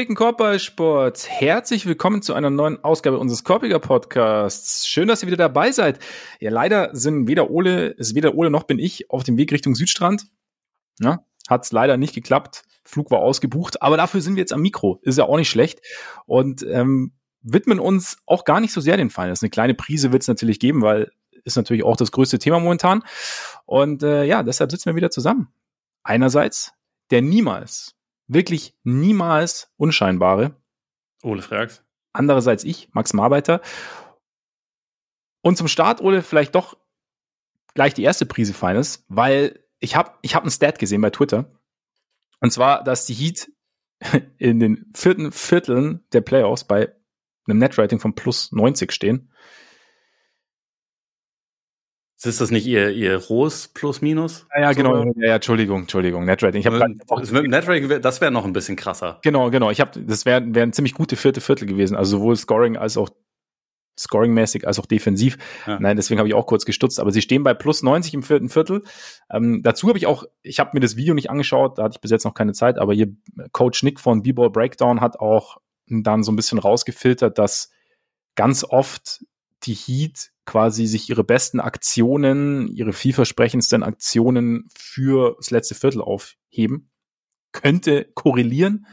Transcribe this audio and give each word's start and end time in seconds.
Gepflegten 0.00 0.16
Korbballsports, 0.16 1.28
herzlich 1.28 1.84
willkommen 1.84 2.22
zu 2.22 2.32
einer 2.32 2.48
neuen 2.48 2.82
Ausgabe 2.82 3.18
unseres 3.18 3.44
Korbiger 3.44 3.78
Podcasts. 3.80 4.88
Schön, 4.88 5.08
dass 5.08 5.22
ihr 5.22 5.26
wieder 5.26 5.36
dabei 5.36 5.72
seid. 5.72 5.98
Ja, 6.40 6.50
leider 6.50 6.96
sind 6.96 7.28
weder 7.28 7.50
Ole, 7.50 7.88
ist 7.88 8.14
weder 8.14 8.34
Ole 8.34 8.48
noch 8.48 8.62
bin 8.62 8.78
ich 8.78 9.10
auf 9.10 9.24
dem 9.24 9.36
Weg 9.36 9.52
Richtung 9.52 9.74
Südstrand. 9.74 10.24
Ja, 11.00 11.26
hat's 11.50 11.70
leider 11.70 11.98
nicht 11.98 12.14
geklappt. 12.14 12.62
Flug 12.82 13.10
war 13.10 13.18
ausgebucht, 13.18 13.82
aber 13.82 13.98
dafür 13.98 14.22
sind 14.22 14.36
wir 14.36 14.40
jetzt 14.40 14.54
am 14.54 14.62
Mikro. 14.62 15.00
Ist 15.02 15.18
ja 15.18 15.24
auch 15.24 15.36
nicht 15.36 15.50
schlecht. 15.50 15.82
Und 16.24 16.62
ähm, 16.62 17.12
widmen 17.42 17.78
uns 17.78 18.16
auch 18.24 18.46
gar 18.46 18.60
nicht 18.60 18.72
so 18.72 18.80
sehr 18.80 18.96
den 18.96 19.10
Finals. 19.10 19.42
Eine 19.42 19.50
kleine 19.50 19.74
Prise 19.74 20.12
wird 20.12 20.22
es 20.22 20.28
natürlich 20.28 20.60
geben, 20.60 20.80
weil 20.80 21.10
ist 21.44 21.56
natürlich 21.56 21.84
auch 21.84 21.98
das 21.98 22.10
größte 22.10 22.38
Thema 22.38 22.58
momentan. 22.58 23.02
Und 23.66 24.02
äh, 24.02 24.24
ja, 24.24 24.44
deshalb 24.44 24.70
sitzen 24.70 24.86
wir 24.86 24.96
wieder 24.96 25.10
zusammen. 25.10 25.48
Einerseits 26.04 26.72
der 27.10 27.20
niemals 27.20 27.96
wirklich 28.32 28.74
niemals 28.84 29.72
unscheinbare. 29.76 30.56
Ole 31.22 31.42
Frags. 31.42 31.84
Andererseits 32.12 32.64
ich, 32.64 32.88
Max 32.92 33.12
Marbeiter. 33.12 33.60
Und 35.42 35.56
zum 35.56 35.68
Start, 35.68 36.00
Ole, 36.00 36.22
vielleicht 36.22 36.54
doch 36.54 36.76
gleich 37.74 37.94
die 37.94 38.02
erste 38.02 38.26
Prise 38.26 38.54
Feines, 38.54 39.04
weil 39.08 39.64
ich 39.78 39.96
habe 39.96 40.12
ich 40.22 40.34
hab 40.34 40.42
einen 40.42 40.50
Stat 40.50 40.78
gesehen 40.78 41.00
bei 41.00 41.10
Twitter. 41.10 41.50
Und 42.40 42.52
zwar, 42.52 42.84
dass 42.84 43.06
die 43.06 43.14
Heat 43.14 43.50
in 44.38 44.60
den 44.60 44.90
vierten 44.94 45.32
Vierteln 45.32 46.04
der 46.12 46.20
Playoffs 46.20 46.64
bei 46.64 46.94
einem 47.46 47.58
Netrating 47.58 48.00
von 48.00 48.14
plus 48.14 48.52
90 48.52 48.92
stehen. 48.92 49.32
Ist 52.22 52.40
das 52.40 52.50
nicht 52.50 52.66
ihr, 52.66 52.90
ihr 52.90 53.16
rohes 53.16 53.68
Plus-Minus? 53.68 54.46
Ja, 54.54 54.60
ja, 54.60 54.72
genau. 54.72 55.04
Ja, 55.04 55.28
ja, 55.28 55.34
Entschuldigung, 55.36 55.82
Entschuldigung. 55.82 56.26
Netrating. 56.26 56.60
Ich 56.60 56.66
hab 56.66 56.74
das 57.18 57.30
mit 57.30 57.48
Netrating, 57.48 58.00
das 58.02 58.20
wäre 58.20 58.30
noch 58.30 58.44
ein 58.44 58.52
bisschen 58.52 58.76
krasser. 58.76 59.18
Genau, 59.22 59.50
genau. 59.50 59.70
Ich 59.70 59.80
habe, 59.80 59.98
das 60.02 60.26
wäre 60.26 60.42
wär 60.54 60.64
ein 60.64 60.74
ziemlich 60.74 60.92
gute 60.92 61.16
vierte 61.16 61.40
Viertel 61.40 61.66
gewesen. 61.66 61.96
Also 61.96 62.18
sowohl 62.18 62.36
Scoring 62.36 62.76
als 62.76 62.98
auch 62.98 63.08
Scoring-mäßig 63.98 64.66
als 64.66 64.78
auch 64.78 64.86
defensiv. 64.86 65.38
Ja. 65.66 65.78
Nein, 65.78 65.96
deswegen 65.96 66.18
habe 66.18 66.28
ich 66.28 66.34
auch 66.34 66.46
kurz 66.46 66.64
gestutzt. 66.64 67.00
Aber 67.00 67.10
sie 67.10 67.22
stehen 67.22 67.42
bei 67.42 67.54
plus 67.54 67.82
90 67.82 68.14
im 68.14 68.22
vierten 68.22 68.48
Viertel. 68.48 68.82
Ähm, 69.30 69.62
dazu 69.62 69.88
habe 69.88 69.98
ich 69.98 70.06
auch, 70.06 70.24
ich 70.42 70.58
habe 70.58 70.70
mir 70.74 70.80
das 70.80 70.96
Video 70.96 71.14
nicht 71.14 71.30
angeschaut, 71.30 71.78
da 71.78 71.84
hatte 71.84 71.96
ich 71.96 72.00
bis 72.00 72.10
jetzt 72.10 72.24
noch 72.24 72.34
keine 72.34 72.52
Zeit, 72.52 72.78
aber 72.78 72.94
hier 72.94 73.08
Coach 73.52 73.82
Nick 73.82 74.00
von 74.00 74.22
B-Ball 74.22 74.50
Breakdown 74.50 75.00
hat 75.00 75.20
auch 75.20 75.58
dann 75.86 76.22
so 76.22 76.32
ein 76.32 76.36
bisschen 76.36 76.58
rausgefiltert, 76.58 77.38
dass 77.38 77.70
ganz 78.36 78.64
oft 78.64 79.24
die 79.64 79.74
Heat 79.74 80.30
quasi 80.50 80.86
sich 80.86 81.08
ihre 81.08 81.22
besten 81.22 81.60
Aktionen, 81.60 82.66
ihre 82.66 82.92
vielversprechendsten 82.92 83.84
Aktionen 83.84 84.68
für 84.76 85.36
das 85.36 85.52
letzte 85.52 85.76
Viertel 85.76 86.02
aufheben. 86.02 86.90
Könnte 87.52 88.10
korrelieren. 88.14 88.86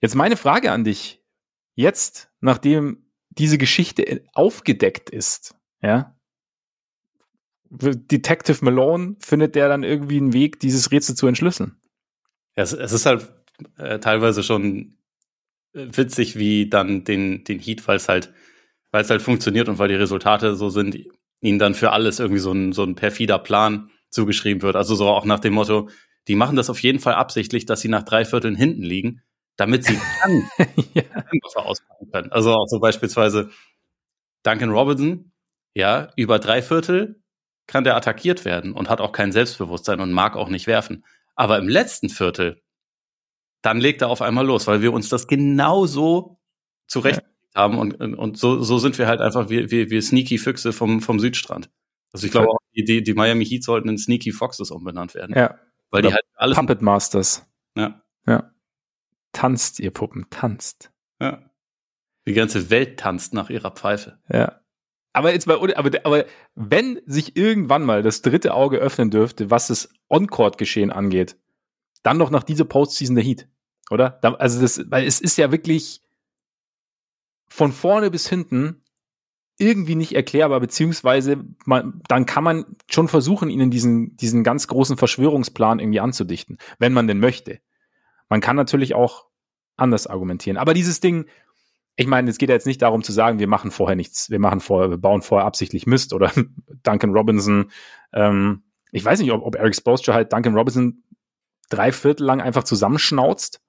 Jetzt 0.00 0.14
meine 0.14 0.38
Frage 0.38 0.72
an 0.72 0.84
dich. 0.84 1.22
Jetzt, 1.74 2.30
nachdem 2.40 3.10
diese 3.28 3.58
Geschichte 3.58 4.24
aufgedeckt 4.32 5.10
ist, 5.10 5.54
ja, 5.82 6.16
Detective 7.68 8.64
Malone 8.64 9.16
findet 9.20 9.56
der 9.56 9.68
dann 9.68 9.82
irgendwie 9.82 10.16
einen 10.16 10.32
Weg, 10.32 10.58
dieses 10.58 10.90
Rätsel 10.90 11.16
zu 11.16 11.26
entschlüsseln. 11.26 11.76
Es, 12.54 12.72
es 12.72 12.92
ist 12.92 13.04
halt 13.04 13.30
äh, 13.76 13.98
teilweise 13.98 14.42
schon 14.42 14.96
äh, 15.74 15.86
witzig, 15.92 16.36
wie 16.36 16.68
dann 16.70 17.04
den, 17.04 17.44
den 17.44 17.58
Heat, 17.58 17.86
weil 17.86 17.96
es 17.96 18.08
halt 18.08 18.32
weil 18.92 19.02
es 19.02 19.10
halt 19.10 19.22
funktioniert 19.22 19.68
und 19.68 19.78
weil 19.78 19.88
die 19.88 19.94
Resultate 19.94 20.54
so 20.56 20.68
sind, 20.70 20.98
ihnen 21.40 21.58
dann 21.58 21.74
für 21.74 21.92
alles 21.92 22.18
irgendwie 22.18 22.40
so 22.40 22.52
ein, 22.52 22.72
so 22.72 22.82
ein 22.82 22.94
perfider 22.94 23.38
Plan 23.38 23.90
zugeschrieben 24.10 24.62
wird. 24.62 24.76
Also 24.76 24.94
so 24.94 25.08
auch 25.08 25.24
nach 25.24 25.40
dem 25.40 25.54
Motto, 25.54 25.88
die 26.28 26.34
machen 26.34 26.56
das 26.56 26.70
auf 26.70 26.82
jeden 26.82 26.98
Fall 26.98 27.14
absichtlich, 27.14 27.66
dass 27.66 27.80
sie 27.80 27.88
nach 27.88 28.02
drei 28.02 28.24
Vierteln 28.24 28.56
hinten 28.56 28.82
liegen, 28.82 29.22
damit 29.56 29.84
sie 29.84 29.98
dann 30.22 30.50
ja. 30.94 31.02
Wasser 31.42 31.66
auspacken 31.66 32.10
können. 32.12 32.32
Also 32.32 32.52
auch 32.54 32.66
so 32.66 32.80
beispielsweise 32.80 33.50
Duncan 34.42 34.70
Robinson, 34.70 35.32
ja, 35.74 36.10
über 36.16 36.38
drei 36.38 36.62
Viertel 36.62 37.22
kann 37.66 37.84
der 37.84 37.96
attackiert 37.96 38.44
werden 38.44 38.72
und 38.72 38.88
hat 38.88 39.00
auch 39.00 39.12
kein 39.12 39.32
Selbstbewusstsein 39.32 40.00
und 40.00 40.12
mag 40.12 40.36
auch 40.36 40.48
nicht 40.48 40.66
werfen. 40.66 41.04
Aber 41.36 41.58
im 41.58 41.68
letzten 41.68 42.08
Viertel, 42.08 42.60
dann 43.62 43.78
legt 43.78 44.02
er 44.02 44.08
auf 44.08 44.22
einmal 44.22 44.44
los, 44.44 44.66
weil 44.66 44.82
wir 44.82 44.92
uns 44.92 45.08
das 45.08 45.28
genauso 45.28 46.40
zurecht 46.88 47.22
haben 47.54 47.78
und, 47.78 47.94
und 47.94 48.38
so, 48.38 48.62
so 48.62 48.78
sind 48.78 48.98
wir 48.98 49.06
halt 49.06 49.20
einfach 49.20 49.50
wie, 49.50 49.70
wie, 49.70 49.90
wie 49.90 50.00
sneaky 50.00 50.38
Füchse 50.38 50.72
vom, 50.72 51.00
vom 51.00 51.18
Südstrand. 51.18 51.70
Also 52.12 52.26
ich 52.26 52.32
glaube 52.32 52.48
auch, 52.48 52.58
die, 52.74 53.02
die 53.02 53.14
Miami 53.14 53.44
Heat 53.44 53.64
sollten 53.64 53.88
in 53.88 53.98
Sneaky 53.98 54.32
Foxes 54.32 54.70
umbenannt 54.70 55.14
werden. 55.14 55.36
Ja. 55.36 55.58
Weil 55.90 56.02
die 56.02 56.12
halt 56.12 56.24
alles. 56.34 56.56
Puppet 56.56 56.82
Masters. 56.82 57.46
Ja. 57.76 58.02
Ja. 58.26 58.50
Tanzt, 59.32 59.80
ihr 59.80 59.90
Puppen, 59.90 60.26
tanzt. 60.30 60.92
Ja. 61.20 61.42
Die 62.26 62.32
ganze 62.32 62.70
Welt 62.70 62.98
tanzt 62.98 63.32
nach 63.34 63.50
ihrer 63.50 63.70
Pfeife. 63.70 64.18
Ja. 64.28 64.60
Aber 65.12 65.32
jetzt 65.32 65.46
mal, 65.46 65.56
aber, 65.74 65.90
aber 66.04 66.24
wenn 66.54 67.00
sich 67.06 67.36
irgendwann 67.36 67.82
mal 67.82 68.02
das 68.02 68.22
dritte 68.22 68.54
Auge 68.54 68.78
öffnen 68.78 69.10
dürfte, 69.10 69.50
was 69.50 69.66
das 69.66 69.92
On-Court-Geschehen 70.08 70.92
angeht, 70.92 71.36
dann 72.02 72.18
doch 72.18 72.30
nach 72.30 72.44
dieser 72.44 72.64
Postseason 72.64 73.16
der 73.16 73.24
Heat, 73.24 73.48
oder? 73.90 74.20
Also 74.40 74.60
das, 74.60 74.80
weil 74.88 75.06
es 75.06 75.20
ist 75.20 75.36
ja 75.36 75.50
wirklich, 75.50 76.00
von 77.50 77.72
vorne 77.72 78.10
bis 78.10 78.28
hinten 78.28 78.82
irgendwie 79.58 79.94
nicht 79.94 80.14
erklärbar, 80.14 80.58
beziehungsweise 80.60 81.44
man, 81.66 82.00
dann 82.08 82.24
kann 82.24 82.44
man 82.44 82.64
schon 82.90 83.08
versuchen, 83.08 83.50
ihnen 83.50 83.70
diesen, 83.70 84.16
diesen 84.16 84.42
ganz 84.42 84.66
großen 84.68 84.96
Verschwörungsplan 84.96 85.80
irgendwie 85.80 86.00
anzudichten, 86.00 86.56
wenn 86.78 86.94
man 86.94 87.06
denn 87.06 87.20
möchte. 87.20 87.60
Man 88.30 88.40
kann 88.40 88.56
natürlich 88.56 88.94
auch 88.94 89.26
anders 89.76 90.06
argumentieren. 90.06 90.56
Aber 90.56 90.72
dieses 90.72 91.00
Ding, 91.00 91.26
ich 91.96 92.06
meine, 92.06 92.30
es 92.30 92.38
geht 92.38 92.48
ja 92.48 92.54
jetzt 92.54 92.66
nicht 92.66 92.80
darum 92.80 93.02
zu 93.02 93.12
sagen, 93.12 93.38
wir 93.38 93.48
machen 93.48 93.70
vorher 93.70 93.96
nichts, 93.96 94.30
wir 94.30 94.38
machen 94.38 94.60
vorher, 94.60 94.88
wir 94.88 94.96
bauen 94.96 95.20
vorher 95.20 95.46
absichtlich 95.46 95.86
Mist 95.86 96.14
oder 96.14 96.32
Duncan 96.82 97.12
Robinson. 97.12 97.70
Ähm, 98.14 98.62
ich 98.92 99.04
weiß 99.04 99.20
nicht, 99.20 99.32
ob, 99.32 99.44
ob 99.44 99.56
Eric 99.56 99.76
Spoelstra 99.76 100.14
halt 100.14 100.32
Duncan 100.32 100.54
Robinson 100.54 101.02
drei 101.68 101.92
Viertel 101.92 102.24
lang 102.24 102.40
einfach 102.40 102.64
zusammenschnauzt 102.64 103.60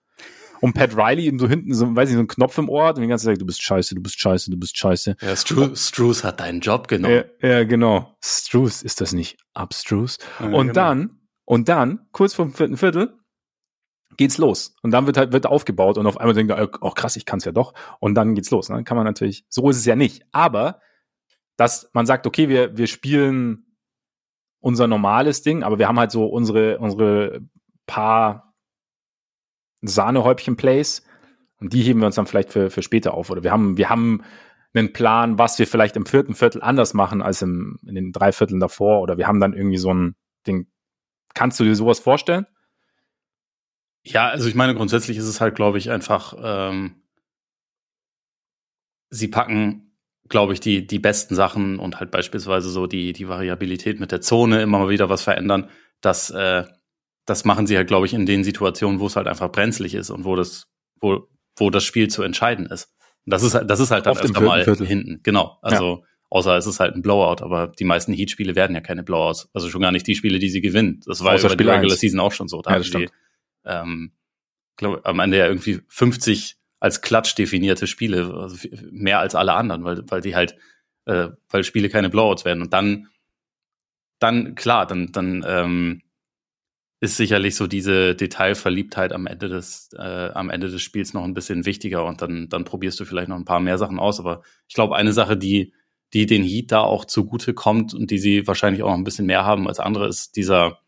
und 0.61 0.73
Pat 0.73 0.95
Riley 0.95 1.25
eben 1.25 1.39
so 1.39 1.49
hinten, 1.49 1.73
so, 1.73 1.93
weiß 1.95 2.09
ich, 2.09 2.13
so 2.13 2.19
einen 2.19 2.27
Knopf 2.27 2.57
im 2.57 2.69
Ohr 2.69 2.89
und 2.89 2.99
die 2.99 3.07
ganze 3.07 3.25
Zeit, 3.25 3.41
du 3.41 3.45
bist 3.45 3.61
scheiße, 3.61 3.95
du 3.95 4.01
bist 4.01 4.19
scheiße, 4.19 4.51
du 4.51 4.57
bist 4.57 4.77
scheiße. 4.77 5.17
Ja, 5.19 5.35
Stru 5.35 5.75
Struce 5.75 6.23
hat 6.23 6.39
deinen 6.39 6.61
Job 6.61 6.87
genommen. 6.87 7.23
Ja, 7.41 7.49
ja 7.49 7.63
genau. 7.63 8.15
Struce 8.23 8.83
ist 8.83 9.01
das 9.01 9.11
nicht. 9.11 9.37
Abstruse. 9.53 10.19
Ja, 10.39 10.45
und 10.45 10.67
genau. 10.67 10.73
dann, 10.73 11.19
und 11.45 11.67
dann, 11.67 12.07
kurz 12.11 12.35
vor 12.35 12.45
dem 12.45 12.53
vierten 12.53 12.77
Viertel, 12.77 13.17
geht's 14.17 14.37
los. 14.37 14.75
Und 14.83 14.91
dann 14.91 15.07
wird 15.07 15.17
halt, 15.17 15.33
wird 15.33 15.47
aufgebaut 15.47 15.97
und 15.97 16.05
auf 16.05 16.17
einmal 16.17 16.35
denkt 16.35 16.51
er, 16.51 16.69
oh 16.81 16.91
krass, 16.91 17.15
ich 17.15 17.25
kann's 17.25 17.45
ja 17.45 17.51
doch. 17.51 17.73
Und 17.99 18.13
dann 18.13 18.35
geht's 18.35 18.51
los. 18.51 18.67
Dann 18.67 18.77
ne? 18.77 18.83
kann 18.83 18.97
man 18.97 19.05
natürlich, 19.05 19.45
so 19.49 19.67
ist 19.69 19.77
es 19.77 19.85
ja 19.85 19.95
nicht. 19.95 20.25
Aber, 20.31 20.79
dass 21.57 21.89
man 21.93 22.05
sagt, 22.05 22.27
okay, 22.27 22.49
wir, 22.49 22.77
wir 22.77 22.87
spielen 22.87 23.65
unser 24.59 24.87
normales 24.87 25.41
Ding, 25.41 25.63
aber 25.63 25.79
wir 25.79 25.87
haben 25.87 25.99
halt 25.99 26.11
so 26.11 26.27
unsere, 26.27 26.77
unsere 26.77 27.41
paar 27.87 28.50
Sahnehäubchen-Plays 29.81 31.03
und 31.59 31.73
die 31.73 31.83
heben 31.83 31.99
wir 31.99 32.07
uns 32.07 32.15
dann 32.15 32.25
vielleicht 32.25 32.51
für, 32.51 32.69
für 32.69 32.81
später 32.81 33.13
auf. 33.13 33.29
Oder 33.29 33.43
wir 33.43 33.51
haben, 33.51 33.77
wir 33.77 33.89
haben 33.89 34.23
einen 34.73 34.93
Plan, 34.93 35.37
was 35.37 35.59
wir 35.59 35.67
vielleicht 35.67 35.95
im 35.95 36.05
vierten 36.05 36.33
Viertel 36.33 36.61
anders 36.61 36.93
machen 36.93 37.21
als 37.21 37.41
im, 37.41 37.79
in 37.85 37.95
den 37.95 38.11
drei 38.11 38.31
Vierteln 38.31 38.59
davor. 38.59 39.01
Oder 39.01 39.17
wir 39.17 39.27
haben 39.27 39.39
dann 39.39 39.53
irgendwie 39.53 39.77
so 39.77 39.93
ein 39.93 40.15
Ding. 40.47 40.67
Kannst 41.33 41.59
du 41.59 41.63
dir 41.63 41.75
sowas 41.75 41.99
vorstellen? 41.99 42.45
Ja, 44.03 44.29
also 44.29 44.47
ich 44.47 44.55
meine, 44.55 44.73
grundsätzlich 44.73 45.17
ist 45.17 45.27
es 45.27 45.41
halt, 45.41 45.55
glaube 45.55 45.77
ich, 45.77 45.91
einfach, 45.91 46.33
ähm, 46.41 47.03
sie 49.09 49.27
packen, 49.27 49.95
glaube 50.27 50.53
ich, 50.53 50.59
die, 50.59 50.87
die 50.87 50.99
besten 50.99 51.35
Sachen 51.35 51.77
und 51.77 51.99
halt 51.99 52.09
beispielsweise 52.09 52.69
so 52.69 52.87
die, 52.87 53.13
die 53.13 53.27
Variabilität 53.27 53.99
mit 53.99 54.11
der 54.11 54.21
Zone 54.21 54.61
immer 54.61 54.79
mal 54.79 54.89
wieder 54.89 55.09
was 55.09 55.21
verändern, 55.21 55.69
dass 55.99 56.31
äh, 56.31 56.63
das 57.31 57.45
machen 57.45 57.65
sie 57.65 57.77
halt, 57.77 57.87
glaube 57.87 58.05
ich, 58.05 58.13
in 58.13 58.25
den 58.25 58.43
Situationen, 58.43 58.99
wo 58.99 59.07
es 59.07 59.15
halt 59.15 59.27
einfach 59.27 59.49
brenzlig 59.51 59.95
ist 59.95 60.09
und 60.09 60.25
wo 60.25 60.35
das, 60.35 60.67
wo, 60.99 61.29
wo 61.55 61.69
das 61.69 61.85
Spiel 61.85 62.09
zu 62.09 62.23
entscheiden 62.23 62.65
ist. 62.65 62.93
Und 63.25 63.31
das 63.31 63.41
ist, 63.41 63.53
das 63.53 63.79
ist 63.79 63.89
halt 63.89 64.05
dann 64.05 64.11
Oft 64.11 64.25
öfter 64.25 64.41
mal 64.41 64.65
Viertel. 64.65 64.85
hinten. 64.85 65.21
Genau. 65.23 65.57
Also, 65.61 65.99
ja. 66.01 66.07
außer 66.29 66.57
es 66.57 66.67
ist 66.67 66.81
halt 66.81 66.95
ein 66.95 67.01
Blowout, 67.01 67.41
aber 67.41 67.67
die 67.69 67.85
meisten 67.85 68.11
Heat-Spiele 68.11 68.55
werden 68.55 68.75
ja 68.75 68.81
keine 68.81 69.03
Blowouts. 69.03 69.49
Also 69.53 69.69
schon 69.69 69.81
gar 69.81 69.93
nicht 69.93 70.07
die 70.07 70.15
Spiele, 70.15 70.39
die 70.39 70.49
sie 70.49 70.59
gewinnen. 70.59 71.01
Das 71.05 71.23
war 71.23 71.37
ja 71.37 71.47
bei 71.47 71.55
der 71.55 71.75
Regular 71.77 71.95
Season 71.95 72.19
auch 72.19 72.33
schon 72.33 72.49
so. 72.49 72.61
Da 72.61 72.71
ja, 72.71 72.77
das 72.79 72.89
die, 72.89 73.07
ähm, 73.63 74.11
glaube, 74.75 75.05
am 75.05 75.19
Ende 75.19 75.37
ja 75.37 75.47
irgendwie 75.47 75.79
50 75.87 76.57
als 76.81 77.01
Klatsch 77.01 77.37
definierte 77.37 77.87
Spiele, 77.87 78.33
also 78.33 78.57
mehr 78.91 79.19
als 79.19 79.35
alle 79.35 79.53
anderen, 79.53 79.85
weil, 79.85 80.03
weil 80.09 80.19
die 80.19 80.35
halt, 80.35 80.57
äh, 81.05 81.29
weil 81.49 81.63
Spiele 81.63 81.87
keine 81.87 82.09
Blowouts 82.09 82.43
werden. 82.43 82.61
Und 82.61 82.73
dann, 82.73 83.07
dann, 84.19 84.55
klar, 84.55 84.85
dann, 84.85 85.13
dann, 85.13 85.45
ähm, 85.47 86.01
ist 87.01 87.17
sicherlich 87.17 87.55
so 87.55 87.65
diese 87.65 88.15
Detailverliebtheit 88.15 89.11
am 89.11 89.25
Ende 89.25 89.49
des, 89.49 89.89
äh, 89.97 90.29
am 90.33 90.51
Ende 90.51 90.69
des 90.69 90.83
Spiels 90.83 91.15
noch 91.15 91.23
ein 91.23 91.33
bisschen 91.33 91.65
wichtiger 91.65 92.05
und 92.05 92.21
dann, 92.21 92.47
dann 92.47 92.63
probierst 92.63 92.99
du 92.99 93.05
vielleicht 93.05 93.27
noch 93.27 93.37
ein 93.37 93.45
paar 93.45 93.59
mehr 93.59 93.79
Sachen 93.79 93.99
aus. 93.99 94.19
Aber 94.19 94.43
ich 94.67 94.75
glaube, 94.75 94.95
eine 94.95 95.11
Sache, 95.11 95.35
die, 95.35 95.73
die 96.13 96.27
den 96.27 96.43
Heat 96.43 96.71
da 96.71 96.81
auch 96.81 97.05
zugute 97.05 97.55
kommt 97.55 97.95
und 97.95 98.11
die 98.11 98.19
sie 98.19 98.45
wahrscheinlich 98.45 98.83
auch 98.83 98.89
noch 98.89 98.97
ein 98.97 99.03
bisschen 99.03 99.25
mehr 99.25 99.43
haben 99.45 99.67
als 99.67 99.79
andere, 99.79 100.07
ist 100.07 100.35
dieser, 100.35 100.79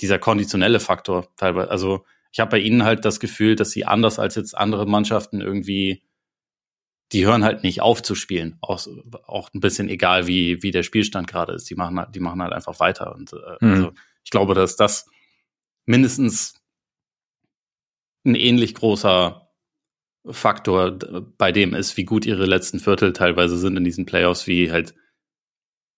dieser 0.00 0.18
konditionelle 0.18 0.80
Faktor 0.80 1.28
teilweise. 1.36 1.70
Also 1.70 2.04
ich 2.32 2.40
habe 2.40 2.50
bei 2.50 2.58
ihnen 2.58 2.82
halt 2.82 3.04
das 3.04 3.20
Gefühl, 3.20 3.54
dass 3.54 3.70
sie 3.70 3.84
anders 3.84 4.18
als 4.18 4.34
jetzt 4.34 4.58
andere 4.58 4.84
Mannschaften 4.84 5.40
irgendwie, 5.40 6.02
die 7.12 7.24
hören 7.24 7.44
halt 7.44 7.62
nicht 7.62 7.82
auf 7.82 8.02
zu 8.02 8.16
spielen. 8.16 8.58
Auch, 8.62 8.84
auch 9.26 9.54
ein 9.54 9.60
bisschen 9.60 9.88
egal, 9.88 10.26
wie, 10.26 10.60
wie 10.64 10.72
der 10.72 10.82
Spielstand 10.82 11.28
gerade 11.28 11.52
ist. 11.52 11.70
Die 11.70 11.76
machen 11.76 12.00
halt, 12.00 12.16
die 12.16 12.20
machen 12.20 12.42
halt 12.42 12.52
einfach 12.52 12.80
weiter. 12.80 13.14
Und 13.14 13.32
äh, 13.32 13.64
mhm. 13.64 13.72
also 13.72 13.92
ich 14.24 14.30
glaube, 14.32 14.54
dass 14.54 14.74
das 14.74 15.08
mindestens 15.86 16.54
ein 18.24 18.34
ähnlich 18.34 18.74
großer 18.74 19.50
Faktor 20.28 20.98
bei 21.38 21.52
dem 21.52 21.74
ist, 21.74 21.96
wie 21.96 22.04
gut 22.04 22.26
ihre 22.26 22.46
letzten 22.46 22.80
Viertel 22.80 23.12
teilweise 23.12 23.56
sind 23.56 23.76
in 23.76 23.84
diesen 23.84 24.06
Playoffs, 24.06 24.46
wie 24.46 24.72
halt 24.72 24.94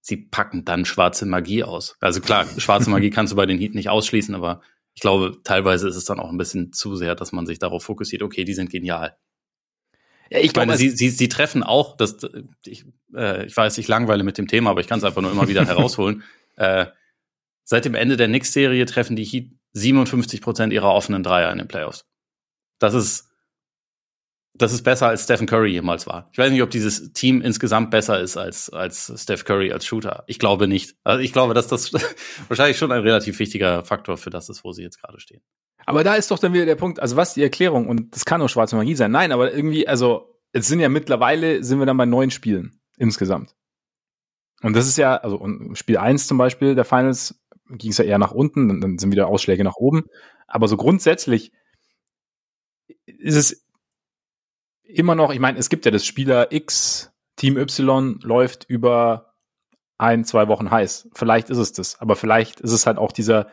sie 0.01 0.17
packen 0.17 0.65
dann 0.65 0.85
schwarze 0.85 1.27
Magie 1.27 1.65
aus. 1.65 1.97
Also 2.01 2.21
klar, 2.21 2.47
schwarze 2.59 2.91
Magie 2.91 3.11
kannst 3.11 3.33
du 3.33 3.37
bei 3.37 3.47
den 3.47 3.59
Heat 3.59 3.75
nicht 3.75 3.89
ausschließen, 3.89 4.35
aber 4.35 4.63
ich 4.95 5.01
glaube, 5.01 5.39
teilweise 5.45 5.89
ist 5.89 5.97
es 5.97 6.05
dann 6.05 6.21
auch 6.21 6.31
ein 6.31 6.39
bisschen 6.39 6.73
zu 6.73 6.97
sehr, 6.97 7.15
dass 7.15 7.33
man 7.33 7.47
sich 7.47 7.59
darauf 7.59 7.85
fokussiert, 7.85 8.23
okay, 8.23 8.45
die 8.45 8.55
sind 8.55 8.71
genial. 8.71 9.17
Ja, 10.31 10.41
ich, 10.41 10.47
ich 10.47 10.57
meine, 10.57 10.77
sie, 10.77 10.91
sie, 10.91 11.09
sie 11.09 11.29
treffen 11.29 11.63
auch, 11.63 11.97
das, 11.97 12.19
ich, 12.65 12.85
äh, 13.15 13.47
ich 13.47 13.57
weiß, 13.57 13.79
ich 13.79 13.89
langweile 13.89 14.25
mit 14.25 14.37
dem 14.37 14.47
Thema, 14.47 14.71
aber 14.71 14.81
ich 14.81 14.87
kann 14.87 14.99
es 14.99 15.05
einfach 15.05 15.23
nur 15.23 15.31
immer 15.31 15.49
wieder 15.49 15.65
herausholen. 15.67 16.23
Äh, 16.57 16.87
seit 17.65 17.85
dem 17.85 17.95
Ende 17.95 18.17
der 18.17 18.27
Knicks-Serie 18.27 18.85
treffen 18.85 19.17
die 19.17 19.25
Heat 19.25 19.53
57 19.73 20.41
Prozent 20.41 20.73
ihrer 20.73 20.93
offenen 20.93 21.23
Dreier 21.23 21.53
in 21.53 21.59
den 21.59 21.69
Playoffs. 21.69 22.05
Das 22.79 22.95
ist 22.95 23.29
das 24.59 24.73
ist 24.73 24.83
besser 24.83 25.09
als 25.09 25.25
Stephen 25.25 25.47
Curry 25.47 25.71
jemals 25.71 26.07
war. 26.07 26.29
Ich 26.33 26.39
weiß 26.39 26.51
nicht, 26.51 26.63
ob 26.63 26.71
dieses 26.71 27.13
Team 27.13 27.41
insgesamt 27.41 27.91
besser 27.91 28.21
ist 28.21 28.37
als, 28.37 28.71
als 28.71 29.13
Steph 29.17 29.45
Curry 29.45 29.73
als 29.73 29.87
Shooter. 29.87 30.25
Ich 30.27 30.39
glaube 30.39 30.67
nicht. 30.67 30.97
Also 31.05 31.23
ich 31.23 31.33
glaube, 31.33 31.55
dass 31.55 31.69
das 31.69 31.93
wahrscheinlich 32.49 32.77
schon 32.77 32.93
ein 32.93 33.03
relativ 33.03 33.39
wichtiger 33.39 33.85
Faktor 33.85 34.17
für 34.17 34.31
das 34.31 34.49
ist, 34.49 34.65
wo 34.65 34.73
sie 34.73 34.83
jetzt 34.83 35.01
gerade 35.01 35.21
stehen. 35.21 35.41
Aber 35.87 36.05
da 36.05 36.17
ist 36.17 36.31
doch 36.31 36.39
dann 36.39 36.53
wieder 36.53 36.67
der 36.67 36.75
Punkt, 36.75 37.01
also 37.01 37.17
was 37.17 37.35
die 37.35 37.43
Erklärung, 37.43 37.87
und 37.87 38.15
das 38.15 38.25
kann 38.25 38.41
nur 38.41 38.49
schwarze 38.49 38.77
Magie 38.77 38.97
sein. 38.97 39.11
Nein, 39.11 39.33
aber 39.33 39.55
irgendwie, 39.55 39.89
also, 39.89 40.39
es 40.53 40.67
sind 40.67 40.81
ja 40.81 40.89
mittlerweile, 40.89 41.63
sind 41.63 41.79
wir 41.79 41.87
dann 41.87 41.97
bei 41.97 42.05
neun 42.05 42.31
Spielen 42.31 42.81
insgesamt. 42.99 43.55
Und 44.61 44.75
das 44.75 44.87
ist 44.87 44.99
ja, 44.99 45.17
also 45.17 45.47
Spiel 45.75 45.99
eins 45.99 46.27
zum 46.27 46.37
Beispiel 46.37 46.75
der 46.75 46.85
Finals 46.85 47.41
ging 47.71 47.91
es 47.91 47.99
ja 47.99 48.05
eher 48.05 48.19
nach 48.19 48.33
unten, 48.33 48.69
dann, 48.69 48.81
dann 48.81 48.99
sind 48.99 49.13
wieder 49.13 49.29
Ausschläge 49.29 49.65
nach 49.65 49.77
oben. 49.77 50.05
Aber 50.47 50.69
so 50.69 50.77
grundsätzlich 50.77 51.53
ist 53.07 53.37
es 53.37 53.67
immer 54.83 55.15
noch, 55.15 55.33
ich 55.33 55.41
meine, 55.41 55.59
es 55.59 55.69
gibt 55.69 55.85
ja 55.85 55.91
das 55.91 56.07
Spieler 56.07 56.53
X, 56.53 57.13
Team 57.37 57.57
Y 57.57 58.19
läuft 58.23 58.65
über 58.69 59.35
ein, 59.99 60.25
zwei 60.25 60.49
Wochen 60.49 60.71
heiß. 60.71 61.09
Vielleicht 61.15 61.51
ist 61.51 61.59
es 61.59 61.73
das, 61.73 62.01
aber 62.01 62.17
vielleicht 62.17 62.61
ist 62.61 62.73
es 62.73 62.87
halt 62.87 62.99
auch 62.99 63.13
dieser, 63.13 63.49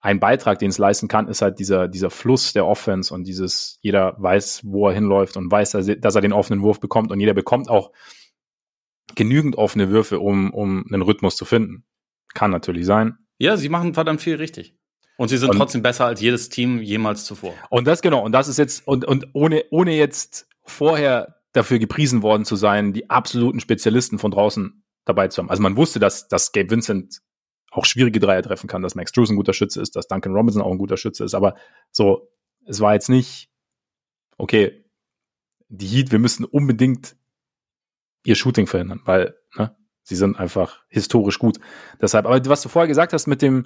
ein 0.00 0.18
Beitrag, 0.18 0.58
den 0.58 0.70
es 0.70 0.78
leisten 0.78 1.08
kann, 1.08 1.28
ist 1.28 1.42
halt 1.42 1.58
dieser, 1.58 1.86
dieser 1.86 2.10
Fluss 2.10 2.52
der 2.52 2.66
Offense 2.66 3.12
und 3.12 3.24
dieses, 3.24 3.78
jeder 3.82 4.16
weiß, 4.18 4.62
wo 4.64 4.88
er 4.88 4.94
hinläuft 4.94 5.36
und 5.36 5.50
weiß, 5.50 5.72
dass 5.72 6.14
er 6.14 6.20
den 6.22 6.32
offenen 6.32 6.62
Wurf 6.62 6.80
bekommt 6.80 7.12
und 7.12 7.20
jeder 7.20 7.34
bekommt 7.34 7.68
auch 7.68 7.92
genügend 9.14 9.56
offene 9.56 9.90
Würfe, 9.90 10.20
um, 10.20 10.54
um 10.54 10.86
einen 10.90 11.02
Rhythmus 11.02 11.36
zu 11.36 11.44
finden. 11.44 11.84
Kann 12.34 12.50
natürlich 12.50 12.86
sein. 12.86 13.18
Ja, 13.38 13.56
sie 13.56 13.68
machen 13.68 13.94
verdammt 13.94 14.20
viel 14.20 14.36
richtig. 14.36 14.76
Und 15.16 15.28
sie 15.28 15.36
sind 15.36 15.50
und, 15.50 15.56
trotzdem 15.56 15.82
besser 15.82 16.06
als 16.06 16.20
jedes 16.20 16.48
Team 16.48 16.80
jemals 16.80 17.24
zuvor. 17.24 17.54
Und 17.68 17.86
das 17.86 18.00
genau, 18.00 18.24
und 18.24 18.32
das 18.32 18.48
ist 18.48 18.58
jetzt, 18.58 18.86
und, 18.86 19.04
und 19.04 19.28
ohne, 19.34 19.64
ohne 19.70 19.96
jetzt 19.96 20.48
vorher 20.64 21.36
dafür 21.52 21.78
gepriesen 21.78 22.22
worden 22.22 22.44
zu 22.44 22.56
sein, 22.56 22.92
die 22.92 23.10
absoluten 23.10 23.60
Spezialisten 23.60 24.18
von 24.18 24.30
draußen 24.30 24.82
dabei 25.04 25.28
zu 25.28 25.42
haben. 25.42 25.50
Also 25.50 25.62
man 25.62 25.76
wusste, 25.76 25.98
dass, 25.98 26.28
dass 26.28 26.52
Gabe 26.52 26.70
Vincent 26.70 27.20
auch 27.70 27.84
schwierige 27.84 28.20
Dreier 28.20 28.42
treffen 28.42 28.66
kann, 28.66 28.82
dass 28.82 28.94
Max 28.94 29.12
Drews 29.12 29.30
ein 29.30 29.36
guter 29.36 29.52
Schütze 29.52 29.80
ist, 29.80 29.96
dass 29.96 30.08
Duncan 30.08 30.32
Robinson 30.32 30.62
auch 30.62 30.72
ein 30.72 30.78
guter 30.78 30.96
Schütze 30.96 31.24
ist, 31.24 31.34
aber 31.34 31.54
so, 31.90 32.32
es 32.66 32.80
war 32.80 32.94
jetzt 32.94 33.08
nicht, 33.08 33.50
okay, 34.38 34.84
die 35.68 35.86
Heat, 35.86 36.10
wir 36.10 36.18
müssen 36.18 36.44
unbedingt 36.44 37.16
ihr 38.24 38.34
Shooting 38.34 38.66
verhindern, 38.66 39.02
weil, 39.04 39.36
ne, 39.56 39.76
sie 40.10 40.16
sind 40.16 40.38
einfach 40.38 40.82
historisch 40.88 41.38
gut. 41.38 41.58
Deshalb, 42.02 42.26
aber 42.26 42.44
was 42.50 42.62
du 42.62 42.68
vorher 42.68 42.88
gesagt 42.88 43.12
hast 43.12 43.26
mit 43.28 43.40
dem, 43.40 43.64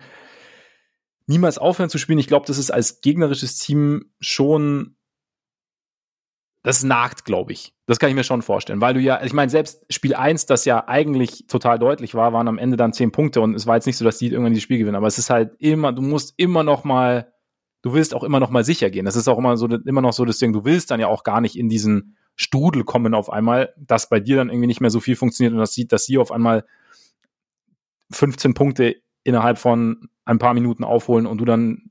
niemals 1.27 1.59
aufhören 1.59 1.89
zu 1.89 1.99
spielen. 1.99 2.19
Ich 2.19 2.27
glaube, 2.27 2.47
das 2.47 2.59
ist 2.59 2.71
als 2.71 3.01
gegnerisches 3.01 3.57
Team 3.57 4.11
schon 4.21 4.97
das 6.63 6.83
nagt, 6.83 7.25
glaube 7.25 7.53
ich. 7.53 7.75
Das 7.87 7.99
kann 7.99 8.09
ich 8.09 8.15
mir 8.15 8.25
schon 8.25 8.41
vorstellen, 8.41 8.81
weil 8.81 8.95
du 8.95 9.01
ja, 9.01 9.23
ich 9.23 9.35
meine, 9.35 9.51
selbst 9.51 9.85
Spiel 9.91 10.15
1, 10.15 10.47
das 10.47 10.65
ja 10.65 10.89
eigentlich 10.89 11.47
total 11.47 11.79
deutlich 11.79 12.15
war, 12.15 12.33
waren 12.33 12.49
am 12.49 12.57
Ende 12.57 12.79
dann 12.79 12.95
zehn 12.95 13.13
Punkte 13.13 13.43
und 13.43 13.55
es 13.55 13.67
war 13.67 13.75
jetzt 13.75 13.87
nicht 13.87 13.99
so, 13.99 14.05
dass 14.05 14.17
die 14.17 14.29
irgendwann 14.29 14.53
dieses 14.53 14.65
Spiel 14.65 14.79
gewinnen, 14.79 14.97
aber 14.97 15.07
es 15.07 15.19
ist 15.19 15.29
halt 15.29 15.55
immer, 15.59 15.93
du 15.93 16.01
musst 16.01 16.33
immer 16.39 16.63
noch 16.63 16.85
mal, 16.85 17.33
du 17.83 17.93
willst 17.93 18.15
auch 18.15 18.25
immer 18.25 18.41
noch 18.41 18.49
mal 18.49 18.65
sicher 18.65 18.89
gehen. 18.89 19.05
Das 19.05 19.17
ist 19.17 19.29
auch 19.29 19.37
immer 19.37 19.59
so, 19.59 19.67
immer 19.67 20.01
noch 20.01 20.15
so 20.15 20.25
das 20.25 20.39
Ding, 20.39 20.55
du 20.55 20.65
willst 20.65 20.91
dann 20.91 21.01
ja 21.01 21.09
auch 21.09 21.23
gar 21.23 21.43
nicht 21.43 21.59
in 21.59 21.69
diesen 21.69 22.17
Strudel 22.37 22.85
kommen 22.85 23.15
auf 23.15 23.31
einmal, 23.31 23.75
dass 23.77 24.09
bei 24.09 24.21
dir 24.21 24.37
dann 24.37 24.49
irgendwie 24.49 24.67
nicht 24.67 24.81
mehr 24.81 24.91
so 24.91 25.01
viel 25.01 25.17
funktioniert 25.17 25.53
und 25.53 25.61
das 25.61 25.75
sieht, 25.75 25.93
dass 25.93 26.07
sie 26.07 26.19
auf 26.19 26.33
einmal 26.33 26.65
15 28.11 28.55
Punkte 28.55 28.97
innerhalb 29.23 29.59
von 29.59 30.09
ein 30.25 30.39
paar 30.39 30.55
Minuten 30.55 30.85
aufholen 30.85 31.27
und 31.27 31.39
du 31.39 31.45
dann 31.45 31.91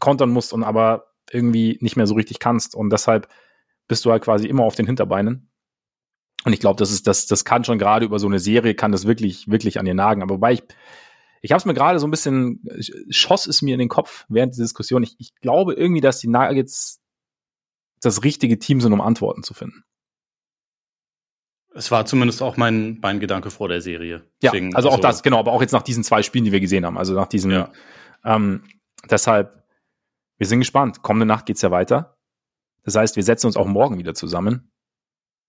kontern 0.00 0.30
musst 0.30 0.52
und 0.52 0.64
aber 0.64 1.14
irgendwie 1.30 1.78
nicht 1.80 1.96
mehr 1.96 2.06
so 2.06 2.14
richtig 2.14 2.38
kannst. 2.38 2.74
Und 2.74 2.90
deshalb 2.90 3.28
bist 3.88 4.04
du 4.04 4.10
halt 4.10 4.22
quasi 4.22 4.46
immer 4.46 4.64
auf 4.64 4.74
den 4.74 4.86
Hinterbeinen. 4.86 5.50
Und 6.44 6.52
ich 6.52 6.60
glaube, 6.60 6.78
das 6.78 6.90
ist, 6.90 7.06
das, 7.06 7.26
das 7.26 7.44
kann 7.44 7.64
schon 7.64 7.78
gerade 7.78 8.04
über 8.04 8.18
so 8.18 8.26
eine 8.26 8.38
Serie, 8.38 8.74
kann 8.74 8.92
das 8.92 9.06
wirklich, 9.06 9.48
wirklich 9.48 9.78
an 9.78 9.86
dir 9.86 9.94
nagen. 9.94 10.22
Aber 10.22 10.34
wobei 10.34 10.54
ich, 10.54 10.62
ich 11.40 11.52
habe 11.52 11.58
es 11.58 11.64
mir 11.64 11.74
gerade 11.74 11.98
so 11.98 12.06
ein 12.06 12.10
bisschen, 12.10 12.62
schoss 13.08 13.46
es 13.46 13.62
mir 13.62 13.74
in 13.74 13.78
den 13.78 13.88
Kopf 13.88 14.26
während 14.28 14.56
der 14.56 14.64
Diskussion. 14.64 15.02
Ich, 15.02 15.16
ich 15.18 15.34
glaube 15.36 15.74
irgendwie, 15.74 16.00
dass 16.00 16.18
die 16.18 16.28
Nuggets 16.28 17.00
das 18.04 18.24
richtige 18.24 18.58
Team 18.58 18.80
sind, 18.80 18.92
um 18.92 19.00
Antworten 19.00 19.42
zu 19.42 19.54
finden. 19.54 19.84
Es 21.74 21.90
war 21.90 22.06
zumindest 22.06 22.40
auch 22.40 22.56
mein, 22.56 22.98
mein 23.02 23.18
Gedanke 23.18 23.50
vor 23.50 23.68
der 23.68 23.80
Serie. 23.80 24.24
Deswegen, 24.40 24.70
ja, 24.70 24.76
also, 24.76 24.90
also 24.90 24.98
auch 24.98 25.02
das, 25.02 25.22
genau, 25.22 25.38
aber 25.40 25.52
auch 25.52 25.60
jetzt 25.60 25.72
nach 25.72 25.82
diesen 25.82 26.04
zwei 26.04 26.22
Spielen, 26.22 26.44
die 26.44 26.52
wir 26.52 26.60
gesehen 26.60 26.86
haben. 26.86 26.96
Also 26.96 27.14
nach 27.14 27.26
diesen, 27.26 27.50
ja. 27.50 27.72
ähm, 28.24 28.62
deshalb, 29.10 29.64
wir 30.38 30.46
sind 30.46 30.60
gespannt. 30.60 31.02
Kommende 31.02 31.26
Nacht 31.26 31.46
geht's 31.46 31.62
ja 31.62 31.72
weiter. 31.72 32.16
Das 32.84 32.94
heißt, 32.94 33.16
wir 33.16 33.24
setzen 33.24 33.46
uns 33.46 33.56
auch 33.56 33.66
morgen 33.66 33.98
wieder 33.98 34.14
zusammen. 34.14 34.70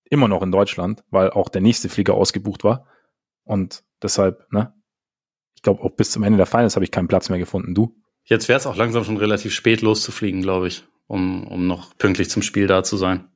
Immer 0.10 0.28
noch 0.28 0.42
in 0.42 0.52
Deutschland, 0.52 1.04
weil 1.10 1.30
auch 1.30 1.50
der 1.50 1.62
nächste 1.62 1.90
Flieger 1.90 2.16
ausgebucht 2.16 2.64
war. 2.64 2.88
Und 3.44 3.84
deshalb, 4.02 4.52
ne? 4.52 4.74
Ich 5.56 5.62
glaube, 5.62 5.84
auch 5.84 5.92
bis 5.92 6.12
zum 6.12 6.24
Ende 6.24 6.38
der 6.38 6.46
Finals 6.46 6.76
habe 6.76 6.86
ich 6.86 6.92
keinen 6.92 7.08
Platz 7.08 7.30
mehr 7.30 7.40
gefunden. 7.40 7.76
Du? 7.76 7.96
Jetzt 8.24 8.48
wäre 8.48 8.58
es 8.58 8.66
auch 8.66 8.76
langsam 8.76 9.04
schon 9.04 9.18
relativ 9.18 9.54
spät 9.54 9.82
loszufliegen, 9.82 10.42
glaube 10.42 10.68
ich, 10.68 10.86
um, 11.08 11.48
um 11.48 11.68
noch 11.68 11.98
pünktlich 11.98 12.30
zum 12.30 12.42
Spiel 12.42 12.68
da 12.68 12.84
zu 12.84 12.98
sein. 12.98 13.30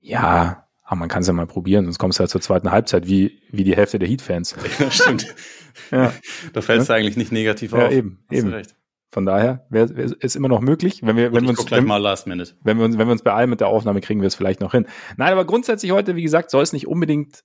Ja, 0.00 0.68
aber 0.84 1.00
man 1.00 1.08
kann 1.08 1.20
es 1.20 1.26
ja 1.26 1.34
mal 1.34 1.46
probieren, 1.46 1.84
sonst 1.84 1.98
kommst 1.98 2.18
du 2.18 2.20
halt 2.20 2.30
zur 2.30 2.40
zweiten 2.40 2.70
Halbzeit 2.70 3.06
wie, 3.06 3.42
wie 3.50 3.62
die 3.62 3.76
Hälfte 3.76 3.98
der 3.98 4.08
Heat-Fans. 4.08 4.56
Ja, 4.78 4.90
stimmt. 4.90 5.34
ja. 5.90 6.14
Da 6.54 6.60
fällst 6.62 6.88
ja? 6.88 6.94
du 6.94 6.98
eigentlich 6.98 7.16
nicht 7.16 7.30
negativ 7.30 7.74
auf. 7.74 7.80
Ja, 7.80 7.90
eben, 7.90 8.24
Hast 8.30 8.38
eben. 8.38 8.48
Recht. 8.48 8.74
Von 9.10 9.26
daher 9.26 9.66
wär, 9.70 9.94
wär, 9.96 10.12
ist 10.20 10.36
immer 10.36 10.48
noch 10.48 10.60
möglich, 10.60 11.00
wenn 11.02 11.16
wir, 11.16 11.32
wenn 11.32 11.44
wir 11.44 11.50
uns, 11.50 11.70
wenn, 11.70 11.84
mal 11.84 11.96
last 11.96 12.26
minute. 12.26 12.54
wenn 12.62 12.78
wir 12.78 12.84
uns, 12.84 12.98
wenn 12.98 13.06
wir 13.06 13.12
uns 13.12 13.22
beeilen 13.22 13.48
mit 13.48 13.60
der 13.60 13.68
Aufnahme, 13.68 14.00
kriegen 14.00 14.20
wir 14.20 14.26
es 14.26 14.34
vielleicht 14.34 14.60
noch 14.60 14.72
hin. 14.72 14.86
Nein, 15.16 15.32
aber 15.32 15.46
grundsätzlich 15.46 15.92
heute, 15.92 16.14
wie 16.14 16.22
gesagt, 16.22 16.50
soll 16.50 16.62
es 16.62 16.74
nicht 16.74 16.86
unbedingt, 16.86 17.42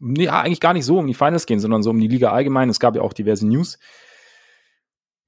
nee, 0.00 0.28
eigentlich 0.28 0.60
gar 0.60 0.72
nicht 0.72 0.84
so 0.84 0.98
um 0.98 1.06
die 1.06 1.14
Finals 1.14 1.46
gehen, 1.46 1.58
sondern 1.58 1.82
so 1.82 1.90
um 1.90 1.98
die 1.98 2.08
Liga 2.08 2.30
allgemein. 2.30 2.70
Es 2.70 2.78
gab 2.78 2.94
ja 2.94 3.02
auch 3.02 3.12
diverse 3.12 3.46
News. 3.46 3.78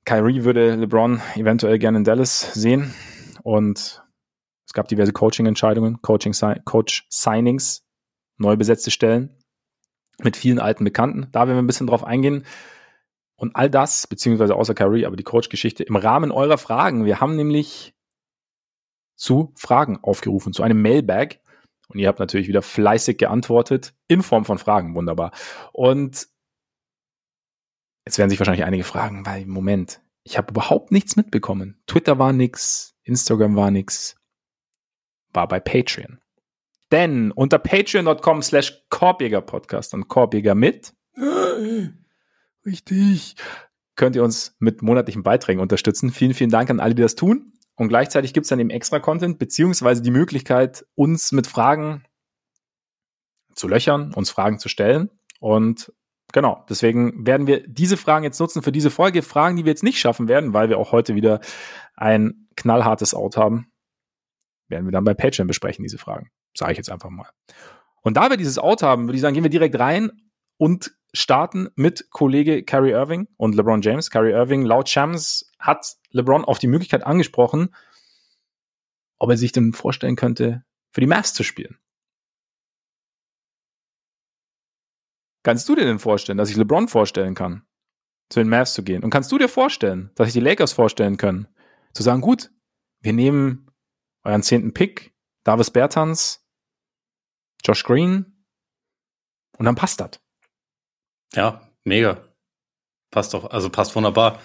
Kyrie 0.07 0.45
würde 0.45 0.77
LeBron 0.77 1.21
eventuell 1.35 1.79
gerne 1.81 1.99
in 1.99 2.05
Dallas 2.05 2.55
sehen 2.55 2.95
und 3.43 4.03
es 4.65 4.73
gab 4.73 4.87
diverse 4.89 5.13
Coaching-Entscheidungen, 5.13 6.01
Coach-Signings, 6.01 7.85
neu 8.39 8.57
besetzte 8.57 8.93
Stellen 8.93 9.37
mit 10.23 10.37
vielen 10.37 10.61
alten 10.61 10.85
Bekannten. 10.85 11.29
Da 11.33 11.41
werden 11.41 11.57
wir 11.57 11.63
ein 11.63 11.67
bisschen 11.67 11.89
drauf 11.89 12.05
eingehen. 12.05 12.45
Und 13.35 13.55
all 13.55 13.69
das, 13.69 14.07
beziehungsweise 14.07 14.55
außer 14.55 14.75
Kyrie, 14.75 15.07
aber 15.07 15.17
die 15.17 15.25
Coach-Geschichte 15.25 15.83
im 15.83 15.97
Rahmen 15.97 16.31
eurer 16.31 16.57
Fragen. 16.57 17.05
Wir 17.05 17.21
haben 17.21 17.37
nämlich 17.37 17.95
zu 19.17 19.53
Fragen 19.57 19.99
aufgerufen, 20.03 20.53
zu 20.53 20.63
einem 20.63 20.81
Mailbag. 20.81 21.41
Und 21.89 21.99
ihr 21.99 22.09
habt 22.09 22.19
natürlich 22.19 22.49
wieder 22.49 22.63
fleißig 22.63 23.19
geantwortet, 23.19 23.95
in 24.09 24.23
Form 24.23 24.45
von 24.45 24.59
Fragen, 24.59 24.95
wunderbar. 24.95 25.33
Und 25.73 26.29
jetzt 28.07 28.19
werden 28.19 28.31
sich 28.31 28.39
wahrscheinlich 28.39 28.65
einige 28.65 28.85
fragen, 28.85 29.27
weil, 29.27 29.45
Moment, 29.47 30.01
ich 30.23 30.39
habe 30.39 30.51
überhaupt 30.51 30.93
nichts 30.93 31.17
mitbekommen. 31.17 31.81
Twitter 31.87 32.19
war 32.19 32.33
nix, 32.33 32.95
Instagram 33.03 33.57
war 33.57 33.71
nix 33.71 34.17
war 35.33 35.47
bei 35.47 35.61
Patreon. 35.61 36.19
Denn 36.91 37.31
unter 37.31 37.59
patreon.com 37.59 38.43
slash 38.43 38.87
Korbjäger-Podcast 38.89 39.93
und 39.95 40.09
Korbjäger 40.09 40.55
mit 40.55 40.95
richtig 42.65 43.37
könnt 43.95 44.17
ihr 44.17 44.23
uns 44.23 44.57
mit 44.59 44.83
monatlichen 44.83 45.23
Beiträgen 45.23 45.61
unterstützen. 45.61 46.11
Vielen, 46.11 46.35
vielen 46.35 46.51
Dank 46.51 46.69
an 46.71 46.81
alle, 46.81 46.95
die 46.95 47.03
das 47.03 47.15
tun. 47.15 47.53
Und 47.77 47.89
gleichzeitig 47.89 48.33
gibt 48.33 48.45
es 48.45 48.49
dann 48.49 48.61
eben 48.61 48.71
extra 48.71 48.99
Content, 49.01 49.39
beziehungsweise 49.39 50.03
die 50.03 50.11
Möglichkeit, 50.11 50.87
uns 50.95 51.33
mit 51.33 51.47
Fragen 51.47 52.05
zu 53.55 53.69
löchern, 53.69 54.13
uns 54.15 54.31
Fragen 54.31 54.59
zu 54.59 54.69
stellen. 54.69 55.11
Und 55.41 55.93
Genau. 56.37 56.67
Deswegen 56.69 57.27
werden 57.27 57.47
wir 57.47 57.67
diese 57.67 57.97
Fragen 57.97 58.23
jetzt 58.23 58.39
nutzen 58.39 58.61
für 58.61 58.71
diese 58.71 58.91
Folge. 58.91 59.23
Fragen, 59.23 59.57
die 59.57 59.65
wir 59.65 59.71
jetzt 59.71 59.83
nicht 59.83 59.99
schaffen 59.99 60.29
werden, 60.29 60.53
weil 60.53 60.69
wir 60.69 60.77
auch 60.77 60.93
heute 60.93 61.15
wieder 61.15 61.41
ein 61.95 62.47
knallhartes 62.57 63.15
Out 63.15 63.39
haben, 63.39 63.73
werden 64.69 64.85
wir 64.85 64.93
dann 64.93 65.05
bei 65.05 65.15
Patreon 65.15 65.47
besprechen, 65.47 65.83
diese 65.83 65.97
Fragen. 65.97 66.31
Sage 66.55 66.73
ich 66.73 66.77
jetzt 66.77 66.91
einfach 66.91 67.09
mal. 67.09 67.31
Und 68.03 68.19
da 68.19 68.29
wir 68.29 68.37
dieses 68.37 68.59
Out 68.59 68.83
haben, 68.83 69.07
würde 69.07 69.15
ich 69.15 69.23
sagen, 69.23 69.33
gehen 69.33 69.45
wir 69.45 69.51
direkt 69.51 69.79
rein 69.79 70.11
und 70.59 70.95
starten 71.15 71.71
mit 71.75 72.11
Kollege 72.11 72.65
Kyrie 72.65 72.91
Irving 72.91 73.29
und 73.39 73.55
LeBron 73.55 73.81
James. 73.81 74.11
Kyrie 74.11 74.33
Irving, 74.33 74.67
laut 74.67 74.91
Shams, 74.91 75.51
hat 75.59 75.97
LeBron 76.11 76.45
auf 76.45 76.59
die 76.59 76.67
Möglichkeit 76.67 77.07
angesprochen, 77.07 77.75
ob 79.17 79.31
er 79.31 79.39
sich 79.39 79.53
denn 79.53 79.73
vorstellen 79.73 80.17
könnte, 80.17 80.65
für 80.91 81.01
die 81.01 81.07
Mavs 81.07 81.33
zu 81.33 81.45
spielen. 81.45 81.79
Kannst 85.47 85.69
du 85.69 85.77
dir 85.77 85.85
denn 85.85 86.01
vorstellen, 86.01 86.39
dass 86.39 86.51
ich 86.51 86.57
LeBron 86.57 86.89
vorstellen 86.89 87.37
kann, 87.37 87.63
zu 88.31 88.41
den 88.41 88.49
Mavs 88.49 88.75
zu 88.75 88.83
gehen? 88.83 89.05
Und 89.05 89.11
kannst 89.11 89.31
du 89.31 89.39
dir 89.39 89.49
vorstellen, 89.49 90.11
dass 90.17 90.27
ich 90.27 90.33
die 90.33 90.41
Lakers 90.41 90.73
vorstellen 90.73 91.19
können, 91.19 91.47
zu 91.93 92.03
sagen, 92.03 92.21
gut, 92.21 92.51
wir 93.01 93.13
nehmen 93.13 93.71
euren 94.25 94.43
zehnten 94.43 94.75
Pick, 94.75 95.15
Davis 95.45 95.71
Bertans, 95.71 96.45
Josh 97.65 97.85
Green, 97.85 98.45
und 99.57 99.67
dann 99.67 99.77
passt 99.77 100.01
das. 100.01 100.21
Ja, 101.33 101.71
mega. 101.85 102.25
Passt 103.13 103.33
doch, 103.33 103.49
also 103.49 103.71
passt 103.71 103.95
wunderbar. 103.95 104.41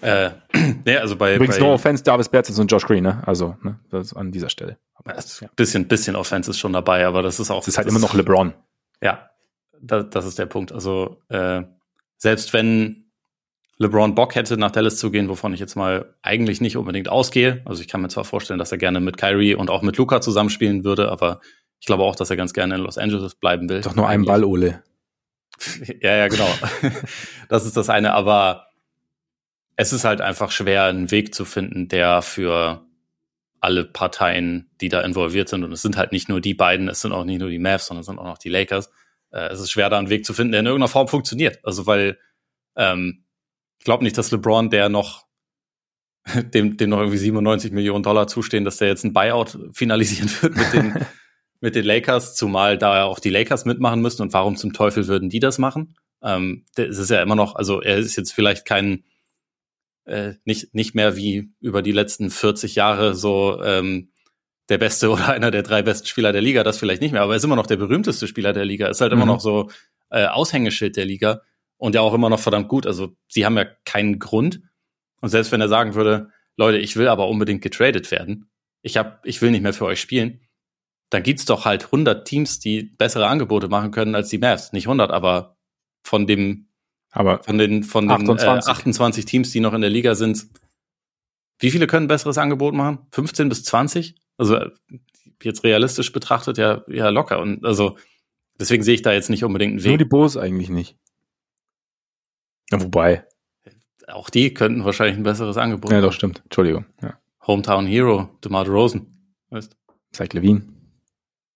Äh, 0.00 0.30
nee, 0.86 0.96
also 0.96 1.16
bei, 1.16 1.34
Übrigens, 1.34 1.58
bei, 1.58 1.66
no 1.66 1.74
offense, 1.74 2.02
Davis 2.02 2.30
Bertens 2.30 2.58
und 2.58 2.72
Josh 2.72 2.86
Green, 2.86 3.04
ne? 3.04 3.22
Also, 3.26 3.58
ne? 3.60 3.78
Das 3.90 4.14
an 4.14 4.32
dieser 4.32 4.48
Stelle. 4.48 4.78
Ja. 5.04 5.48
Bisschen, 5.54 5.86
bisschen 5.86 6.16
Offense 6.16 6.50
ist 6.50 6.58
schon 6.58 6.72
dabei, 6.72 7.04
aber 7.04 7.20
das 7.20 7.40
ist 7.40 7.50
auch. 7.50 7.58
Das 7.58 7.68
ist 7.68 7.76
halt 7.76 7.88
das 7.88 7.94
immer 7.94 8.00
noch 8.00 8.14
LeBron. 8.14 8.54
Ja, 9.02 9.29
das, 9.80 10.10
das 10.10 10.26
ist 10.26 10.38
der 10.38 10.46
Punkt. 10.46 10.72
Also, 10.72 11.22
äh, 11.28 11.62
selbst 12.16 12.52
wenn 12.52 13.10
LeBron 13.80 14.14
Bock 14.14 14.34
hätte, 14.34 14.58
nach 14.58 14.70
Dallas 14.70 14.98
zu 14.98 15.10
gehen, 15.10 15.30
wovon 15.30 15.54
ich 15.54 15.60
jetzt 15.60 15.74
mal 15.74 16.14
eigentlich 16.20 16.60
nicht 16.60 16.76
unbedingt 16.76 17.08
ausgehe. 17.08 17.62
Also 17.64 17.80
ich 17.80 17.88
kann 17.88 18.02
mir 18.02 18.08
zwar 18.08 18.24
vorstellen, 18.24 18.58
dass 18.58 18.70
er 18.72 18.78
gerne 18.78 19.00
mit 19.00 19.16
Kyrie 19.16 19.54
und 19.54 19.70
auch 19.70 19.80
mit 19.80 19.96
Luca 19.96 20.20
zusammenspielen 20.20 20.84
würde, 20.84 21.10
aber 21.10 21.40
ich 21.80 21.86
glaube 21.86 22.02
auch, 22.02 22.14
dass 22.14 22.28
er 22.28 22.36
ganz 22.36 22.52
gerne 22.52 22.74
in 22.74 22.82
Los 22.82 22.98
Angeles 22.98 23.34
bleiben 23.34 23.70
will. 23.70 23.80
Doch 23.80 23.94
nur 23.94 24.06
einen 24.06 24.26
Ball, 24.26 24.44
Ole. 24.44 24.82
ja, 26.02 26.14
ja, 26.14 26.28
genau. 26.28 26.48
das 27.48 27.64
ist 27.64 27.76
das 27.76 27.88
eine, 27.88 28.12
aber 28.12 28.66
es 29.76 29.94
ist 29.94 30.04
halt 30.04 30.20
einfach 30.20 30.50
schwer, 30.50 30.84
einen 30.84 31.10
Weg 31.10 31.34
zu 31.34 31.46
finden, 31.46 31.88
der 31.88 32.20
für 32.20 32.84
alle 33.60 33.86
Parteien, 33.86 34.70
die 34.82 34.90
da 34.90 35.00
involviert 35.00 35.48
sind, 35.48 35.64
und 35.64 35.72
es 35.72 35.80
sind 35.80 35.96
halt 35.96 36.12
nicht 36.12 36.28
nur 36.28 36.42
die 36.42 36.54
beiden, 36.54 36.88
es 36.88 37.00
sind 37.00 37.12
auch 37.12 37.24
nicht 37.24 37.40
nur 37.40 37.48
die 37.48 37.58
Mavs, 37.58 37.86
sondern 37.86 38.00
es 38.00 38.06
sind 38.06 38.18
auch 38.18 38.24
noch 38.24 38.38
die 38.38 38.50
Lakers. 38.50 38.90
Äh, 39.30 39.48
es 39.48 39.60
ist 39.60 39.70
schwer, 39.70 39.90
da 39.90 39.98
einen 39.98 40.10
Weg 40.10 40.24
zu 40.24 40.34
finden, 40.34 40.52
der 40.52 40.60
in 40.60 40.66
irgendeiner 40.66 40.88
Form 40.88 41.08
funktioniert. 41.08 41.58
Also, 41.64 41.86
weil 41.86 42.18
ähm, 42.76 43.24
ich 43.78 43.84
glaube 43.84 44.04
nicht, 44.04 44.16
dass 44.18 44.30
LeBron, 44.30 44.70
der 44.70 44.88
noch 44.88 45.26
dem, 46.54 46.76
dem 46.76 46.90
noch 46.90 46.98
irgendwie 46.98 47.18
97 47.18 47.72
Millionen 47.72 48.02
Dollar 48.02 48.26
zustehen, 48.26 48.64
dass 48.64 48.76
der 48.76 48.88
jetzt 48.88 49.04
ein 49.04 49.12
Buyout 49.12 49.58
finalisieren 49.72 50.30
wird 50.40 50.56
mit 50.56 50.72
den, 50.72 51.06
mit 51.60 51.74
den 51.74 51.84
Lakers, 51.84 52.36
zumal 52.36 52.78
da 52.78 53.04
auch 53.04 53.18
die 53.18 53.30
Lakers 53.30 53.64
mitmachen 53.64 54.00
müssen. 54.00 54.22
Und 54.22 54.32
warum 54.32 54.56
zum 54.56 54.72
Teufel 54.72 55.06
würden 55.08 55.30
die 55.30 55.40
das 55.40 55.58
machen? 55.58 55.96
Ähm, 56.22 56.66
es 56.76 56.98
ist 56.98 57.10
ja 57.10 57.22
immer 57.22 57.36
noch, 57.36 57.54
also 57.54 57.80
er 57.80 57.96
ist 57.96 58.16
jetzt 58.16 58.32
vielleicht 58.32 58.66
kein 58.66 59.04
äh, 60.04 60.34
nicht, 60.44 60.74
nicht 60.74 60.94
mehr 60.94 61.16
wie 61.16 61.52
über 61.60 61.82
die 61.82 61.92
letzten 61.92 62.30
40 62.30 62.74
Jahre 62.74 63.14
so 63.14 63.62
ähm, 63.62 64.12
der 64.70 64.78
beste 64.78 65.10
oder 65.10 65.28
einer 65.30 65.50
der 65.50 65.62
drei 65.62 65.82
besten 65.82 66.06
Spieler 66.06 66.32
der 66.32 66.40
Liga, 66.40 66.62
das 66.64 66.78
vielleicht 66.78 67.02
nicht 67.02 67.12
mehr, 67.12 67.22
aber 67.22 67.34
er 67.34 67.36
ist 67.36 67.44
immer 67.44 67.56
noch 67.56 67.66
der 67.66 67.76
berühmteste 67.76 68.26
Spieler 68.26 68.52
der 68.52 68.64
Liga, 68.64 68.88
ist 68.88 69.00
halt 69.00 69.12
mhm. 69.12 69.18
immer 69.18 69.26
noch 69.26 69.40
so 69.40 69.70
äh, 70.10 70.26
Aushängeschild 70.26 70.96
der 70.96 71.04
Liga 71.04 71.42
und 71.76 71.94
ja 71.94 72.00
auch 72.00 72.14
immer 72.14 72.30
noch 72.30 72.40
verdammt 72.40 72.68
gut. 72.68 72.86
Also 72.86 73.14
sie 73.28 73.44
haben 73.44 73.56
ja 73.56 73.66
keinen 73.84 74.18
Grund. 74.18 74.60
Und 75.20 75.28
selbst 75.28 75.52
wenn 75.52 75.60
er 75.60 75.68
sagen 75.68 75.94
würde, 75.94 76.30
Leute, 76.56 76.78
ich 76.78 76.96
will 76.96 77.08
aber 77.08 77.28
unbedingt 77.28 77.62
getradet 77.62 78.10
werden, 78.10 78.50
ich 78.82 78.96
hab, 78.96 79.26
ich 79.26 79.42
will 79.42 79.50
nicht 79.50 79.62
mehr 79.62 79.74
für 79.74 79.84
euch 79.84 80.00
spielen, 80.00 80.40
dann 81.10 81.22
gibt's 81.22 81.44
doch 81.44 81.64
halt 81.64 81.86
100 81.86 82.26
Teams, 82.26 82.60
die 82.60 82.82
bessere 82.82 83.26
Angebote 83.26 83.68
machen 83.68 83.90
können 83.90 84.14
als 84.14 84.28
die 84.28 84.38
Mavs. 84.38 84.72
Nicht 84.72 84.86
100, 84.86 85.10
aber 85.10 85.56
von 86.02 86.26
dem 86.26 86.66
aber 87.12 87.42
von 87.42 87.58
den, 87.58 87.82
von 87.82 88.06
den 88.06 88.12
28. 88.28 88.68
Äh, 88.68 88.70
28 88.70 89.24
Teams, 89.24 89.50
die 89.50 89.60
noch 89.60 89.74
in 89.74 89.80
der 89.80 89.90
Liga 89.90 90.14
sind, 90.14 90.46
wie 91.58 91.70
viele 91.70 91.86
können 91.86 92.04
ein 92.04 92.08
besseres 92.08 92.38
Angebot 92.38 92.74
machen? 92.74 93.06
15 93.12 93.48
bis 93.48 93.64
20? 93.64 94.14
Also 94.40 94.58
jetzt 95.42 95.64
realistisch 95.64 96.12
betrachtet 96.12 96.56
ja, 96.56 96.82
ja 96.88 97.10
locker. 97.10 97.40
Und 97.40 97.62
also 97.66 97.98
deswegen 98.58 98.82
sehe 98.82 98.94
ich 98.94 99.02
da 99.02 99.12
jetzt 99.12 99.28
nicht 99.28 99.44
unbedingt 99.44 99.72
einen 99.72 99.84
Weg. 99.84 99.90
Nur 99.90 99.98
die 99.98 100.06
Bulls 100.06 100.38
eigentlich 100.38 100.70
nicht. 100.70 100.96
Ja, 102.70 102.82
wobei. 102.82 103.26
Auch 104.08 104.30
die 104.30 104.54
könnten 104.54 104.86
wahrscheinlich 104.86 105.18
ein 105.18 105.24
besseres 105.24 105.58
Angebot 105.58 105.92
Ja, 105.92 106.00
doch, 106.00 106.14
stimmt. 106.14 106.40
Entschuldigung. 106.44 106.86
Ja. 107.02 107.20
Hometown 107.46 107.86
Hero, 107.86 108.30
DeMar 108.42 108.66
Rosen. 108.66 109.36
Weißt 109.50 109.76
Zach 110.10 110.32
Levine. 110.32 110.62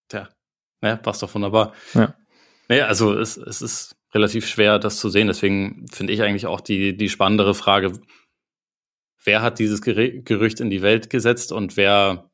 Tja, 0.09 0.29
ja, 0.83 0.97
passt 0.97 1.23
doch 1.23 1.35
wunderbar. 1.35 1.73
Ja. 1.95 2.15
Naja, 2.69 2.87
also 2.87 3.19
es, 3.19 3.39
es 3.39 3.63
ist 3.63 3.97
relativ 4.13 4.47
schwer, 4.47 4.79
das 4.79 4.99
zu 4.99 5.09
sehen. 5.09 5.27
Deswegen 5.27 5.87
finde 5.91 6.13
ich 6.13 6.21
eigentlich 6.21 6.47
auch 6.47 6.61
die, 6.61 6.97
die 6.97 7.09
spannendere 7.09 7.55
Frage, 7.55 7.99
wer 9.25 9.41
hat 9.41 9.59
dieses 9.59 9.81
Gerücht 9.81 10.61
in 10.61 10.69
die 10.69 10.83
Welt 10.83 11.09
gesetzt 11.09 11.51
und 11.51 11.79
wer, 11.79 12.31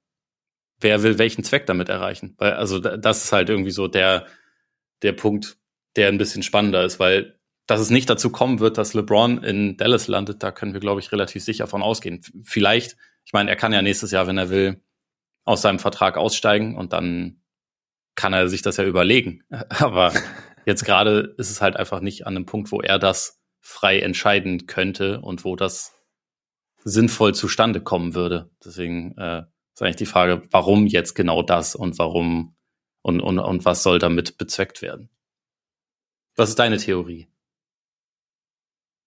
wer 0.80 1.02
will 1.02 1.18
welchen 1.18 1.44
Zweck 1.44 1.66
damit 1.66 1.88
erreichen? 1.88 2.34
Weil, 2.38 2.54
also 2.54 2.78
das 2.78 3.24
ist 3.24 3.32
halt 3.32 3.48
irgendwie 3.48 3.70
so 3.70 3.88
der, 3.88 4.26
der 5.02 5.12
Punkt, 5.12 5.56
der 5.96 6.08
ein 6.08 6.18
bisschen 6.18 6.42
spannender 6.42 6.84
ist, 6.84 6.98
weil 6.98 7.36
dass 7.66 7.80
es 7.80 7.90
nicht 7.90 8.10
dazu 8.10 8.30
kommen 8.30 8.58
wird, 8.58 8.78
dass 8.78 8.94
LeBron 8.94 9.44
in 9.44 9.76
Dallas 9.76 10.08
landet, 10.08 10.42
da 10.42 10.50
können 10.50 10.72
wir, 10.72 10.80
glaube 10.80 11.00
ich, 11.00 11.12
relativ 11.12 11.44
sicher 11.44 11.68
von 11.68 11.82
ausgehen. 11.82 12.20
Vielleicht, 12.42 12.96
ich 13.24 13.32
meine, 13.32 13.48
er 13.48 13.54
kann 13.54 13.72
ja 13.72 13.80
nächstes 13.80 14.10
Jahr, 14.10 14.26
wenn 14.26 14.38
er 14.38 14.50
will, 14.50 14.82
aus 15.44 15.62
seinem 15.62 15.78
Vertrag 15.78 16.16
aussteigen 16.16 16.76
und 16.76 16.92
dann 16.92 17.42
kann 18.16 18.32
er 18.32 18.48
sich 18.48 18.62
das 18.62 18.76
ja 18.76 18.84
überlegen. 18.84 19.44
Aber 19.68 20.12
Jetzt 20.66 20.84
gerade 20.84 21.34
ist 21.38 21.50
es 21.50 21.60
halt 21.60 21.76
einfach 21.76 22.00
nicht 22.00 22.26
an 22.26 22.36
einem 22.36 22.46
Punkt, 22.46 22.70
wo 22.72 22.80
er 22.80 22.98
das 22.98 23.40
frei 23.60 24.00
entscheiden 24.00 24.66
könnte 24.66 25.20
und 25.20 25.44
wo 25.44 25.56
das 25.56 25.94
sinnvoll 26.84 27.34
zustande 27.34 27.80
kommen 27.80 28.14
würde. 28.14 28.50
Deswegen 28.64 29.16
äh, 29.18 29.42
eigentlich 29.82 29.96
die 29.96 30.06
Frage, 30.06 30.42
warum 30.50 30.86
jetzt 30.86 31.14
genau 31.14 31.42
das 31.42 31.74
und 31.74 31.98
warum 31.98 32.54
und, 33.02 33.20
und, 33.20 33.38
und 33.38 33.64
was 33.64 33.82
soll 33.82 33.98
damit 33.98 34.38
bezweckt 34.38 34.82
werden? 34.82 35.08
Was 36.36 36.50
ist 36.50 36.58
deine 36.58 36.76
Theorie? 36.76 37.28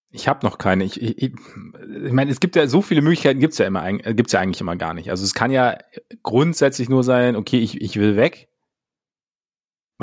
Ich 0.09 0.27
habe 0.27 0.45
noch 0.45 0.59
keine. 0.59 0.83
Ich, 0.83 1.01
ich, 1.01 1.21
ich 1.23 2.11
meine, 2.11 2.29
es 2.31 2.39
gibt 2.39 2.55
ja 2.55 2.67
so 2.67 2.81
viele 2.81 3.01
Möglichkeiten, 3.01 3.39
gibt's 3.39 3.57
ja 3.57 3.65
immer, 3.65 3.91
gibt's 3.93 4.33
ja 4.33 4.39
eigentlich 4.39 4.61
immer 4.61 4.75
gar 4.75 4.93
nicht. 4.93 5.09
Also 5.09 5.23
es 5.23 5.33
kann 5.33 5.49
ja 5.51 5.77
grundsätzlich 6.21 6.89
nur 6.89 7.03
sein, 7.03 7.35
okay, 7.35 7.57
ich, 7.57 7.81
ich 7.81 7.97
will 7.97 8.15
weg 8.15 8.49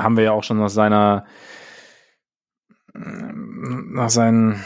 haben 0.02 0.16
wir 0.16 0.24
ja 0.24 0.32
auch 0.32 0.44
schon 0.44 0.58
nach 0.58 0.68
seiner 0.68 1.26
nach 2.92 4.10
seinen 4.10 4.62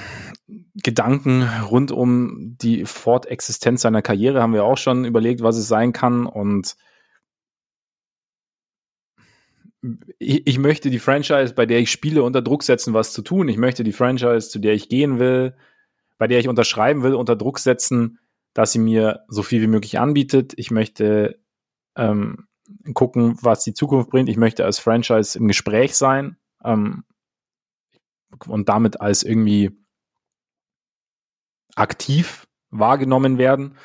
Gedanken 0.74 1.42
rund 1.70 1.92
um 1.92 2.56
die 2.60 2.84
Fortexistenz 2.84 3.82
seiner 3.82 4.02
Karriere 4.02 4.42
haben 4.42 4.54
wir 4.54 4.64
auch 4.64 4.78
schon 4.78 5.04
überlegt, 5.04 5.42
was 5.42 5.56
es 5.56 5.68
sein 5.68 5.92
kann 5.92 6.26
und 6.26 6.76
ich, 10.18 10.46
ich 10.46 10.58
möchte 10.58 10.90
die 10.90 10.98
Franchise, 10.98 11.54
bei 11.54 11.66
der 11.66 11.78
ich 11.78 11.90
spiele, 11.90 12.22
unter 12.22 12.42
Druck 12.42 12.62
setzen, 12.62 12.94
was 12.94 13.12
zu 13.12 13.22
tun. 13.22 13.48
Ich 13.48 13.58
möchte 13.58 13.84
die 13.84 13.92
Franchise, 13.92 14.48
zu 14.48 14.58
der 14.58 14.74
ich 14.74 14.88
gehen 14.88 15.18
will, 15.18 15.54
bei 16.18 16.26
der 16.26 16.38
ich 16.38 16.48
unterschreiben 16.48 17.02
will, 17.02 17.14
unter 17.14 17.36
Druck 17.36 17.58
setzen, 17.58 18.18
dass 18.54 18.72
sie 18.72 18.78
mir 18.78 19.24
so 19.28 19.42
viel 19.42 19.60
wie 19.60 19.66
möglich 19.66 19.98
anbietet. 19.98 20.54
Ich 20.56 20.70
möchte 20.70 21.38
ähm, 21.96 22.46
gucken, 22.94 23.36
was 23.42 23.64
die 23.64 23.74
Zukunft 23.74 24.10
bringt. 24.10 24.28
Ich 24.28 24.36
möchte 24.36 24.64
als 24.64 24.78
Franchise 24.78 25.38
im 25.38 25.48
Gespräch 25.48 25.96
sein 25.96 26.36
ähm, 26.64 27.04
und 28.46 28.68
damit 28.68 29.00
als 29.00 29.22
irgendwie 29.22 29.76
aktiv 31.76 32.46
wahrgenommen 32.70 33.38
werden. 33.38 33.76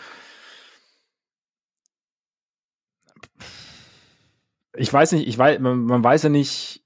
Ich 4.75 4.91
weiß 4.91 5.11
nicht, 5.13 5.27
ich 5.27 5.37
weiß, 5.37 5.59
man, 5.59 6.03
weiß 6.03 6.23
ja 6.23 6.29
nicht, 6.29 6.83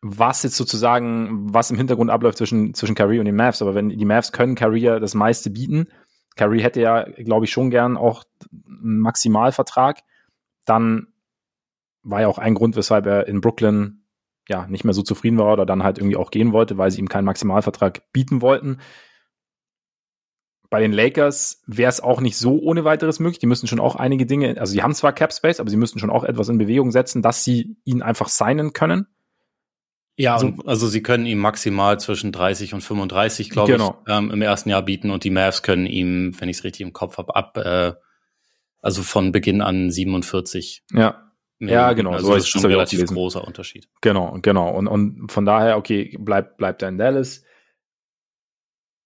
was 0.00 0.42
jetzt 0.42 0.56
sozusagen, 0.56 1.52
was 1.52 1.70
im 1.70 1.76
Hintergrund 1.76 2.10
abläuft 2.10 2.38
zwischen, 2.38 2.74
zwischen 2.74 2.94
Kyrie 2.94 3.18
und 3.18 3.26
den 3.26 3.36
Mavs, 3.36 3.62
aber 3.62 3.74
wenn 3.74 3.88
die 3.88 4.04
Mavs 4.04 4.32
können 4.32 4.54
Kyrie 4.54 4.80
ja 4.80 4.98
das 5.00 5.14
meiste 5.14 5.50
bieten, 5.50 5.88
Kyrie 6.36 6.62
hätte 6.62 6.80
ja, 6.80 7.04
glaube 7.04 7.44
ich, 7.44 7.52
schon 7.52 7.70
gern 7.70 7.96
auch 7.96 8.24
einen 8.66 9.00
Maximalvertrag 9.00 10.02
dann 10.64 11.08
war 12.02 12.20
ja 12.20 12.28
auch 12.28 12.38
ein 12.38 12.54
Grund, 12.54 12.76
weshalb 12.76 13.06
er 13.06 13.26
in 13.26 13.40
Brooklyn 13.40 14.04
ja 14.48 14.66
nicht 14.66 14.84
mehr 14.84 14.92
so 14.92 15.02
zufrieden 15.02 15.38
war 15.38 15.52
oder 15.52 15.64
dann 15.64 15.82
halt 15.82 15.98
irgendwie 15.98 16.16
auch 16.16 16.30
gehen 16.30 16.52
wollte, 16.52 16.76
weil 16.76 16.90
sie 16.90 17.00
ihm 17.00 17.08
keinen 17.08 17.24
Maximalvertrag 17.24 18.12
bieten 18.12 18.42
wollten. 18.42 18.78
Bei 20.74 20.80
den 20.80 20.92
Lakers 20.92 21.62
wäre 21.68 21.88
es 21.88 22.00
auch 22.00 22.20
nicht 22.20 22.36
so 22.36 22.58
ohne 22.60 22.82
weiteres 22.82 23.20
möglich. 23.20 23.38
Die 23.38 23.46
müssen 23.46 23.68
schon 23.68 23.78
auch 23.78 23.94
einige 23.94 24.26
Dinge, 24.26 24.58
also 24.58 24.72
sie 24.72 24.82
haben 24.82 24.92
zwar 24.92 25.12
Cap 25.12 25.32
Space, 25.32 25.60
aber 25.60 25.70
sie 25.70 25.76
müssen 25.76 26.00
schon 26.00 26.10
auch 26.10 26.24
etwas 26.24 26.48
in 26.48 26.58
Bewegung 26.58 26.90
setzen, 26.90 27.22
dass 27.22 27.44
sie 27.44 27.76
ihn 27.84 28.02
einfach 28.02 28.26
signen 28.26 28.72
können. 28.72 29.06
Ja, 30.16 30.34
also, 30.34 30.52
also 30.66 30.88
sie 30.88 31.00
können 31.00 31.26
ihm 31.26 31.38
maximal 31.38 32.00
zwischen 32.00 32.32
30 32.32 32.74
und 32.74 32.80
35, 32.80 33.50
glaube 33.50 33.70
genau. 33.70 34.02
ich, 34.04 34.12
ähm, 34.12 34.32
im 34.32 34.42
ersten 34.42 34.68
Jahr 34.68 34.82
bieten 34.82 35.12
und 35.12 35.22
die 35.22 35.30
Mavs 35.30 35.62
können 35.62 35.86
ihm, 35.86 36.34
wenn 36.40 36.48
ich 36.48 36.56
es 36.56 36.64
richtig 36.64 36.80
im 36.80 36.92
Kopf 36.92 37.18
habe, 37.18 37.36
ab, 37.36 37.56
äh, 37.56 37.92
also 38.82 39.04
von 39.04 39.30
Beginn 39.30 39.62
an 39.62 39.92
47. 39.92 40.82
Ja. 40.90 41.30
Ja, 41.60 41.92
genau. 41.92 42.14
Also 42.14 42.26
so 42.26 42.34
das 42.34 42.42
ist 42.42 42.48
schon 42.48 42.64
ein 42.64 42.72
relativ 42.72 43.06
großer 43.06 43.46
Unterschied. 43.46 43.86
Genau, 44.00 44.36
genau. 44.42 44.70
Und, 44.70 44.88
und 44.88 45.30
von 45.30 45.44
daher, 45.44 45.76
okay, 45.76 46.16
bleibt 46.18 46.56
bleibt 46.56 46.82
er 46.82 46.88
in 46.88 46.98
Dallas. 46.98 47.44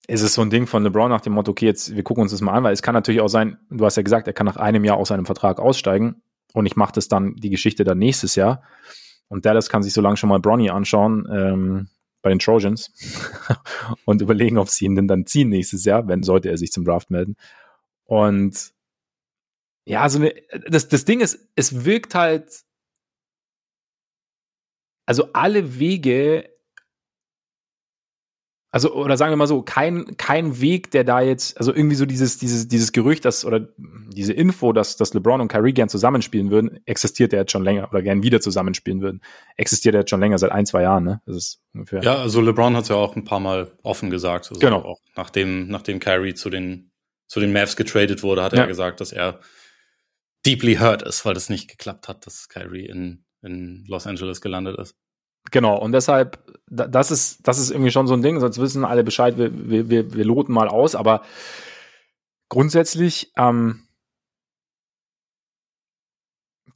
Ist 0.09 0.23
es 0.23 0.33
so 0.33 0.41
ein 0.41 0.49
Ding 0.49 0.67
von 0.67 0.83
LeBron 0.83 1.11
nach 1.11 1.21
dem 1.21 1.35
Motto, 1.35 1.51
okay, 1.51 1.67
jetzt 1.67 1.95
wir 1.95 2.03
gucken 2.03 2.23
uns 2.23 2.33
das 2.33 2.41
mal 2.41 2.55
an, 2.55 2.65
weil 2.65 2.73
es 2.73 2.81
kann 2.81 2.95
natürlich 2.95 3.21
auch 3.21 3.29
sein, 3.29 3.59
du 3.71 3.85
hast 3.85 3.97
ja 3.97 4.03
gesagt, 4.03 4.27
er 4.27 4.33
kann 4.33 4.47
nach 4.47 4.57
einem 4.57 4.85
Jahr 4.85 4.97
aus 4.97 5.09
seinem 5.09 5.27
Vertrag 5.27 5.61
aussteigen 5.61 6.23
und 6.55 6.65
ich 6.65 6.77
mache 6.77 6.93
das 6.95 7.09
dann 7.09 7.37
die 7.37 7.51
Geschichte 7.51 7.85
dann 7.85 7.99
nächstes 7.99 8.35
Jahr. 8.35 8.63
Und 9.29 9.45
Dallas 9.45 9.69
kann 9.69 9.83
sich 9.83 9.93
so 9.93 10.01
lange 10.01 10.17
schon 10.17 10.31
mal 10.31 10.41
Bronny 10.41 10.71
anschauen 10.71 11.29
ähm, 11.31 11.89
bei 12.23 12.31
den 12.31 12.39
Trojans 12.39 12.91
und 14.07 14.23
überlegen, 14.23 14.57
ob 14.57 14.71
sie 14.71 14.87
ihn 14.87 14.97
denn 14.97 15.09
dann 15.09 15.27
ziehen 15.27 15.51
nächstes 15.51 15.85
Jahr, 15.85 16.09
wenn 16.09 16.23
sollte 16.23 16.49
er 16.49 16.57
sich 16.57 16.73
zum 16.73 16.87
Draft 16.87 17.11
melden. 17.11 17.37
Und 18.05 18.73
ja, 19.85 20.01
also 20.01 20.27
das, 20.67 20.89
das 20.89 21.05
Ding 21.05 21.21
ist, 21.21 21.39
es 21.55 21.85
wirkt 21.85 22.15
halt, 22.15 22.63
also 25.05 25.33
alle 25.35 25.79
Wege, 25.79 26.49
also, 28.71 28.93
oder 28.93 29.17
sagen 29.17 29.33
wir 29.33 29.37
mal 29.37 29.47
so, 29.47 29.63
kein, 29.63 30.17
kein 30.19 30.61
Weg, 30.61 30.91
der 30.91 31.03
da 31.03 31.23
jetzt, 31.23 31.57
also 31.57 31.73
irgendwie 31.73 31.97
so 31.97 32.05
dieses, 32.05 32.37
dieses, 32.37 32.69
dieses 32.69 32.93
Gerücht, 32.93 33.25
dass, 33.25 33.47
oder 33.47 33.67
diese 33.79 34.35
Info, 34.35 34.75
dass, 34.75 34.97
dass 34.97 35.15
LeBron 35.15 35.41
und 35.41 35.49
Kyrie 35.49 35.73
gern 35.73 35.89
zusammenspielen 35.89 36.51
würden, 36.51 36.79
existiert 36.85 37.33
ja 37.33 37.39
jetzt 37.41 37.53
schon 37.53 37.65
länger, 37.65 37.89
oder 37.91 38.03
gern 38.03 38.23
wieder 38.23 38.43
zusammenspielen 38.43 39.01
würden, 39.01 39.23
existiert 39.57 39.95
ja 39.95 40.01
jetzt 40.01 40.11
schon 40.11 40.21
länger, 40.21 40.37
seit 40.37 40.53
ein, 40.53 40.67
zwei 40.67 40.83
Jahren, 40.83 41.05
ne? 41.05 41.23
Das 41.25 41.37
ist 41.37 41.61
ungefähr. 41.73 42.03
Ja, 42.03 42.17
also 42.17 42.43
LeBron 42.43 42.77
hat 42.77 42.83
es 42.83 42.89
ja 42.91 42.97
auch 42.97 43.17
ein 43.17 43.25
paar 43.25 43.41
Mal 43.41 43.73
offen 43.83 44.11
gesagt. 44.11 44.51
Also 44.51 44.61
genau. 44.61 44.83
Auch 44.83 45.01
nachdem, 45.17 45.69
nachdem 45.69 45.99
Kyrie 45.99 46.35
zu 46.35 46.51
den, 46.51 46.91
zu 47.27 47.41
den 47.41 47.55
Mavs 47.55 47.75
getradet 47.75 48.23
wurde, 48.23 48.43
hat 48.43 48.53
er 48.53 48.61
ja 48.61 48.67
gesagt, 48.67 49.01
dass 49.01 49.13
er 49.13 49.41
deeply 50.45 50.77
hurt 50.77 51.03
ist, 51.03 51.25
weil 51.25 51.35
das 51.35 51.49
nicht 51.49 51.69
geklappt 51.69 52.07
hat, 52.07 52.27
dass 52.27 52.51
Kyrie 52.51 52.87
in, 52.87 53.25
in 53.43 53.87
Los 53.89 54.07
Angeles 54.07 54.43
gelandet 54.43 54.79
ist. 54.79 54.95
Genau, 55.51 55.79
und 55.79 55.93
deshalb, 55.93 56.39
das 56.67 57.11
ist, 57.11 57.47
das 57.47 57.59
ist 57.59 57.71
irgendwie 57.71 57.91
schon 57.91 58.07
so 58.07 58.15
ein 58.15 58.23
Ding, 58.23 58.41
sonst 58.41 58.61
wissen 58.61 58.85
alle 58.85 59.05
Bescheid, 59.05 59.39
wir, 59.39 59.51
wir, 59.53 59.89
wir, 59.89 60.15
wir 60.15 60.25
loten 60.25 60.53
mal 60.53 60.69
aus, 60.69 60.95
aber 60.95 61.23
grundsätzlich 62.49 63.33
ähm, 63.37 63.89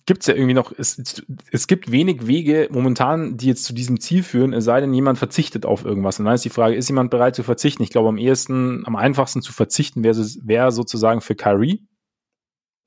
gibt 0.06 0.22
es 0.22 0.26
ja 0.26 0.34
irgendwie 0.34 0.54
noch, 0.54 0.72
es, 0.76 1.22
es 1.50 1.66
gibt 1.66 1.90
wenig 1.90 2.26
Wege 2.26 2.68
momentan, 2.70 3.36
die 3.36 3.46
jetzt 3.46 3.64
zu 3.64 3.72
diesem 3.72 4.00
Ziel 4.00 4.22
führen, 4.22 4.52
es 4.52 4.64
sei 4.64 4.80
denn, 4.80 4.94
jemand 4.94 5.18
verzichtet 5.18 5.64
auf 5.64 5.84
irgendwas. 5.84 6.18
Und 6.18 6.24
dann 6.24 6.34
ist 6.34 6.44
die 6.44 6.50
Frage, 6.50 6.74
ist 6.74 6.88
jemand 6.88 7.10
bereit 7.10 7.36
zu 7.36 7.42
verzichten? 7.42 7.82
Ich 7.82 7.90
glaube, 7.90 8.08
am 8.08 8.18
ehesten, 8.18 8.84
am 8.86 8.96
einfachsten 8.96 9.42
zu 9.42 9.52
verzichten 9.52 10.02
wäre 10.02 10.16
wär 10.16 10.72
sozusagen 10.72 11.20
für 11.20 11.34
Kyrie, 11.34 11.86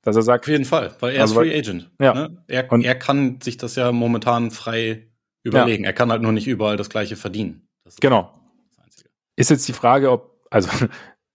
dass 0.02 0.16
er 0.16 0.24
sagt. 0.24 0.46
Auf 0.46 0.50
jeden 0.50 0.66
Fall, 0.66 0.96
weil 1.00 1.16
er 1.16 1.22
also, 1.22 1.42
ist 1.42 1.48
Free 1.48 1.58
Agent. 1.58 1.92
Ja. 2.00 2.14
Ne? 2.14 2.44
Er, 2.48 2.70
er 2.70 2.96
kann 2.96 3.40
sich 3.42 3.58
das 3.58 3.76
ja 3.76 3.92
momentan 3.92 4.52
frei 4.52 5.08
überlegen. 5.46 5.84
Ja. 5.84 5.92
Er 5.92 5.94
kann 5.94 6.12
halt 6.12 6.22
nur 6.22 6.32
nicht 6.32 6.48
überall 6.48 6.78
das 6.78 6.90
Gleiche 6.90 7.16
verdienen. 7.16 7.68
Das 7.84 7.96
genau. 7.98 8.34
Ist, 8.88 9.06
ist 9.36 9.50
jetzt 9.50 9.68
die 9.68 9.74
Frage, 9.74 10.12
ob, 10.12 10.46
also 10.50 10.70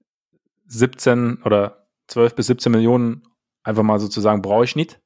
17 0.66 1.42
oder 1.44 1.88
12 2.08 2.34
bis 2.34 2.46
17 2.48 2.72
Millionen 2.72 3.22
einfach 3.62 3.82
mal 3.82 4.00
sozusagen 4.00 4.42
brauche 4.42 4.64
ich 4.64 4.76
nicht. 4.76 5.00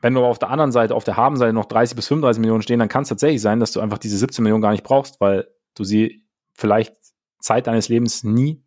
Wenn 0.00 0.14
du 0.14 0.24
auf 0.24 0.40
der 0.40 0.50
anderen 0.50 0.72
Seite, 0.72 0.96
auf 0.96 1.04
der 1.04 1.16
Habenseite 1.16 1.52
noch 1.52 1.66
30 1.66 1.94
bis 1.94 2.08
35 2.08 2.40
Millionen 2.40 2.62
stehen, 2.62 2.80
dann 2.80 2.88
kann 2.88 3.02
es 3.02 3.08
tatsächlich 3.08 3.40
sein, 3.40 3.60
dass 3.60 3.70
du 3.70 3.80
einfach 3.80 3.98
diese 3.98 4.18
17 4.18 4.42
Millionen 4.42 4.62
gar 4.62 4.72
nicht 4.72 4.82
brauchst, 4.82 5.20
weil 5.20 5.48
du 5.74 5.84
sie 5.84 6.26
vielleicht 6.54 6.96
Zeit 7.38 7.68
deines 7.68 7.88
Lebens 7.88 8.24
nie 8.24 8.64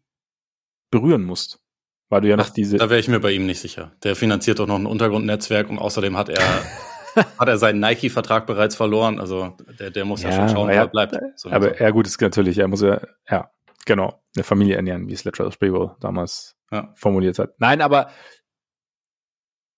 berühren 0.91 1.23
musst. 1.23 1.59
Weil 2.07 2.21
du 2.21 2.29
ja 2.29 2.37
noch 2.37 2.47
Ach, 2.47 2.53
diese. 2.53 2.77
Da 2.77 2.89
wäre 2.89 2.99
ich 2.99 3.07
mir 3.07 3.19
bei 3.19 3.31
ihm 3.31 3.45
nicht 3.45 3.59
sicher. 3.59 3.91
Der 4.03 4.15
finanziert 4.15 4.59
doch 4.59 4.67
noch 4.67 4.77
ein 4.77 4.85
Untergrundnetzwerk 4.85 5.69
und 5.69 5.79
außerdem 5.79 6.15
hat 6.15 6.29
er, 6.29 6.39
hat 7.37 7.47
er 7.47 7.57
seinen 7.57 7.79
Nike-Vertrag 7.79 8.45
bereits 8.45 8.75
verloren. 8.75 9.19
Also 9.19 9.55
der, 9.79 9.91
der 9.91 10.05
muss 10.05 10.23
ja, 10.23 10.29
ja 10.29 10.35
schon 10.35 10.49
schauen, 10.49 10.67
wo 10.67 10.71
er 10.71 10.87
bleibt. 10.87 11.15
So 11.35 11.49
aber 11.49 11.69
so. 11.69 11.83
ja, 11.83 11.89
gut, 11.91 12.07
ist 12.07 12.21
natürlich, 12.21 12.57
er 12.57 12.67
muss 12.67 12.81
ja, 12.81 13.01
ja, 13.29 13.49
genau, 13.85 14.21
eine 14.35 14.43
Familie 14.43 14.75
ernähren, 14.75 15.07
wie 15.07 15.13
es 15.13 15.23
Lateral 15.23 15.51
Sprewell 15.51 15.91
damals 15.99 16.55
ja. 16.71 16.91
formuliert 16.95 17.39
hat. 17.39 17.53
Nein, 17.59 17.81
aber 17.81 18.09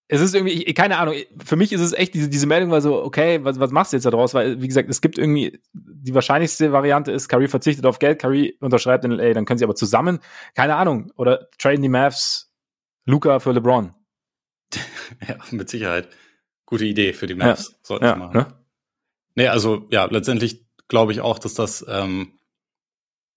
es 0.10 0.22
ist 0.22 0.34
irgendwie, 0.34 0.64
ich, 0.64 0.76
keine 0.76 0.98
Ahnung, 0.98 1.16
für 1.44 1.58
mich 1.58 1.74
ist 1.74 1.82
es 1.82 1.92
echt, 1.92 2.14
diese, 2.14 2.30
diese 2.30 2.48
Meldung 2.48 2.72
war 2.72 2.82
so, 2.82 3.04
okay, 3.04 3.44
was, 3.44 3.60
was 3.60 3.72
machst 3.72 3.92
du 3.92 3.98
jetzt 3.98 4.06
da 4.06 4.10
draus? 4.10 4.34
Weil, 4.34 4.62
wie 4.62 4.68
gesagt, 4.68 4.90
es 4.90 5.02
gibt 5.02 5.18
irgendwie, 5.18 5.60
die 5.74 6.14
wahrscheinlichste 6.14 6.72
Variante 6.72 7.12
ist, 7.12 7.28
Curry 7.28 7.50
verzichtet 7.50 7.86
auf 7.86 8.00
Geld, 8.00 8.20
Curry 8.20 8.58
unterschreibt 8.62 9.04
in 9.04 9.12
LA, 9.12 9.34
dann 9.34 9.46
können 9.46 9.58
sie 9.58 9.66
aber 9.66 9.76
zusammen, 9.76 10.20
keine 10.56 10.76
Ahnung, 10.76 11.12
oder 11.18 11.50
traden 11.58 11.82
die 11.82 11.90
Mavs 11.90 12.54
Luca 13.06 13.40
für 13.40 13.52
LeBron. 13.52 13.94
ja, 15.28 15.36
mit 15.52 15.70
Sicherheit. 15.70 16.08
Gute 16.68 16.86
Idee 16.86 17.14
für 17.14 17.26
die 17.26 17.34
Mavs, 17.34 17.70
ja, 17.70 17.78
sollten 17.82 18.06
ja, 18.06 18.14
sie 18.14 18.20
machen. 18.20 18.38
Ne? 18.38 18.54
Nee, 19.34 19.48
also, 19.48 19.88
ja, 19.90 20.06
letztendlich 20.06 20.66
glaube 20.88 21.14
ich 21.14 21.22
auch, 21.22 21.40
dass 21.40 21.56
das, 21.56 21.84
ähm, 21.90 22.34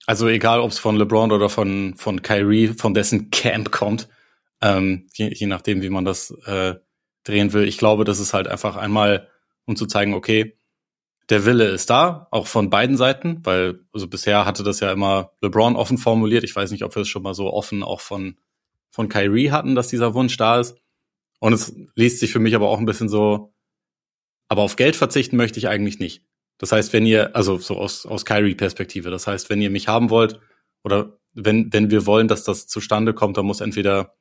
also 0.05 0.29
egal, 0.29 0.61
ob 0.61 0.71
es 0.71 0.79
von 0.79 0.97
LeBron 0.97 1.33
oder 1.33 1.49
von, 1.49 1.95
von 1.97 2.21
Kyrie, 2.21 2.69
von 2.69 2.93
dessen 2.93 3.31
Camp 3.31 3.71
kommt, 3.71 4.09
ähm, 4.61 5.09
je, 5.15 5.33
je 5.33 5.47
nachdem, 5.47 5.81
wie 5.81 5.91
man 5.91 6.05
das 6.05 6.33
äh, 6.45 6.75
drehen 7.25 7.53
will. 7.55 7.67
Ich 7.67 7.79
glaube, 7.79 8.05
das 8.05 8.19
ist 8.19 8.35
halt 8.35 8.49
einfach 8.49 8.77
einmal, 8.77 9.29
um 9.65 9.77
zu 9.77 9.87
zeigen, 9.87 10.13
okay, 10.13 10.59
der 11.29 11.45
Wille 11.45 11.69
ist 11.69 11.89
da, 11.89 12.27
auch 12.33 12.49
von 12.49 12.69
beiden 12.69 12.97
Seiten, 12.97 13.41
weil 13.45 13.81
also 13.93 14.09
bisher 14.09 14.45
hatte 14.45 14.65
das 14.65 14.81
ja 14.81 14.91
immer 14.91 15.31
LeBron 15.41 15.77
offen 15.77 15.97
formuliert. 15.97 16.45
Ich 16.45 16.57
weiß 16.57 16.73
nicht, 16.73 16.83
ob 16.83 16.95
wir 16.97 17.03
es 17.03 17.09
schon 17.09 17.23
mal 17.23 17.35
so 17.35 17.53
offen 17.53 17.83
auch 17.83 18.01
von 18.01 18.37
von 18.91 19.09
Kyrie 19.09 19.51
hatten, 19.51 19.75
dass 19.75 19.89
dieser 19.89 20.15
Wunsch 20.15 20.37
da 20.37 20.61
ist. 20.61 20.77
Und 21.41 21.53
es 21.53 21.75
liest 21.97 22.21
sich 22.21 22.33
für 22.33 22.39
mich 22.39 22.55
aber 22.55 22.69
auch 22.69 22.79
ein 22.79 22.87
bisschen 22.87 23.09
so, 23.09 23.55
aber 24.49 24.63
auf 24.63 24.77
Geld 24.77 24.95
verzichten 24.95 25.37
möchte 25.37 25.59
ich 25.59 25.69
eigentlich 25.69 25.99
nicht. 25.99 26.23
Das 26.59 26.73
heißt, 26.73 26.93
wenn 26.93 27.07
ihr, 27.07 27.35
also 27.35 27.59
so 27.59 27.77
aus, 27.77 28.05
aus 28.05 28.25
Kyrie-Perspektive, 28.25 29.11
das 29.11 29.27
heißt, 29.27 29.49
wenn 29.49 29.63
ihr 29.63 29.71
mich 29.71 29.89
haben 29.89 30.11
wollt 30.11 30.39
oder 30.85 31.19
wenn, 31.33 31.73
wenn 31.73 31.91
wir 31.91 32.07
wollen, 32.07 32.29
dass 32.29 32.45
das 32.45 32.67
zustande 32.67 33.15
kommt, 33.15 33.37
dann 33.37 33.47
muss 33.47 33.61
entweder 33.61 34.15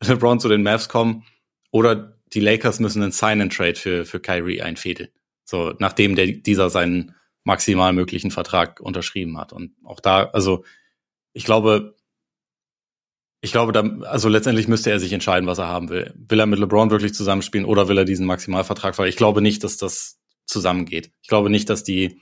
LeBron 0.04 0.38
zu 0.38 0.48
den 0.48 0.62
Mavs 0.62 0.88
kommen 0.88 1.24
oder 1.70 2.18
die 2.32 2.40
Lakers 2.40 2.80
müssen 2.80 3.02
einen 3.02 3.12
Sign-and-Trade 3.12 3.74
für, 3.74 4.04
für 4.04 4.20
Kyrie 4.20 4.62
einfädeln. 4.62 5.10
So, 5.44 5.74
nachdem 5.78 6.14
der, 6.14 6.26
dieser 6.26 6.70
seinen 6.70 7.14
maximal 7.44 7.92
möglichen 7.92 8.30
Vertrag 8.30 8.80
unterschrieben 8.80 9.38
hat. 9.38 9.52
Und 9.52 9.74
auch 9.84 10.00
da, 10.00 10.24
also, 10.24 10.64
ich 11.32 11.44
glaube, 11.44 11.96
ich 13.44 13.50
glaube, 13.50 13.72
da, 13.72 13.82
also 14.04 14.28
letztendlich 14.28 14.68
müsste 14.68 14.92
er 14.92 15.00
sich 15.00 15.12
entscheiden, 15.12 15.48
was 15.48 15.58
er 15.58 15.66
haben 15.66 15.88
will. 15.88 16.14
Will 16.28 16.38
er 16.38 16.46
mit 16.46 16.60
LeBron 16.60 16.92
wirklich 16.92 17.12
zusammenspielen 17.12 17.66
oder 17.66 17.88
will 17.88 17.98
er 17.98 18.04
diesen 18.04 18.24
Maximalvertrag? 18.24 18.96
Weil 18.98 19.08
ich 19.08 19.16
glaube 19.16 19.42
nicht, 19.42 19.64
dass 19.64 19.76
das 19.76 20.20
zusammengeht. 20.46 21.10
Ich 21.22 21.28
glaube 21.28 21.50
nicht, 21.50 21.68
dass 21.68 21.82
die, 21.82 22.20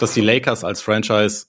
dass 0.00 0.12
die 0.12 0.20
Lakers 0.22 0.64
als 0.64 0.82
Franchise 0.82 1.46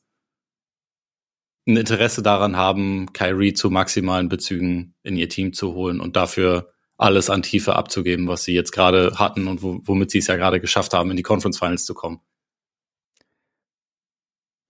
ein 1.67 1.77
Interesse 1.77 2.21
daran 2.21 2.57
haben, 2.57 3.11
Kyrie 3.11 3.53
zu 3.53 3.71
maximalen 3.71 4.29
Bezügen 4.29 4.93
in 5.01 5.17
ihr 5.17 5.29
Team 5.29 5.51
zu 5.51 5.73
holen 5.73 5.99
und 5.99 6.15
dafür 6.15 6.71
alles 6.95 7.31
an 7.31 7.41
Tiefe 7.41 7.75
abzugeben, 7.75 8.27
was 8.27 8.43
sie 8.43 8.53
jetzt 8.53 8.71
gerade 8.71 9.17
hatten 9.17 9.47
und 9.47 9.63
womit 9.63 10.11
sie 10.11 10.19
es 10.19 10.27
ja 10.27 10.35
gerade 10.35 10.61
geschafft 10.61 10.93
haben, 10.93 11.09
in 11.09 11.17
die 11.17 11.23
Conference 11.23 11.57
Finals 11.57 11.85
zu 11.85 11.95
kommen. 11.95 12.21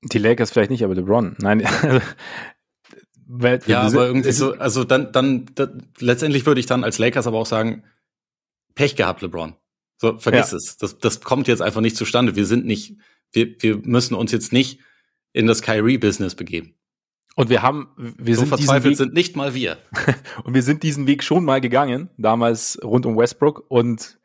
Die 0.03 0.19
Lakers 0.19 0.51
vielleicht 0.51 0.71
nicht, 0.71 0.83
aber 0.85 0.95
LeBron. 0.95 1.35
Nein, 1.39 1.67
weil, 3.27 3.59
ja, 3.67 3.81
aber 3.81 4.07
irgendwie 4.07 4.31
so, 4.31 4.53
also 4.53 4.83
dann, 4.83 5.11
dann, 5.11 5.45
dann, 5.53 5.83
letztendlich 5.99 6.45
würde 6.45 6.59
ich 6.59 6.65
dann 6.65 6.83
als 6.83 6.97
Lakers 6.97 7.27
aber 7.27 7.37
auch 7.37 7.45
sagen, 7.45 7.83
Pech 8.73 8.95
gehabt, 8.95 9.21
LeBron. 9.21 9.55
So, 9.97 10.17
vergiss 10.17 10.51
ja. 10.51 10.57
es. 10.57 10.77
Das, 10.77 10.97
das 10.97 11.21
kommt 11.21 11.47
jetzt 11.47 11.61
einfach 11.61 11.81
nicht 11.81 11.97
zustande. 11.97 12.35
Wir 12.35 12.45
sind 12.45 12.65
nicht, 12.65 12.95
wir, 13.31 13.61
wir 13.61 13.77
müssen 13.77 14.13
uns 14.13 14.31
jetzt 14.31 14.53
nicht 14.53 14.79
in 15.33 15.47
das 15.47 15.61
Kyrie-Business 15.61 16.35
begeben. 16.35 16.75
Und 17.35 17.49
wir 17.49 17.61
haben, 17.61 17.89
wir 17.97 18.35
so 18.35 18.41
sind 18.41 18.49
verzweifelt 18.49 18.91
Weg, 18.91 18.97
sind 18.97 19.13
nicht 19.13 19.35
mal 19.35 19.53
wir. 19.53 19.77
und 20.43 20.53
wir 20.53 20.63
sind 20.63 20.83
diesen 20.83 21.05
Weg 21.05 21.23
schon 21.23 21.43
mal 21.43 21.61
gegangen, 21.61 22.09
damals 22.17 22.79
rund 22.83 23.05
um 23.05 23.17
Westbrook 23.17 23.65
und 23.69 24.19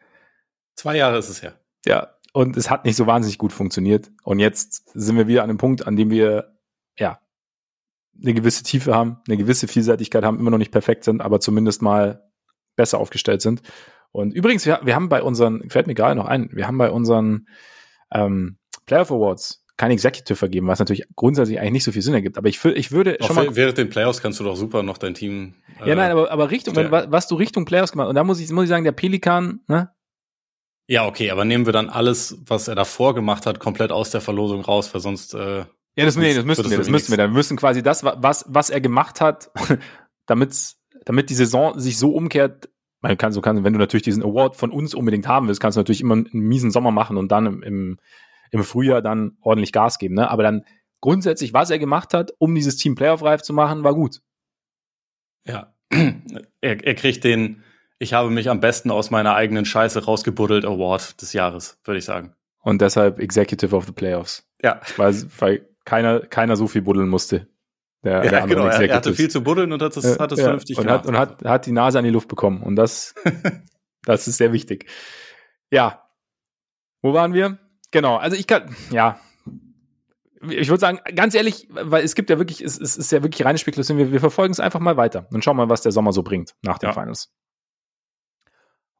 zwei 0.76 0.96
Jahre 0.96 1.18
ist 1.18 1.28
es 1.28 1.42
her. 1.42 1.58
Ja, 1.84 2.14
und 2.32 2.56
es 2.56 2.70
hat 2.70 2.84
nicht 2.84 2.96
so 2.96 3.06
wahnsinnig 3.06 3.36
gut 3.36 3.52
funktioniert. 3.52 4.10
Und 4.22 4.38
jetzt 4.38 4.90
sind 4.94 5.16
wir 5.16 5.28
wieder 5.28 5.42
an 5.42 5.50
einem 5.50 5.58
Punkt, 5.58 5.86
an 5.86 5.96
dem 5.96 6.10
wir 6.10 6.56
ja 6.98 7.20
eine 8.22 8.34
gewisse 8.34 8.62
Tiefe 8.62 8.94
haben, 8.94 9.18
eine 9.26 9.36
gewisse 9.36 9.68
Vielseitigkeit 9.68 10.24
haben, 10.24 10.38
immer 10.38 10.50
noch 10.50 10.58
nicht 10.58 10.72
perfekt 10.72 11.04
sind, 11.04 11.20
aber 11.20 11.40
zumindest 11.40 11.82
mal 11.82 12.22
besser 12.76 12.98
aufgestellt 12.98 13.42
sind. 13.42 13.62
Und 14.12 14.32
übrigens, 14.34 14.66
wir, 14.66 14.80
wir 14.84 14.94
haben 14.94 15.08
bei 15.08 15.22
unseren, 15.22 15.68
fällt 15.70 15.86
mir 15.86 15.94
gerade 15.94 16.14
noch 16.14 16.26
ein, 16.26 16.50
wir 16.52 16.66
haben 16.66 16.78
bei 16.78 16.90
unseren 16.90 17.48
ähm, 18.12 18.58
Player 18.86 19.02
Awards 19.10 19.64
kein 19.76 19.90
Executive 19.90 20.36
vergeben, 20.36 20.68
was 20.68 20.78
natürlich 20.78 21.04
grundsätzlich 21.16 21.58
eigentlich 21.58 21.72
nicht 21.72 21.84
so 21.84 21.92
viel 21.92 22.02
Sinn 22.02 22.14
ergibt. 22.14 22.38
Aber 22.38 22.48
ich, 22.48 22.62
ich 22.64 22.92
würde 22.92 23.16
schon 23.20 23.34
mal. 23.34 23.56
Während 23.56 23.78
den 23.78 23.88
Playoffs 23.88 24.20
kannst 24.20 24.38
du 24.38 24.44
doch 24.44 24.54
super 24.54 24.82
noch 24.82 24.98
dein 24.98 25.14
Team. 25.14 25.54
Äh, 25.80 25.88
ja, 25.88 25.94
nein, 25.94 26.12
aber, 26.12 26.30
aber 26.30 26.50
Richtung, 26.50 26.76
wenn, 26.76 26.90
was 26.90 27.26
du 27.26 27.34
Richtung 27.34 27.64
Playoffs 27.64 27.92
gemacht 27.92 28.08
und 28.08 28.14
da 28.14 28.22
muss 28.22 28.38
ich, 28.38 28.50
muss 28.50 28.64
ich 28.64 28.68
sagen, 28.68 28.84
der 28.84 28.92
Pelikan, 28.92 29.60
ne? 29.66 29.90
Ja, 30.88 31.06
okay, 31.06 31.30
aber 31.30 31.44
nehmen 31.44 31.64
wir 31.64 31.72
dann 31.72 31.88
alles, 31.88 32.38
was 32.44 32.68
er 32.68 32.74
davor 32.74 33.14
gemacht 33.14 33.46
hat, 33.46 33.60
komplett 33.60 33.92
aus 33.92 34.10
der 34.10 34.20
Verlosung 34.20 34.60
raus, 34.60 34.92
weil 34.92 35.00
sonst. 35.00 35.34
Äh, 35.34 35.64
ja, 35.94 36.06
das, 36.06 36.16
nee, 36.16 36.34
das 36.34 36.44
müssten 36.44 36.70
wir, 36.70 36.78
das 36.78 36.88
müssten 36.88 37.12
wir. 37.12 37.18
Dann 37.18 37.32
müssen 37.32 37.56
quasi 37.56 37.82
das, 37.82 38.02
was, 38.04 38.46
was 38.48 38.70
er 38.70 38.80
gemacht 38.80 39.20
hat, 39.20 39.50
damit, 40.26 40.74
damit 41.04 41.30
die 41.30 41.34
Saison 41.34 41.78
sich 41.78 41.98
so 41.98 42.12
umkehrt. 42.12 42.70
Man 43.00 43.18
kann 43.18 43.32
so 43.32 43.40
kann, 43.40 43.64
wenn 43.64 43.72
du 43.72 43.78
natürlich 43.78 44.04
diesen 44.04 44.22
Award 44.22 44.56
von 44.56 44.70
uns 44.70 44.94
unbedingt 44.94 45.26
haben 45.26 45.48
willst, 45.48 45.60
kannst 45.60 45.76
du 45.76 45.80
natürlich 45.80 46.00
immer 46.00 46.14
einen 46.14 46.28
miesen 46.32 46.70
Sommer 46.70 46.92
machen 46.92 47.16
und 47.16 47.32
dann 47.32 47.46
im, 47.46 47.62
im, 47.62 47.98
im 48.52 48.64
Frühjahr 48.64 49.02
dann 49.02 49.36
ordentlich 49.42 49.72
Gas 49.72 49.98
geben. 49.98 50.14
Ne? 50.14 50.30
Aber 50.30 50.42
dann 50.42 50.64
grundsätzlich, 51.00 51.52
was 51.52 51.70
er 51.70 51.78
gemacht 51.78 52.14
hat, 52.14 52.32
um 52.38 52.54
dieses 52.54 52.76
Team 52.76 52.94
Playoff-reif 52.94 53.42
zu 53.42 53.52
machen, 53.52 53.84
war 53.84 53.94
gut. 53.94 54.20
Ja, 55.46 55.74
er, 55.90 56.86
er 56.86 56.94
kriegt 56.94 57.24
den, 57.24 57.64
ich 57.98 58.14
habe 58.14 58.30
mich 58.30 58.48
am 58.48 58.60
besten 58.60 58.90
aus 58.90 59.10
meiner 59.10 59.34
eigenen 59.34 59.64
Scheiße 59.64 60.04
rausgebuddelt 60.04 60.64
Award 60.64 61.20
des 61.20 61.32
Jahres, 61.32 61.78
würde 61.84 61.98
ich 61.98 62.04
sagen. 62.04 62.34
Und 62.62 62.80
deshalb 62.80 63.18
Executive 63.18 63.74
of 63.74 63.86
the 63.86 63.92
Playoffs. 63.92 64.48
Ja. 64.62 64.80
Weil, 64.96 65.14
weil 65.38 65.68
keiner, 65.84 66.20
keiner 66.20 66.56
so 66.56 66.66
viel 66.66 66.82
buddeln 66.82 67.08
musste. 67.08 67.48
Der, 68.04 68.24
ja, 68.24 68.30
der 68.30 68.46
genau. 68.46 68.66
Er, 68.66 68.80
er, 68.80 68.96
hatte 68.96 69.14
viel 69.14 69.30
zu 69.30 69.42
buddeln 69.42 69.72
und 69.72 69.80
hat 69.80 69.96
das, 69.96 70.18
hat 70.18 70.32
das 70.32 70.38
ja, 70.38 70.46
vernünftig 70.46 70.76
und 70.76 70.86
gemacht. 70.86 71.00
Hat, 71.00 71.06
und 71.06 71.16
hat, 71.16 71.44
hat 71.44 71.66
die 71.66 71.72
Nase 71.72 71.98
an 71.98 72.04
die 72.04 72.10
Luft 72.10 72.28
bekommen. 72.28 72.62
Und 72.62 72.76
das, 72.76 73.14
das 74.04 74.26
ist 74.26 74.38
sehr 74.38 74.52
wichtig. 74.52 74.86
Ja. 75.70 76.02
Wo 77.00 77.12
waren 77.14 77.32
wir? 77.32 77.58
Genau. 77.90 78.16
Also 78.16 78.36
ich 78.36 78.46
kann, 78.46 78.74
ja, 78.90 79.20
ich 80.50 80.68
würde 80.68 80.80
sagen, 80.80 81.00
ganz 81.14 81.34
ehrlich, 81.34 81.68
weil 81.70 82.04
es 82.04 82.14
gibt 82.14 82.28
ja 82.30 82.38
wirklich, 82.38 82.60
es, 82.60 82.78
es 82.78 82.96
ist 82.96 83.12
ja 83.12 83.22
wirklich 83.22 83.44
reine 83.44 83.58
Spekulation, 83.58 83.98
wir, 83.98 84.10
wir 84.10 84.20
verfolgen 84.20 84.52
es 84.52 84.60
einfach 84.60 84.80
mal 84.80 84.96
weiter 84.96 85.28
und 85.30 85.44
schauen 85.44 85.56
mal, 85.56 85.68
was 85.68 85.82
der 85.82 85.92
Sommer 85.92 86.12
so 86.12 86.22
bringt 86.22 86.56
nach 86.62 86.78
den 86.78 86.88
ja. 86.88 86.92
Finals. 86.92 87.32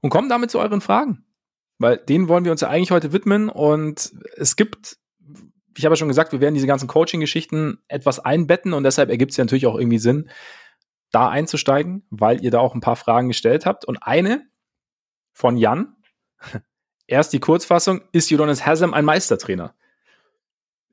Und 0.01 0.11
kommen 0.11 0.29
damit 0.29 0.51
zu 0.51 0.59
euren 0.59 0.81
Fragen. 0.81 1.25
Weil 1.79 1.97
denen 1.97 2.29
wollen 2.29 2.45
wir 2.45 2.53
uns 2.53 2.61
ja 2.61 2.69
eigentlich 2.69 2.93
heute 2.93 3.13
widmen 3.13 3.49
und 3.49 4.13
es 4.37 4.55
gibt, 4.57 4.99
ich 5.77 5.85
habe 5.85 5.93
ja 5.93 5.97
schon 5.97 6.09
gesagt, 6.09 6.33
wir 6.33 6.41
werden 6.41 6.55
diese 6.55 6.67
ganzen 6.67 6.89
Coaching-Geschichten 6.89 7.79
etwas 7.89 8.19
einbetten 8.21 8.73
und 8.73 8.85
deshalb 8.85 9.11
ergibt 9.11 9.33
es 9.33 9.37
ja 9.37 9.45
natürlich 9.45 9.67
auch 9.67 9.79
irgendwie 9.79 9.99
Sinn, 9.99 10.29
da 11.11 11.29
einzusteigen, 11.29 12.07
weil 12.11 12.43
ihr 12.43 12.51
da 12.51 12.61
auch 12.61 12.75
ein 12.75 12.81
paar 12.81 12.97
Fragen 12.97 13.29
gestellt 13.29 13.67
habt. 13.67 13.85
Und 13.85 13.99
eine 14.03 14.47
von 15.33 15.57
Jan, 15.57 15.97
erst 17.07 17.33
die 17.33 17.41
Kurzfassung, 17.41 18.03
ist 18.13 18.31
Jonas 18.31 18.65
Haslam 18.65 18.95
ein 18.95 19.05
Meistertrainer? 19.05 19.75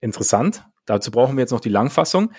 interessant. 0.01 0.65
Dazu 0.85 1.11
brauchen 1.11 1.35
wir 1.35 1.41
jetzt 1.41 1.51
noch 1.51 1.59
die 1.59 1.69
Langfassung. 1.69 2.31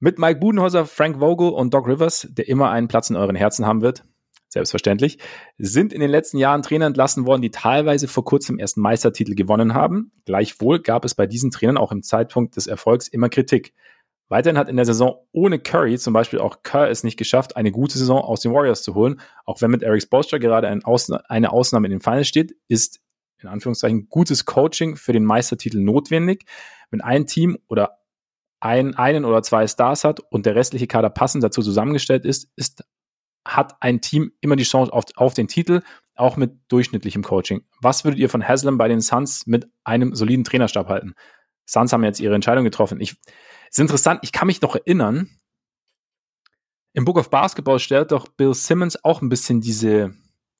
Mit 0.00 0.18
Mike 0.18 0.40
Budenhäuser, 0.40 0.86
Frank 0.86 1.20
Vogel 1.20 1.50
und 1.50 1.72
Doc 1.72 1.86
Rivers, 1.86 2.26
der 2.30 2.48
immer 2.48 2.70
einen 2.70 2.88
Platz 2.88 3.10
in 3.10 3.16
euren 3.16 3.36
Herzen 3.36 3.66
haben 3.66 3.82
wird, 3.82 4.04
selbstverständlich, 4.52 5.18
sind 5.58 5.92
in 5.92 6.00
den 6.00 6.10
letzten 6.10 6.38
Jahren 6.38 6.62
Trainer 6.62 6.86
entlassen 6.86 7.26
worden, 7.26 7.42
die 7.42 7.50
teilweise 7.50 8.08
vor 8.08 8.24
kurzem 8.24 8.58
ersten 8.58 8.80
Meistertitel 8.80 9.34
gewonnen 9.34 9.74
haben. 9.74 10.12
Gleichwohl 10.24 10.80
gab 10.80 11.04
es 11.04 11.14
bei 11.14 11.26
diesen 11.26 11.50
Trainern 11.50 11.78
auch 11.78 11.92
im 11.92 12.02
Zeitpunkt 12.02 12.56
des 12.56 12.66
Erfolgs 12.66 13.08
immer 13.08 13.28
Kritik. 13.28 13.72
Weiterhin 14.28 14.56
hat 14.56 14.70
in 14.70 14.76
der 14.76 14.86
Saison 14.86 15.26
ohne 15.32 15.58
Curry 15.58 15.98
zum 15.98 16.14
Beispiel 16.14 16.38
auch 16.38 16.62
Kerr 16.62 16.88
es 16.88 17.04
nicht 17.04 17.18
geschafft, 17.18 17.56
eine 17.56 17.70
gute 17.70 17.98
Saison 17.98 18.20
aus 18.20 18.40
den 18.40 18.54
Warriors 18.54 18.82
zu 18.82 18.94
holen. 18.94 19.20
Auch 19.44 19.60
wenn 19.60 19.70
mit 19.70 19.82
Eric 19.82 20.02
Spoelstra 20.02 20.38
gerade 20.38 20.68
ein 20.68 20.84
Ausna 20.84 21.22
eine 21.28 21.52
Ausnahme 21.52 21.86
in 21.86 21.90
den 21.90 22.00
Finals 22.00 22.28
steht, 22.28 22.54
ist 22.66 23.00
in 23.42 23.48
Anführungszeichen 23.48 24.08
gutes 24.08 24.46
Coaching 24.46 24.96
für 24.96 25.12
den 25.12 25.24
Meistertitel 25.24 25.80
notwendig. 25.80 26.46
Wenn 26.90 27.00
ein 27.00 27.26
Team 27.26 27.58
oder 27.68 27.98
ein, 28.60 28.94
einen 28.94 29.24
oder 29.24 29.42
zwei 29.42 29.66
Stars 29.66 30.04
hat 30.04 30.20
und 30.20 30.46
der 30.46 30.54
restliche 30.54 30.86
Kader 30.86 31.10
passend 31.10 31.42
dazu 31.42 31.60
zusammengestellt 31.60 32.24
ist, 32.24 32.48
ist 32.56 32.84
hat 33.44 33.76
ein 33.80 34.00
Team 34.00 34.32
immer 34.40 34.56
die 34.56 34.64
Chance 34.64 34.92
auf, 34.92 35.04
auf 35.16 35.34
den 35.34 35.48
Titel, 35.48 35.80
auch 36.14 36.36
mit 36.36 36.52
durchschnittlichem 36.68 37.22
Coaching. 37.22 37.64
Was 37.80 38.04
würdet 38.04 38.20
ihr 38.20 38.28
von 38.28 38.46
Haslam 38.46 38.78
bei 38.78 38.88
den 38.88 39.00
Suns 39.00 39.46
mit 39.46 39.66
einem 39.84 40.14
soliden 40.14 40.44
Trainerstab 40.44 40.88
halten? 40.88 41.14
Suns 41.66 41.92
haben 41.92 42.04
jetzt 42.04 42.20
ihre 42.20 42.34
Entscheidung 42.34 42.64
getroffen. 42.64 43.00
Ich, 43.00 43.16
ist 43.70 43.78
interessant, 43.78 44.20
ich 44.22 44.32
kann 44.32 44.46
mich 44.46 44.60
noch 44.60 44.76
erinnern, 44.76 45.28
im 46.92 47.04
Book 47.04 47.18
of 47.18 47.30
Basketball 47.30 47.78
stellt 47.78 48.12
doch 48.12 48.28
Bill 48.28 48.52
Simmons 48.54 49.02
auch 49.02 49.22
ein 49.22 49.30
bisschen 49.30 49.60
diese 49.60 50.12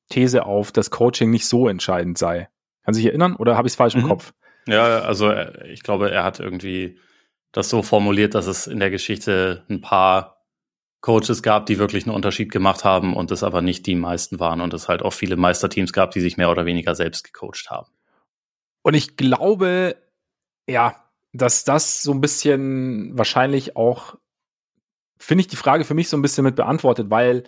These 0.09 0.47
auf, 0.47 0.73
dass 0.73 0.90
Coaching 0.90 1.31
nicht 1.31 1.47
so 1.47 1.68
entscheidend 1.68 2.18
sei. 2.18 2.49
Kann 2.85 2.95
sich 2.95 3.05
erinnern 3.05 3.37
oder 3.37 3.57
habe 3.57 3.68
ich 3.68 3.73
es 3.73 3.77
falsch 3.77 3.95
mhm. 3.95 4.03
im 4.03 4.09
Kopf? 4.09 4.33
Ja, 4.66 5.01
also 5.01 5.31
äh, 5.31 5.71
ich 5.71 5.83
glaube, 5.83 6.11
er 6.11 6.25
hat 6.25 6.40
irgendwie 6.40 6.99
das 7.53 7.68
so 7.68 7.83
formuliert, 7.83 8.35
dass 8.35 8.47
es 8.47 8.66
in 8.66 8.81
der 8.81 8.90
Geschichte 8.90 9.64
ein 9.68 9.81
paar 9.81 10.32
Coaches 11.03 11.43
gab, 11.43 11.67
die 11.67 11.79
wirklich 11.79 12.07
einen 12.07 12.15
Unterschied 12.15 12.51
gemacht 12.51 12.85
haben 12.85 13.15
und 13.15 13.31
es 13.33 13.43
aber 13.43 13.61
nicht 13.61 13.87
die 13.87 13.97
meisten 13.97 14.41
waren 14.41 14.61
und 14.61 14.73
es 14.73 14.88
halt 14.88 15.03
auch 15.03 15.12
viele 15.12 15.37
Meisterteams 15.37 15.93
gab, 15.93 16.12
die 16.12 16.21
sich 16.21 16.37
mehr 16.37 16.51
oder 16.51 16.65
weniger 16.65 16.95
selbst 16.95 17.25
gecoacht 17.25 17.71
haben. 17.71 17.91
Und 18.83 18.95
ich 18.95 19.17
glaube, 19.17 19.97
ja, 20.69 20.97
dass 21.33 21.65
das 21.65 22.03
so 22.03 22.12
ein 22.12 22.21
bisschen 22.21 23.17
wahrscheinlich 23.19 23.77
auch, 23.77 24.17
finde 25.19 25.43
ich 25.43 25.49
die 25.49 25.57
Frage 25.57 25.85
für 25.85 25.95
mich 25.95 26.09
so 26.09 26.17
ein 26.17 26.23
bisschen 26.23 26.45
mit 26.45 26.57
beantwortet, 26.57 27.11
weil 27.11 27.45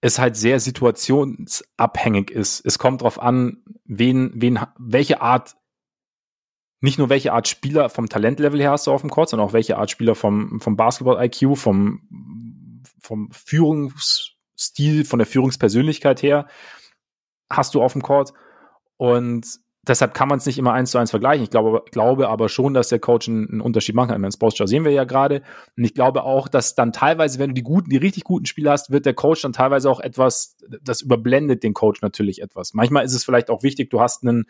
es 0.00 0.18
halt 0.20 0.36
sehr 0.36 0.60
situationsabhängig 0.60 2.30
ist. 2.30 2.64
Es 2.64 2.78
kommt 2.78 3.00
darauf 3.00 3.20
an, 3.20 3.64
wen, 3.84 4.30
wen, 4.34 4.60
welche 4.78 5.20
Art 5.20 5.56
nicht 6.80 6.98
nur 6.98 7.08
welche 7.08 7.32
Art 7.32 7.48
Spieler 7.48 7.88
vom 7.88 8.08
Talentlevel 8.08 8.60
her 8.60 8.70
hast 8.70 8.86
du 8.86 8.92
auf 8.92 9.00
dem 9.00 9.10
Court, 9.10 9.30
sondern 9.30 9.48
auch 9.48 9.54
welche 9.54 9.78
Art 9.78 9.90
Spieler 9.90 10.14
vom, 10.14 10.60
vom 10.60 10.76
Basketball-IQ, 10.76 11.56
vom, 11.56 12.02
vom 13.06 13.30
Führungsstil, 13.30 15.04
von 15.04 15.18
der 15.18 15.26
Führungspersönlichkeit 15.26 16.22
her 16.22 16.46
hast 17.50 17.74
du 17.74 17.82
auf 17.82 17.92
dem 17.92 18.02
Court. 18.02 18.32
Und 18.96 19.46
deshalb 19.86 20.14
kann 20.14 20.28
man 20.28 20.38
es 20.38 20.46
nicht 20.46 20.58
immer 20.58 20.72
eins 20.72 20.90
zu 20.90 20.98
eins 20.98 21.10
vergleichen. 21.10 21.44
Ich 21.44 21.50
glaube, 21.50 21.84
glaube 21.90 22.28
aber 22.28 22.48
schon, 22.48 22.74
dass 22.74 22.88
der 22.88 22.98
Coach 22.98 23.28
einen, 23.28 23.48
einen 23.48 23.60
Unterschied 23.60 23.94
machen 23.94 24.08
kann. 24.08 24.24
Im 24.24 24.30
Sportsjar 24.30 24.66
sehen 24.66 24.84
wir 24.84 24.92
ja 24.92 25.04
gerade. 25.04 25.42
Und 25.76 25.84
ich 25.84 25.94
glaube 25.94 26.24
auch, 26.24 26.48
dass 26.48 26.74
dann 26.74 26.92
teilweise, 26.92 27.38
wenn 27.38 27.50
du 27.50 27.54
die 27.54 27.62
guten, 27.62 27.90
die 27.90 27.96
richtig 27.96 28.24
guten 28.24 28.46
Spieler 28.46 28.72
hast, 28.72 28.90
wird 28.90 29.06
der 29.06 29.14
Coach 29.14 29.42
dann 29.42 29.52
teilweise 29.52 29.90
auch 29.90 30.00
etwas, 30.00 30.56
das 30.82 31.02
überblendet 31.02 31.62
den 31.62 31.74
Coach 31.74 32.02
natürlich 32.02 32.42
etwas. 32.42 32.74
Manchmal 32.74 33.04
ist 33.04 33.14
es 33.14 33.24
vielleicht 33.24 33.50
auch 33.50 33.62
wichtig, 33.62 33.90
du 33.90 34.00
hast 34.00 34.24
einen, 34.24 34.46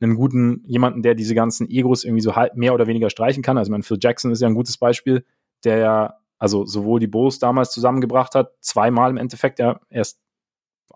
einen 0.00 0.14
guten, 0.14 0.62
jemanden, 0.66 1.02
der 1.02 1.14
diese 1.14 1.34
ganzen 1.34 1.68
Egos 1.68 2.04
irgendwie 2.04 2.22
so 2.22 2.36
halb 2.36 2.56
mehr 2.56 2.72
oder 2.72 2.86
weniger 2.86 3.10
streichen 3.10 3.42
kann. 3.42 3.58
Also 3.58 3.70
mein 3.70 3.82
Phil 3.82 3.98
Jackson 4.00 4.30
ist 4.30 4.40
ja 4.40 4.48
ein 4.48 4.54
gutes 4.54 4.78
Beispiel, 4.78 5.24
der 5.64 5.78
ja 5.78 6.14
also 6.38 6.64
sowohl 6.64 7.00
die 7.00 7.06
Bulls 7.06 7.38
damals 7.38 7.70
zusammengebracht 7.70 8.34
hat, 8.34 8.52
zweimal 8.60 9.10
im 9.10 9.16
Endeffekt, 9.16 9.58
ja, 9.58 9.80
erst 9.90 10.20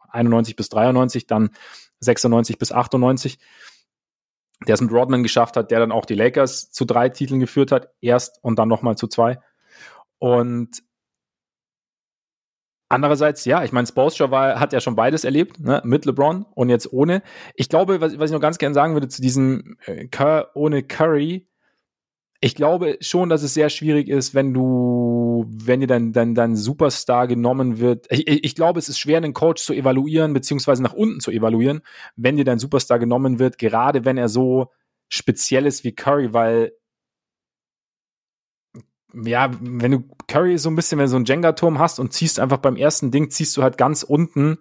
91 0.08 0.56
bis 0.56 0.68
93, 0.68 1.26
dann 1.26 1.50
96 2.00 2.58
bis 2.58 2.72
98, 2.72 3.38
der 4.66 4.74
es 4.74 4.80
mit 4.80 4.92
Rodman 4.92 5.22
geschafft 5.22 5.56
hat, 5.56 5.70
der 5.70 5.80
dann 5.80 5.92
auch 5.92 6.04
die 6.04 6.14
Lakers 6.14 6.70
zu 6.70 6.84
drei 6.84 7.08
Titeln 7.08 7.40
geführt 7.40 7.72
hat, 7.72 7.88
erst 8.00 8.38
und 8.42 8.58
dann 8.58 8.68
nochmal 8.68 8.96
zu 8.96 9.08
zwei. 9.08 9.38
Und 10.18 10.82
Andererseits, 12.92 13.46
ja, 13.46 13.64
ich 13.64 13.72
meine, 13.72 13.86
Spolstra 13.86 14.30
war, 14.30 14.60
hat 14.60 14.74
ja 14.74 14.80
schon 14.82 14.96
beides 14.96 15.24
erlebt, 15.24 15.58
ne, 15.58 15.80
mit 15.82 16.04
LeBron 16.04 16.44
und 16.54 16.68
jetzt 16.68 16.92
ohne. 16.92 17.22
Ich 17.54 17.70
glaube, 17.70 18.02
was, 18.02 18.18
was 18.18 18.28
ich 18.28 18.34
noch 18.34 18.40
ganz 18.42 18.58
gerne 18.58 18.74
sagen 18.74 18.92
würde 18.92 19.08
zu 19.08 19.22
diesem 19.22 19.78
äh, 19.86 20.08
Cur 20.08 20.50
ohne 20.52 20.82
Curry, 20.82 21.48
ich 22.44 22.56
glaube 22.56 22.98
schon, 23.00 23.28
dass 23.28 23.44
es 23.44 23.54
sehr 23.54 23.70
schwierig 23.70 24.08
ist, 24.08 24.34
wenn 24.34 24.52
du, 24.52 25.44
wenn 25.48 25.78
dir 25.78 25.86
dein, 25.86 26.12
dein, 26.12 26.34
dein 26.34 26.56
Superstar 26.56 27.28
genommen 27.28 27.78
wird. 27.78 28.08
Ich, 28.10 28.26
ich 28.26 28.56
glaube, 28.56 28.80
es 28.80 28.88
ist 28.88 28.98
schwer, 28.98 29.18
einen 29.18 29.32
Coach 29.32 29.62
zu 29.62 29.72
evaluieren, 29.72 30.34
beziehungsweise 30.34 30.82
nach 30.82 30.92
unten 30.92 31.20
zu 31.20 31.30
evaluieren, 31.30 31.82
wenn 32.16 32.36
dir 32.36 32.44
dein 32.44 32.58
Superstar 32.58 32.98
genommen 32.98 33.38
wird, 33.38 33.58
gerade 33.58 34.04
wenn 34.04 34.18
er 34.18 34.28
so 34.28 34.72
speziell 35.08 35.66
ist 35.66 35.84
wie 35.84 35.94
Curry, 35.94 36.34
weil 36.34 36.72
ja, 39.14 39.48
wenn 39.60 39.92
du 39.92 40.04
Curry 40.26 40.58
so 40.58 40.68
ein 40.68 40.74
bisschen, 40.74 40.98
wenn 40.98 41.04
du 41.04 41.10
so 41.10 41.16
einen 41.16 41.26
Jenga-Turm 41.26 41.78
hast 41.78 42.00
und 42.00 42.12
ziehst 42.12 42.40
einfach 42.40 42.58
beim 42.58 42.74
ersten 42.74 43.12
Ding, 43.12 43.30
ziehst 43.30 43.56
du 43.56 43.62
halt 43.62 43.78
ganz 43.78 44.02
unten, 44.02 44.58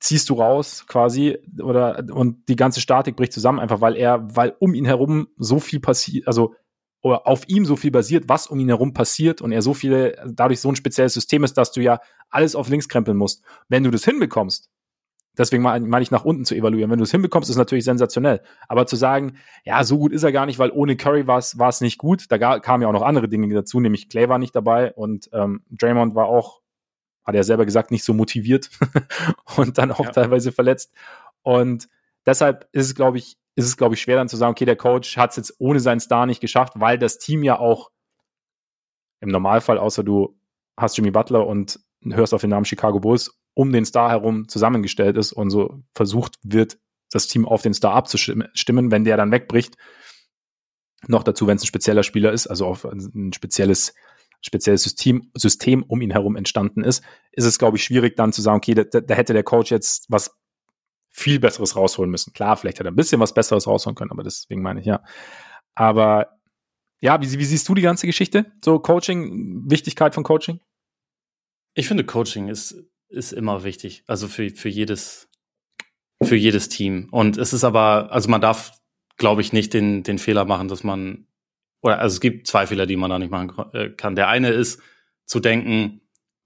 ziehst 0.00 0.30
du 0.30 0.34
raus 0.34 0.86
quasi 0.86 1.38
oder 1.60 2.02
und 2.12 2.48
die 2.48 2.56
ganze 2.56 2.80
Statik 2.80 3.14
bricht 3.16 3.34
zusammen, 3.34 3.60
einfach 3.60 3.82
weil 3.82 3.96
er, 3.96 4.34
weil 4.34 4.56
um 4.58 4.72
ihn 4.72 4.86
herum 4.86 5.28
so 5.36 5.58
viel 5.58 5.80
passiert, 5.80 6.26
also 6.26 6.54
oder 7.02 7.26
auf 7.26 7.48
ihm 7.48 7.66
so 7.66 7.76
viel 7.76 7.90
basiert, 7.90 8.28
was 8.28 8.46
um 8.46 8.58
ihn 8.60 8.68
herum 8.68 8.94
passiert 8.94 9.42
und 9.42 9.52
er 9.52 9.60
so 9.60 9.74
viele, 9.74 10.16
dadurch 10.26 10.60
so 10.60 10.70
ein 10.70 10.76
spezielles 10.76 11.14
System 11.14 11.44
ist, 11.44 11.58
dass 11.58 11.72
du 11.72 11.80
ja 11.80 12.00
alles 12.30 12.54
auf 12.54 12.68
links 12.68 12.88
krempeln 12.88 13.18
musst. 13.18 13.42
Wenn 13.68 13.84
du 13.84 13.90
das 13.90 14.04
hinbekommst, 14.04 14.70
Deswegen 15.38 15.62
meine 15.62 16.02
ich 16.02 16.10
nach 16.10 16.26
unten 16.26 16.44
zu 16.44 16.54
evaluieren. 16.54 16.90
Wenn 16.90 16.98
du 16.98 17.04
es 17.04 17.10
hinbekommst, 17.10 17.48
ist 17.48 17.56
natürlich 17.56 17.84
sensationell. 17.84 18.42
Aber 18.68 18.86
zu 18.86 18.96
sagen, 18.96 19.38
ja, 19.64 19.82
so 19.82 19.98
gut 19.98 20.12
ist 20.12 20.24
er 20.24 20.32
gar 20.32 20.44
nicht, 20.44 20.58
weil 20.58 20.70
ohne 20.70 20.94
Curry 20.96 21.26
war 21.26 21.38
es 21.38 21.80
nicht 21.80 21.96
gut. 21.96 22.26
Da 22.28 22.58
kamen 22.58 22.82
ja 22.82 22.88
auch 22.88 22.92
noch 22.92 23.02
andere 23.02 23.28
Dinge 23.28 23.52
dazu, 23.54 23.80
nämlich 23.80 24.10
Clay 24.10 24.28
war 24.28 24.38
nicht 24.38 24.54
dabei 24.54 24.92
und 24.92 25.30
ähm, 25.32 25.62
Draymond 25.70 26.14
war 26.14 26.26
auch, 26.26 26.60
hat 27.24 27.34
er 27.34 27.44
selber 27.44 27.64
gesagt, 27.64 27.90
nicht 27.90 28.04
so 28.04 28.12
motiviert 28.12 28.68
und 29.56 29.78
dann 29.78 29.90
auch 29.90 30.04
ja. 30.04 30.10
teilweise 30.10 30.52
verletzt. 30.52 30.92
Und 31.40 31.88
deshalb 32.26 32.68
ist 32.72 32.86
es, 32.86 32.94
glaube 32.94 33.16
ich, 33.16 33.38
ist 33.54 33.66
es, 33.66 33.76
glaube 33.76 33.94
ich, 33.94 34.00
schwer 34.00 34.16
dann 34.16 34.28
zu 34.28 34.36
sagen, 34.36 34.52
okay, 34.52 34.64
der 34.64 34.76
Coach 34.76 35.16
hat 35.16 35.30
es 35.30 35.36
jetzt 35.36 35.54
ohne 35.58 35.80
seinen 35.80 36.00
Star 36.00 36.26
nicht 36.26 36.40
geschafft, 36.40 36.74
weil 36.76 36.98
das 36.98 37.18
Team 37.18 37.42
ja 37.42 37.58
auch 37.58 37.90
im 39.20 39.28
Normalfall, 39.28 39.78
außer 39.78 40.02
du 40.02 40.38
hast 40.76 40.96
Jimmy 40.96 41.10
Butler 41.10 41.46
und 41.46 41.80
hörst 42.04 42.34
auf 42.34 42.40
den 42.40 42.50
Namen 42.50 42.64
Chicago 42.64 42.98
Bulls, 42.98 43.38
um 43.54 43.72
den 43.72 43.84
Star 43.84 44.10
herum 44.10 44.48
zusammengestellt 44.48 45.16
ist 45.16 45.32
und 45.32 45.50
so 45.50 45.82
versucht 45.94 46.36
wird, 46.42 46.78
das 47.10 47.28
Team 47.28 47.46
auf 47.46 47.62
den 47.62 47.74
Star 47.74 47.94
abzustimmen, 47.94 48.90
wenn 48.90 49.04
der 49.04 49.16
dann 49.16 49.30
wegbricht. 49.30 49.76
Noch 51.06 51.22
dazu, 51.22 51.46
wenn 51.46 51.56
es 51.56 51.62
ein 51.62 51.66
spezieller 51.66 52.02
Spieler 52.02 52.32
ist, 52.32 52.46
also 52.46 52.66
auf 52.66 52.84
ein 52.84 53.32
spezielles, 53.32 53.94
spezielles 54.40 54.82
System, 54.82 55.30
System 55.34 55.82
um 55.82 56.00
ihn 56.00 56.10
herum 56.10 56.36
entstanden 56.36 56.82
ist, 56.82 57.04
ist 57.32 57.44
es, 57.44 57.58
glaube 57.58 57.76
ich, 57.76 57.84
schwierig 57.84 58.16
dann 58.16 58.32
zu 58.32 58.40
sagen, 58.40 58.56
okay, 58.56 58.74
da, 58.74 59.00
da 59.00 59.14
hätte 59.14 59.34
der 59.34 59.42
Coach 59.42 59.70
jetzt 59.70 60.06
was 60.08 60.36
viel 61.12 61.38
Besseres 61.38 61.76
rausholen 61.76 62.10
müssen. 62.10 62.32
Klar, 62.32 62.56
vielleicht 62.56 62.80
hat 62.80 62.86
er 62.86 62.92
ein 62.92 62.96
bisschen 62.96 63.20
was 63.20 63.34
Besseres 63.34 63.66
rausholen 63.66 63.94
können, 63.94 64.10
aber 64.10 64.22
deswegen 64.22 64.62
meine 64.62 64.80
ich 64.80 64.86
ja. 64.86 65.04
Aber 65.74 66.38
ja, 67.00 67.20
wie, 67.20 67.38
wie 67.38 67.44
siehst 67.44 67.68
du 67.68 67.74
die 67.74 67.82
ganze 67.82 68.06
Geschichte? 68.06 68.52
So 68.64 68.78
Coaching, 68.78 69.70
Wichtigkeit 69.70 70.14
von 70.14 70.24
Coaching? 70.24 70.60
Ich 71.74 71.88
finde, 71.88 72.04
Coaching 72.04 72.48
ist, 72.48 72.76
ist 73.08 73.32
immer 73.32 73.64
wichtig. 73.64 74.04
Also 74.06 74.28
für, 74.28 74.50
für 74.50 74.68
jedes, 74.68 75.28
für 76.22 76.36
jedes 76.36 76.68
Team. 76.68 77.08
Und 77.10 77.36
es 77.36 77.52
ist 77.52 77.64
aber, 77.64 78.12
also 78.12 78.30
man 78.30 78.40
darf, 78.40 78.72
glaube 79.16 79.40
ich, 79.40 79.52
nicht 79.52 79.74
den, 79.74 80.02
den 80.02 80.18
Fehler 80.18 80.44
machen, 80.44 80.68
dass 80.68 80.84
man, 80.84 81.26
oder 81.82 81.98
also 81.98 82.14
es 82.14 82.20
gibt 82.20 82.46
zwei 82.46 82.66
Fehler, 82.66 82.86
die 82.86 82.96
man 82.96 83.10
da 83.10 83.18
nicht 83.18 83.30
machen 83.30 83.52
äh, 83.72 83.90
kann. 83.90 84.14
Der 84.14 84.28
eine 84.28 84.50
ist 84.50 84.80
zu 85.26 85.40
denken, 85.40 86.01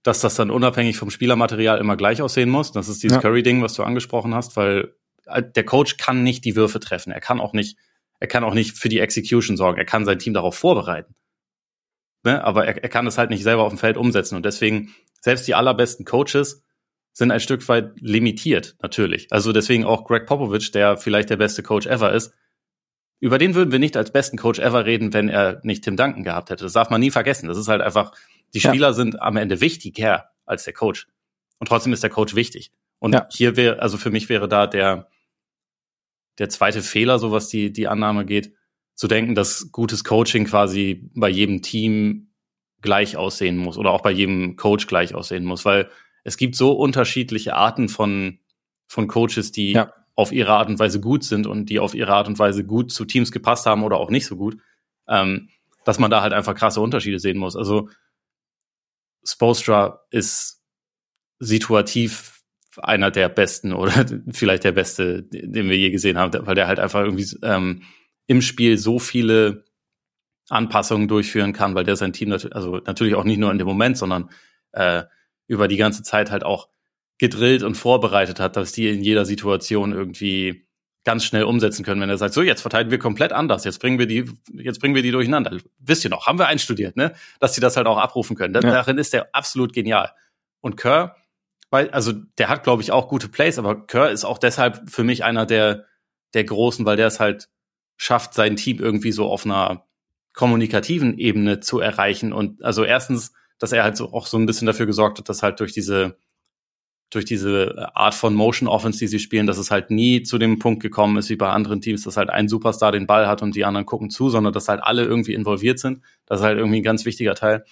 dass 0.07 0.21
das 0.21 0.37
dann 0.37 0.51
unabhängig 0.51 0.97
vom 0.97 1.11
Spielermaterial 1.11 1.79
immer 1.79 1.97
gleich 1.97 2.23
aussehen 2.23 2.49
muss. 2.49 2.73
Das 2.73 2.89
ist 2.89 3.03
dieses 3.03 3.17
ja. 3.17 3.23
Curry-Ding, 3.23 3.63
was 3.63 3.75
du 3.75 3.83
angesprochen 3.83 4.35
hast, 4.35 4.57
weil 4.57 4.95
äh, 5.27 5.43
der 5.43 5.65
Coach 5.65 5.97
kann 5.97 6.23
nicht 6.23 6.45
die 6.45 6.57
Würfe 6.57 6.79
treffen. 6.79 7.13
Er 7.13 7.21
kann 7.21 7.41
auch 7.41 7.53
nicht, 7.53 7.77
er 8.21 8.29
kann 8.29 8.45
auch 8.45 8.55
nicht 8.55 8.77
für 8.77 8.89
die 8.89 9.01
Execution 9.01 9.57
sorgen. 9.57 9.79
Er 9.79 9.85
kann 9.85 10.05
sein 10.05 10.19
Team 10.19 10.35
darauf 10.35 10.57
vorbereiten. 10.57 11.15
Ne? 12.23 12.43
Aber 12.45 12.67
er, 12.67 12.83
er 12.83 12.89
kann 12.89 13.07
es 13.07 13.19
halt 13.19 13.31
nicht 13.31 13.43
selber 13.43 13.65
auf 13.65 13.73
dem 13.73 13.79
Feld 13.79 13.97
umsetzen. 13.97 14.37
Und 14.37 14.47
deswegen, 14.47 14.95
selbst 15.21 15.49
die 15.49 15.55
allerbesten 15.55 16.05
Coaches 16.05 16.63
sind 17.13 17.31
ein 17.31 17.41
Stück 17.41 17.67
weit 17.69 17.93
limitiert, 18.01 18.77
natürlich. 18.83 19.27
Also 19.31 19.53
deswegen 19.53 19.85
auch 19.85 20.05
Greg 20.05 20.27
Popovich, 20.27 20.71
der 20.71 20.99
vielleicht 20.99 21.31
der 21.31 21.37
beste 21.39 21.63
Coach 21.63 21.87
ever 21.87 22.13
ist, 22.13 22.33
über 23.19 23.39
den 23.39 23.55
würden 23.55 23.73
wir 23.73 23.79
nicht 23.79 23.97
als 23.97 24.13
besten 24.13 24.37
Coach 24.37 24.59
ever 24.59 24.85
reden, 24.85 25.13
wenn 25.13 25.29
er 25.29 25.61
nicht 25.63 25.85
Tim 25.85 25.97
Duncan 25.97 26.23
gehabt 26.23 26.51
hätte. 26.51 26.65
Das 26.65 26.75
darf 26.75 26.91
man 26.91 27.01
nie 27.01 27.11
vergessen. 27.11 27.49
Das 27.49 27.57
ist 27.57 27.69
halt 27.69 27.81
einfach, 27.81 28.13
die 28.55 28.61
Spieler 28.61 28.89
ja. 28.89 28.93
sind 28.93 29.21
am 29.21 29.37
Ende 29.37 29.61
wichtiger 29.61 30.31
als 30.45 30.65
der 30.65 30.75
Coach. 30.75 31.09
Und 31.59 31.69
trotzdem 31.69 31.93
ist 31.93 32.03
der 32.03 32.11
Coach 32.11 32.35
wichtig. 32.35 32.73
Und 32.99 33.15
ja. 33.15 33.27
hier 33.31 33.57
wäre, 33.57 33.81
also 33.81 33.97
für 33.97 34.11
mich 34.11 34.29
wäre 34.29 34.49
da 34.49 34.67
der, 34.67 35.09
der 36.39 36.49
zweite 36.51 36.83
Fehler, 36.83 37.19
so 37.19 37.33
was 37.33 37.49
die, 37.49 37.73
die 37.73 37.89
Annahme 37.89 38.27
geht, 38.27 38.53
zu 38.95 39.09
denken, 39.09 39.35
dass 39.35 39.73
gutes 39.73 40.05
Coaching 40.05 40.47
quasi 40.47 41.11
bei 41.15 41.29
jedem 41.29 41.63
Team 41.63 42.33
gleich 42.83 43.17
aussehen 43.17 43.57
muss 43.57 43.79
oder 43.79 43.91
auch 43.91 44.03
bei 44.03 44.11
jedem 44.11 44.57
Coach 44.57 44.87
gleich 44.87 45.15
aussehen 45.15 45.45
muss, 45.45 45.65
weil 45.65 45.91
es 46.25 46.37
gibt 46.37 46.57
so 46.57 46.73
unterschiedliche 46.73 47.55
Arten 47.55 47.89
von, 47.89 48.39
von 48.87 49.07
Coaches, 49.07 49.53
die 49.53 49.73
ja. 49.73 49.93
Auf 50.17 50.33
ihre 50.33 50.53
Art 50.53 50.69
und 50.69 50.79
Weise 50.79 50.99
gut 50.99 51.23
sind 51.23 51.47
und 51.47 51.67
die 51.67 51.79
auf 51.79 51.95
ihre 51.95 52.13
Art 52.13 52.27
und 52.27 52.39
Weise 52.39 52.65
gut 52.65 52.91
zu 52.91 53.05
Teams 53.05 53.31
gepasst 53.31 53.67
haben 53.67 53.85
oder 53.85 53.99
auch 53.99 54.11
nicht 54.11 54.27
so 54.27 54.37
gut, 54.37 54.57
ähm, 55.07 55.51
dass 55.85 55.99
man 55.99 56.11
da 56.11 56.23
halt 56.23 56.33
einfach 56.33 56.55
krasse 56.55 56.81
Unterschiede 56.81 57.21
sehen 57.21 57.39
muss. 57.39 57.55
Also 57.55 57.91
Spostra 59.23 60.01
ist 60.11 60.63
situativ 61.39 62.43
einer 62.79 63.11
der 63.11 63.29
besten 63.29 63.73
oder 63.73 64.07
vielleicht 64.33 64.65
der 64.65 64.73
beste, 64.73 65.23
den 65.23 65.69
wir 65.69 65.77
je 65.77 65.91
gesehen 65.91 66.19
haben, 66.19 66.47
weil 66.47 66.55
der 66.55 66.67
halt 66.67 66.81
einfach 66.81 67.01
irgendwie 67.01 67.29
ähm, 67.43 67.83
im 68.27 68.41
Spiel 68.41 68.79
so 68.79 68.99
viele 68.99 69.65
Anpassungen 70.49 71.09
durchführen 71.09 71.53
kann, 71.53 71.75
weil 71.75 71.85
der 71.85 71.97
sein 71.97 72.13
Team 72.13 72.31
natürlich, 72.31 72.57
also 72.57 72.79
natürlich 72.79 73.15
auch 73.15 73.25
nicht 73.25 73.39
nur 73.39 73.51
in 73.51 73.59
dem 73.59 73.67
Moment, 73.67 73.99
sondern 73.99 74.31
äh, 74.73 75.03
über 75.47 75.69
die 75.69 75.77
ganze 75.77 76.03
Zeit 76.03 76.31
halt 76.31 76.45
auch 76.45 76.69
gedrillt 77.19 77.63
und 77.63 77.77
vorbereitet 77.77 78.41
hat, 78.41 78.57
dass 78.57 78.73
die 78.73 78.89
in 78.89 79.03
jeder 79.03 79.25
Situation 79.25 79.93
irgendwie 79.93 80.67
ganz 81.05 81.25
schnell 81.25 81.45
umsetzen 81.45 81.85
können, 81.85 82.01
wenn 82.01 82.11
er 82.11 82.19
sagt, 82.19 82.35
so 82.35 82.43
jetzt 82.43 82.63
verteilen 82.63 82.91
wir 82.91 82.99
komplett 82.99 83.33
anders, 83.33 83.65
jetzt 83.65 83.81
bringen 83.81 83.99
wir 83.99 84.07
die, 84.07 84.29
jetzt 84.53 84.81
bringen 84.81 84.95
wir 84.95 85.03
die 85.03 85.13
durcheinander. 85.13 85.57
Wisst 85.79 86.05
ihr 86.05 86.11
noch, 86.11 86.27
haben 86.27 86.39
wir 86.39 86.49
einstudiert, 86.49 86.97
ne? 86.97 87.15
Dass 87.39 87.55
sie 87.55 87.61
das 87.61 87.77
halt 87.77 87.87
auch 87.87 87.99
abrufen 87.99 88.37
können. 88.37 88.55
Ja. 88.55 88.61
Darin 88.61 88.99
ist 88.99 89.13
der 89.13 89.33
absolut 89.33 89.73
genial. 89.73 90.13
Und 90.61 90.77
Kerr, 90.77 91.17
weil, 91.71 91.91
also 91.91 92.13
der 92.39 92.49
hat, 92.49 92.65
glaube 92.65 92.83
ich, 92.83 92.91
auch 92.91 93.09
gute 93.09 93.29
Plays, 93.29 93.59
aber 93.59 93.87
Kerr 93.87 94.11
ist 94.11 94.25
auch 94.25 94.39
deshalb 94.39 94.91
für 94.91 95.05
mich 95.05 95.23
einer 95.23 95.47
der, 95.47 95.85
der 96.35 96.45
Großen, 96.45 96.85
weil 96.85 96.97
der 96.97 97.07
es 97.07 97.21
halt 97.21 97.49
schafft, 97.97 98.35
sein 98.35 98.57
Team 98.57 98.79
irgendwie 98.81 99.13
so 99.13 99.31
auf 99.31 99.45
einer 99.45 99.87
kommunikativen 100.35 101.19
Ebene 101.19 101.61
zu 101.61 101.79
erreichen. 101.79 102.33
Und 102.33 102.63
also 102.65 102.85
erstens 102.85 103.33
dass 103.59 103.73
er 103.73 103.85
halt 103.85 103.97
so 103.97 104.13
auch 104.13 104.27
so 104.27 104.37
ein 104.37 104.47
bisschen 104.47 104.67
dafür 104.67 104.87
gesorgt 104.87 105.19
hat, 105.19 105.29
dass 105.29 105.43
halt 105.43 105.61
durch 105.61 105.73
diese 105.73 106.19
durch 107.11 107.25
diese 107.25 107.95
Art 107.95 108.15
von 108.15 108.35
Motion 108.35 108.69
Offense, 108.69 108.99
die 108.99 109.07
sie 109.07 109.21
spielen, 109.21 109.47
dass 109.47 109.59
es 109.59 109.71
halt 109.71 109.91
nie 109.91 110.23
zu 110.23 110.39
dem 110.39 110.59
Punkt 110.59 110.83
gekommen 110.83 111.17
ist, 111.17 111.31
wie 111.31 111.37
bei 111.37 111.49
anderen 111.49 111.81
Teams, 111.81 112.03
dass 112.03 112.17
halt 112.17 112.31
ein 112.31 112.49
Superstar 112.49 112.93
den 112.93 113.07
Ball 113.07 113.29
hat 113.29 113.43
und 113.43 113.55
die 113.55 113.65
anderen 113.65 113.87
gucken 113.87 114.11
zu, 114.11 114.29
sondern 114.29 114.53
dass 114.53 114.69
halt 114.69 114.83
alle 114.83 115.05
irgendwie 115.05 115.35
involviert 115.35 115.79
sind. 115.79 116.03
Das 116.27 116.41
ist 116.41 116.45
halt 116.45 116.59
irgendwie 116.59 116.81
ein 116.81 116.85
ganz 116.85 117.05
wichtiger 117.05 117.35
Teil. 117.35 117.65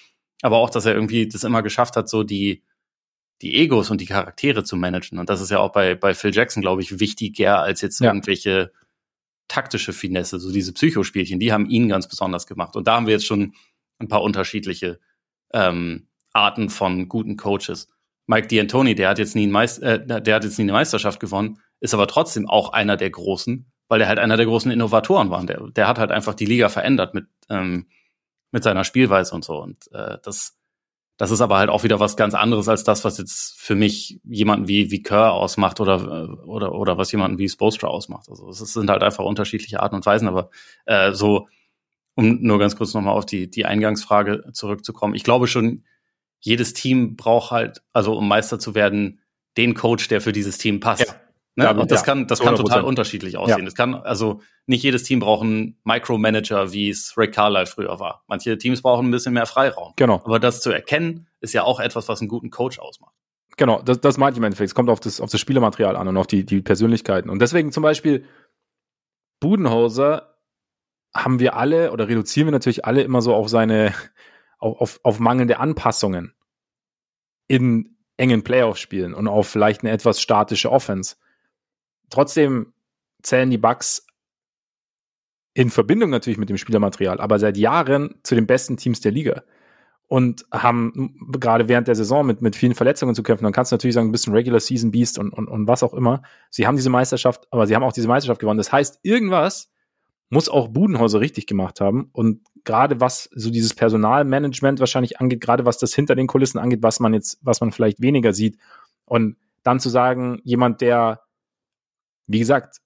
Aber 0.43 0.59
auch, 0.59 0.71
dass 0.71 0.87
er 0.87 0.95
irgendwie 0.95 1.29
das 1.29 1.43
immer 1.43 1.63
geschafft 1.63 1.97
hat, 1.97 2.09
so 2.09 2.23
die, 2.23 2.63
die 3.43 3.57
Egos 3.57 3.91
und 3.91 4.01
die 4.01 4.07
Charaktere 4.07 4.63
zu 4.63 4.77
managen. 4.77 5.19
Und 5.19 5.29
das 5.29 5.41
ist 5.41 5.51
ja 5.51 5.59
auch 5.59 5.73
bei, 5.73 5.95
bei 5.97 6.15
Phil 6.15 6.35
Jackson, 6.35 6.61
glaube 6.61 6.83
ich, 6.83 7.01
wichtiger 7.01 7.61
als 7.61 7.81
jetzt 7.81 8.01
ja. 8.01 8.09
irgendwelche 8.09 8.73
taktische 9.49 9.93
Finesse, 9.93 10.39
so 10.39 10.53
diese 10.53 10.73
Psychospielchen, 10.73 11.39
die 11.39 11.53
haben 11.53 11.69
ihn 11.69 11.89
ganz 11.89 12.09
besonders 12.09 12.47
gemacht. 12.47 12.77
Und 12.77 12.87
da 12.87 12.97
haben 12.97 13.07
wir 13.07 13.13
jetzt 13.15 13.27
schon 13.27 13.55
ein 13.99 14.09
paar 14.09 14.23
unterschiedliche 14.23 15.01
ähm, 15.53 16.09
Arten 16.33 16.71
von 16.71 17.09
guten 17.09 17.37
Coaches. 17.37 17.89
Mike 18.27 18.49
D'Antoni, 18.49 18.95
der 18.95 19.11
hat 19.11 19.19
jetzt 19.19 19.35
nie, 19.35 19.47
ein 19.47 19.51
Meist 19.51 19.83
äh, 19.83 20.05
der 20.05 20.35
hat 20.35 20.45
jetzt 20.45 20.59
nie 20.59 20.65
eine 20.65 20.73
Meisterschaft 20.73 21.21
gewonnen, 21.21 21.59
ist 21.81 21.95
aber 21.95 22.07
trotzdem 22.07 22.49
auch 22.49 22.71
einer 22.71 22.97
der 22.97 23.11
großen, 23.11 23.71
weil 23.89 24.01
er 24.01 24.09
halt 24.09 24.19
einer 24.19 24.37
der 24.37 24.47
großen 24.47 24.71
Innovatoren 24.71 25.31
war. 25.31 25.45
Der, 25.45 25.61
der 25.71 25.89
hat 25.89 25.99
halt 25.99 26.11
einfach 26.11 26.35
die 26.35 26.47
Liga 26.47 26.69
verändert 26.69 27.15
mit 27.15 27.27
ähm, 27.51 27.87
mit 28.51 28.63
seiner 28.63 28.85
Spielweise 28.85 29.35
und 29.35 29.45
so. 29.45 29.61
Und 29.61 29.91
äh, 29.93 30.19
das 30.23 30.57
das 31.17 31.31
ist 31.31 31.41
aber 31.41 31.59
halt 31.59 31.71
auch 31.71 31.85
wieder 31.85 32.01
was 32.01 32.17
ganz 32.17 32.35
anderes 32.35 32.69
als 32.69 32.83
das, 32.83 33.05
was 33.05 33.19
jetzt 33.19 33.61
für 33.61 33.77
mich 33.77 34.21
jemanden 34.25 34.69
wie 34.69 34.91
wie 34.91 35.03
Kerr 35.03 35.33
ausmacht 35.33 35.81
oder 35.81 36.45
oder 36.47 36.75
oder 36.75 36.99
was 36.99 37.13
jemanden 37.13 37.39
wie 37.39 37.49
Spoelstra 37.49 37.89
ausmacht. 37.89 38.29
Also 38.29 38.49
es 38.49 38.59
sind 38.59 38.91
halt 38.91 39.03
einfach 39.03 39.25
unterschiedliche 39.25 39.81
Arten 39.81 39.97
und 39.97 40.07
Weisen. 40.07 40.29
Aber 40.29 40.51
äh, 40.87 41.13
so 41.13 41.47
um 42.15 42.43
nur 42.43 42.59
ganz 42.59 42.77
kurz 42.77 42.95
nochmal 42.95 43.17
auf 43.17 43.27
die, 43.27 43.51
die 43.51 43.67
Eingangsfrage 43.67 44.45
zurückzukommen. 44.53 45.15
Ich 45.15 45.25
glaube 45.25 45.47
schon, 45.47 45.85
jedes 46.45 46.75
Team 46.75 47.17
braucht 47.17 47.51
halt, 47.51 47.83
also 47.93 48.17
um 48.17 48.29
Meister 48.29 48.59
zu 48.59 48.75
werden, 48.75 49.21
den 49.57 49.75
Coach, 49.75 50.09
der 50.09 50.21
für 50.21 50.33
dieses 50.33 50.59
Team 50.59 50.79
passt. 50.79 51.07
Ja. 51.57 51.73
Ne? 51.73 51.81
Und 51.81 51.91
das 51.91 52.01
ja, 52.01 52.05
kann, 52.05 52.27
das 52.27 52.41
kann 52.41 52.57
total 52.57 52.83
unterschiedlich 52.83 53.37
aussehen. 53.37 53.61
Ja. 53.61 53.65
Das 53.65 53.75
kann, 53.75 53.95
also 53.95 54.43
nicht 54.67 54.83
jedes 54.83 55.05
Team 55.05 55.21
braucht 55.21 55.43
einen 55.43 55.79
Micromanager, 55.85 56.73
wie 56.73 56.91
es 56.91 57.17
Rick 57.17 57.33
Carlisle 57.33 57.67
früher 57.67 57.99
war. 57.99 58.25
Manche 58.27 58.59
Teams 58.59 58.83
brauchen 58.83 59.09
ein 59.09 59.11
bisschen 59.11 59.33
mehr 59.33 59.47
Freiraum. 59.47 59.95
Genau. 59.97 60.21
Aber 60.25 60.39
das 60.39 60.61
zu 60.61 60.71
erkennen, 60.71 61.29
ist 61.41 61.55
ja 61.55 61.63
auch 61.63 61.81
etwas, 61.81 62.09
was 62.09 62.21
einen 62.21 62.29
guten 62.29 62.51
Coach 62.51 62.79
ausmacht. 62.79 63.15
Genau, 63.57 63.81
das, 63.81 64.01
das 64.01 64.19
meinte 64.19 64.35
ich 64.35 64.39
im 64.39 64.45
Endeffekt. 64.45 64.69
Es 64.69 64.75
kommt 64.75 64.91
auf 64.91 65.01
das, 65.01 65.21
auf 65.21 65.31
das 65.31 65.41
Spielermaterial 65.41 65.97
an 65.97 66.09
und 66.09 66.17
auf 66.17 66.27
die, 66.27 66.45
die 66.45 66.61
Persönlichkeiten. 66.61 67.31
Und 67.31 67.41
deswegen 67.41 67.73
zum 67.73 67.85
Beispiel 67.85 68.25
Budenhauser 69.41 70.37
haben 71.15 71.39
wir 71.39 71.57
alle 71.57 71.93
oder 71.93 72.09
reduzieren 72.09 72.49
wir 72.49 72.53
natürlich 72.53 72.85
alle 72.85 73.03
immer 73.03 73.23
so 73.23 73.33
auf 73.33 73.49
seine, 73.49 73.95
auf, 74.59 75.01
auf, 75.03 75.19
mangelnde 75.21 75.59
Anpassungen 75.59 76.35
in 77.49 77.97
engen 78.17 78.45
Playoff-Spielen 78.45 79.15
und 79.15 79.29
auf 79.29 79.49
vielleicht 79.49 79.83
eine 79.83 79.91
etwas 79.91 80.21
statische 80.21 80.71
Offense. 80.71 81.17
Trotzdem 82.11 82.73
zählen 83.23 83.51
die 83.51 83.59
Bucks 83.59 84.07
in 85.55 85.71
Verbindung 85.71 86.11
natürlich 86.11 86.39
mit 86.39 86.51
dem 86.51 86.57
Spielermaterial, 86.57 87.21
aber 87.21 87.39
seit 87.39 87.57
Jahren 87.57 88.17
zu 88.23 88.35
den 88.35 88.47
besten 88.47 88.77
Teams 88.77 89.01
der 89.01 89.13
Liga 89.13 89.43
und 90.07 90.45
haben 90.53 91.17
gerade 91.33 91.69
während 91.69 91.89
der 91.89 91.95
Saison 91.95 92.27
mit, 92.27 92.43
mit 92.43 92.57
vielen 92.57 92.75
Verletzungen 92.75 93.15
zu 93.15 93.23
kämpfen. 93.23 93.45
Dann 93.45 93.53
kannst 93.53 93.73
du 93.73 93.75
natürlich 93.75 93.95
sagen, 93.95 94.09
ein 94.09 94.13
bisschen 94.13 94.35
Regular 94.35 94.61
Season 94.61 94.91
Beast 94.91 95.19
und, 95.19 95.31
und, 95.31 95.49
und 95.49 95.67
was 95.67 95.83
auch 95.83 95.95
immer. 95.95 96.23
Sie 96.51 96.67
haben 96.67 96.77
diese 96.77 96.91
Meisterschaft, 96.91 97.47
aber 97.51 97.67
sie 97.67 97.75
haben 97.75 97.83
auch 97.83 97.93
diese 97.93 98.09
Meisterschaft 98.09 98.41
gewonnen. 98.41 98.59
Das 98.59 98.73
heißt, 98.73 99.01
irgendwas 99.03 99.73
muss 100.31 100.49
auch 100.49 100.69
Budenhäuser 100.69 101.21
richtig 101.21 101.47
gemacht 101.47 101.81
haben. 101.81 102.11
Und 102.13 102.41
gerade 102.65 103.01
was 103.01 103.29
so 103.35 103.51
dieses 103.51 103.75
Personalmanagement 103.75 104.81
wahrscheinlich 104.81 105.21
angeht, 105.21 105.41
gerade 105.41 105.65
was 105.67 105.79
das 105.79 105.95
hinter 105.95 106.15
den 106.15 106.27
Kulissen 106.27 106.59
angeht, 106.59 106.83
was 106.83 107.01
man 107.01 107.15
jetzt, 107.15 107.39
was 107.43 107.61
man 107.61 107.73
vielleicht 107.73 108.01
weniger 108.01 108.33
sieht. 108.33 108.59
Und 109.05 109.37
dann 109.63 109.81
zu 109.81 109.89
sagen, 109.89 110.41
jemand, 110.45 110.81
der, 110.81 111.23
wie 112.27 112.39
gesagt, 112.39 112.81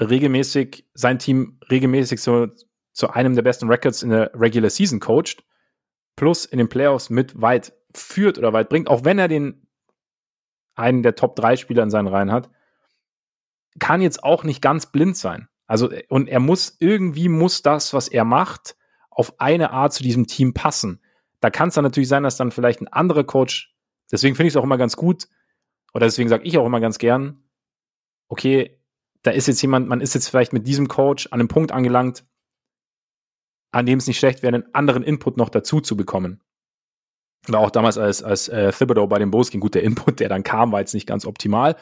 regelmäßig 0.00 0.86
sein 0.94 1.18
Team 1.18 1.58
regelmäßig 1.70 2.20
so 2.20 2.48
zu 2.92 3.10
einem 3.10 3.34
der 3.34 3.42
besten 3.42 3.68
Records 3.68 4.02
in 4.02 4.10
der 4.10 4.30
Regular 4.34 4.70
Season 4.70 5.00
coacht, 5.00 5.44
plus 6.16 6.44
in 6.44 6.58
den 6.58 6.68
Playoffs 6.68 7.10
mit 7.10 7.40
weit 7.40 7.72
führt 7.94 8.38
oder 8.38 8.52
weit 8.52 8.68
bringt, 8.68 8.88
auch 8.88 9.04
wenn 9.04 9.18
er 9.18 9.28
den 9.28 9.66
einen 10.74 11.02
der 11.02 11.14
Top 11.14 11.36
3 11.36 11.56
Spieler 11.56 11.82
in 11.82 11.90
seinen 11.90 12.08
Reihen 12.08 12.32
hat, 12.32 12.50
kann 13.78 14.02
jetzt 14.02 14.22
auch 14.22 14.44
nicht 14.44 14.62
ganz 14.62 14.90
blind 14.90 15.16
sein. 15.16 15.48
Also, 15.72 15.88
und 16.10 16.28
er 16.28 16.38
muss, 16.38 16.76
irgendwie 16.80 17.30
muss 17.30 17.62
das, 17.62 17.94
was 17.94 18.08
er 18.08 18.26
macht, 18.26 18.76
auf 19.08 19.40
eine 19.40 19.70
Art 19.70 19.94
zu 19.94 20.02
diesem 20.02 20.26
Team 20.26 20.52
passen. 20.52 21.00
Da 21.40 21.48
kann 21.48 21.70
es 21.70 21.74
dann 21.76 21.84
natürlich 21.84 22.10
sein, 22.10 22.24
dass 22.24 22.36
dann 22.36 22.50
vielleicht 22.50 22.82
ein 22.82 22.88
anderer 22.88 23.24
Coach, 23.24 23.74
deswegen 24.10 24.36
finde 24.36 24.48
ich 24.48 24.52
es 24.52 24.58
auch 24.58 24.64
immer 24.64 24.76
ganz 24.76 24.96
gut, 24.96 25.28
oder 25.94 26.04
deswegen 26.04 26.28
sage 26.28 26.44
ich 26.44 26.58
auch 26.58 26.66
immer 26.66 26.80
ganz 26.80 26.98
gern, 26.98 27.44
okay, 28.28 28.82
da 29.22 29.30
ist 29.30 29.48
jetzt 29.48 29.62
jemand, 29.62 29.88
man 29.88 30.02
ist 30.02 30.14
jetzt 30.14 30.28
vielleicht 30.28 30.52
mit 30.52 30.66
diesem 30.66 30.88
Coach 30.88 31.28
an 31.28 31.40
einem 31.40 31.48
Punkt 31.48 31.72
angelangt, 31.72 32.26
an 33.70 33.86
dem 33.86 33.98
es 33.98 34.06
nicht 34.06 34.18
schlecht 34.18 34.42
wäre, 34.42 34.54
einen 34.54 34.74
anderen 34.74 35.02
Input 35.02 35.38
noch 35.38 35.48
dazu 35.48 35.80
zu 35.80 35.96
bekommen. 35.96 36.42
War 37.46 37.60
auch 37.60 37.70
damals 37.70 37.96
als, 37.96 38.22
als 38.22 38.48
äh, 38.48 38.72
Thibodeau 38.72 39.06
bei 39.06 39.18
den 39.18 39.30
Bulls 39.30 39.50
ging, 39.50 39.60
gut, 39.60 39.74
der 39.74 39.84
Input, 39.84 40.20
der 40.20 40.28
dann 40.28 40.42
kam, 40.42 40.70
war 40.70 40.80
jetzt 40.80 40.92
nicht 40.92 41.06
ganz 41.06 41.24
optimal. 41.24 41.76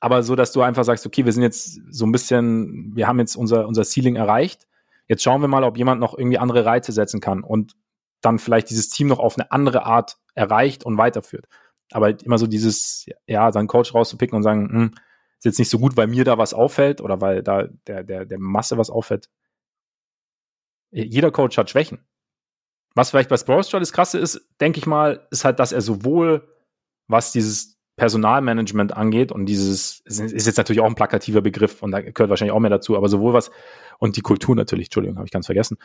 Aber 0.00 0.22
so, 0.22 0.36
dass 0.36 0.52
du 0.52 0.62
einfach 0.62 0.84
sagst, 0.84 1.06
okay, 1.06 1.24
wir 1.24 1.32
sind 1.32 1.42
jetzt 1.42 1.80
so 1.90 2.06
ein 2.06 2.12
bisschen, 2.12 2.94
wir 2.94 3.08
haben 3.08 3.18
jetzt 3.18 3.36
unser, 3.36 3.66
unser 3.66 3.84
Ceiling 3.84 4.16
erreicht. 4.16 4.66
Jetzt 5.08 5.22
schauen 5.22 5.40
wir 5.40 5.48
mal, 5.48 5.64
ob 5.64 5.76
jemand 5.76 6.00
noch 6.00 6.16
irgendwie 6.16 6.38
andere 6.38 6.64
Reize 6.64 6.92
setzen 6.92 7.20
kann 7.20 7.42
und 7.42 7.74
dann 8.20 8.38
vielleicht 8.38 8.70
dieses 8.70 8.90
Team 8.90 9.08
noch 9.08 9.18
auf 9.18 9.38
eine 9.38 9.50
andere 9.50 9.86
Art 9.86 10.18
erreicht 10.34 10.84
und 10.84 10.98
weiterführt. 10.98 11.46
Aber 11.90 12.10
immer 12.22 12.38
so 12.38 12.46
dieses, 12.46 13.06
ja, 13.26 13.50
seinen 13.52 13.68
Coach 13.68 13.94
rauszupicken 13.94 14.36
und 14.36 14.42
sagen, 14.42 14.68
hm, 14.70 14.94
ist 15.38 15.44
jetzt 15.44 15.58
nicht 15.58 15.70
so 15.70 15.78
gut, 15.78 15.96
weil 15.96 16.08
mir 16.08 16.24
da 16.24 16.36
was 16.36 16.52
auffällt 16.52 17.00
oder 17.00 17.20
weil 17.20 17.42
da 17.42 17.68
der, 17.86 18.02
der, 18.04 18.24
der 18.24 18.38
Masse 18.38 18.76
was 18.76 18.90
auffällt. 18.90 19.28
Jeder 20.90 21.30
Coach 21.30 21.56
hat 21.56 21.70
Schwächen. 21.70 22.04
Was 22.94 23.10
vielleicht 23.10 23.28
bei 23.28 23.36
Sportstra 23.36 23.78
das 23.78 23.92
Krasse 23.92 24.18
ist, 24.18 24.48
denke 24.60 24.78
ich 24.78 24.86
mal, 24.86 25.26
ist 25.30 25.44
halt, 25.44 25.60
dass 25.60 25.72
er 25.72 25.80
sowohl, 25.80 26.48
was 27.06 27.30
dieses 27.30 27.77
Personalmanagement 27.98 28.96
angeht 28.96 29.32
und 29.32 29.44
dieses, 29.46 30.00
ist 30.06 30.46
jetzt 30.46 30.56
natürlich 30.56 30.80
auch 30.80 30.86
ein 30.86 30.94
plakativer 30.94 31.42
Begriff 31.42 31.82
und 31.82 31.90
da 31.90 32.00
gehört 32.00 32.30
wahrscheinlich 32.30 32.54
auch 32.54 32.60
mehr 32.60 32.70
dazu, 32.70 32.96
aber 32.96 33.08
sowohl 33.08 33.34
was, 33.34 33.50
und 33.98 34.16
die 34.16 34.22
Kultur 34.22 34.56
natürlich, 34.56 34.86
Entschuldigung, 34.86 35.18
habe 35.18 35.26
ich 35.26 35.32
ganz 35.32 35.46
vergessen, 35.46 35.76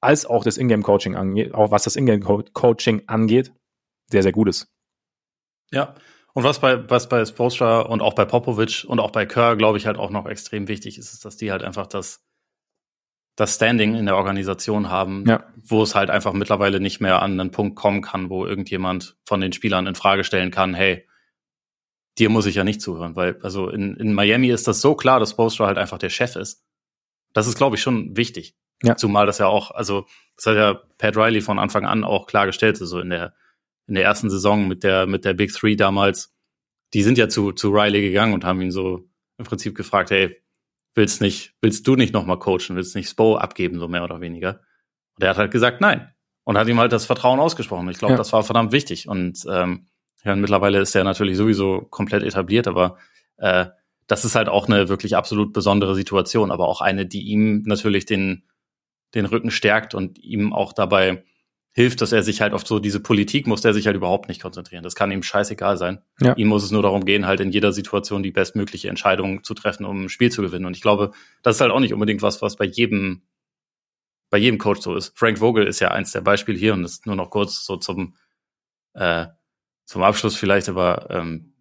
als 0.00 0.26
auch 0.26 0.42
das 0.42 0.56
Ingame-Coaching 0.56 1.14
angeht, 1.14 1.54
auch 1.54 1.70
was 1.70 1.84
das 1.84 1.96
Ingame-Coaching 1.96 3.02
angeht, 3.06 3.52
sehr, 4.10 4.22
sehr 4.22 4.32
gut 4.32 4.48
ist. 4.48 4.68
Ja, 5.70 5.94
und 6.32 6.44
was 6.44 6.60
bei, 6.60 6.88
was 6.88 7.08
bei 7.08 7.24
Spoelstra 7.24 7.80
und 7.80 8.00
auch 8.00 8.14
bei 8.14 8.24
Popovic 8.24 8.84
und 8.88 9.00
auch 9.00 9.10
bei 9.10 9.26
Kerr, 9.26 9.56
glaube 9.56 9.76
ich, 9.76 9.86
halt 9.86 9.98
auch 9.98 10.10
noch 10.10 10.26
extrem 10.26 10.66
wichtig 10.66 10.96
ist, 10.96 11.12
ist, 11.12 11.24
dass 11.24 11.36
die 11.36 11.52
halt 11.52 11.62
einfach 11.62 11.86
das, 11.86 12.24
das 13.36 13.56
Standing 13.56 13.96
in 13.96 14.06
der 14.06 14.16
Organisation 14.16 14.88
haben, 14.88 15.24
ja. 15.26 15.44
wo 15.62 15.82
es 15.82 15.94
halt 15.94 16.10
einfach 16.10 16.32
mittlerweile 16.32 16.80
nicht 16.80 17.00
mehr 17.00 17.20
an 17.20 17.38
einen 17.38 17.50
Punkt 17.50 17.76
kommen 17.76 18.02
kann, 18.02 18.30
wo 18.30 18.46
irgendjemand 18.46 19.16
von 19.26 19.40
den 19.40 19.52
Spielern 19.52 19.86
in 19.86 19.94
Frage 19.94 20.24
stellen 20.24 20.50
kann, 20.50 20.74
hey, 20.74 21.07
dir 22.18 22.30
muss 22.30 22.46
ich 22.46 22.54
ja 22.54 22.64
nicht 22.64 22.80
zuhören, 22.80 23.16
weil, 23.16 23.38
also 23.42 23.68
in, 23.68 23.96
in 23.96 24.12
Miami 24.12 24.48
ist 24.48 24.68
das 24.68 24.80
so 24.80 24.94
klar, 24.94 25.20
dass 25.20 25.30
Spoelstra 25.30 25.66
halt 25.66 25.78
einfach 25.78 25.98
der 25.98 26.10
Chef 26.10 26.36
ist. 26.36 26.64
Das 27.32 27.46
ist, 27.46 27.56
glaube 27.56 27.76
ich, 27.76 27.82
schon 27.82 28.16
wichtig. 28.16 28.56
Ja. 28.82 28.96
Zumal 28.96 29.26
das 29.26 29.38
ja 29.38 29.46
auch, 29.46 29.70
also, 29.70 30.06
das 30.36 30.46
hat 30.46 30.56
ja 30.56 30.80
Pat 30.98 31.16
Riley 31.16 31.40
von 31.40 31.58
Anfang 31.58 31.84
an 31.84 32.04
auch 32.04 32.26
klargestellt, 32.26 32.76
so 32.76 32.84
also 32.84 33.00
in 33.00 33.10
der, 33.10 33.34
in 33.86 33.94
der 33.94 34.04
ersten 34.04 34.30
Saison 34.30 34.68
mit 34.68 34.84
der, 34.84 35.06
mit 35.06 35.24
der 35.24 35.34
Big 35.34 35.52
Three 35.52 35.76
damals, 35.76 36.34
die 36.94 37.02
sind 37.02 37.18
ja 37.18 37.28
zu, 37.28 37.52
zu 37.52 37.70
Riley 37.70 38.00
gegangen 38.02 38.34
und 38.34 38.44
haben 38.44 38.60
ihn 38.62 38.70
so 38.70 39.08
im 39.36 39.44
Prinzip 39.44 39.74
gefragt, 39.74 40.10
hey, 40.10 40.40
willst 40.94 41.20
nicht, 41.20 41.54
willst 41.60 41.86
du 41.86 41.96
nicht 41.96 42.12
nochmal 42.12 42.38
coachen, 42.38 42.76
willst 42.76 42.94
nicht 42.94 43.08
Spo 43.08 43.36
abgeben, 43.36 43.78
so 43.78 43.88
mehr 43.88 44.04
oder 44.04 44.20
weniger? 44.20 44.60
Und 45.16 45.24
er 45.24 45.30
hat 45.30 45.38
halt 45.38 45.50
gesagt, 45.50 45.80
nein. 45.80 46.12
Und 46.44 46.56
hat 46.56 46.68
ihm 46.68 46.78
halt 46.78 46.92
das 46.92 47.04
Vertrauen 47.04 47.40
ausgesprochen. 47.40 47.88
Ich 47.90 47.98
glaube, 47.98 48.14
ja. 48.14 48.18
das 48.18 48.32
war 48.32 48.42
verdammt 48.42 48.72
wichtig. 48.72 49.06
Und 49.06 49.44
ähm, 49.50 49.86
ja, 50.24 50.34
mittlerweile 50.36 50.80
ist 50.80 50.94
er 50.94 51.04
natürlich 51.04 51.36
sowieso 51.36 51.82
komplett 51.82 52.22
etabliert, 52.22 52.66
aber 52.66 52.98
äh, 53.36 53.66
das 54.06 54.24
ist 54.24 54.34
halt 54.34 54.48
auch 54.48 54.66
eine 54.66 54.88
wirklich 54.88 55.16
absolut 55.16 55.52
besondere 55.52 55.94
Situation, 55.94 56.50
aber 56.50 56.68
auch 56.68 56.80
eine, 56.80 57.06
die 57.06 57.22
ihm 57.22 57.62
natürlich 57.66 58.06
den, 58.06 58.44
den 59.14 59.26
Rücken 59.26 59.50
stärkt 59.50 59.94
und 59.94 60.18
ihm 60.18 60.52
auch 60.52 60.72
dabei 60.72 61.24
hilft, 61.72 62.00
dass 62.00 62.10
er 62.10 62.24
sich 62.24 62.40
halt 62.40 62.54
auf 62.54 62.66
so 62.66 62.80
diese 62.80 62.98
Politik 62.98 63.46
muss 63.46 63.60
der 63.60 63.72
sich 63.72 63.86
halt 63.86 63.94
überhaupt 63.94 64.28
nicht 64.28 64.42
konzentrieren. 64.42 64.82
Das 64.82 64.96
kann 64.96 65.12
ihm 65.12 65.22
scheißegal 65.22 65.76
sein. 65.76 66.00
Ja. 66.20 66.34
Ihm 66.34 66.48
muss 66.48 66.64
es 66.64 66.72
nur 66.72 66.82
darum 66.82 67.04
gehen, 67.04 67.26
halt 67.26 67.38
in 67.38 67.52
jeder 67.52 67.72
Situation 67.72 68.24
die 68.24 68.32
bestmögliche 68.32 68.88
Entscheidung 68.88 69.44
zu 69.44 69.54
treffen, 69.54 69.84
um 69.84 70.06
ein 70.06 70.08
Spiel 70.08 70.32
zu 70.32 70.42
gewinnen. 70.42 70.66
Und 70.66 70.74
ich 70.74 70.82
glaube, 70.82 71.12
das 71.44 71.54
ist 71.56 71.60
halt 71.60 71.70
auch 71.70 71.78
nicht 71.78 71.92
unbedingt 71.92 72.20
was, 72.20 72.42
was 72.42 72.56
bei 72.56 72.64
jedem, 72.64 73.22
bei 74.28 74.38
jedem 74.38 74.58
Coach 74.58 74.80
so 74.80 74.96
ist. 74.96 75.16
Frank 75.16 75.38
Vogel 75.38 75.68
ist 75.68 75.78
ja 75.78 75.92
eins 75.92 76.10
der 76.10 76.22
Beispiele 76.22 76.58
hier 76.58 76.72
und 76.72 76.82
ist 76.82 77.06
nur 77.06 77.14
noch 77.14 77.30
kurz 77.30 77.64
so 77.64 77.76
zum, 77.76 78.16
äh, 78.94 79.26
zum 79.88 80.02
Abschluss 80.02 80.36
vielleicht, 80.36 80.68
aber 80.68 81.08
ähm, 81.08 81.54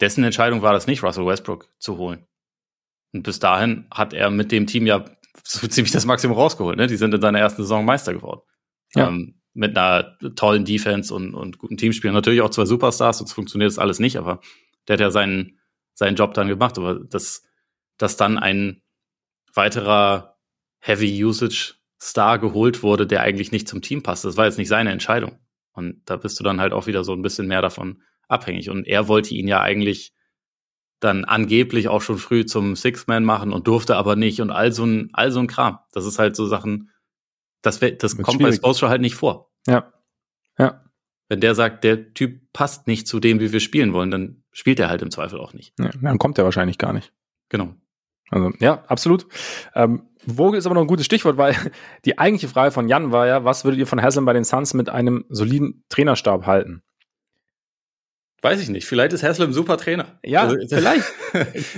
dessen 0.00 0.22
Entscheidung 0.22 0.62
war 0.62 0.72
das 0.72 0.86
nicht, 0.86 1.02
Russell 1.02 1.26
Westbrook 1.26 1.68
zu 1.80 1.98
holen. 1.98 2.24
Und 3.12 3.24
bis 3.24 3.40
dahin 3.40 3.88
hat 3.90 4.12
er 4.14 4.30
mit 4.30 4.52
dem 4.52 4.68
Team 4.68 4.86
ja 4.86 5.04
so 5.44 5.66
ziemlich 5.66 5.90
das 5.90 6.06
Maximum 6.06 6.36
rausgeholt. 6.36 6.78
Ne? 6.78 6.86
Die 6.86 6.96
sind 6.96 7.12
in 7.12 7.20
seiner 7.20 7.40
ersten 7.40 7.62
Saison 7.62 7.84
Meister 7.84 8.14
geworden. 8.14 8.42
Ja. 8.94 9.08
Ähm, 9.08 9.34
mit 9.54 9.76
einer 9.76 10.16
tollen 10.36 10.64
Defense 10.64 11.12
und, 11.12 11.34
und 11.34 11.58
guten 11.58 11.76
Teamspielen. 11.76 12.14
Natürlich 12.14 12.42
auch 12.42 12.50
zwei 12.50 12.64
Superstars, 12.64 13.18
sonst 13.18 13.32
funktioniert 13.32 13.72
das 13.72 13.80
alles 13.80 13.98
nicht, 13.98 14.16
aber 14.16 14.40
der 14.86 14.94
hat 14.94 15.00
ja 15.00 15.10
seinen, 15.10 15.58
seinen 15.94 16.14
Job 16.14 16.32
dann 16.34 16.46
gemacht. 16.46 16.78
Aber 16.78 16.94
dass, 16.94 17.42
dass 17.98 18.16
dann 18.16 18.38
ein 18.38 18.82
weiterer 19.52 20.38
Heavy 20.78 21.24
Usage 21.24 21.74
Star 22.00 22.38
geholt 22.38 22.84
wurde, 22.84 23.08
der 23.08 23.22
eigentlich 23.22 23.50
nicht 23.50 23.66
zum 23.66 23.82
Team 23.82 24.04
passt, 24.04 24.24
das 24.24 24.36
war 24.36 24.44
jetzt 24.44 24.58
nicht 24.58 24.68
seine 24.68 24.92
Entscheidung. 24.92 25.40
Und 25.72 26.02
da 26.04 26.16
bist 26.16 26.38
du 26.38 26.44
dann 26.44 26.60
halt 26.60 26.72
auch 26.72 26.86
wieder 26.86 27.04
so 27.04 27.12
ein 27.12 27.22
bisschen 27.22 27.46
mehr 27.46 27.62
davon 27.62 28.02
abhängig. 28.28 28.70
Und 28.70 28.86
er 28.86 29.08
wollte 29.08 29.34
ihn 29.34 29.48
ja 29.48 29.60
eigentlich 29.60 30.12
dann 31.00 31.24
angeblich 31.24 31.88
auch 31.88 32.02
schon 32.02 32.18
früh 32.18 32.44
zum 32.44 32.76
Six-Man 32.76 33.24
machen 33.24 33.52
und 33.52 33.66
durfte 33.66 33.96
aber 33.96 34.16
nicht 34.16 34.40
und 34.40 34.50
all 34.50 34.72
so 34.72 34.84
ein, 34.84 35.08
all 35.12 35.32
so 35.32 35.40
ein 35.40 35.46
Kram. 35.46 35.78
Das 35.92 36.04
ist 36.04 36.18
halt 36.18 36.36
so 36.36 36.46
Sachen, 36.46 36.90
das, 37.62 37.80
das 37.80 38.16
kommt 38.16 38.36
schwierig. 38.36 38.42
bei 38.42 38.52
Spoelstra 38.52 38.88
halt 38.88 39.00
nicht 39.00 39.14
vor. 39.14 39.50
Ja. 39.66 39.92
Ja. 40.58 40.84
Wenn 41.28 41.40
der 41.40 41.54
sagt, 41.54 41.84
der 41.84 42.12
Typ 42.12 42.52
passt 42.52 42.86
nicht 42.86 43.06
zu 43.06 43.20
dem, 43.20 43.40
wie 43.40 43.52
wir 43.52 43.60
spielen 43.60 43.92
wollen, 43.92 44.10
dann 44.10 44.42
spielt 44.52 44.78
er 44.80 44.90
halt 44.90 45.00
im 45.00 45.10
Zweifel 45.10 45.40
auch 45.40 45.54
nicht. 45.54 45.72
Ja, 45.78 45.90
dann 46.02 46.18
kommt 46.18 46.38
er 46.38 46.44
wahrscheinlich 46.44 46.76
gar 46.76 46.92
nicht. 46.92 47.12
Genau. 47.48 47.74
Also, 48.30 48.52
ja, 48.60 48.84
absolut. 48.84 49.26
Ähm, 49.74 50.09
Vogel 50.26 50.58
ist 50.58 50.66
aber 50.66 50.74
noch 50.74 50.82
ein 50.82 50.88
gutes 50.88 51.06
Stichwort, 51.06 51.36
weil 51.36 51.54
die 52.04 52.18
eigentliche 52.18 52.48
Frage 52.48 52.70
von 52.70 52.88
Jan 52.88 53.12
war 53.12 53.26
ja, 53.26 53.44
was 53.44 53.64
würdet 53.64 53.80
ihr 53.80 53.86
von 53.86 54.02
Haslam 54.02 54.24
bei 54.24 54.32
den 54.32 54.44
Suns 54.44 54.74
mit 54.74 54.88
einem 54.88 55.24
soliden 55.28 55.84
Trainerstab 55.88 56.46
halten? 56.46 56.82
Weiß 58.42 58.60
ich 58.60 58.70
nicht. 58.70 58.86
Vielleicht 58.86 59.12
ist 59.12 59.22
Haslam 59.22 59.50
ein 59.50 59.52
super 59.52 59.76
Trainer. 59.76 60.18
Ja, 60.24 60.42
also, 60.42 60.56
vielleicht. 60.68 61.04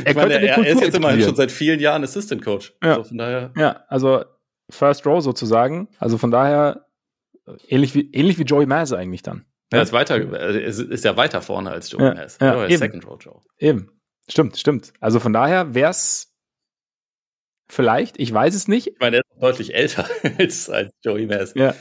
er, 0.04 0.14
meine, 0.14 0.34
er, 0.34 0.58
er, 0.58 0.66
ist 0.66 0.80
jetzt 0.80 0.96
immerhin 0.96 1.22
schon 1.22 1.34
seit 1.34 1.50
vielen 1.50 1.80
Jahren 1.80 2.04
Assistant 2.04 2.44
Coach. 2.44 2.72
Ja. 2.82 2.96
Also 2.96 3.04
von 3.04 3.18
daher. 3.18 3.52
Ja, 3.56 3.84
also 3.88 4.24
First 4.70 5.06
Row 5.06 5.22
sozusagen. 5.22 5.88
Also 5.98 6.18
von 6.18 6.30
daher 6.30 6.86
ähnlich 7.68 7.94
wie, 7.94 8.10
ähnlich 8.12 8.38
wie 8.38 8.44
Joey 8.44 8.66
Mass 8.66 8.92
eigentlich 8.92 9.22
dann. 9.22 9.44
Ja, 9.72 9.80
ist 9.80 9.92
weiter, 9.92 10.16
ist 10.16 11.04
ja 11.04 11.16
weiter 11.16 11.40
vorne 11.40 11.70
als 11.70 11.90
Joey 11.90 12.04
ja, 12.04 12.14
Mass. 12.14 12.38
Ja. 12.40 12.68
Second 12.76 13.06
Row 13.06 13.18
Joe. 13.20 13.40
Eben. 13.58 13.90
Stimmt, 14.28 14.56
stimmt. 14.56 14.92
Also 15.00 15.18
von 15.18 15.32
daher 15.32 15.74
wäre 15.74 15.90
es 15.90 16.31
vielleicht, 17.72 18.18
ich 18.20 18.32
weiß 18.32 18.54
es 18.54 18.68
nicht. 18.68 18.88
Ich 18.88 19.00
meine, 19.00 19.16
er 19.16 19.22
ist 19.22 19.42
deutlich 19.42 19.74
älter 19.74 20.06
als, 20.38 20.68
als 20.68 20.92
Joey 21.04 21.26
Mass. 21.26 21.54
Ja. 21.54 21.74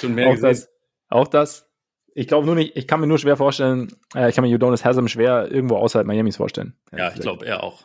Schon 0.00 0.14
mehr 0.14 0.28
auch 0.28 0.34
gesehen. 0.34 0.50
Das, 0.50 0.68
auch 1.08 1.28
das. 1.28 1.70
Ich 2.14 2.26
glaube 2.26 2.46
nur 2.46 2.54
nicht, 2.54 2.76
ich 2.76 2.88
kann 2.88 3.00
mir 3.00 3.06
nur 3.06 3.18
schwer 3.18 3.36
vorstellen, 3.36 3.94
äh, 4.14 4.28
ich 4.28 4.34
kann 4.34 4.42
mir 4.42 4.54
Udonis 4.54 4.84
Haslam 4.84 5.06
schwer 5.06 5.50
irgendwo 5.50 5.76
außerhalb 5.76 6.06
Miamis 6.06 6.36
vorstellen. 6.36 6.74
Ja, 6.96 7.12
ich 7.12 7.20
glaube, 7.20 7.46
er 7.46 7.62
auch. 7.62 7.84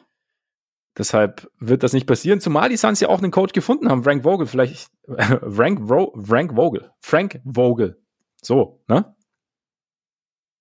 Deshalb 0.97 1.49
wird 1.59 1.83
das 1.83 1.93
nicht 1.93 2.07
passieren, 2.07 2.41
zumal 2.41 2.69
die 2.69 2.77
Suns 2.77 2.99
ja 2.99 3.09
auch 3.09 3.21
einen 3.21 3.31
Coach 3.31 3.53
gefunden 3.53 3.89
haben, 3.89 4.03
Frank 4.03 4.23
Vogel, 4.23 4.47
vielleicht 4.47 4.89
Frank, 5.07 5.89
Ro, 5.89 6.13
Frank 6.21 6.55
Vogel, 6.55 6.91
Frank 6.99 7.41
Vogel. 7.45 8.01
So, 8.41 8.83
ne? 8.87 9.15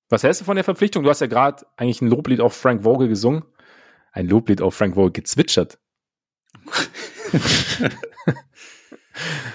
Was 0.08 0.24
hältst 0.24 0.40
du 0.40 0.44
von 0.44 0.56
der 0.56 0.64
Verpflichtung? 0.64 1.04
Du 1.04 1.10
hast 1.10 1.20
ja 1.20 1.28
gerade 1.28 1.64
eigentlich 1.76 2.02
ein 2.02 2.08
Loblied 2.08 2.40
auf 2.40 2.55
Frank 2.55 2.82
Vogel 2.82 3.09
gesungen. 3.09 3.44
Ein 4.12 4.28
Loblied 4.28 4.61
auf 4.61 4.74
Frank 4.74 4.96
Vogel 4.96 5.12
gezwitschert. 5.12 5.78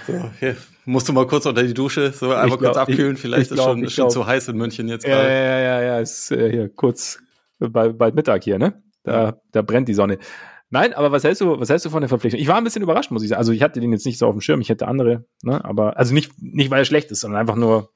So, 0.07 0.31
hier 0.39 0.55
musst 0.85 1.09
du 1.09 1.13
mal 1.13 1.27
kurz 1.27 1.45
unter 1.45 1.63
die 1.63 1.73
Dusche, 1.73 2.11
so 2.11 2.31
einmal 2.31 2.57
glaub, 2.57 2.59
kurz 2.59 2.77
abkühlen. 2.77 3.17
Vielleicht 3.17 3.51
ist 3.51 3.57
glaub, 3.57 3.77
schon, 3.77 3.89
schon 3.89 4.09
zu 4.09 4.25
heiß 4.25 4.47
in 4.49 4.57
München 4.57 4.87
jetzt 4.87 5.05
gerade. 5.05 5.27
Ja, 5.27 5.35
ja, 5.35 5.59
ja, 5.59 5.81
ja, 5.81 5.99
ist 5.99 6.31
äh, 6.31 6.51
hier 6.51 6.69
kurz 6.69 7.19
bald, 7.59 7.97
bald 7.97 8.15
Mittag 8.15 8.43
hier, 8.43 8.57
ne? 8.57 8.81
Da, 9.03 9.39
da 9.51 9.61
brennt 9.61 9.87
die 9.87 9.93
Sonne. 9.93 10.17
Nein, 10.69 10.93
aber 10.93 11.11
was 11.11 11.23
hältst 11.23 11.41
du, 11.41 11.59
was 11.59 11.69
hältst 11.69 11.85
du 11.85 11.89
von 11.89 12.01
der 12.01 12.09
Verpflichtung? 12.09 12.41
Ich 12.41 12.47
war 12.47 12.57
ein 12.57 12.63
bisschen 12.63 12.81
überrascht, 12.81 13.11
muss 13.11 13.23
ich 13.23 13.29
sagen. 13.29 13.39
Also 13.39 13.51
ich 13.51 13.61
hatte 13.61 13.79
den 13.79 13.91
jetzt 13.91 14.05
nicht 14.05 14.17
so 14.17 14.25
auf 14.27 14.33
dem 14.33 14.41
Schirm, 14.41 14.61
ich 14.61 14.69
hätte 14.69 14.87
andere, 14.87 15.25
ne? 15.43 15.63
Aber 15.63 15.97
also 15.97 16.13
nicht, 16.13 16.31
nicht 16.41 16.71
weil 16.71 16.79
er 16.79 16.85
schlecht 16.85 17.11
ist, 17.11 17.21
sondern 17.21 17.39
einfach 17.39 17.55
nur, 17.55 17.91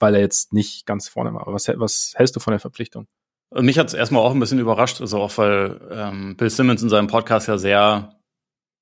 weil 0.00 0.14
er 0.14 0.20
jetzt 0.20 0.52
nicht 0.52 0.84
ganz 0.84 1.08
vorne 1.08 1.32
war. 1.32 1.42
Aber 1.42 1.52
was, 1.52 1.68
was 1.68 2.12
hältst 2.16 2.34
du 2.34 2.40
von 2.40 2.52
der 2.52 2.60
Verpflichtung? 2.60 3.06
Mich 3.52 3.78
hat 3.78 3.88
es 3.88 3.94
erstmal 3.94 4.22
auch 4.22 4.32
ein 4.32 4.40
bisschen 4.40 4.58
überrascht, 4.58 5.00
also 5.00 5.20
auch 5.20 5.36
weil 5.38 5.80
ähm, 5.90 6.36
Bill 6.36 6.50
Simmons 6.50 6.82
in 6.82 6.88
seinem 6.88 7.06
Podcast 7.06 7.46
ja 7.48 7.58
sehr, 7.58 8.20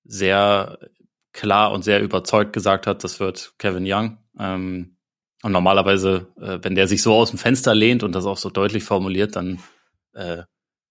sehr 0.05 0.79
klar 1.33 1.73
und 1.73 1.85
sehr 1.85 2.03
überzeugt 2.03 2.53
gesagt 2.53 2.87
hat, 2.87 3.05
das 3.05 3.21
wird 3.21 3.55
Kevin 3.59 3.85
Young. 3.87 4.19
Ähm, 4.39 4.97
und 5.43 5.53
normalerweise, 5.53 6.29
äh, 6.41 6.59
wenn 6.63 6.75
der 6.75 6.89
sich 6.89 7.03
so 7.03 7.13
aus 7.15 7.31
dem 7.31 7.39
Fenster 7.39 7.75
lehnt 7.75 8.03
und 8.03 8.15
das 8.15 8.25
auch 8.25 8.39
so 8.39 8.49
deutlich 8.49 8.85
formuliert, 8.85 9.37
dann 9.37 9.59
äh, 10.15 10.45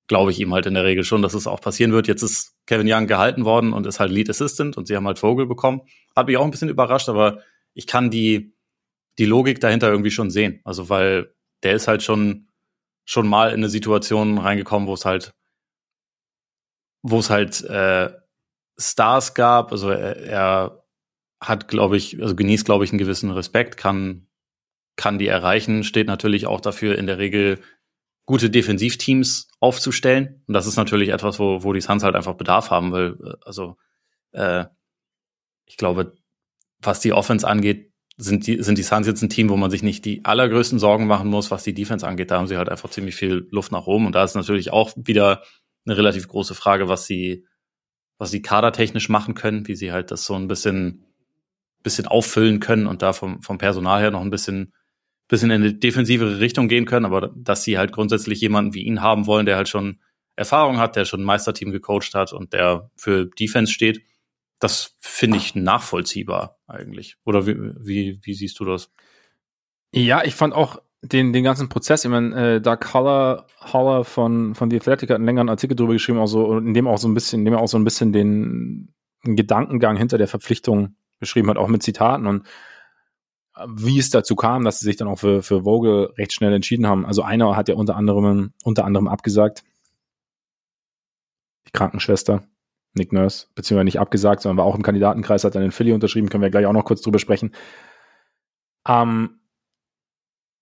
glaube 0.07 0.31
ich 0.31 0.39
ihm 0.39 0.53
halt 0.53 0.67
in 0.67 0.75
der 0.75 0.83
Regel 0.83 1.03
schon, 1.03 1.21
dass 1.21 1.33
es 1.33 1.47
auch 1.47 1.61
passieren 1.61 1.91
wird. 1.91 2.07
Jetzt 2.07 2.21
ist 2.21 2.55
Kevin 2.67 2.91
Young 2.91 3.07
gehalten 3.07 3.45
worden 3.45 3.73
und 3.73 3.87
ist 3.87 3.99
halt 3.99 4.11
Lead 4.11 4.29
Assistant 4.29 4.77
und 4.77 4.87
sie 4.87 4.95
haben 4.95 5.07
halt 5.07 5.17
Vogel 5.17 5.47
bekommen. 5.47 5.81
Hat 6.15 6.27
mich 6.27 6.37
auch 6.37 6.45
ein 6.45 6.51
bisschen 6.51 6.69
überrascht, 6.69 7.09
aber 7.09 7.39
ich 7.73 7.87
kann 7.87 8.11
die, 8.11 8.53
die 9.17 9.25
Logik 9.25 9.59
dahinter 9.59 9.89
irgendwie 9.89 10.11
schon 10.11 10.29
sehen. 10.29 10.61
Also, 10.65 10.89
weil 10.89 11.33
der 11.63 11.73
ist 11.73 11.87
halt 11.87 12.03
schon, 12.03 12.49
schon 13.05 13.27
mal 13.27 13.49
in 13.49 13.55
eine 13.55 13.69
Situation 13.69 14.37
reingekommen, 14.37 14.87
wo 14.87 14.93
es 14.93 15.05
halt 15.05 15.33
wo 17.03 17.19
es 17.19 17.29
halt 17.29 17.61
äh, 17.65 18.11
Stars 18.77 19.33
gab. 19.35 19.71
Also 19.71 19.89
er, 19.89 20.17
er 20.17 20.83
hat, 21.39 21.67
glaube 21.67 21.97
ich, 21.97 22.21
also 22.21 22.35
genießt, 22.35 22.65
glaube 22.65 22.85
ich, 22.85 22.91
einen 22.91 22.99
gewissen 22.99 23.29
Respekt, 23.29 23.77
kann, 23.77 24.27
kann 24.95 25.19
die 25.19 25.27
erreichen, 25.27 25.83
steht 25.83 26.07
natürlich 26.07 26.47
auch 26.47 26.61
dafür 26.61 26.97
in 26.97 27.05
der 27.05 27.17
Regel 27.17 27.59
gute 28.25 28.49
Defensivteams 28.49 29.49
aufzustellen. 29.59 30.43
Und 30.47 30.53
das 30.53 30.65
ist 30.65 30.77
natürlich 30.77 31.09
etwas, 31.09 31.39
wo, 31.39 31.63
wo 31.63 31.73
die 31.73 31.81
Suns 31.81 32.03
halt 32.03 32.15
einfach 32.15 32.35
Bedarf 32.35 32.71
haben, 32.71 32.93
weil, 32.93 33.17
äh, 33.23 33.33
also 33.45 33.75
äh, 34.31 34.65
ich 35.65 35.77
glaube, 35.77 36.15
was 36.79 37.01
die 37.01 37.13
Offense 37.13 37.47
angeht, 37.47 37.92
sind 38.17 38.45
die, 38.47 38.61
sind 38.61 38.77
die 38.77 38.83
Suns 38.83 39.07
jetzt 39.07 39.21
ein 39.21 39.29
Team, 39.29 39.49
wo 39.49 39.57
man 39.57 39.71
sich 39.71 39.83
nicht 39.83 40.05
die 40.05 40.23
allergrößten 40.23 40.79
Sorgen 40.79 41.07
machen 41.07 41.29
muss, 41.29 41.51
was 41.51 41.63
die 41.63 41.73
Defense 41.73 42.07
angeht. 42.07 42.31
Da 42.31 42.37
haben 42.37 42.47
sie 42.47 42.57
halt 42.57 42.69
einfach 42.69 42.89
ziemlich 42.89 43.15
viel 43.15 43.47
Luft 43.49 43.71
nach 43.71 43.87
oben. 43.87 44.05
Und 44.05 44.13
da 44.13 44.23
ist 44.23 44.35
natürlich 44.35 44.71
auch 44.71 44.93
wieder 44.95 45.43
eine 45.85 45.97
relativ 45.97 46.27
große 46.27 46.53
Frage, 46.53 46.87
was 46.87 47.05
sie, 47.05 47.45
was 48.17 48.31
sie 48.31 48.41
kadertechnisch 48.41 49.09
machen 49.09 49.33
können, 49.33 49.67
wie 49.67 49.75
sie 49.75 49.91
halt 49.91 50.11
das 50.11 50.25
so 50.25 50.35
ein 50.35 50.47
bisschen, 50.47 51.05
bisschen 51.81 52.07
auffüllen 52.07 52.59
können 52.59 52.87
und 52.87 53.01
da 53.01 53.13
vom, 53.13 53.41
vom 53.41 53.57
Personal 53.57 53.99
her 54.01 54.11
noch 54.11 54.21
ein 54.21 54.29
bisschen, 54.29 54.73
bisschen 55.27 55.49
in 55.49 55.63
eine 55.63 55.73
defensivere 55.73 56.39
Richtung 56.39 56.67
gehen 56.67 56.85
können. 56.85 57.05
Aber 57.05 57.33
dass 57.35 57.63
sie 57.63 57.77
halt 57.79 57.91
grundsätzlich 57.91 58.39
jemanden 58.41 58.75
wie 58.75 58.83
ihn 58.83 59.01
haben 59.01 59.25
wollen, 59.25 59.47
der 59.47 59.57
halt 59.57 59.69
schon 59.69 59.99
Erfahrung 60.35 60.77
hat, 60.77 60.95
der 60.95 61.05
schon 61.05 61.21
ein 61.21 61.25
Meisterteam 61.25 61.71
gecoacht 61.71 62.13
hat 62.13 62.31
und 62.31 62.53
der 62.53 62.91
für 62.95 63.25
Defense 63.25 63.71
steht, 63.71 64.03
das 64.63 64.95
finde 64.99 65.37
ich 65.37 65.55
nachvollziehbar 65.55 66.57
eigentlich. 66.67 67.17
Oder 67.25 67.45
wie, 67.45 67.55
wie, 67.79 68.19
wie 68.21 68.33
siehst 68.33 68.59
du 68.59 68.65
das? 68.65 68.91
Ja, 69.91 70.23
ich 70.23 70.35
fand 70.35 70.53
auch 70.53 70.81
den, 71.01 71.33
den 71.33 71.43
ganzen 71.43 71.67
Prozess, 71.67 72.05
ich 72.05 72.11
meine, 72.11 72.55
äh, 72.55 72.61
Doug 72.61 72.93
Holler, 72.93 73.45
Holler 73.59 74.05
von, 74.05 74.55
von 74.55 74.71
The 74.71 74.77
Athletic 74.77 75.09
hat 75.09 75.17
einen 75.17 75.25
längeren 75.25 75.49
Artikel 75.49 75.75
drüber 75.75 75.93
geschrieben, 75.93 76.17
auch 76.17 76.27
so, 76.27 76.57
in 76.57 76.73
dem 76.73 76.87
auch 76.87 76.97
so 76.97 77.09
ein 77.09 77.13
bisschen, 77.13 77.41
in 77.41 77.45
dem 77.45 77.55
er 77.55 77.59
auch 77.59 77.67
so 77.67 77.77
ein 77.77 77.83
bisschen 77.83 78.13
den 78.13 78.93
Gedankengang 79.23 79.97
hinter 79.97 80.17
der 80.17 80.29
Verpflichtung 80.29 80.95
beschrieben 81.19 81.49
hat, 81.49 81.57
auch 81.57 81.67
mit 81.67 81.83
Zitaten 81.83 82.25
und 82.25 82.47
äh, 83.57 83.67
wie 83.67 83.99
es 83.99 84.11
dazu 84.11 84.37
kam, 84.37 84.63
dass 84.63 84.79
sie 84.79 84.85
sich 84.85 84.95
dann 84.95 85.09
auch 85.09 85.19
für, 85.19 85.43
für 85.43 85.63
Vogel 85.63 86.13
recht 86.17 86.31
schnell 86.31 86.53
entschieden 86.53 86.87
haben. 86.87 87.05
Also 87.05 87.21
einer 87.21 87.57
hat 87.57 87.67
ja 87.67 87.75
unter 87.75 87.97
anderem, 87.97 88.53
unter 88.63 88.85
anderem 88.85 89.09
abgesagt. 89.09 89.65
Die 91.67 91.71
Krankenschwester. 91.71 92.43
Nick 92.93 93.11
Nurse, 93.11 93.47
beziehungsweise 93.55 93.85
nicht 93.85 93.99
abgesagt, 93.99 94.41
sondern 94.41 94.57
war 94.57 94.65
auch 94.65 94.75
im 94.75 94.83
Kandidatenkreis, 94.83 95.43
hat 95.43 95.55
dann 95.55 95.63
in 95.63 95.71
Philly 95.71 95.93
unterschrieben, 95.93 96.29
können 96.29 96.43
wir 96.43 96.49
gleich 96.49 96.65
auch 96.65 96.73
noch 96.73 96.85
kurz 96.85 97.01
drüber 97.01 97.19
sprechen. 97.19 97.53
Ähm, 98.87 99.39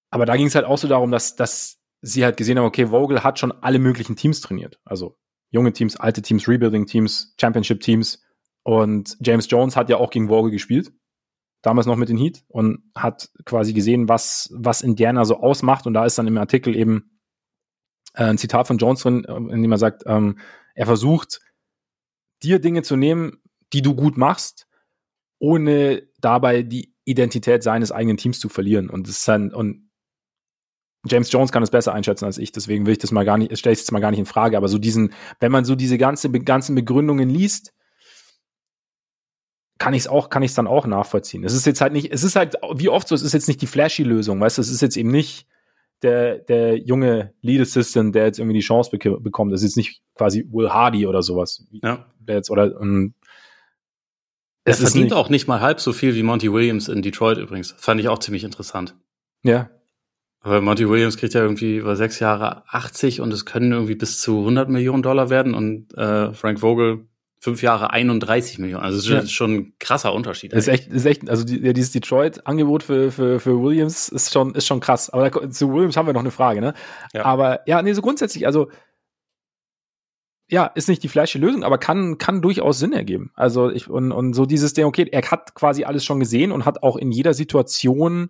aber 0.09 0.25
da 0.25 0.36
ging 0.36 0.47
es 0.47 0.55
halt 0.55 0.65
auch 0.65 0.77
so 0.77 0.88
darum, 0.88 1.11
dass, 1.11 1.36
dass 1.36 1.79
sie 2.01 2.23
halt 2.23 2.38
gesehen 2.38 2.57
haben, 2.57 2.65
okay, 2.65 2.88
Vogel 2.88 3.23
hat 3.23 3.39
schon 3.39 3.51
alle 3.51 3.79
möglichen 3.79 4.15
Teams 4.15 4.41
trainiert. 4.41 4.79
Also 4.86 5.17
junge 5.49 5.73
Teams, 5.73 5.97
alte 5.97 6.21
Teams, 6.21 6.47
Rebuilding-Teams, 6.47 7.36
Championship-Teams. 7.39 8.23
Und 8.63 9.17
James 9.21 9.49
Jones 9.49 9.75
hat 9.75 9.89
ja 9.89 9.97
auch 9.97 10.09
gegen 10.09 10.29
Vogel 10.29 10.51
gespielt, 10.51 10.91
damals 11.61 11.88
noch 11.88 11.95
mit 11.95 12.09
den 12.09 12.17
Heat, 12.17 12.43
und 12.47 12.84
hat 12.95 13.29
quasi 13.45 13.73
gesehen, 13.73 14.07
was, 14.07 14.49
was 14.53 14.82
Indiana 14.82 15.25
so 15.25 15.38
ausmacht. 15.38 15.88
Und 15.88 15.93
da 15.93 16.05
ist 16.05 16.17
dann 16.17 16.27
im 16.27 16.38
Artikel 16.38 16.75
eben 16.75 17.19
äh, 18.13 18.25
ein 18.25 18.38
Zitat 18.38 18.67
von 18.67 18.77
Jones 18.77 19.01
drin, 19.01 19.23
in 19.23 19.61
dem 19.61 19.71
er 19.71 19.77
sagt, 19.77 20.03
ähm, 20.05 20.39
er 20.75 20.86
versucht, 20.86 21.39
dir 22.43 22.59
Dinge 22.59 22.83
zu 22.83 22.95
nehmen, 22.95 23.41
die 23.73 23.81
du 23.81 23.95
gut 23.95 24.17
machst, 24.17 24.67
ohne 25.39 26.03
dabei 26.19 26.63
die 26.63 26.93
Identität 27.05 27.63
seines 27.63 27.91
eigenen 27.91 28.17
Teams 28.17 28.39
zu 28.39 28.49
verlieren. 28.49 28.89
Und 28.89 29.07
das 29.07 29.17
ist 29.17 29.27
dann, 29.27 29.53
und 29.53 29.89
James 31.05 31.31
Jones 31.31 31.51
kann 31.51 31.63
es 31.63 31.71
besser 31.71 31.93
einschätzen 31.93 32.25
als 32.25 32.37
ich, 32.37 32.51
deswegen 32.51 32.85
will 32.85 32.93
ich 32.93 32.99
das 32.99 33.11
mal 33.11 33.25
gar 33.25 33.37
nicht, 33.37 33.57
stelle 33.57 33.73
ich 33.73 33.79
es 33.79 33.91
mal 33.91 33.99
gar 33.99 34.11
nicht 34.11 34.19
in 34.19 34.25
Frage. 34.25 34.57
Aber 34.57 34.67
so 34.67 34.77
diesen, 34.77 35.13
wenn 35.39 35.51
man 35.51 35.65
so 35.65 35.75
diese 35.75 35.97
ganze, 35.97 36.29
ganzen 36.29 36.75
Begründungen 36.75 37.29
liest, 37.29 37.73
kann 39.79 39.95
ich 39.95 40.01
es 40.01 40.07
auch, 40.07 40.29
kann 40.29 40.43
ich 40.43 40.53
dann 40.53 40.67
auch 40.67 40.85
nachvollziehen. 40.85 41.43
Es 41.43 41.53
ist 41.53 41.65
jetzt 41.65 41.81
halt 41.81 41.91
nicht, 41.91 42.11
es 42.13 42.23
ist 42.23 42.35
halt, 42.35 42.55
wie 42.75 42.89
oft 42.89 43.07
so, 43.07 43.15
es 43.15 43.23
ist 43.23 43.33
jetzt 43.33 43.47
nicht 43.47 43.61
die 43.63 43.67
flashy 43.67 44.03
Lösung, 44.03 44.39
weißt 44.39 44.59
du, 44.59 44.61
es 44.61 44.69
ist 44.69 44.81
jetzt 44.81 44.95
eben 44.95 45.09
nicht, 45.09 45.47
der, 46.02 46.39
der 46.39 46.78
junge 46.78 47.34
Lead 47.41 47.62
Assistant, 47.62 48.16
der 48.16 48.26
jetzt 48.26 48.39
irgendwie 48.39 48.58
die 48.58 48.66
Chance 48.66 48.89
bek 48.91 49.24
bekommt. 49.24 49.54
Das 49.54 49.62
ist 49.62 49.70
jetzt 49.70 49.78
nicht 49.78 50.02
quasi 50.16 50.45
Will 50.52 50.70
Hardy 50.70 51.06
oder 51.06 51.22
sowas. 51.22 51.66
Ja. 51.72 52.06
Der 52.20 52.36
jetzt, 52.36 52.49
oder, 52.49 52.80
um, 52.80 52.88
ähm, 52.88 53.14
er 54.64 54.76
verdient 54.76 55.06
nicht, 55.06 55.14
auch 55.14 55.30
nicht 55.30 55.47
mal 55.47 55.60
halb 55.60 55.80
so 55.80 55.91
viel 55.91 56.16
wie 56.16 56.24
Monty 56.24 56.52
Williams 56.52 56.88
in 56.88 57.02
Detroit 57.02 57.38
übrigens. 57.38 57.74
Fand 57.78 57.99
ich 57.99 58.10
auch 58.10 58.20
ziemlich 58.20 58.43
interessant. 58.43 58.95
Ja. 59.43 59.70
Aber 60.41 60.62
Monty 60.62 60.89
Williams 60.89 61.18
kriegt 61.18 61.34
ja 61.34 61.41
irgendwie 61.41 61.78
über 61.78 61.95
sechs 61.95 62.20
Jahre 62.20 62.64
80 62.68 63.22
und 63.22 63.32
es 63.32 63.45
können 63.45 63.72
irgendwie 63.72 63.95
bis 63.95 64.22
zu 64.22 64.39
100 64.39 64.70
Millionen 64.70 65.04
Dollar 65.04 65.30
werden 65.30 65.54
und 65.54 65.95
äh, 65.95 66.34
Frank 66.34 66.60
Vogel 66.60 67.08
fünf 67.41 67.63
Jahre 67.63 67.89
31 67.89 68.59
Millionen. 68.59 68.83
Also 68.83 68.97
das 69.11 69.23
ist 69.25 69.31
schon 69.31 69.53
ein 69.53 69.73
krasser 69.79 70.13
Unterschied. 70.13 70.53
Ist 70.53 70.67
echt, 70.67 70.91
ist 70.91 71.05
echt, 71.05 71.27
also 71.27 71.43
die, 71.43 71.73
dieses 71.73 71.91
Detroit-Angebot 71.91 72.83
für, 72.83 73.11
für, 73.11 73.39
für 73.39 73.59
Williams 73.59 74.09
ist 74.09 74.31
schon, 74.31 74.53
ist 74.53 74.67
schon 74.67 74.79
krass. 74.79 75.09
Aber 75.09 75.27
da, 75.27 75.49
zu 75.49 75.73
Williams 75.73 75.97
haben 75.97 76.05
wir 76.05 76.13
noch 76.13 76.21
eine 76.21 76.29
Frage, 76.29 76.61
ne? 76.61 76.75
Ja. 77.13 77.25
Aber 77.25 77.67
ja, 77.67 77.81
nee, 77.81 77.93
so 77.93 78.03
grundsätzlich, 78.03 78.45
also 78.45 78.69
ja, 80.51 80.65
ist 80.65 80.87
nicht 80.87 81.01
die 81.01 81.07
fleischige 81.07 81.43
Lösung, 81.43 81.63
aber 81.63 81.79
kann, 81.79 82.19
kann 82.19 82.43
durchaus 82.43 82.77
Sinn 82.77 82.93
ergeben. 82.93 83.31
Also 83.33 83.71
ich, 83.71 83.89
und, 83.89 84.11
und 84.11 84.33
so 84.33 84.45
dieses 84.45 84.73
Ding, 84.73 84.85
okay, 84.85 85.07
er 85.11 85.23
hat 85.31 85.55
quasi 85.55 85.83
alles 85.83 86.05
schon 86.05 86.19
gesehen 86.19 86.51
und 86.51 86.65
hat 86.65 86.83
auch 86.83 86.95
in 86.95 87.11
jeder 87.11 87.33
Situation 87.33 88.29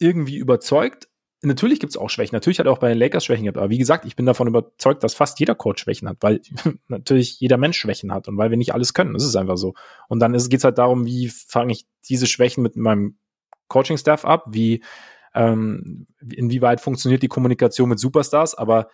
irgendwie 0.00 0.38
überzeugt, 0.38 1.08
natürlich 1.42 1.80
gibt 1.80 1.90
es 1.90 1.96
auch 1.96 2.08
Schwächen. 2.08 2.34
Natürlich 2.34 2.58
hat 2.58 2.66
er 2.66 2.72
auch 2.72 2.78
bei 2.78 2.88
den 2.88 2.98
Lakers 2.98 3.24
Schwächen 3.24 3.44
gehabt. 3.44 3.58
Aber 3.58 3.70
wie 3.70 3.78
gesagt, 3.78 4.04
ich 4.04 4.16
bin 4.16 4.26
davon 4.26 4.46
überzeugt, 4.46 5.02
dass 5.02 5.14
fast 5.14 5.40
jeder 5.40 5.54
Coach 5.54 5.82
Schwächen 5.82 6.08
hat, 6.08 6.18
weil 6.20 6.40
natürlich 6.88 7.40
jeder 7.40 7.56
Mensch 7.56 7.78
Schwächen 7.78 8.12
hat 8.12 8.28
und 8.28 8.36
weil 8.36 8.50
wir 8.50 8.56
nicht 8.56 8.74
alles 8.74 8.94
können. 8.94 9.14
Das 9.14 9.24
ist 9.24 9.36
einfach 9.36 9.56
so. 9.56 9.74
Und 10.08 10.20
dann 10.20 10.32
geht 10.32 10.54
es 10.54 10.64
halt 10.64 10.78
darum, 10.78 11.04
wie 11.04 11.28
fange 11.28 11.72
ich 11.72 11.86
diese 12.08 12.26
Schwächen 12.26 12.62
mit 12.62 12.76
meinem 12.76 13.16
Coaching-Staff 13.68 14.24
ab? 14.24 14.46
Wie, 14.50 14.82
ähm, 15.34 16.06
inwieweit 16.30 16.80
funktioniert 16.80 17.22
die 17.22 17.28
Kommunikation 17.28 17.88
mit 17.88 17.98
Superstars? 17.98 18.54
Aber 18.54 18.88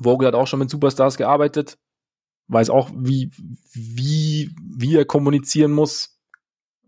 Vogel 0.00 0.28
hat 0.28 0.34
auch 0.34 0.46
schon 0.46 0.60
mit 0.60 0.70
Superstars 0.70 1.16
gearbeitet, 1.16 1.78
weiß 2.48 2.70
auch, 2.70 2.90
wie, 2.94 3.30
wie, 3.72 4.54
wie 4.62 4.96
er 4.96 5.04
kommunizieren 5.04 5.72
muss 5.72 6.15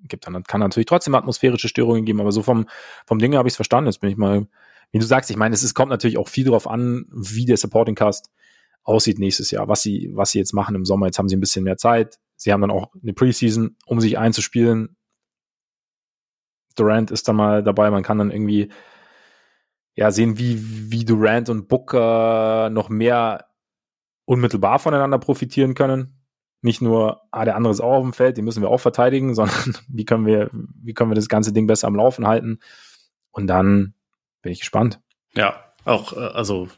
gibt 0.05 0.27
dann, 0.27 0.43
kann 0.45 0.61
natürlich 0.61 0.87
trotzdem 0.87 1.15
atmosphärische 1.15 1.69
Störungen 1.69 2.05
geben, 2.05 2.21
aber 2.21 2.33
so 2.33 2.43
vom, 2.43 2.67
vom 3.07 3.19
Ding 3.19 3.35
habe 3.37 3.49
ich 3.49 3.53
es 3.53 3.57
verstanden. 3.57 3.89
Jetzt 3.89 4.01
bin 4.01 4.11
ich 4.11 4.17
mal, 4.17 4.47
wie 4.91 4.99
du 4.99 5.05
sagst, 5.05 5.31
ich 5.31 5.37
meine, 5.37 5.55
es 5.55 5.63
ist, 5.63 5.75
kommt 5.75 5.91
natürlich 5.91 6.19
auch 6.19 6.29
viel 6.29 6.45
darauf 6.45 6.69
an, 6.69 7.07
wie 7.11 7.45
der 7.45 7.57
Supporting 7.57 7.95
Cast 7.95 8.31
aussieht 8.85 9.19
nächstes 9.19 9.51
Jahr, 9.51 9.69
was 9.69 9.83
sie, 9.83 10.11
was 10.15 10.31
sie 10.31 10.39
jetzt 10.39 10.55
machen 10.55 10.75
im 10.75 10.85
Sommer. 10.85 11.07
Jetzt 11.07 11.19
haben 11.19 11.29
sie 11.29 11.37
ein 11.37 11.41
bisschen 11.41 11.65
mehr 11.65 11.77
Zeit. 11.77 12.19
Sie 12.37 12.53
haben 12.53 12.61
dann 12.61 12.71
auch 12.71 12.93
eine 13.03 13.13
Preseason, 13.13 13.77
um 13.87 14.01
sich 14.01 14.19
einzuspielen. 14.19 14.97
Durant 16.77 17.11
ist 17.11 17.29
da 17.29 17.33
mal 17.33 17.63
dabei. 17.63 17.91
Man 17.91 18.03
kann 18.03 18.19
dann 18.19 18.31
irgendwie 18.31 18.71
ja 19.95 20.11
sehen, 20.11 20.39
wie, 20.39 20.91
wie 20.93 21.05
Durant 21.05 21.49
und 21.49 21.69
Booker 21.69 22.71
noch 22.71 22.89
mehr 22.89 23.47
unmittelbar 24.25 24.79
voneinander 24.79 25.19
profitieren 25.19 25.75
können 25.75 26.18
nicht 26.61 26.83
nur, 26.83 27.23
ah, 27.31 27.45
der 27.45 27.57
andere 27.57 27.73
ist 27.73 27.81
auch 27.81 27.99
auf 27.99 28.03
dem 28.03 28.13
Feld, 28.13 28.37
den 28.37 28.45
müssen 28.45 28.63
wir 28.63 28.71
auch 28.71 28.79
verteidigen, 28.81 29.35
sondern 29.35 29.77
wie 29.89 30.05
können 30.05 30.27
wir, 30.27 30.51
wie 30.53 30.95
können 30.95 31.11
wir 31.11 31.17
das 31.17 31.29
ganze 31.29 31.53
Ding 31.53 31.67
besser 31.67 31.87
am 31.87 31.97
Laufen 31.97 32.27
halten? 32.27 32.61
Und 33.31 33.47
dann 33.47 33.95
bin 34.43 34.53
ich 34.53 34.61
gespannt. 34.61 35.01
Ja, 35.35 35.65
auch, 35.85 36.13
äh, 36.13 36.21
also, 36.21 36.69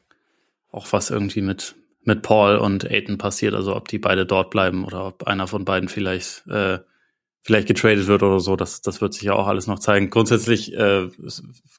auch 0.71 0.87
was 0.93 1.11
irgendwie 1.11 1.43
mit, 1.43 1.77
mit 2.05 2.23
Paul 2.23 2.57
und 2.57 2.85
Aiden 2.91 3.19
passiert, 3.19 3.55
also 3.55 3.75
ob 3.75 3.89
die 3.89 3.99
beide 3.99 4.27
dort 4.27 4.51
bleiben 4.51 4.85
oder 4.85 5.07
ob 5.07 5.25
einer 5.25 5.47
von 5.47 5.65
beiden 5.65 5.89
vielleicht, 5.89 6.47
äh, 6.47 6.79
vielleicht 7.43 7.69
getradet 7.69 8.07
wird 8.07 8.23
oder 8.23 8.41
so, 8.41 8.57
das, 8.57 8.83
das 8.83 9.01
wird 9.01 9.15
sich 9.15 9.23
ja 9.23 9.33
auch 9.33 9.47
alles 9.47 9.67
noch 9.67 9.79
zeigen. 9.79 10.11
Grundsätzlich 10.11 10.75
äh, 10.75 11.09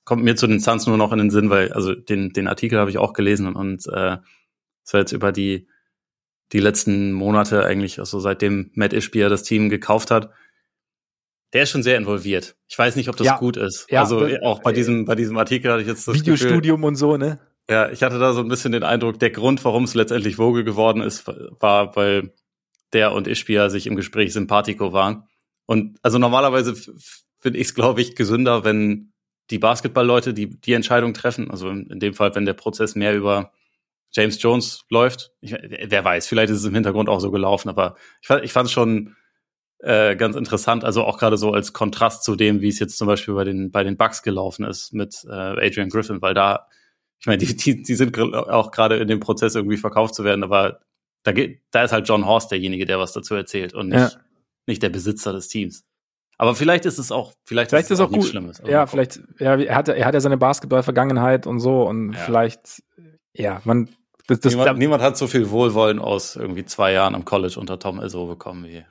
kommt 0.04 0.24
mir 0.24 0.36
zu 0.36 0.48
den 0.48 0.60
Suns 0.60 0.88
nur 0.88 0.98
noch 0.98 1.12
in 1.12 1.20
den 1.20 1.30
Sinn, 1.30 1.50
weil, 1.50 1.72
also 1.72 1.94
den, 1.94 2.34
den 2.34 2.48
Artikel 2.48 2.80
habe 2.80 2.90
ich 2.90 2.98
auch 2.98 3.14
gelesen 3.14 3.48
und, 3.48 3.56
und 3.56 3.88
äh, 3.88 4.18
es 4.84 4.94
war 4.94 5.02
jetzt 5.02 5.12
über 5.12 5.32
die 5.32 5.68
die 6.52 6.60
letzten 6.60 7.12
Monate 7.12 7.66
eigentlich, 7.66 8.00
also 8.00 8.20
seitdem 8.20 8.72
Matt 8.74 8.94
Ishbia 8.94 9.30
das 9.30 9.44
Team 9.44 9.70
gekauft 9.70 10.12
hat, 10.12 10.32
der 11.54 11.64
ist 11.64 11.72
schon 11.72 11.84
sehr 11.84 11.98
involviert. 11.98 12.56
Ich 12.68 12.78
weiß 12.78 12.96
nicht, 12.96 13.10
ob 13.10 13.18
das 13.18 13.28
ja, 13.28 13.38
gut 13.38 13.58
ist. 13.58 13.88
Ja, 13.90 14.02
also 14.02 14.26
auch 14.42 14.62
bei 14.62 14.72
diesem, 14.72 15.06
bei 15.06 15.16
diesem 15.16 15.38
Artikel 15.38 15.72
hatte 15.72 15.82
ich 15.82 15.88
jetzt 15.88 16.08
das 16.08 16.16
Videostudium 16.16 16.78
Gefühl, 16.78 16.88
und 16.88 16.96
so, 16.96 17.18
ne? 17.18 17.40
Ja, 17.70 17.90
ich 17.90 18.04
hatte 18.04 18.20
da 18.20 18.34
so 18.34 18.42
ein 18.42 18.48
bisschen 18.48 18.72
den 18.72 18.84
Eindruck, 18.84 19.20
der 19.20 19.30
Grund, 19.30 19.64
warum 19.64 19.84
es 19.84 19.94
letztendlich 19.94 20.38
Vogel 20.38 20.64
geworden 20.64 21.02
ist, 21.02 21.28
war, 21.28 21.96
weil 21.96 22.34
der 22.94 23.14
und 23.14 23.28
Ishbia 23.28 23.70
sich 23.70 23.88
im 23.88 23.96
Gespräch 23.96 24.34
sympathico 24.34 24.94
waren. 24.94 25.28
Und 25.66 25.98
also 26.02 26.18
normalerweise 26.18 26.76
finde 27.40 27.60
ich 27.60 27.68
es, 27.68 27.76
glaube 27.76 28.02
ich, 28.02 28.16
gesünder, 28.16 28.64
wenn 28.64 29.14
die 29.50 29.60
Basketballleute 29.60 30.34
die, 30.34 30.50
die 30.60 30.74
Entscheidung 30.74 31.14
treffen. 31.14 31.52
Also 31.52 31.70
in, 31.70 31.88
in 31.88 32.00
dem 32.00 32.14
Fall, 32.14 32.34
wenn 32.36 32.46
der 32.46 32.54
Prozess 32.54 32.96
mehr 32.96 33.16
über 33.16 33.52
James 34.14 34.42
Jones 34.42 34.84
läuft. 34.90 35.32
Ich, 35.42 35.52
wer 35.54 36.04
weiß, 36.04 36.28
vielleicht 36.28 36.52
ist 36.52 36.60
es 36.60 36.66
im 36.66 36.74
Hintergrund 36.74 37.10
auch 37.10 37.20
so 37.20 37.32
gelaufen, 37.32 37.70
aber 37.70 37.96
ich 38.22 38.28
fand 38.28 38.44
ich 38.44 38.52
fand 38.54 38.68
es 38.68 38.72
schon 38.72 39.16
äh, 39.80 40.16
ganz 40.16 40.36
interessant, 40.36 40.84
also 40.84 41.04
auch 41.04 41.18
gerade 41.18 41.38
so 41.38 41.52
als 41.54 41.74
Kontrast 41.74 42.24
zu 42.24 42.36
dem, 42.36 42.62
wie 42.62 42.68
es 42.70 42.80
jetzt 42.80 42.98
zum 42.98 43.08
Beispiel 43.08 43.34
bei 43.34 43.44
den 43.44 43.72
bei 43.72 43.84
den 43.84 43.98
Bucks 43.98 44.22
gelaufen 44.22 44.66
ist 44.66 44.94
mit 44.94 45.24
äh, 45.28 45.32
Adrian 45.32 45.90
Griffin, 45.90 46.22
weil 46.22 46.34
da, 46.34 46.68
ich 47.20 47.26
meine, 47.26 47.38
die, 47.40 47.56
die, 47.56 47.82
die 47.82 47.96
sind 47.96 48.18
auch 48.20 48.72
gerade 48.72 48.98
in 48.98 49.08
dem 49.08 49.20
Prozess 49.20 49.56
irgendwie 49.56 49.78
verkauft 49.78 50.14
zu 50.16 50.24
werden, 50.24 50.44
aber 50.44 50.82
da 51.24 51.32
geht, 51.32 51.62
da 51.72 51.84
ist 51.84 51.92
halt 51.94 52.08
John 52.08 52.26
Horst 52.26 52.52
derjenige, 52.52 52.86
der 52.86 53.00
was 53.00 53.14
dazu 53.14 53.36
erzählt 53.36 53.74
und 53.74 53.90
nicht, 53.90 54.00
Ja. 54.00 54.12
nicht 54.68 54.82
der 54.84 54.90
Besitzer 54.90 55.34
des 55.34 55.48
Teams. 55.48 55.86
Aber 56.38 56.56
vielleicht 56.56 56.86
ist 56.88 56.98
es 56.98 57.12
auch, 57.12 57.34
vielleicht, 57.46 57.70
Vielleicht 57.70 57.86
ist 57.86 57.92
es 57.92 58.00
auch 58.00 58.10
nichts 58.10 58.26
gut. 58.26 58.32
Schlimmes. 58.32 58.60
Also 58.60 58.72
Ja, 58.72 58.88
vielleicht, 58.88 59.22
ja, 59.40 59.56
er 59.56 59.76
hat, 59.76 59.88
er 59.90 60.06
hat 60.06 60.16
ja 60.16 60.20
seine 60.20 60.38
Basketball-Vergangenheit 60.38 61.46
und 61.46 61.60
so 61.60 61.84
und 61.88 62.14
Ja. 62.14 62.20
vielleicht, 62.20 62.82
ja, 63.34 63.62
man, 63.64 63.90
das, 64.32 64.40
das, 64.42 64.54
niemand, 64.54 64.68
da, 64.68 64.74
niemand 64.74 65.04
hat 65.04 65.18
so 65.18 65.28
viel 65.28 65.50
Wohlwollen 65.50 66.00
aus 66.00 66.36
irgendwie 66.36 66.66
zwei 66.66 66.94
Jahren 66.94 67.16
am 67.16 67.26
College 67.26 67.60
unter 67.60 67.78
Tom 67.80 68.02
Izzo 68.02 68.28
bekommen 68.28 68.66
wie. 68.66 68.78
Äh, 68.78 68.84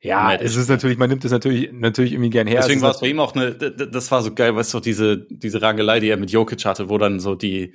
ja, 0.00 0.34
es 0.34 0.56
ist- 0.56 0.68
natürlich, 0.68 0.98
man 0.98 1.10
nimmt 1.10 1.24
es 1.24 1.30
natürlich, 1.32 1.70
natürlich 1.72 2.12
irgendwie 2.12 2.30
gern 2.30 2.46
her. 2.46 2.60
Deswegen 2.60 2.78
Es 2.78 2.84
war 2.84 2.90
es 2.92 3.00
bei 3.00 3.08
ihm 3.08 3.20
auch 3.20 3.34
eine, 3.34 3.54
das 3.54 4.10
war 4.10 4.22
so 4.22 4.32
geil, 4.34 4.54
weißt 4.56 4.72
du, 4.74 4.80
diese, 4.80 5.18
diese 5.28 5.60
Rangelei, 5.62 6.00
die 6.00 6.08
er 6.08 6.16
mit 6.16 6.30
Jokic 6.30 6.64
hatte, 6.64 6.88
wo 6.88 6.96
dann 6.98 7.20
so 7.20 7.34
die, 7.34 7.74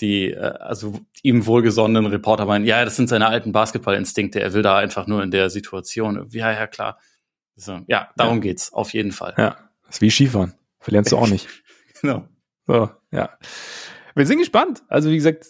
die, 0.00 0.30
äh, 0.32 0.38
also 0.40 0.94
ihm 1.22 1.46
wohlgesonnenen 1.46 2.06
Reporter 2.10 2.46
meinen, 2.46 2.64
ja, 2.64 2.84
das 2.84 2.96
sind 2.96 3.08
seine 3.08 3.26
alten 3.28 3.52
Basketballinstinkte, 3.52 4.40
er 4.40 4.52
will 4.54 4.62
da 4.62 4.78
einfach 4.78 5.06
nur 5.06 5.22
in 5.22 5.30
der 5.30 5.50
Situation. 5.50 6.26
Ja, 6.32 6.50
ja, 6.52 6.66
klar. 6.66 6.98
So, 7.54 7.80
ja, 7.86 8.10
darum 8.16 8.40
geht's, 8.40 8.72
auf 8.72 8.94
jeden 8.94 9.12
Fall. 9.12 9.34
Ja, 9.36 9.56
das 9.86 9.96
ist 9.96 10.00
wie 10.00 10.10
Skifahren. 10.10 10.54
Verlernst 10.80 11.12
du 11.12 11.18
auch 11.18 11.28
nicht. 11.28 11.48
Genau. 12.00 12.26
So, 12.66 12.90
ja. 13.12 13.30
Wir 14.16 14.26
sind 14.26 14.38
gespannt. 14.38 14.82
Also, 14.88 15.08
wie 15.10 15.14
gesagt, 15.14 15.46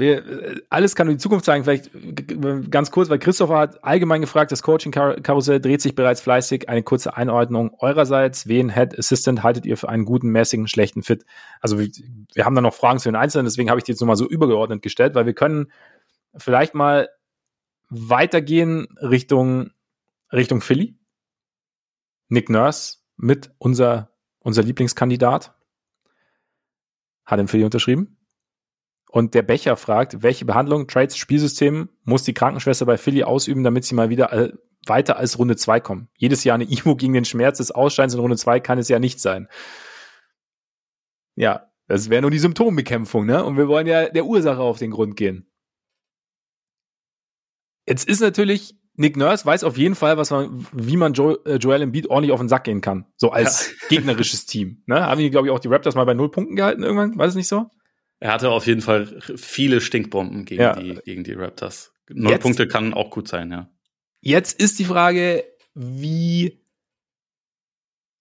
wir, 0.00 0.26
äh, 0.26 0.60
alles 0.68 0.96
kann 0.96 1.06
nur 1.06 1.14
die 1.14 1.20
Zukunft 1.20 1.44
zeigen. 1.44 1.64
Vielleicht 1.64 1.90
g- 1.92 2.62
ganz 2.68 2.90
kurz, 2.90 3.08
weil 3.08 3.18
Christopher 3.18 3.58
hat 3.58 3.84
allgemein 3.84 4.20
gefragt, 4.20 4.50
das 4.50 4.62
Coaching-Karussell 4.62 5.60
dreht 5.60 5.80
sich 5.80 5.94
bereits 5.94 6.20
fleißig. 6.20 6.68
Eine 6.68 6.82
kurze 6.82 7.16
Einordnung 7.16 7.74
eurerseits. 7.78 8.48
Wen 8.48 8.70
Head 8.70 8.98
Assistant 8.98 9.42
haltet 9.42 9.66
ihr 9.66 9.76
für 9.76 9.88
einen 9.88 10.04
guten, 10.04 10.30
mäßigen, 10.30 10.66
schlechten 10.66 11.02
Fit? 11.02 11.24
Also, 11.60 11.78
wir, 11.78 11.88
wir 12.34 12.44
haben 12.44 12.54
da 12.54 12.60
noch 12.60 12.74
Fragen 12.74 12.98
zu 12.98 13.08
den 13.08 13.16
Einzelnen, 13.16 13.44
deswegen 13.44 13.70
habe 13.70 13.78
ich 13.78 13.84
die 13.84 13.92
jetzt 13.92 14.00
nochmal 14.00 14.16
so 14.16 14.28
übergeordnet 14.28 14.82
gestellt, 14.82 15.14
weil 15.14 15.26
wir 15.26 15.34
können 15.34 15.70
vielleicht 16.36 16.74
mal 16.74 17.08
weitergehen 17.88 18.88
Richtung, 19.00 19.70
Richtung 20.32 20.60
Philly. 20.60 20.96
Nick 22.28 22.48
Nurse 22.48 22.98
mit 23.16 23.50
unser, 23.58 24.12
unser 24.38 24.62
Lieblingskandidat. 24.62 25.54
Hat 27.26 27.40
im 27.40 27.48
Philly 27.48 27.64
unterschrieben. 27.64 28.16
Und 29.12 29.34
der 29.34 29.42
Becher 29.42 29.76
fragt, 29.76 30.22
welche 30.22 30.44
Behandlung, 30.44 30.86
Trades, 30.86 31.16
Spielsystem 31.16 31.88
muss 32.04 32.22
die 32.22 32.32
Krankenschwester 32.32 32.86
bei 32.86 32.96
Philly 32.96 33.24
ausüben, 33.24 33.64
damit 33.64 33.84
sie 33.84 33.96
mal 33.96 34.08
wieder 34.08 34.32
äh, 34.32 34.52
weiter 34.86 35.16
als 35.16 35.36
Runde 35.36 35.56
2 35.56 35.80
kommen? 35.80 36.08
Jedes 36.16 36.44
Jahr 36.44 36.54
eine 36.54 36.64
Imo 36.70 36.94
gegen 36.94 37.14
den 37.14 37.24
Schmerz 37.24 37.58
des 37.58 37.72
Ausscheidens 37.72 38.14
in 38.14 38.20
Runde 38.20 38.36
2 38.36 38.60
kann 38.60 38.78
es 38.78 38.88
ja 38.88 39.00
nicht 39.00 39.20
sein. 39.20 39.48
Ja, 41.34 41.72
das 41.88 42.08
wäre 42.08 42.22
nur 42.22 42.30
die 42.30 42.38
Symptombekämpfung, 42.38 43.26
ne? 43.26 43.44
Und 43.44 43.56
wir 43.56 43.66
wollen 43.66 43.88
ja 43.88 44.08
der 44.08 44.26
Ursache 44.26 44.60
auf 44.60 44.78
den 44.78 44.92
Grund 44.92 45.16
gehen. 45.16 45.50
Jetzt 47.88 48.08
ist 48.08 48.20
natürlich, 48.20 48.76
Nick 48.94 49.16
Nurse 49.16 49.44
weiß 49.44 49.64
auf 49.64 49.76
jeden 49.76 49.96
Fall, 49.96 50.18
was 50.18 50.30
man, 50.30 50.68
wie 50.72 50.96
man 50.96 51.14
jo 51.14 51.34
äh, 51.46 51.56
Joel 51.56 51.82
Embiid 51.82 52.08
ordentlich 52.08 52.30
auf 52.30 52.38
den 52.38 52.48
Sack 52.48 52.62
gehen 52.62 52.80
kann. 52.80 53.06
So 53.16 53.30
als 53.32 53.74
gegnerisches 53.88 54.46
Team. 54.46 54.84
Ne? 54.86 55.04
Haben 55.04 55.18
die, 55.18 55.30
glaube 55.30 55.48
ich, 55.48 55.52
auch 55.52 55.58
die 55.58 55.66
Raptors 55.66 55.96
mal 55.96 56.04
bei 56.04 56.14
null 56.14 56.30
Punkten 56.30 56.54
gehalten 56.54 56.84
irgendwann? 56.84 57.18
War 57.18 57.26
das 57.26 57.34
nicht 57.34 57.48
so? 57.48 57.70
Er 58.20 58.32
hatte 58.32 58.50
auf 58.50 58.66
jeden 58.66 58.82
Fall 58.82 59.06
viele 59.36 59.80
Stinkbomben 59.80 60.44
gegen, 60.44 60.60
Ja. 60.62 60.74
die, 60.76 60.94
gegen 61.04 61.24
die 61.24 61.32
Raptors. 61.32 61.92
Null 62.10 62.32
Jetzt- 62.32 62.42
Punkte 62.42 62.68
kann 62.68 62.92
auch 62.94 63.10
gut 63.10 63.28
sein, 63.28 63.50
ja. 63.50 63.70
Jetzt 64.20 64.60
ist 64.60 64.78
die 64.78 64.84
Frage, 64.84 65.44
wie, 65.74 66.62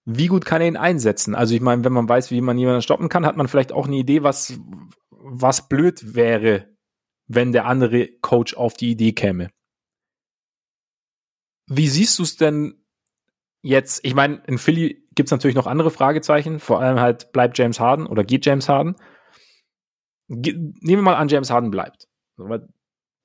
wie 0.06 0.28
gut 0.28 0.46
kann 0.46 0.62
er 0.62 0.68
ihn 0.70 0.78
einsetzen? 0.78 1.36
Also 1.36 1.54
ich 1.54 1.60
meine, 1.62 1.84
wenn 1.84 1.92
man 1.92 2.08
weiß, 2.08 2.32
wie 2.32 2.40
man 2.40 2.58
jemanden 2.58 2.82
stoppen 2.82 3.10
kann, 3.10 3.26
hat 3.26 3.36
man 3.36 3.50
vielleicht 3.50 3.74
auch 3.74 3.88
eine 3.88 3.98
Idee, 3.98 4.24
was, 4.24 4.58
was 5.10 5.68
blöd 5.68 6.16
wäre, 6.16 6.70
wenn 7.28 7.52
der 7.52 7.66
andere 7.66 8.08
Coach 8.22 8.54
auf 8.54 8.76
die 8.76 8.92
Idee 8.92 9.12
käme. 9.12 9.50
Wie 11.68 11.88
siehst 11.90 12.18
du 12.20 12.24
es 12.24 12.38
denn 12.38 12.82
jetzt? 13.62 14.00
Ich 14.04 14.16
meine, 14.16 14.42
in 14.48 14.58
Philly 14.58 15.08
gibt 15.14 15.28
es 15.28 15.32
natürlich 15.32 15.56
noch 15.56 15.68
andere 15.68 15.92
Fragezeichen, 15.92 16.60
vor 16.60 16.80
allem 16.80 17.00
halt, 17.00 17.32
bleibt 17.34 17.58
James 17.58 17.80
Harden 17.80 18.08
oder 18.08 18.24
geht 18.24 18.46
James 18.46 18.70
Harden? 18.70 18.96
Nehmen 20.30 20.76
wir 20.82 21.02
mal 21.02 21.16
an, 21.16 21.28
James 21.28 21.50
Harden 21.50 21.72
bleibt. 21.72 22.08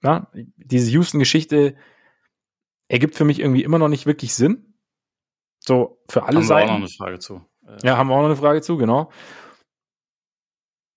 Na, 0.01 0.31
diese 0.33 0.91
Houston-Geschichte 0.91 1.77
ergibt 2.89 3.15
für 3.15 3.25
mich 3.25 3.41
irgendwie 3.41 3.63
immer 3.63 3.79
noch 3.79 3.89
nicht 3.89 4.07
wirklich 4.07 4.35
Sinn. 4.35 4.75
So, 5.61 6.03
für 6.09 6.25
alle 6.25 6.41
Haben 6.41 6.49
wir 6.49 6.57
auch 6.57 6.61
noch 6.61 6.67
Seiten. 6.67 6.71
eine 6.73 6.89
Frage 6.89 7.19
zu. 7.19 7.47
Ja, 7.83 7.97
haben 7.97 8.09
wir 8.09 8.15
auch 8.15 8.21
noch 8.21 8.27
eine 8.27 8.37
Frage 8.37 8.61
zu, 8.61 8.77
genau. 8.77 9.11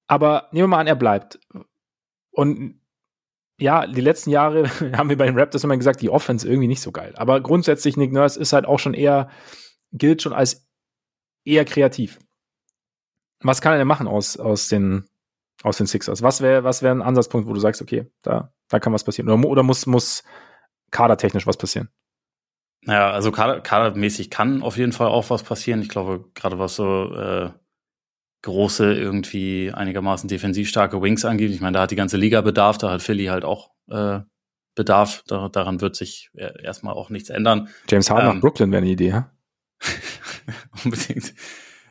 Aber 0.08 0.50
nehmen 0.52 0.64
wir 0.64 0.68
mal 0.68 0.80
an, 0.80 0.88
er 0.88 0.96
bleibt. 0.96 1.40
Und 2.32 2.82
ja, 3.60 3.88
die 3.88 4.02
letzten 4.02 4.30
Jahre 4.30 4.70
haben 4.98 5.10
wir 5.10 5.18
bei 5.18 5.26
den 5.26 5.38
Raptors 5.38 5.64
immer 5.64 5.78
gesagt, 5.78 6.02
die 6.02 6.10
Offense 6.10 6.48
irgendwie 6.48 6.68
nicht 6.68 6.82
so 6.82 6.92
geil. 6.92 7.14
Aber 7.16 7.42
grundsätzlich, 7.42 7.98
Nick 7.98 8.12
Nurse 8.12 8.40
ist 8.40 8.54
halt 8.54 8.66
auch 8.66 8.80
schon 8.80 8.94
eher, 8.94 9.30
gilt 9.92 10.22
schon 10.22 10.34
als 10.34 10.68
eher 11.46 11.66
kreativ. 11.66 12.20
Was 13.42 13.62
kann 13.62 13.74
er 13.74 13.78
denn 13.78 13.88
machen 13.88 14.08
aus, 14.08 14.38
aus, 14.38 14.68
den, 14.68 15.08
aus 15.64 15.78
den 15.78 15.88
Sixers? 15.88 16.22
Was 16.22 16.42
wäre 16.42 16.64
was 16.64 16.82
wär 16.84 16.92
ein 16.92 17.02
Ansatzpunkt, 17.02 17.48
wo 17.48 17.54
du 17.54 17.60
sagst, 17.60 17.82
okay, 17.82 18.12
da, 18.22 18.54
da 18.70 18.80
kann 18.80 18.94
was 18.94 19.04
passieren? 19.04 19.30
Oder, 19.30 19.48
oder 19.48 19.64
muss, 19.64 19.86
muss 19.86 20.24
kadertechnisch 20.92 21.48
was 21.48 21.58
passieren? 21.58 21.90
Ja, 22.86 23.12
also 23.12 23.32
kader, 23.32 23.60
kadermäßig 23.62 24.30
kann 24.30 24.62
auf 24.62 24.78
jeden 24.78 24.94
Fall 24.94 25.08
auch 25.08 25.30
was 25.30 25.44
passieren. 25.44 25.82
Ich 25.82 25.90
glaube, 25.90 26.26
gerade 26.36 26.60
was 26.60 26.76
so 26.76 27.14
äh, 27.14 27.50
große, 28.44 28.94
irgendwie 28.94 29.72
einigermaßen 29.74 30.30
defensiv 30.30 30.70
starke 30.70 31.02
Wings 31.02 31.26
angeht. 31.26 31.52
Ich 31.52 31.60
meine, 31.60 31.74
da 31.74 31.82
hat 31.82 31.92
die 31.92 31.96
ganze 31.96 32.18
Liga 32.18 32.42
Bedarf, 32.42 32.78
da 32.78 32.92
hat 32.92 33.02
Philly 33.02 33.26
halt 33.26 33.44
auch 33.44 33.72
äh, 33.90 34.20
Bedarf. 34.76 35.24
Da, 35.28 35.50
daran 35.50 35.82
wird 35.82 35.96
sich 35.96 36.30
äh, 36.36 36.64
erstmal 36.64 36.94
auch 36.94 37.10
nichts 37.10 37.30
ändern. 37.30 37.70
James 37.90 38.10
Harden 38.10 38.28
Ähm, 38.28 38.36
nach 38.36 38.42
Brooklyn 38.42 38.72
wäre 38.72 38.84
eine 38.84 38.92
Idee, 38.92 39.10
ja? 39.10 39.32
Unbedingt. 40.86 41.34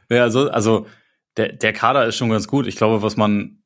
Ja, 0.08 0.22
also, 0.22 0.50
also 0.50 0.86
der, 1.36 1.52
der 1.52 1.72
Kader 1.72 2.06
ist 2.06 2.16
schon 2.16 2.30
ganz 2.30 2.48
gut. 2.48 2.66
Ich 2.66 2.76
glaube, 2.76 3.02
was 3.02 3.16
man, 3.16 3.62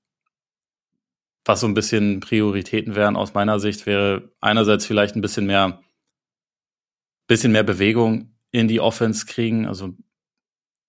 was 1.44 1.60
so 1.60 1.66
ein 1.66 1.74
bisschen 1.74 2.20
Prioritäten 2.20 2.94
wären 2.94 3.16
aus 3.16 3.34
meiner 3.34 3.60
Sicht, 3.60 3.86
wäre 3.86 4.32
einerseits 4.40 4.86
vielleicht 4.86 5.16
ein 5.16 5.20
bisschen 5.20 5.46
mehr, 5.46 5.80
bisschen 7.26 7.52
mehr 7.52 7.62
Bewegung 7.62 8.34
in 8.50 8.68
die 8.68 8.80
Offense 8.80 9.26
kriegen. 9.26 9.66
Also 9.66 9.94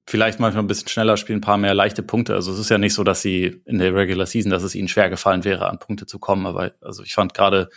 vielleicht 0.07 0.39
manchmal 0.39 0.63
ein 0.63 0.67
bisschen 0.67 0.89
schneller 0.89 1.17
spielen, 1.17 1.39
ein 1.39 1.41
paar 1.41 1.57
mehr 1.57 1.73
leichte 1.73 2.03
Punkte. 2.03 2.33
Also 2.33 2.51
es 2.51 2.59
ist 2.59 2.69
ja 2.69 2.77
nicht 2.77 2.93
so, 2.93 3.03
dass 3.03 3.21
sie 3.21 3.61
in 3.65 3.77
der 3.77 3.93
Regular 3.93 4.25
Season, 4.25 4.51
dass 4.51 4.63
es 4.63 4.75
ihnen 4.75 4.87
schwer 4.87 5.09
gefallen 5.09 5.43
wäre, 5.43 5.69
an 5.69 5.79
Punkte 5.79 6.05
zu 6.05 6.19
kommen. 6.19 6.45
Aber 6.45 6.73
also 6.81 7.03
ich 7.03 7.13
fand 7.13 7.33
gerade 7.33 7.69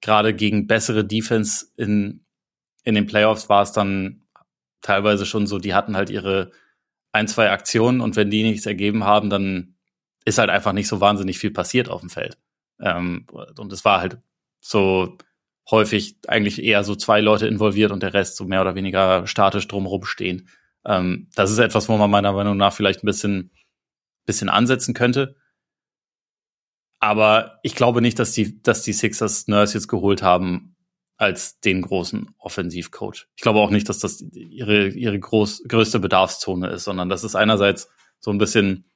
gerade 0.00 0.34
gegen 0.34 0.66
bessere 0.66 1.04
Defense 1.04 1.66
in 1.76 2.24
in 2.82 2.94
den 2.94 3.06
Playoffs 3.06 3.48
war 3.48 3.62
es 3.62 3.72
dann 3.72 4.22
teilweise 4.80 5.26
schon 5.26 5.46
so, 5.46 5.58
die 5.58 5.74
hatten 5.74 5.96
halt 5.96 6.08
ihre 6.08 6.52
ein, 7.12 7.28
zwei 7.28 7.50
Aktionen 7.50 8.00
und 8.00 8.16
wenn 8.16 8.30
die 8.30 8.42
nichts 8.42 8.66
ergeben 8.66 9.04
haben, 9.04 9.30
dann 9.30 9.74
ist 10.24 10.38
halt 10.38 10.50
einfach 10.50 10.72
nicht 10.72 10.88
so 10.88 11.00
wahnsinnig 11.00 11.38
viel 11.38 11.50
passiert 11.50 11.88
auf 11.88 12.00
dem 12.00 12.10
Feld. 12.10 12.38
Ähm, 12.80 13.26
und 13.58 13.72
es 13.72 13.84
war 13.84 14.00
halt 14.00 14.18
so 14.60 15.16
häufig 15.70 16.16
eigentlich 16.26 16.62
eher 16.62 16.84
so 16.84 16.94
zwei 16.94 17.20
Leute 17.20 17.46
involviert 17.46 17.92
und 17.92 18.02
der 18.02 18.14
Rest 18.14 18.36
so 18.36 18.44
mehr 18.44 18.60
oder 18.60 18.74
weniger 18.74 19.26
statisch 19.26 19.66
drumherum 19.68 20.04
stehen. 20.04 20.48
Ähm, 20.84 21.28
das 21.34 21.50
ist 21.50 21.58
etwas, 21.58 21.88
wo 21.88 21.96
man 21.96 22.10
meiner 22.10 22.32
Meinung 22.32 22.56
nach 22.56 22.72
vielleicht 22.72 23.02
ein 23.02 23.06
bisschen, 23.06 23.50
bisschen 24.26 24.48
ansetzen 24.48 24.94
könnte. 24.94 25.36
Aber 26.98 27.58
ich 27.62 27.74
glaube 27.74 28.02
nicht, 28.02 28.18
dass 28.18 28.32
die, 28.32 28.62
dass 28.62 28.82
die 28.82 28.92
Sixers 28.92 29.48
Nurse 29.48 29.74
jetzt 29.74 29.88
geholt 29.88 30.22
haben 30.22 30.76
als 31.20 31.60
den 31.60 31.82
großen 31.82 32.30
Offensivcoach. 32.38 33.26
Ich 33.36 33.42
glaube 33.42 33.58
auch 33.58 33.68
nicht, 33.70 33.90
dass 33.90 33.98
das 33.98 34.22
ihre, 34.32 34.88
ihre 34.88 35.20
groß, 35.20 35.64
größte 35.68 36.00
Bedarfszone 36.00 36.68
ist, 36.70 36.84
sondern 36.84 37.10
das 37.10 37.24
ist 37.24 37.34
einerseits 37.36 37.90
so 38.20 38.30
ein 38.30 38.38
bisschen 38.38 38.86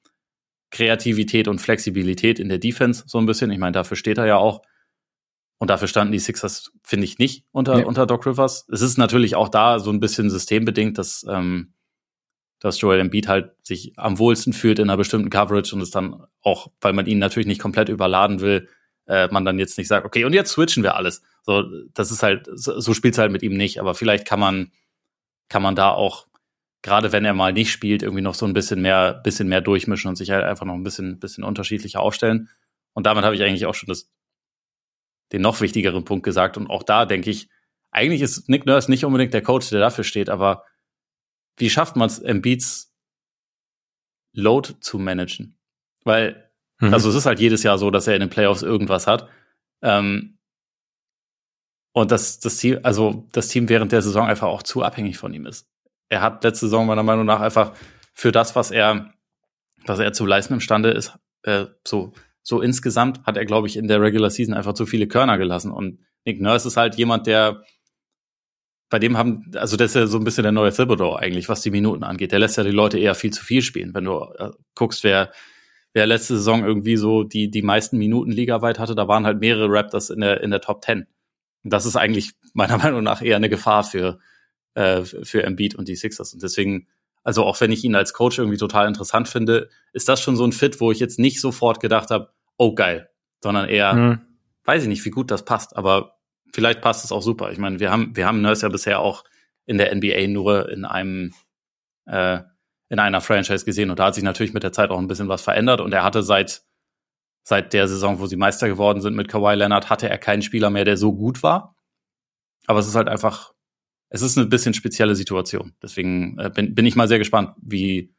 Kreativität 0.70 1.48
und 1.48 1.60
Flexibilität 1.60 2.38
in 2.38 2.48
der 2.48 2.56
Defense, 2.58 3.04
so 3.06 3.18
ein 3.18 3.26
bisschen. 3.26 3.50
Ich 3.50 3.58
meine, 3.58 3.72
dafür 3.72 3.98
steht 3.98 4.16
er 4.16 4.26
ja 4.26 4.36
auch. 4.38 4.62
Und 5.58 5.68
dafür 5.68 5.86
standen 5.86 6.12
die 6.12 6.18
Sixers, 6.18 6.72
finde 6.82 7.04
ich, 7.04 7.18
nicht 7.18 7.44
unter, 7.52 7.76
Nee. 7.76 7.84
unter 7.84 8.06
Doc 8.06 8.26
Rivers. 8.26 8.66
Es 8.72 8.80
ist 8.80 8.96
natürlich 8.96 9.36
auch 9.36 9.50
da 9.50 9.78
so 9.78 9.90
ein 9.90 10.00
bisschen 10.00 10.30
systembedingt, 10.30 10.96
dass, 10.96 11.26
ähm, 11.28 11.74
dass 12.58 12.80
Joel 12.80 13.00
Embiid 13.00 13.28
halt 13.28 13.52
sich 13.62 13.92
am 13.98 14.18
wohlsten 14.18 14.54
fühlt 14.54 14.78
in 14.78 14.88
einer 14.88 14.96
bestimmten 14.96 15.28
Coverage 15.28 15.74
und 15.74 15.82
es 15.82 15.90
dann 15.90 16.24
auch, 16.40 16.72
weil 16.80 16.94
man 16.94 17.04
ihn 17.06 17.18
natürlich 17.18 17.46
nicht 17.46 17.60
komplett 17.60 17.90
überladen 17.90 18.40
will, 18.40 18.68
äh, 19.06 19.28
man 19.30 19.44
dann 19.44 19.58
jetzt 19.58 19.78
nicht 19.78 19.88
sagt, 19.88 20.06
okay, 20.06 20.24
und 20.24 20.32
jetzt 20.32 20.52
switchen 20.52 20.82
wir 20.82 20.96
alles. 20.96 21.22
So, 21.42 21.64
das 21.92 22.10
ist 22.10 22.22
halt, 22.22 22.48
so, 22.52 22.80
so 22.80 22.94
spielt's 22.94 23.18
halt 23.18 23.32
mit 23.32 23.42
ihm 23.42 23.56
nicht, 23.56 23.78
aber 23.78 23.94
vielleicht 23.94 24.26
kann 24.26 24.40
man, 24.40 24.72
kann 25.48 25.62
man 25.62 25.76
da 25.76 25.90
auch, 25.90 26.26
gerade 26.82 27.12
wenn 27.12 27.24
er 27.24 27.34
mal 27.34 27.52
nicht 27.52 27.70
spielt, 27.70 28.02
irgendwie 28.02 28.22
noch 28.22 28.34
so 28.34 28.46
ein 28.46 28.54
bisschen 28.54 28.80
mehr, 28.80 29.14
bisschen 29.14 29.48
mehr 29.48 29.60
durchmischen 29.60 30.08
und 30.08 30.16
sich 30.16 30.30
halt 30.30 30.44
einfach 30.44 30.66
noch 30.66 30.74
ein 30.74 30.82
bisschen, 30.82 31.18
bisschen 31.18 31.44
unterschiedlicher 31.44 32.00
aufstellen. 32.00 32.48
Und 32.92 33.06
damit 33.06 33.24
habe 33.24 33.34
ich 33.34 33.42
eigentlich 33.42 33.66
auch 33.66 33.74
schon 33.74 33.88
das, 33.88 34.10
den 35.32 35.42
noch 35.42 35.60
wichtigeren 35.60 36.04
Punkt 36.04 36.24
gesagt. 36.24 36.56
Und 36.56 36.68
auch 36.68 36.82
da 36.82 37.06
denke 37.06 37.30
ich, 37.30 37.48
eigentlich 37.90 38.22
ist 38.22 38.48
Nick 38.48 38.66
Nurse 38.66 38.90
nicht 38.90 39.04
unbedingt 39.04 39.34
der 39.34 39.42
Coach, 39.42 39.70
der 39.70 39.80
dafür 39.80 40.04
steht, 40.04 40.28
aber 40.28 40.64
wie 41.56 41.70
schafft 41.70 41.96
man 41.96 42.08
es, 42.08 42.18
Embiids 42.18 42.92
Load 44.32 44.74
zu 44.80 44.98
managen? 44.98 45.56
Weil 46.02 46.50
Mhm. 46.80 46.92
Also 46.92 47.08
es 47.08 47.14
ist 47.14 47.26
halt 47.26 47.40
jedes 47.40 47.62
Jahr 47.62 47.78
so, 47.78 47.90
dass 47.90 48.06
er 48.06 48.14
in 48.14 48.20
den 48.20 48.30
Playoffs 48.30 48.62
irgendwas 48.62 49.06
hat. 49.06 49.28
Ähm, 49.82 50.38
und 51.92 52.10
das, 52.10 52.40
das 52.40 52.56
Team, 52.56 52.80
also 52.82 53.26
das 53.32 53.48
Team 53.48 53.68
während 53.68 53.92
der 53.92 54.02
Saison 54.02 54.26
einfach 54.26 54.48
auch 54.48 54.62
zu 54.62 54.82
abhängig 54.82 55.16
von 55.16 55.32
ihm 55.32 55.46
ist. 55.46 55.68
Er 56.08 56.20
hat 56.20 56.42
letzte 56.42 56.66
Saison 56.66 56.86
meiner 56.86 57.02
Meinung 57.02 57.24
nach 57.24 57.40
einfach 57.40 57.72
für 58.12 58.32
das, 58.32 58.56
was 58.56 58.70
er, 58.70 59.12
was 59.86 59.98
er 59.98 60.12
zu 60.12 60.26
leisten 60.26 60.54
imstande 60.54 60.90
ist, 60.90 61.16
äh, 61.42 61.66
so, 61.86 62.12
so 62.42 62.60
insgesamt 62.60 63.24
hat 63.24 63.36
er, 63.36 63.44
glaube 63.44 63.68
ich, 63.68 63.76
in 63.76 63.88
der 63.88 64.00
Regular 64.00 64.30
Season 64.30 64.54
einfach 64.54 64.74
zu 64.74 64.86
viele 64.86 65.06
Körner 65.06 65.38
gelassen. 65.38 65.70
Und 65.70 66.00
Nick 66.24 66.40
Nurse 66.40 66.68
ist 66.68 66.76
halt 66.76 66.96
jemand, 66.96 67.26
der 67.26 67.62
bei 68.90 68.98
dem 68.98 69.16
haben, 69.16 69.50
also 69.56 69.76
das 69.76 69.90
ist 69.90 69.94
ja 69.94 70.06
so 70.06 70.18
ein 70.18 70.24
bisschen 70.24 70.42
der 70.42 70.52
neue 70.52 70.72
Thibodeau 70.72 71.16
eigentlich, 71.16 71.48
was 71.48 71.62
die 71.62 71.70
Minuten 71.70 72.04
angeht. 72.04 72.32
Der 72.32 72.38
lässt 72.38 72.56
ja 72.56 72.64
die 72.64 72.70
Leute 72.70 72.98
eher 72.98 73.14
viel 73.14 73.32
zu 73.32 73.44
viel 73.44 73.62
spielen. 73.62 73.94
Wenn 73.94 74.04
du 74.04 74.20
äh, 74.38 74.50
guckst, 74.74 75.04
wer, 75.04 75.32
wer 75.94 76.06
letzte 76.06 76.36
Saison 76.36 76.64
irgendwie 76.64 76.96
so 76.96 77.22
die, 77.22 77.50
die 77.50 77.62
meisten 77.62 77.96
Minuten 77.96 78.32
ligaweit 78.32 78.78
hatte, 78.78 78.94
da 78.94 79.08
waren 79.08 79.24
halt 79.24 79.40
mehrere 79.40 79.68
Raptors 79.70 80.10
in 80.10 80.20
der, 80.20 80.42
in 80.42 80.50
der 80.50 80.60
Top 80.60 80.82
Ten. 80.82 81.06
Und 81.62 81.72
das 81.72 81.86
ist 81.86 81.96
eigentlich 81.96 82.32
meiner 82.52 82.76
Meinung 82.84 83.02
nach 83.02 83.22
eher 83.22 83.36
eine 83.36 83.48
Gefahr 83.48 83.84
für, 83.84 84.18
äh, 84.74 85.02
für 85.02 85.44
Embiid 85.44 85.76
und 85.76 85.88
die 85.88 85.96
Sixers. 85.96 86.34
Und 86.34 86.42
deswegen, 86.42 86.88
also 87.22 87.44
auch 87.44 87.60
wenn 87.60 87.72
ich 87.72 87.84
ihn 87.84 87.94
als 87.94 88.12
Coach 88.12 88.38
irgendwie 88.38 88.58
total 88.58 88.88
interessant 88.88 89.28
finde, 89.28 89.70
ist 89.92 90.08
das 90.08 90.20
schon 90.20 90.36
so 90.36 90.44
ein 90.44 90.52
Fit, 90.52 90.80
wo 90.80 90.90
ich 90.90 90.98
jetzt 90.98 91.18
nicht 91.18 91.40
sofort 91.40 91.80
gedacht 91.80 92.10
habe, 92.10 92.30
oh 92.58 92.74
geil, 92.74 93.08
sondern 93.40 93.68
eher, 93.68 93.94
mhm. 93.94 94.20
weiß 94.64 94.82
ich 94.82 94.88
nicht, 94.88 95.04
wie 95.04 95.10
gut 95.10 95.30
das 95.30 95.44
passt, 95.44 95.76
aber 95.76 96.16
vielleicht 96.52 96.80
passt 96.80 97.04
es 97.04 97.12
auch 97.12 97.22
super. 97.22 97.52
Ich 97.52 97.58
meine, 97.58 97.78
wir 97.78 97.90
haben, 97.90 98.16
wir 98.16 98.26
haben 98.26 98.42
Nurse 98.42 98.66
ja 98.66 98.68
bisher 98.68 99.00
auch 99.00 99.24
in 99.64 99.78
der 99.78 99.94
NBA 99.94 100.26
nur 100.26 100.68
in 100.68 100.84
einem, 100.84 101.32
äh, 102.06 102.40
in 102.88 102.98
einer 102.98 103.20
Franchise 103.20 103.64
gesehen 103.64 103.90
und 103.90 103.98
da 103.98 104.06
hat 104.06 104.14
sich 104.14 104.24
natürlich 104.24 104.52
mit 104.52 104.62
der 104.62 104.72
Zeit 104.72 104.90
auch 104.90 104.98
ein 104.98 105.08
bisschen 105.08 105.28
was 105.28 105.42
verändert 105.42 105.80
und 105.80 105.92
er 105.92 106.04
hatte 106.04 106.22
seit, 106.22 106.62
seit 107.42 107.72
der 107.72 107.88
Saison, 107.88 108.18
wo 108.20 108.26
sie 108.26 108.36
Meister 108.36 108.68
geworden 108.68 109.00
sind 109.00 109.14
mit 109.14 109.28
Kawhi 109.28 109.54
Leonard, 109.54 109.90
hatte 109.90 110.08
er 110.08 110.18
keinen 110.18 110.42
Spieler 110.42 110.70
mehr, 110.70 110.84
der 110.84 110.96
so 110.96 111.14
gut 111.14 111.42
war. 111.42 111.76
Aber 112.66 112.78
es 112.78 112.86
ist 112.86 112.94
halt 112.94 113.08
einfach, 113.08 113.52
es 114.08 114.22
ist 114.22 114.38
eine 114.38 114.46
bisschen 114.46 114.74
spezielle 114.74 115.16
Situation. 115.16 115.74
Deswegen 115.82 116.38
äh, 116.38 116.50
bin, 116.50 116.74
bin 116.74 116.86
ich 116.86 116.96
mal 116.96 117.08
sehr 117.08 117.18
gespannt, 117.18 117.54
wie, 117.60 118.14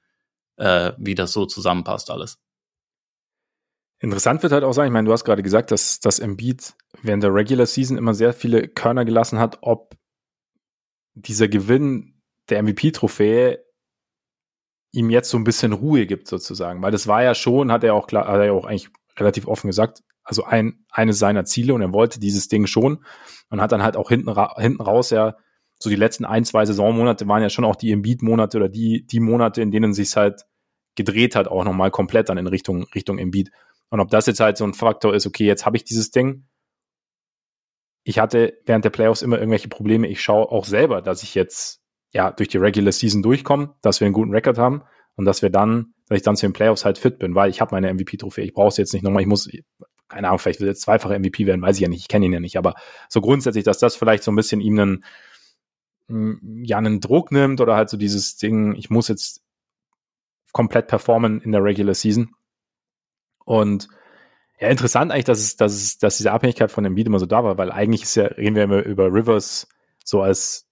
äh, 0.57 0.91
wie 0.97 1.16
das 1.16 1.32
so 1.32 1.45
zusammenpasst 1.45 2.11
alles. 2.11 2.39
Interessant 3.99 4.43
wird 4.43 4.51
halt 4.51 4.63
auch 4.63 4.74
sein, 4.74 4.88
ich 4.88 4.93
meine, 4.93 5.05
du 5.05 5.13
hast 5.13 5.24
gerade 5.24 5.41
gesagt, 5.41 5.72
dass 5.72 5.99
das 5.99 6.20
Embiid 6.20 6.74
während 7.01 7.24
der 7.24 7.34
Regular 7.34 7.66
Season 7.66 7.97
immer 7.97 8.13
sehr 8.13 8.34
viele 8.34 8.68
Körner 8.68 9.05
gelassen 9.05 9.39
hat, 9.39 9.59
ob 9.61 9.95
dieser 11.13 11.47
Gewinn 11.47 12.22
der 12.49 12.61
MVP-Trophäe 12.61 13.64
ihm 14.95 15.09
jetzt 15.09 15.29
so 15.29 15.37
ein 15.37 15.43
bisschen 15.43 15.73
Ruhe 15.73 16.05
gibt 16.05 16.27
sozusagen, 16.27 16.81
weil 16.81 16.91
das 16.91 17.07
war 17.07 17.23
ja 17.23 17.35
schon, 17.35 17.71
hat 17.71 17.83
er 17.83 17.93
auch 17.93 18.07
klar, 18.07 18.27
hat 18.27 18.41
er 18.41 18.53
auch 18.53 18.65
eigentlich 18.65 18.89
relativ 19.17 19.47
offen 19.47 19.67
gesagt, 19.67 20.01
also 20.23 20.43
ein, 20.43 20.85
eines 20.89 21.19
seiner 21.19 21.45
Ziele 21.45 21.73
und 21.73 21.81
er 21.81 21.93
wollte 21.93 22.19
dieses 22.19 22.47
Ding 22.47 22.65
schon 22.67 23.03
und 23.49 23.61
hat 23.61 23.71
dann 23.71 23.83
halt 23.83 23.95
auch 23.95 24.09
hinten, 24.09 24.29
ra 24.29 24.55
hinten 24.59 24.81
raus 24.81 25.11
ja 25.11 25.35
so 25.79 25.89
die 25.89 25.95
letzten 25.95 26.25
ein, 26.25 26.45
zwei 26.45 26.65
Saisonmonate 26.65 27.27
waren 27.27 27.41
ja 27.41 27.49
schon 27.49 27.65
auch 27.65 27.75
die 27.75 27.91
Embiid-Monate 27.91 28.57
oder 28.57 28.69
die, 28.69 29.05
die 29.05 29.19
Monate, 29.19 29.61
in 29.61 29.71
denen 29.71 29.93
sich 29.93 30.15
halt 30.15 30.43
gedreht 30.95 31.35
hat, 31.35 31.47
auch 31.47 31.63
nochmal 31.63 31.91
komplett 31.91 32.29
dann 32.29 32.37
in 32.37 32.47
Richtung, 32.47 32.83
Richtung 32.95 33.17
Embiid. 33.17 33.51
Und 33.89 33.99
ob 33.99 34.09
das 34.09 34.25
jetzt 34.25 34.39
halt 34.39 34.57
so 34.57 34.65
ein 34.65 34.73
Faktor 34.73 35.13
ist, 35.13 35.27
okay, 35.27 35.45
jetzt 35.45 35.65
habe 35.65 35.77
ich 35.77 35.83
dieses 35.83 36.11
Ding. 36.11 36.47
Ich 38.03 38.19
hatte 38.19 38.57
während 38.65 38.85
der 38.85 38.89
Playoffs 38.89 39.21
immer 39.21 39.37
irgendwelche 39.37 39.67
Probleme. 39.67 40.07
Ich 40.07 40.21
schaue 40.21 40.49
auch 40.49 40.65
selber, 40.65 41.01
dass 41.01 41.23
ich 41.23 41.35
jetzt 41.35 41.81
ja 42.16 42.32
durch 42.32 42.47
die 42.47 42.57
Regular 42.57 42.93
Season 42.93 43.22
durchkomme, 43.22 43.76
dass 43.82 43.99
wir 43.99 44.05
einen 44.05 44.13
guten 44.13 44.32
Rekord 44.32 44.57
haben 44.57 44.84
und 45.16 45.26
dass 45.26 45.41
wir 45.41 45.49
dann, 45.49 45.93
dass 46.07 46.18
ich 46.18 46.24
dann 46.24 46.38
zu 46.38 46.45
den 46.45 46.53
Playoffs 46.53 46.86
halt 46.86 46.97
fit 46.97 47.20
bin, 47.20 47.36
weil 47.36 47.49
ich 47.49 47.59
habe 47.59 47.76
meine 47.76 47.93
MVP-Trophäe. 47.93 48.45
Ich 48.45 48.53
brauche 48.53 48.70
es 48.70 48.78
jetzt 48.78 48.93
nicht 48.93 49.03
nochmal. 49.03 49.22
Ich 49.22 49.28
muss, 49.28 49.49
keine 50.07 50.28
Ahnung, 50.28 50.39
vielleicht 50.39 50.61
will 50.61 50.68
jetzt 50.68 50.82
zweifache 50.82 51.20
MVP 51.20 51.45
werden, 51.45 51.61
weiß 51.61 51.76
ich 51.76 51.82
ja 51.82 51.89
nicht. 51.89 52.01
Ich 52.01 52.07
kenne 52.07 52.26
ihn 52.26 52.34
ja 52.34 52.39
nicht. 52.39 52.57
Aber 52.57 52.76
so 53.09 53.20
grundsätzlich, 53.20 53.66
dass 53.66 53.80
das 53.80 53.97
vielleicht 53.97 54.24
so 54.24 54.32
ein 54.32 54.36
bisschen 54.36 54.61
ihm 54.61 54.80
einen, 54.80 55.03
mm, 56.07 56.63
ja, 56.63 56.78
einen 56.78 57.01
Druck 57.01 57.34
nimmt 57.34 57.59
oder 57.59 57.76
halt 57.76 57.89
so 57.89 57.97
dieses 57.97 58.38
Ding, 58.38 58.76
ich 58.76 58.89
muss 58.89 59.09
jetzt 59.09 59.41
komplett 60.53 60.88
performen 60.88 61.41
in 61.41 61.51
der 61.51 61.63
Regular 61.63 61.95
Season. 61.95 62.34
Und 63.43 63.89
ja, 64.57 64.70
interessant 64.70 65.11
eigentlich, 65.11 65.26
dass 65.26 65.39
es, 65.39 65.57
dass 65.57 65.74
es, 65.74 65.97
dass 65.97 66.16
diese 66.16 66.32
Abhängigkeit 66.32 66.72
von 66.72 66.95
Beat 66.95 67.07
immer 67.07 67.20
so 67.20 67.26
da 67.26 67.43
war, 67.43 67.57
weil 67.57 67.74
eigentlich 67.74 68.03
ist 68.03 68.16
ja, 68.16 68.28
reden 68.28 68.55
wir 68.55 68.63
immer 68.63 68.84
über 68.84 69.13
Rivers 69.13 69.68
so 70.05 70.22
als 70.22 70.64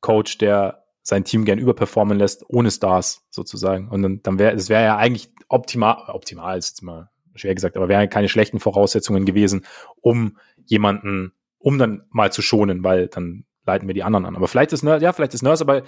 Coach, 0.00 0.38
der 0.38 0.84
sein 1.02 1.24
Team 1.24 1.44
gern 1.44 1.58
überperformen 1.58 2.18
lässt, 2.18 2.44
ohne 2.48 2.70
Stars 2.70 3.26
sozusagen. 3.30 3.88
Und 3.88 4.02
dann, 4.02 4.22
dann 4.22 4.38
wäre, 4.38 4.54
es 4.54 4.68
wäre 4.68 4.84
ja 4.84 4.96
eigentlich 4.96 5.30
optimal, 5.48 6.04
optimal 6.08 6.58
ist 6.58 6.70
jetzt 6.70 6.82
mal 6.82 7.10
schwer 7.34 7.54
gesagt, 7.54 7.76
aber 7.76 7.88
wären 7.88 8.10
keine 8.10 8.28
schlechten 8.28 8.60
Voraussetzungen 8.60 9.24
gewesen, 9.24 9.64
um 10.00 10.36
jemanden, 10.66 11.32
um 11.58 11.78
dann 11.78 12.02
mal 12.10 12.32
zu 12.32 12.42
schonen, 12.42 12.84
weil 12.84 13.08
dann 13.08 13.44
leiten 13.64 13.88
wir 13.88 13.94
die 13.94 14.02
anderen 14.02 14.26
an. 14.26 14.36
Aber 14.36 14.48
vielleicht 14.48 14.72
ist 14.72 14.82
Nurse, 14.82 15.04
ja, 15.04 15.12
vielleicht 15.12 15.34
ist 15.34 15.42
Nurse 15.42 15.64
aber 15.64 15.82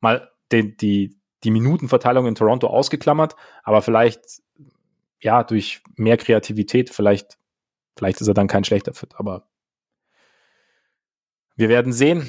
mal 0.00 0.30
die, 0.52 0.76
die, 0.76 1.16
die 1.44 1.50
Minutenverteilung 1.50 2.26
in 2.26 2.34
Toronto 2.34 2.66
ausgeklammert, 2.66 3.36
aber 3.62 3.82
vielleicht 3.82 4.42
ja, 5.20 5.44
durch 5.44 5.82
mehr 5.96 6.16
Kreativität, 6.16 6.90
vielleicht, 6.90 7.38
vielleicht 7.96 8.20
ist 8.20 8.28
er 8.28 8.34
dann 8.34 8.48
kein 8.48 8.64
schlechter 8.64 8.94
Fit, 8.94 9.14
aber 9.16 9.46
wir 11.56 11.68
werden 11.68 11.92
sehen. 11.92 12.26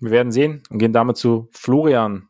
Wir 0.00 0.10
werden 0.10 0.32
sehen 0.32 0.62
und 0.70 0.78
gehen 0.78 0.92
damit 0.92 1.16
zu 1.16 1.48
Florian. 1.52 2.28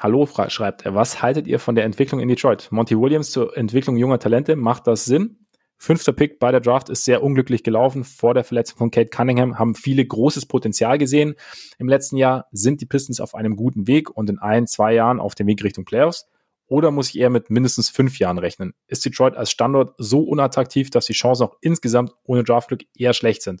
Hallo, 0.00 0.26
schreibt 0.48 0.86
er. 0.86 0.94
Was 0.94 1.22
haltet 1.22 1.46
ihr 1.46 1.58
von 1.58 1.74
der 1.74 1.84
Entwicklung 1.84 2.20
in 2.20 2.28
Detroit? 2.28 2.68
Monty 2.72 2.98
Williams 2.98 3.30
zur 3.30 3.56
Entwicklung 3.56 3.96
junger 3.96 4.18
Talente. 4.18 4.56
Macht 4.56 4.86
das 4.86 5.04
Sinn? 5.04 5.46
Fünfter 5.76 6.12
Pick 6.12 6.38
bei 6.38 6.50
der 6.50 6.60
Draft 6.60 6.88
ist 6.88 7.04
sehr 7.04 7.22
unglücklich 7.22 7.62
gelaufen. 7.62 8.04
Vor 8.04 8.34
der 8.34 8.44
Verletzung 8.44 8.78
von 8.78 8.90
Kate 8.90 9.10
Cunningham 9.10 9.58
haben 9.58 9.74
viele 9.74 10.04
großes 10.04 10.46
Potenzial 10.46 10.98
gesehen. 10.98 11.36
Im 11.78 11.88
letzten 11.88 12.16
Jahr 12.16 12.48
sind 12.50 12.80
die 12.80 12.86
Pistons 12.86 13.20
auf 13.20 13.34
einem 13.34 13.56
guten 13.56 13.86
Weg 13.86 14.10
und 14.10 14.28
in 14.28 14.38
ein, 14.38 14.66
zwei 14.66 14.92
Jahren 14.92 15.20
auf 15.20 15.34
dem 15.34 15.46
Weg 15.46 15.62
Richtung 15.62 15.84
Playoffs. 15.84 16.26
Oder 16.66 16.90
muss 16.90 17.10
ich 17.10 17.18
eher 17.18 17.30
mit 17.30 17.50
mindestens 17.50 17.90
fünf 17.90 18.18
Jahren 18.18 18.38
rechnen? 18.38 18.74
Ist 18.86 19.04
Detroit 19.04 19.36
als 19.36 19.50
Standort 19.50 19.94
so 19.98 20.22
unattraktiv, 20.22 20.90
dass 20.90 21.06
die 21.06 21.14
Chancen 21.14 21.44
auch 21.44 21.56
insgesamt 21.60 22.12
ohne 22.24 22.44
Draftglück 22.44 22.84
eher 22.96 23.12
schlecht 23.12 23.42
sind? 23.42 23.60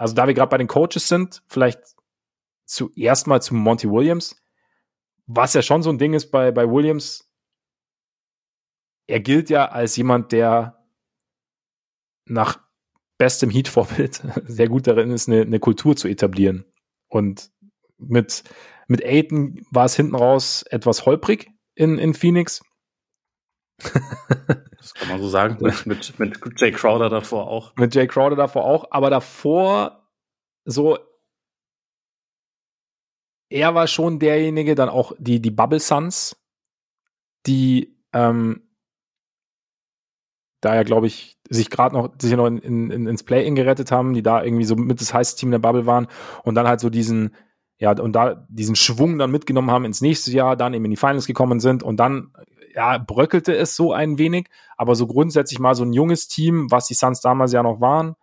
Also 0.00 0.14
da 0.14 0.26
wir 0.26 0.32
gerade 0.32 0.48
bei 0.48 0.56
den 0.56 0.66
Coaches 0.66 1.08
sind, 1.08 1.42
vielleicht 1.46 1.78
zuerst 2.64 3.26
mal 3.26 3.42
zu 3.42 3.54
Monty 3.54 3.86
Williams, 3.90 4.34
was 5.26 5.52
ja 5.52 5.60
schon 5.60 5.82
so 5.82 5.90
ein 5.90 5.98
Ding 5.98 6.14
ist 6.14 6.30
bei, 6.30 6.52
bei 6.52 6.66
Williams. 6.66 7.30
Er 9.06 9.20
gilt 9.20 9.50
ja 9.50 9.66
als 9.66 9.96
jemand, 9.96 10.32
der 10.32 10.82
nach 12.24 12.60
bestem 13.18 13.50
Heat-Vorbild 13.50 14.22
sehr 14.46 14.68
gut 14.68 14.86
darin 14.86 15.10
ist, 15.10 15.28
eine, 15.28 15.42
eine 15.42 15.60
Kultur 15.60 15.94
zu 15.96 16.08
etablieren. 16.08 16.64
Und 17.08 17.50
mit, 17.98 18.44
mit 18.88 19.04
Aiden 19.04 19.66
war 19.70 19.84
es 19.84 19.96
hinten 19.96 20.14
raus 20.14 20.62
etwas 20.62 21.04
holprig, 21.04 21.50
in, 21.74 21.98
in 21.98 22.14
Phoenix. 22.14 22.62
Das 24.78 24.94
kann 24.94 25.08
man 25.08 25.20
so 25.20 25.28
sagen. 25.28 25.56
mit, 25.60 25.86
mit, 25.86 26.18
mit 26.18 26.60
Jay 26.60 26.72
Crowder 26.72 27.08
davor 27.08 27.48
auch. 27.48 27.74
Mit 27.76 27.94
Jay 27.94 28.06
Crowder 28.06 28.36
davor 28.36 28.64
auch. 28.64 28.88
Aber 28.90 29.10
davor 29.10 30.06
so, 30.64 30.98
er 33.48 33.74
war 33.74 33.86
schon 33.86 34.18
derjenige, 34.18 34.74
dann 34.74 34.88
auch 34.88 35.12
die, 35.18 35.40
die 35.40 35.50
Bubble 35.50 35.80
Suns, 35.80 36.36
die 37.46 37.96
ähm, 38.12 38.62
da 40.60 40.74
ja, 40.74 40.82
glaube 40.82 41.06
ich, 41.06 41.38
sich 41.48 41.70
gerade 41.70 41.94
noch, 41.94 42.10
sich 42.20 42.32
noch 42.36 42.46
in, 42.46 42.58
in, 42.90 43.06
ins 43.06 43.22
Play-In 43.22 43.54
gerettet 43.54 43.90
haben, 43.90 44.12
die 44.12 44.22
da 44.22 44.42
irgendwie 44.42 44.64
so 44.64 44.76
mit 44.76 45.00
das 45.00 45.14
heiße 45.14 45.36
Team 45.36 45.50
der 45.50 45.58
Bubble 45.58 45.86
waren 45.86 46.06
und 46.44 46.54
dann 46.54 46.68
halt 46.68 46.80
so 46.80 46.90
diesen, 46.90 47.34
ja, 47.78 47.98
und 47.98 48.12
da 48.12 48.46
diesen 48.48 48.76
Schwung 48.76 49.18
dann 49.18 49.30
mitgenommen 49.30 49.70
haben 49.70 49.84
ins 49.84 50.02
nächste 50.02 50.30
Jahr, 50.32 50.56
dann 50.56 50.74
eben 50.74 50.84
in 50.84 50.90
die 50.90 50.96
Finals 50.96 51.26
gekommen 51.26 51.60
sind 51.60 51.82
und 51.82 51.96
dann, 51.96 52.32
ja, 52.74 52.98
bröckelte 52.98 53.54
es 53.56 53.76
so 53.76 53.92
ein 53.92 54.18
wenig, 54.18 54.48
aber 54.76 54.94
so 54.94 55.06
grundsätzlich 55.06 55.58
mal 55.58 55.74
so 55.74 55.84
ein 55.84 55.92
junges 55.92 56.28
Team, 56.28 56.70
was 56.70 56.86
die 56.86 56.94
Suns 56.94 57.20
damals 57.20 57.52
ja 57.52 57.62
noch 57.62 57.80
waren, 57.80 58.16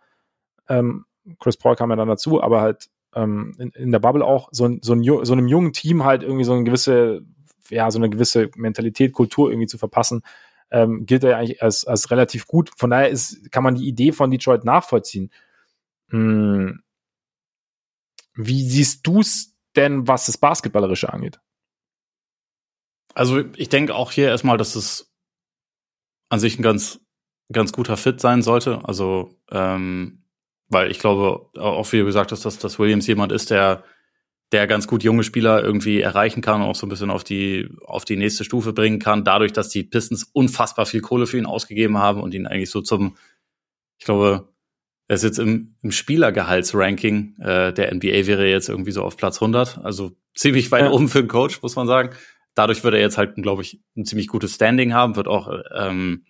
ähm, 0.68 1.04
Chris 1.40 1.56
Paul 1.56 1.76
kam 1.76 1.90
ja 1.90 1.96
dann 1.96 2.08
dazu, 2.08 2.42
aber 2.42 2.60
halt 2.60 2.88
ähm, 3.14 3.54
in, 3.58 3.70
in 3.70 3.92
der 3.92 3.98
Bubble 3.98 4.24
auch 4.24 4.48
so, 4.50 4.68
so, 4.80 4.94
ein, 4.94 5.02
so 5.02 5.32
einem 5.32 5.48
jungen 5.48 5.72
Team 5.72 6.04
halt 6.04 6.22
irgendwie 6.22 6.44
so 6.44 6.52
eine 6.52 6.64
gewisse, 6.64 7.22
ja, 7.68 7.90
so 7.90 7.98
eine 7.98 8.10
gewisse 8.10 8.50
Mentalität, 8.56 9.12
Kultur 9.12 9.50
irgendwie 9.50 9.66
zu 9.66 9.78
verpassen, 9.78 10.22
ähm, 10.70 11.06
gilt 11.06 11.24
er 11.24 11.30
ja 11.30 11.38
eigentlich 11.38 11.62
als, 11.62 11.86
als 11.86 12.10
relativ 12.10 12.46
gut. 12.46 12.70
Von 12.76 12.90
daher 12.90 13.08
ist, 13.08 13.50
kann 13.52 13.64
man 13.64 13.74
die 13.74 13.86
Idee 13.86 14.12
von 14.12 14.30
Detroit 14.30 14.64
nachvollziehen. 14.64 15.30
Hm 16.08 16.82
wie 18.38 18.62
siehst 18.62 19.06
du 19.06 19.20
es 19.20 19.56
denn, 19.74 20.06
was 20.06 20.26
das 20.26 20.38
Basketballerische 20.38 21.12
angeht? 21.12 21.40
Also 23.14 23.42
ich 23.56 23.68
denke 23.68 23.94
auch 23.94 24.12
hier 24.12 24.28
erstmal, 24.28 24.58
dass 24.58 24.76
es 24.76 25.12
an 26.28 26.40
sich 26.40 26.58
ein 26.58 26.62
ganz, 26.62 27.00
ganz 27.52 27.72
guter 27.72 27.96
Fit 27.96 28.20
sein 28.20 28.42
sollte. 28.42 28.80
Also, 28.84 29.34
ähm, 29.50 30.24
weil 30.68 30.90
ich 30.90 30.98
glaube, 30.98 31.48
auch 31.58 31.92
wie 31.92 31.98
du 31.98 32.04
gesagt 32.04 32.32
hast, 32.32 32.44
dass, 32.44 32.58
dass 32.58 32.78
Williams 32.78 33.06
jemand 33.06 33.32
ist, 33.32 33.50
der, 33.50 33.84
der 34.52 34.66
ganz 34.66 34.86
gut 34.86 35.02
junge 35.02 35.24
Spieler 35.24 35.62
irgendwie 35.62 36.00
erreichen 36.00 36.42
kann 36.42 36.60
und 36.60 36.68
auch 36.68 36.74
so 36.74 36.86
ein 36.86 36.90
bisschen 36.90 37.10
auf 37.10 37.24
die, 37.24 37.68
auf 37.84 38.04
die 38.04 38.16
nächste 38.16 38.44
Stufe 38.44 38.72
bringen 38.72 38.98
kann, 38.98 39.24
dadurch, 39.24 39.52
dass 39.52 39.70
die 39.70 39.82
Pistons 39.82 40.24
unfassbar 40.24 40.86
viel 40.86 41.00
Kohle 41.00 41.26
für 41.26 41.38
ihn 41.38 41.46
ausgegeben 41.46 41.98
haben 41.98 42.22
und 42.22 42.34
ihn 42.34 42.46
eigentlich 42.46 42.70
so 42.70 42.82
zum, 42.82 43.16
ich 43.98 44.04
glaube, 44.04 44.48
er 45.08 45.14
ist 45.14 45.24
jetzt 45.24 45.38
im, 45.38 45.74
im 45.82 45.90
Spielergehaltsranking 45.90 47.36
äh, 47.40 47.72
der 47.72 47.94
NBA 47.94 48.26
wäre 48.26 48.46
jetzt 48.46 48.68
irgendwie 48.68 48.92
so 48.92 49.02
auf 49.02 49.16
Platz 49.16 49.36
100, 49.36 49.78
also 49.78 50.12
ziemlich 50.34 50.70
weit 50.70 50.84
ja. 50.84 50.90
oben 50.90 51.08
für 51.08 51.20
einen 51.20 51.28
Coach, 51.28 51.62
muss 51.62 51.76
man 51.76 51.86
sagen. 51.86 52.10
Dadurch 52.54 52.82
wird 52.82 52.94
er 52.94 53.00
jetzt 53.00 53.18
halt, 53.18 53.36
glaube 53.36 53.62
ich, 53.62 53.80
ein 53.96 54.04
ziemlich 54.04 54.28
gutes 54.28 54.54
Standing 54.54 54.92
haben, 54.94 55.16
wird 55.16 55.28
auch, 55.28 55.48
ähm, 55.74 56.26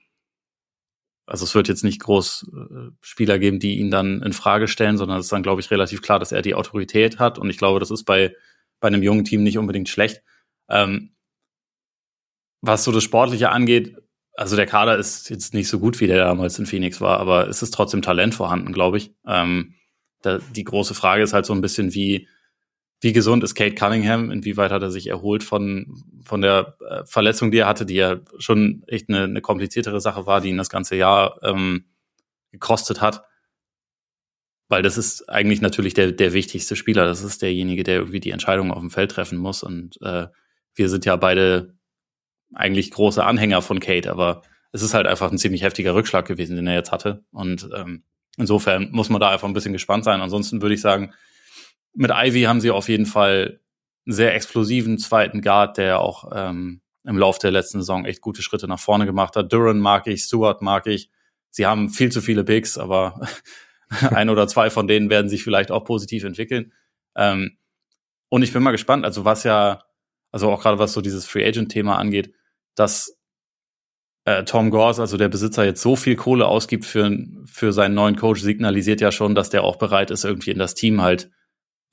also 1.27 1.45
es 1.45 1.55
wird 1.55 1.69
jetzt 1.69 1.85
nicht 1.85 2.01
groß 2.01 2.51
äh, 2.53 2.91
Spieler 3.01 3.39
geben, 3.39 3.61
die 3.61 3.79
ihn 3.79 3.91
dann 3.91 4.23
in 4.23 4.33
Frage 4.33 4.69
stellen, 4.69 4.99
sondern 4.99 5.19
es 5.19 5.27
ist 5.27 5.33
dann, 5.33 5.43
glaube 5.43 5.61
ich, 5.61 5.71
relativ 5.71 6.03
klar, 6.03 6.19
dass 6.19 6.33
er 6.33 6.43
die 6.43 6.55
Autorität 6.55 7.19
hat. 7.19 7.39
Und 7.39 7.51
ich 7.51 7.59
glaube, 7.59 7.81
das 7.81 7.91
ist 7.91 8.05
bei, 8.05 8.35
bei 8.81 8.89
einem 8.89 9.03
jungen 9.03 9.25
Team 9.25 9.43
nicht 9.43 9.59
unbedingt 9.59 9.89
schlecht. 9.89 10.23
Ähm, 10.69 11.15
was 12.61 12.85
so 12.85 12.93
das 12.93 13.05
Sportliche 13.05 13.51
angeht, 13.51 13.97
also 14.35 14.57
der 14.57 14.67
Kader 14.67 14.97
ist 14.97 15.31
jetzt 15.31 15.53
nicht 15.53 15.69
so 15.69 15.81
gut, 15.81 16.01
wie 16.01 16.07
der 16.07 16.25
damals 16.25 16.59
in 16.59 16.67
Phoenix 16.67 17.01
war, 17.01 17.19
aber 17.19 17.49
es 17.49 17.63
ist 17.63 17.75
trotzdem 17.75 18.03
Talent 18.03 18.35
vorhanden, 18.35 18.73
glaube 18.73 18.97
ich. 18.99 19.13
Ähm, 19.27 19.75
da, 20.23 20.39
die 20.39 20.65
große 20.65 20.95
Frage 20.95 21.23
ist 21.23 21.33
halt 21.33 21.47
so 21.47 21.53
ein 21.53 21.61
bisschen, 21.61 21.93
wie, 21.95 22.29
wie 23.01 23.13
gesund 23.13 23.45
ist 23.45 23.55
Kate 23.55 23.75
Cunningham? 23.75 24.31
Inwieweit 24.31 24.73
hat 24.73 24.83
er 24.83 24.91
sich 24.91 25.07
erholt 25.07 25.45
von, 25.45 26.03
von 26.25 26.41
der 26.41 26.77
äh, 26.89 27.05
Verletzung, 27.05 27.51
die 27.51 27.59
er 27.59 27.69
hatte, 27.69 27.87
die 27.87 27.95
ja 27.95 28.17
schon 28.39 28.83
echt 28.89 29.09
eine, 29.09 29.25
eine 29.25 29.41
kompliziertere 29.41 30.01
Sache 30.01 30.27
war, 30.27 30.41
die 30.41 30.49
ihn 30.49 30.57
das 30.57 30.69
ganze 30.69 30.97
Jahr 30.97 31.39
ähm, 31.43 31.85
gekostet 32.51 33.01
hat? 33.01 33.23
Weil 34.69 34.83
das 34.83 34.99
ist 34.99 35.29
eigentlich 35.29 35.61
natürlich 35.61 35.95
der, 35.95 36.13
der 36.13 36.33
wichtigste 36.33 36.77
Spieler. 36.77 37.07
Das 37.07 37.23
ist 37.23 37.41
derjenige, 37.41 37.85
der 37.85 37.97
irgendwie 37.97 38.21
die 38.21 38.33
Entscheidung 38.33 38.73
auf 38.73 38.81
dem 38.81 38.91
Feld 38.91 39.13
treffen 39.13 39.39
muss. 39.39 39.63
Und 39.63 40.01
äh, 40.03 40.27
wir 40.75 40.89
sind 40.89 41.05
ja 41.05 41.17
beide 41.17 41.75
eigentlich 42.53 42.91
große 42.91 43.25
Anhänger 43.25 43.63
von 43.63 43.81
Kate, 43.81 44.11
aber 44.11 44.43
es 44.73 44.83
ist 44.83 44.95
halt 44.95 45.07
einfach 45.07 45.31
ein 45.31 45.39
ziemlich 45.39 45.63
heftiger 45.63 45.95
Rückschlag 45.95 46.27
gewesen, 46.27 46.57
den 46.57 46.67
er 46.67 46.75
jetzt 46.75 46.93
hatte. 46.93 47.25
Und 47.31 47.69
ähm, 47.75 48.03
insofern 48.37 48.91
muss 48.91 49.09
man 49.09 49.21
da 49.21 49.31
einfach 49.31 49.49
ein 49.49 49.55
bisschen 49.55 49.73
gespannt 49.73 50.05
sein. 50.05 50.21
Ansonsten 50.21 50.61
würde 50.61 50.75
ich 50.75 50.81
sagen, 50.81 51.13
mit 51.99 52.13
Ivy 52.15 52.43
haben 52.43 52.61
sie 52.61 52.71
auf 52.71 52.89
jeden 52.89 53.07
Fall 53.07 53.61
einen 54.07 54.15
sehr 54.15 54.35
explosiven 54.35 54.99
zweiten 54.99 55.43
Guard, 55.43 55.79
der 55.79 56.01
auch 56.01 56.31
ähm, 56.33 56.81
im 57.05 57.19
Lauf 57.19 57.39
der 57.39 57.51
letzten 57.51 57.81
Saison 57.81 58.05
echt 58.05 58.21
gute 58.21 58.41
Schritte 58.41 58.69
nach 58.69 58.79
vorne 58.79 59.05
gemacht 59.05 59.35
hat. 59.35 59.53
Duran 59.53 59.81
mag 59.81 60.07
ich, 60.07 60.23
Stewart 60.23 60.63
mag 60.63 60.87
ich. 60.87 61.11
Sie 61.51 61.67
haben 61.67 61.91
viel 61.91 62.13
zu 62.13 62.21
viele 62.21 62.45
Bigs, 62.45 62.79
aber 62.79 63.21
ein 64.11 64.31
oder 64.31 64.47
zwei 64.47 64.71
von 64.71 64.87
denen 64.87 65.11
werden 65.11 65.29
sich 65.29 65.43
vielleicht 65.43 65.73
auch 65.73 65.85
positiv 65.85 66.23
entwickeln. 66.23 66.73
Ähm, 67.17 67.59
und 68.29 68.43
ich 68.43 68.53
bin 68.53 68.63
mal 68.63 68.71
gespannt, 68.71 69.05
also 69.05 69.25
was 69.25 69.43
ja, 69.43 69.83
also 70.31 70.51
auch 70.51 70.63
gerade 70.63 70.79
was 70.79 70.93
so 70.93 71.01
dieses 71.01 71.27
Free 71.27 71.45
Agent-Thema 71.45 71.99
angeht, 71.99 72.33
dass 72.77 73.19
äh, 74.25 74.45
Tom 74.45 74.71
Gors, 74.71 75.01
also 75.01 75.17
der 75.17 75.29
Besitzer, 75.29 75.65
jetzt 75.65 75.83
so 75.83 75.97
viel 75.97 76.15
Kohle 76.15 76.47
ausgibt 76.47 76.85
für, 76.85 77.11
für 77.47 77.73
seinen 77.73 77.95
neuen 77.95 78.15
Coach, 78.15 78.43
signalisiert 78.43 79.01
ja 79.01 79.11
schon, 79.11 79.35
dass 79.35 79.51
der 79.51 79.65
auch 79.65 79.77
bereit 79.77 80.13
ist, 80.13 80.25
irgendwie 80.25 80.53
in 80.53 80.59
das 80.61 80.75
Team 80.75 81.03
halt 81.03 81.31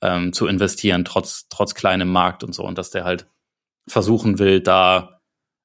ähm, 0.02 0.32
zu 0.32 0.46
investieren, 0.46 1.04
trotz, 1.04 1.48
trotz 1.48 1.74
kleinem 1.74 2.10
Markt 2.10 2.44
und 2.44 2.54
so. 2.54 2.64
Und 2.64 2.78
dass 2.78 2.90
der 2.90 3.04
halt 3.04 3.28
versuchen 3.88 4.38
will, 4.38 4.60
da 4.60 5.20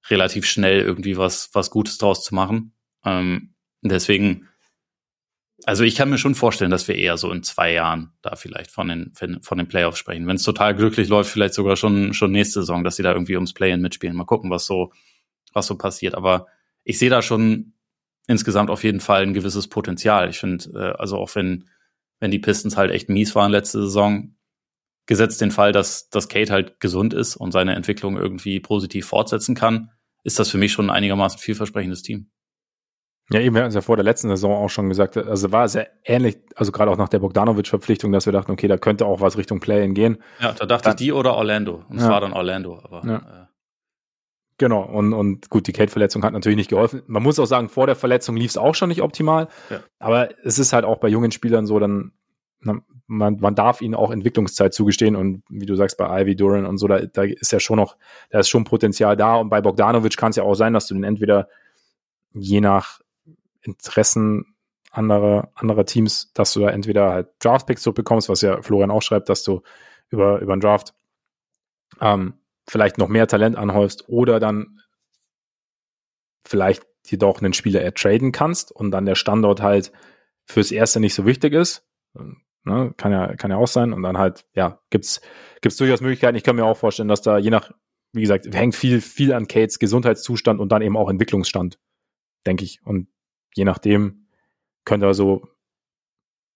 relativ 0.09 0.45
schnell 0.45 0.82
irgendwie 0.82 1.17
was, 1.17 1.49
was 1.53 1.69
Gutes 1.69 1.97
draus 1.97 2.23
zu 2.23 2.34
machen. 2.36 2.73
Ähm, 3.05 3.53
deswegen, 3.82 4.47
also 5.65 5.84
ich 5.84 5.95
kann 5.95 6.09
mir 6.09 6.17
schon 6.17 6.36
vorstellen, 6.36 6.71
dass 6.71 6.88
wir 6.88 6.95
eher 6.95 7.17
so 7.17 7.32
in 7.32 7.43
zwei 7.43 7.71
Jahren 7.71 8.13
da 8.21 8.36
vielleicht 8.36 8.71
von 8.71 8.88
den, 8.88 9.13
von 9.13 9.57
den 9.57 9.67
Playoffs 9.67 9.99
sprechen. 9.99 10.27
Wenn 10.27 10.38
es 10.38 10.43
total 10.43 10.75
glücklich 10.75 11.07
läuft, 11.07 11.32
vielleicht 11.32 11.53
sogar 11.53 11.75
schon, 11.75 12.13
schon 12.13 12.32
nächste 12.32 12.61
Saison, 12.61 12.84
dass 12.84 12.95
sie 12.95 13.03
da 13.03 13.13
irgendwie 13.13 13.36
ums 13.36 13.53
Play-In 13.53 13.82
mitspielen. 13.82 14.15
Mal 14.15 14.25
gucken, 14.25 14.49
was 14.49 14.65
so, 14.65 14.91
was 15.53 15.67
so 15.67 15.77
passiert. 15.77 16.15
Aber 16.15 16.47
ich 16.84 16.97
sehe 16.97 17.09
da 17.09 17.21
schon 17.21 17.73
insgesamt 18.27 18.69
auf 18.69 18.84
jeden 18.84 19.01
Fall 19.01 19.23
ein 19.23 19.34
gewisses 19.34 19.67
Potenzial. 19.67 20.29
Ich 20.29 20.39
finde, 20.39 20.69
äh, 20.73 20.99
also 20.99 21.17
auch 21.17 21.36
wenn, 21.36 21.69
wenn 22.22 22.32
die 22.32 22.39
Pistons 22.39 22.78
halt 22.78 22.91
echt 22.91 23.09
mies 23.09 23.36
waren 23.36 23.51
letzte 23.51 23.82
Saison, 23.82 24.38
gesetzt 25.07 25.41
den 25.41 25.51
Fall, 25.51 25.74
dass, 25.74 26.07
dass 26.09 26.30
Kate 26.30 26.53
halt 26.53 26.80
gesund 26.80 27.13
ist 27.13 27.36
und 27.36 27.51
seine 27.51 27.76
Entwicklung 27.76 28.15
irgendwie 28.15 28.61
positiv 28.61 29.07
fortsetzen 29.07 29.55
kann, 29.55 29.89
ist 30.24 30.39
das 30.39 30.49
für 30.49 30.57
mich 30.57 30.72
schon 30.72 30.86
ein 30.86 30.95
einigermaßen 30.95 31.39
vielversprechendes 31.39 32.03
Team. 32.03 32.32
Ja, 33.32 33.39
eben, 33.39 33.55
wir 33.55 33.61
hatten 33.61 33.69
es 33.69 33.76
ja 33.76 33.82
vor 33.82 33.95
der 33.95 34.03
letzten 34.03 34.30
Saison 34.30 34.53
auch 34.53 34.69
schon 34.69 34.89
gesagt, 34.89 35.17
also 35.17 35.51
war 35.51 35.67
sehr 35.67 35.89
ähnlich, 36.03 36.38
also 36.55 36.72
gerade 36.72 36.91
auch 36.91 36.97
nach 36.97 37.09
der 37.09 37.19
Bogdanovic-Verpflichtung, 37.19 38.11
dass 38.11 38.26
wir 38.26 38.34
dachten, 38.34 38.51
okay, 38.51 38.67
da 38.67 38.78
könnte 38.78 39.05
auch 39.05 39.22
was 39.22 39.38
Richtung 39.38 39.59
Play-In 39.59 39.93
gehen. 39.93 40.17
Ja, 40.39 40.51
da 40.51 40.65
dachte 40.65 40.84
dann, 40.84 40.93
ich 40.93 40.97
die 40.97 41.11
oder 41.11 41.36
Orlando. 41.36 41.84
Und 41.89 41.97
es 41.97 42.03
ja. 42.03 42.09
war 42.09 42.22
dann 42.22 42.34
Orlando, 42.34 42.80
aber. 42.84 43.01
Ja. 43.05 43.17
Äh, 43.17 43.50
Genau, 44.62 44.84
und, 44.84 45.14
und 45.14 45.49
gut, 45.49 45.66
die 45.66 45.72
Kate-Verletzung 45.72 46.24
hat 46.24 46.34
natürlich 46.34 46.55
nicht 46.55 46.70
geholfen. 46.70 47.01
Man 47.07 47.24
muss 47.24 47.39
auch 47.39 47.47
sagen, 47.47 47.68
vor 47.68 47.88
der 47.88 47.95
Verletzung 47.95 48.38
lief 48.38 48.51
es 48.51 48.57
auch 48.57 48.76
schon 48.76 48.89
nicht 48.89 49.01
optimal. 49.01 49.47
Ja. 49.72 49.80
Aber 49.97 50.30
es 50.45 50.59
ist 50.59 50.72
halt 50.72 50.86
auch 50.86 50.99
bei 50.99 51.07
jungen 51.07 51.32
Spielern 51.32 51.66
so, 51.66 51.80
dann, 51.80 52.12
man, 52.59 52.84
man 53.39 53.55
darf 53.55 53.82
ihnen 53.82 53.95
auch 53.95 54.12
Entwicklungszeit 54.12 54.76
zugestehen. 54.76 55.16
Und 55.16 55.41
wie 55.49 55.66
du 55.66 55.76
sagst, 55.76 55.97
bei 55.97 56.22
Ivy 56.22 56.36
Duran 56.36 56.68
und 56.68 56.78
so, 56.78 56.88
da, 56.88 56.99
da 56.99 57.24
ist 57.24 57.51
ja 57.51 57.59
schon 57.59 57.78
noch, 57.78 57.97
da 58.30 58.38
ist 58.38 58.49
schon 58.49 58.64
Potenzial 58.64 59.18
da. 59.18 59.38
Und 59.38 59.49
bei 59.49 59.62
Bogdanovic 59.62 60.16
kann 60.16 60.30
es 60.30 60.36
ja 60.36 60.43
auch 60.43 60.53
sein, 60.53 60.74
dass 60.74 60.86
du 60.86 60.93
den 60.93 61.05
entweder 61.05 61.47
je 62.32 62.62
nach 62.62 62.99
Interessen 63.64 64.53
anderer, 64.91 65.49
anderer 65.55 65.88
Teams, 65.88 66.32
dass 66.36 66.53
du 66.53 66.59
da 66.59 66.70
entweder 66.70 67.09
halt 67.09 67.30
Draftpicks 67.39 67.82
so 67.82 67.93
bekommst, 67.93 68.30
was 68.30 68.41
ja 68.41 68.62
Florian 68.62 68.91
auch 68.91 69.01
schreibt, 69.01 69.28
dass 69.28 69.41
du 69.41 69.64
über, 70.12 70.39
über 70.39 70.53
einen 70.53 70.62
Draft 70.62 70.93
ähm, 71.99 72.36
vielleicht 72.68 72.97
noch 72.97 73.07
mehr 73.07 73.28
Talent 73.28 73.55
anhäufst 73.55 74.07
oder 74.07 74.39
dann 74.39 74.80
vielleicht 76.45 76.84
jedoch 77.05 77.41
einen 77.41 77.53
Spieler 77.53 77.82
ertraden 77.82 78.32
kannst 78.32 78.72
und 78.72 78.91
dann 78.91 79.05
der 79.05 79.16
Standort 79.16 79.62
halt 79.62 79.91
fürs 80.45 80.72
Erste 80.72 80.99
nicht 80.99 81.14
so 81.14 81.26
wichtig 81.26 81.53
ist. 81.53 81.88
Ne, 82.64 82.93
kann 82.95 83.12
ja, 83.12 83.36
kann 83.36 83.49
ja 83.49 83.57
auch 83.57 83.68
sein. 83.68 83.91
Und 83.91 84.03
dann 84.03 84.18
halt, 84.18 84.45
ja, 84.53 84.80
gibt's, 84.91 85.22
gibt's 85.62 85.78
durchaus 85.78 86.01
Möglichkeiten. 86.01 86.38
Ich 86.38 86.43
kann 86.43 86.55
mir 86.55 86.66
auch 86.66 86.78
vorstellen, 86.78 87.09
dass 87.09 87.22
da 87.22 87.39
je 87.39 87.49
nach, 87.49 87.72
wie 88.14 88.22
gesagt, 88.22 88.53
hängt 88.53 88.76
viel, 88.76 89.01
viel 89.01 89.34
an 89.34 89.47
Kates 89.47 89.80
Gesundheitszustand 89.80 90.59
und 90.59 90.72
dann 90.72 90.84
eben 90.84 90.97
auch 90.97 91.09
Entwicklungsstand, 91.09 91.80
denke 92.45 92.64
ich. 92.64 92.82
Und 92.86 93.07
je 93.55 93.66
nachdem 93.66 94.28
könnte 94.86 95.07
er 95.07 95.16
so, 95.16 95.47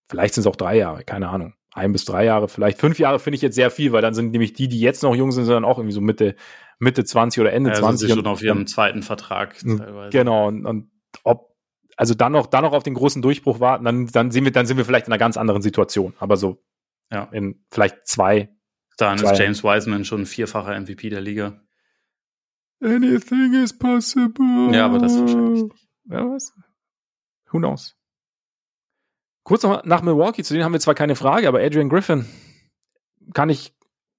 vielleicht 0.09 0.35
sind 0.35 0.41
es 0.41 0.47
auch 0.47 0.55
drei 0.55 0.77
Jahre, 0.77 1.03
keine 1.03 1.29
Ahnung 1.29 1.54
ein 1.75 1.91
bis 1.91 2.05
drei 2.05 2.23
Jahre, 2.23 2.47
vielleicht 2.47 2.79
fünf 2.79 2.99
Jahre 2.99 3.19
finde 3.19 3.35
ich 3.35 3.41
jetzt 3.41 3.55
sehr 3.55 3.69
viel, 3.69 3.91
weil 3.91 4.01
dann 4.01 4.13
sind 4.13 4.31
nämlich 4.31 4.53
die, 4.53 4.69
die 4.69 4.79
jetzt 4.79 5.03
noch 5.03 5.13
jung 5.13 5.33
sind, 5.33 5.43
sondern 5.43 5.65
auch 5.65 5.77
irgendwie 5.77 5.93
so 5.93 5.99
Mitte, 5.99 6.35
Mitte 6.79 7.03
20 7.03 7.41
oder 7.41 7.51
Ende 7.51 7.71
ja, 7.71 7.75
20. 7.75 7.99
Sind 7.99 8.07
sie 8.07 8.15
schon 8.15 8.27
auf 8.27 8.41
ihrem 8.41 8.65
zweiten 8.65 9.03
Vertrag 9.03 9.61
hm, 9.61 9.79
teilweise. 9.79 10.17
Genau, 10.17 10.47
und, 10.47 10.65
und 10.65 10.89
ob, 11.23 11.53
also 11.97 12.13
dann 12.13 12.31
noch, 12.31 12.47
dann 12.47 12.63
noch 12.63 12.71
auf 12.71 12.83
den 12.83 12.93
großen 12.93 13.21
Durchbruch 13.21 13.59
warten, 13.59 13.83
dann, 13.83 14.07
dann 14.07 14.31
sind 14.31 14.45
wir, 14.45 14.53
dann 14.53 14.65
sind 14.65 14.77
wir 14.77 14.85
vielleicht 14.85 15.07
in 15.07 15.13
einer 15.13 15.19
ganz 15.19 15.35
anderen 15.35 15.61
Situation. 15.61 16.13
Aber 16.19 16.37
so, 16.37 16.63
ja, 17.11 17.25
in 17.33 17.65
vielleicht 17.69 18.07
zwei. 18.07 18.55
Dann 18.97 19.17
zwei. 19.17 19.33
ist 19.33 19.39
James 19.39 19.63
Wiseman 19.63 20.05
schon 20.05 20.25
vierfacher 20.25 20.79
MVP 20.79 21.09
der 21.09 21.21
Liga. 21.21 21.61
Anything 22.81 23.53
is 23.53 23.77
possible. 23.77 24.73
Ja, 24.73 24.85
aber 24.85 24.99
das 24.99 25.19
wahrscheinlich 25.19 25.63
nicht. 25.63 25.75
Ja, 26.05 26.25
was? 26.29 26.53
Who 27.51 27.57
knows? 27.57 27.97
Kurz 29.45 29.61
noch 29.61 29.85
nach 29.85 30.01
Milwaukee, 30.01 30.43
zu 30.43 30.55
denen 30.55 30.65
haben 30.65 30.73
wir 30.73 30.79
zwar 30.79 30.95
keine 30.95 31.15
Frage, 31.15 31.47
aber 31.47 31.59
Adrian 31.59 31.87
Griffin 31.87 32.25
kann 33.35 33.49
ich 33.49 33.73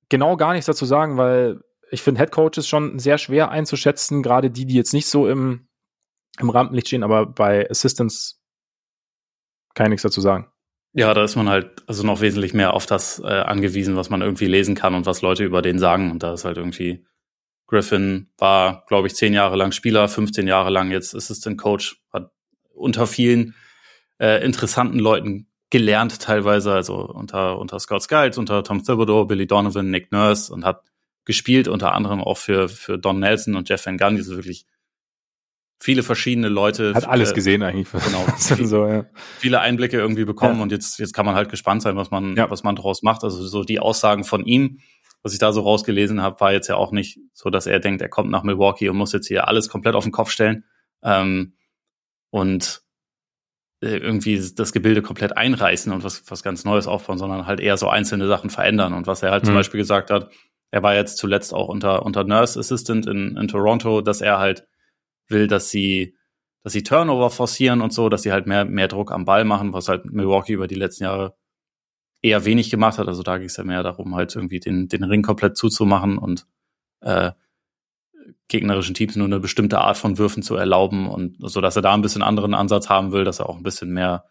genau 0.08 0.36
gar 0.36 0.52
nichts 0.52 0.66
dazu 0.66 0.86
sagen, 0.86 1.16
weil 1.16 1.60
ich 1.90 2.00
finde 2.00 2.20
Head 2.20 2.30
Coaches 2.30 2.68
schon 2.68 3.00
sehr 3.00 3.18
schwer 3.18 3.50
einzuschätzen, 3.50 4.22
gerade 4.22 4.52
die, 4.52 4.66
die 4.66 4.74
jetzt 4.74 4.94
nicht 4.94 5.08
so 5.08 5.28
im, 5.28 5.66
im 6.38 6.48
Rampenlicht 6.48 6.86
stehen, 6.86 7.02
aber 7.02 7.26
bei 7.26 7.68
Assistants 7.68 8.40
kann 9.74 9.86
ich 9.86 9.90
nichts 9.90 10.02
dazu 10.04 10.20
sagen. 10.20 10.48
Ja, 10.92 11.12
da 11.12 11.24
ist 11.24 11.34
man 11.34 11.48
halt 11.48 11.82
also 11.88 12.06
noch 12.06 12.20
wesentlich 12.20 12.54
mehr 12.54 12.72
auf 12.72 12.86
das 12.86 13.18
äh, 13.18 13.26
angewiesen, 13.26 13.96
was 13.96 14.10
man 14.10 14.22
irgendwie 14.22 14.46
lesen 14.46 14.76
kann 14.76 14.94
und 14.94 15.06
was 15.06 15.22
Leute 15.22 15.44
über 15.44 15.60
den 15.60 15.80
sagen. 15.80 16.12
Und 16.12 16.22
da 16.22 16.34
ist 16.34 16.44
halt 16.44 16.56
irgendwie 16.56 17.04
Griffin 17.66 18.30
war, 18.38 18.84
glaube 18.86 19.08
ich, 19.08 19.16
zehn 19.16 19.34
Jahre 19.34 19.56
lang 19.56 19.72
Spieler, 19.72 20.06
15 20.06 20.46
Jahre 20.46 20.70
lang 20.70 20.92
jetzt 20.92 21.16
Assistant 21.16 21.58
Coach, 21.58 22.00
hat 22.12 22.30
unter 22.72 23.08
vielen 23.08 23.54
äh, 24.18 24.44
interessanten 24.44 24.98
Leuten 24.98 25.48
gelernt 25.70 26.20
teilweise, 26.20 26.72
also 26.72 26.96
unter, 26.96 27.58
unter 27.58 27.78
Scott 27.80 28.02
Skiles, 28.02 28.38
unter 28.38 28.62
Tom 28.62 28.82
Thibodeau, 28.82 29.24
Billy 29.24 29.46
Donovan, 29.46 29.90
Nick 29.90 30.12
Nurse 30.12 30.52
und 30.52 30.64
hat 30.64 30.82
gespielt, 31.24 31.66
unter 31.66 31.92
anderem 31.92 32.20
auch 32.20 32.38
für, 32.38 32.68
für 32.68 32.98
Don 32.98 33.18
Nelson 33.18 33.56
und 33.56 33.68
Jeff 33.68 33.84
Van 33.84 33.98
Gundy, 33.98 34.22
so 34.22 34.36
wirklich 34.36 34.64
viele 35.80 36.02
verschiedene 36.02 36.48
Leute. 36.48 36.94
Hat 36.94 37.08
alles 37.08 37.32
äh, 37.32 37.34
gesehen 37.34 37.62
eigentlich. 37.62 37.88
Genau. 37.90 38.26
so, 38.38 38.86
ja. 38.86 39.06
Viele 39.38 39.60
Einblicke 39.60 39.98
irgendwie 39.98 40.24
bekommen 40.24 40.56
ja. 40.56 40.62
und 40.62 40.72
jetzt, 40.72 40.98
jetzt 40.98 41.12
kann 41.12 41.26
man 41.26 41.34
halt 41.34 41.50
gespannt 41.50 41.82
sein, 41.82 41.96
was 41.96 42.10
man, 42.10 42.36
ja. 42.36 42.48
was 42.50 42.62
man 42.62 42.76
daraus 42.76 43.02
macht. 43.02 43.24
Also 43.24 43.44
so 43.44 43.64
die 43.64 43.80
Aussagen 43.80 44.24
von 44.24 44.44
ihm, 44.44 44.78
was 45.22 45.32
ich 45.32 45.40
da 45.40 45.52
so 45.52 45.62
rausgelesen 45.62 46.22
habe, 46.22 46.40
war 46.40 46.52
jetzt 46.52 46.68
ja 46.68 46.76
auch 46.76 46.92
nicht 46.92 47.18
so, 47.32 47.50
dass 47.50 47.66
er 47.66 47.80
denkt, 47.80 48.00
er 48.00 48.08
kommt 48.08 48.30
nach 48.30 48.44
Milwaukee 48.44 48.88
und 48.88 48.96
muss 48.96 49.12
jetzt 49.12 49.26
hier 49.26 49.48
alles 49.48 49.68
komplett 49.68 49.96
auf 49.96 50.04
den 50.04 50.12
Kopf 50.12 50.30
stellen. 50.30 50.64
Ähm, 51.02 51.54
und 52.30 52.82
irgendwie 53.88 54.40
das 54.54 54.72
Gebilde 54.72 55.02
komplett 55.02 55.36
einreißen 55.36 55.92
und 55.92 56.04
was, 56.04 56.22
was 56.30 56.42
ganz 56.42 56.64
Neues 56.64 56.86
aufbauen, 56.86 57.18
sondern 57.18 57.46
halt 57.46 57.60
eher 57.60 57.76
so 57.76 57.88
einzelne 57.88 58.26
Sachen 58.26 58.50
verändern. 58.50 58.94
Und 58.94 59.06
was 59.06 59.22
er 59.22 59.30
halt 59.30 59.42
mhm. 59.42 59.46
zum 59.46 59.54
Beispiel 59.54 59.78
gesagt 59.78 60.10
hat, 60.10 60.30
er 60.70 60.82
war 60.82 60.94
jetzt 60.94 61.16
zuletzt 61.18 61.54
auch 61.54 61.68
unter, 61.68 62.04
unter 62.04 62.24
Nurse 62.24 62.58
Assistant 62.58 63.06
in, 63.06 63.36
in 63.36 63.48
Toronto, 63.48 64.00
dass 64.00 64.20
er 64.20 64.38
halt 64.38 64.66
will, 65.28 65.46
dass 65.46 65.70
sie, 65.70 66.16
dass 66.62 66.72
sie 66.72 66.82
Turnover 66.82 67.30
forcieren 67.30 67.80
und 67.80 67.92
so, 67.92 68.08
dass 68.08 68.22
sie 68.22 68.32
halt 68.32 68.46
mehr, 68.46 68.64
mehr 68.64 68.88
Druck 68.88 69.12
am 69.12 69.24
Ball 69.24 69.44
machen, 69.44 69.72
was 69.72 69.88
halt 69.88 70.04
Milwaukee 70.06 70.52
über 70.52 70.66
die 70.66 70.74
letzten 70.74 71.04
Jahre 71.04 71.34
eher 72.22 72.44
wenig 72.44 72.70
gemacht 72.70 72.98
hat. 72.98 73.08
Also 73.08 73.22
da 73.22 73.38
ging 73.38 73.46
es 73.46 73.56
ja 73.56 73.64
mehr 73.64 73.82
darum, 73.82 74.14
halt 74.14 74.34
irgendwie 74.34 74.60
den, 74.60 74.88
den 74.88 75.04
Ring 75.04 75.22
komplett 75.22 75.56
zuzumachen 75.56 76.18
und 76.18 76.46
äh, 77.00 77.32
gegnerischen 78.48 78.94
Teams 78.94 79.16
nur 79.16 79.26
eine 79.26 79.40
bestimmte 79.40 79.78
Art 79.78 79.96
von 79.96 80.18
Würfen 80.18 80.42
zu 80.42 80.54
erlauben 80.54 81.08
und 81.08 81.36
so, 81.40 81.60
dass 81.60 81.76
er 81.76 81.82
da 81.82 81.94
ein 81.94 82.02
bisschen 82.02 82.22
anderen 82.22 82.54
Ansatz 82.54 82.88
haben 82.88 83.12
will, 83.12 83.24
dass 83.24 83.40
er 83.40 83.48
auch 83.48 83.56
ein 83.56 83.62
bisschen 83.62 83.92
mehr, 83.92 84.24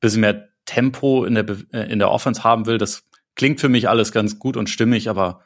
bisschen 0.00 0.22
mehr 0.22 0.48
Tempo 0.64 1.24
in 1.24 1.34
der, 1.34 1.46
äh, 1.72 1.92
in 1.92 1.98
der 1.98 2.10
Offense 2.10 2.44
haben 2.44 2.66
will. 2.66 2.78
Das 2.78 3.08
klingt 3.34 3.60
für 3.60 3.68
mich 3.68 3.88
alles 3.88 4.12
ganz 4.12 4.38
gut 4.38 4.56
und 4.56 4.70
stimmig, 4.70 5.10
aber 5.10 5.42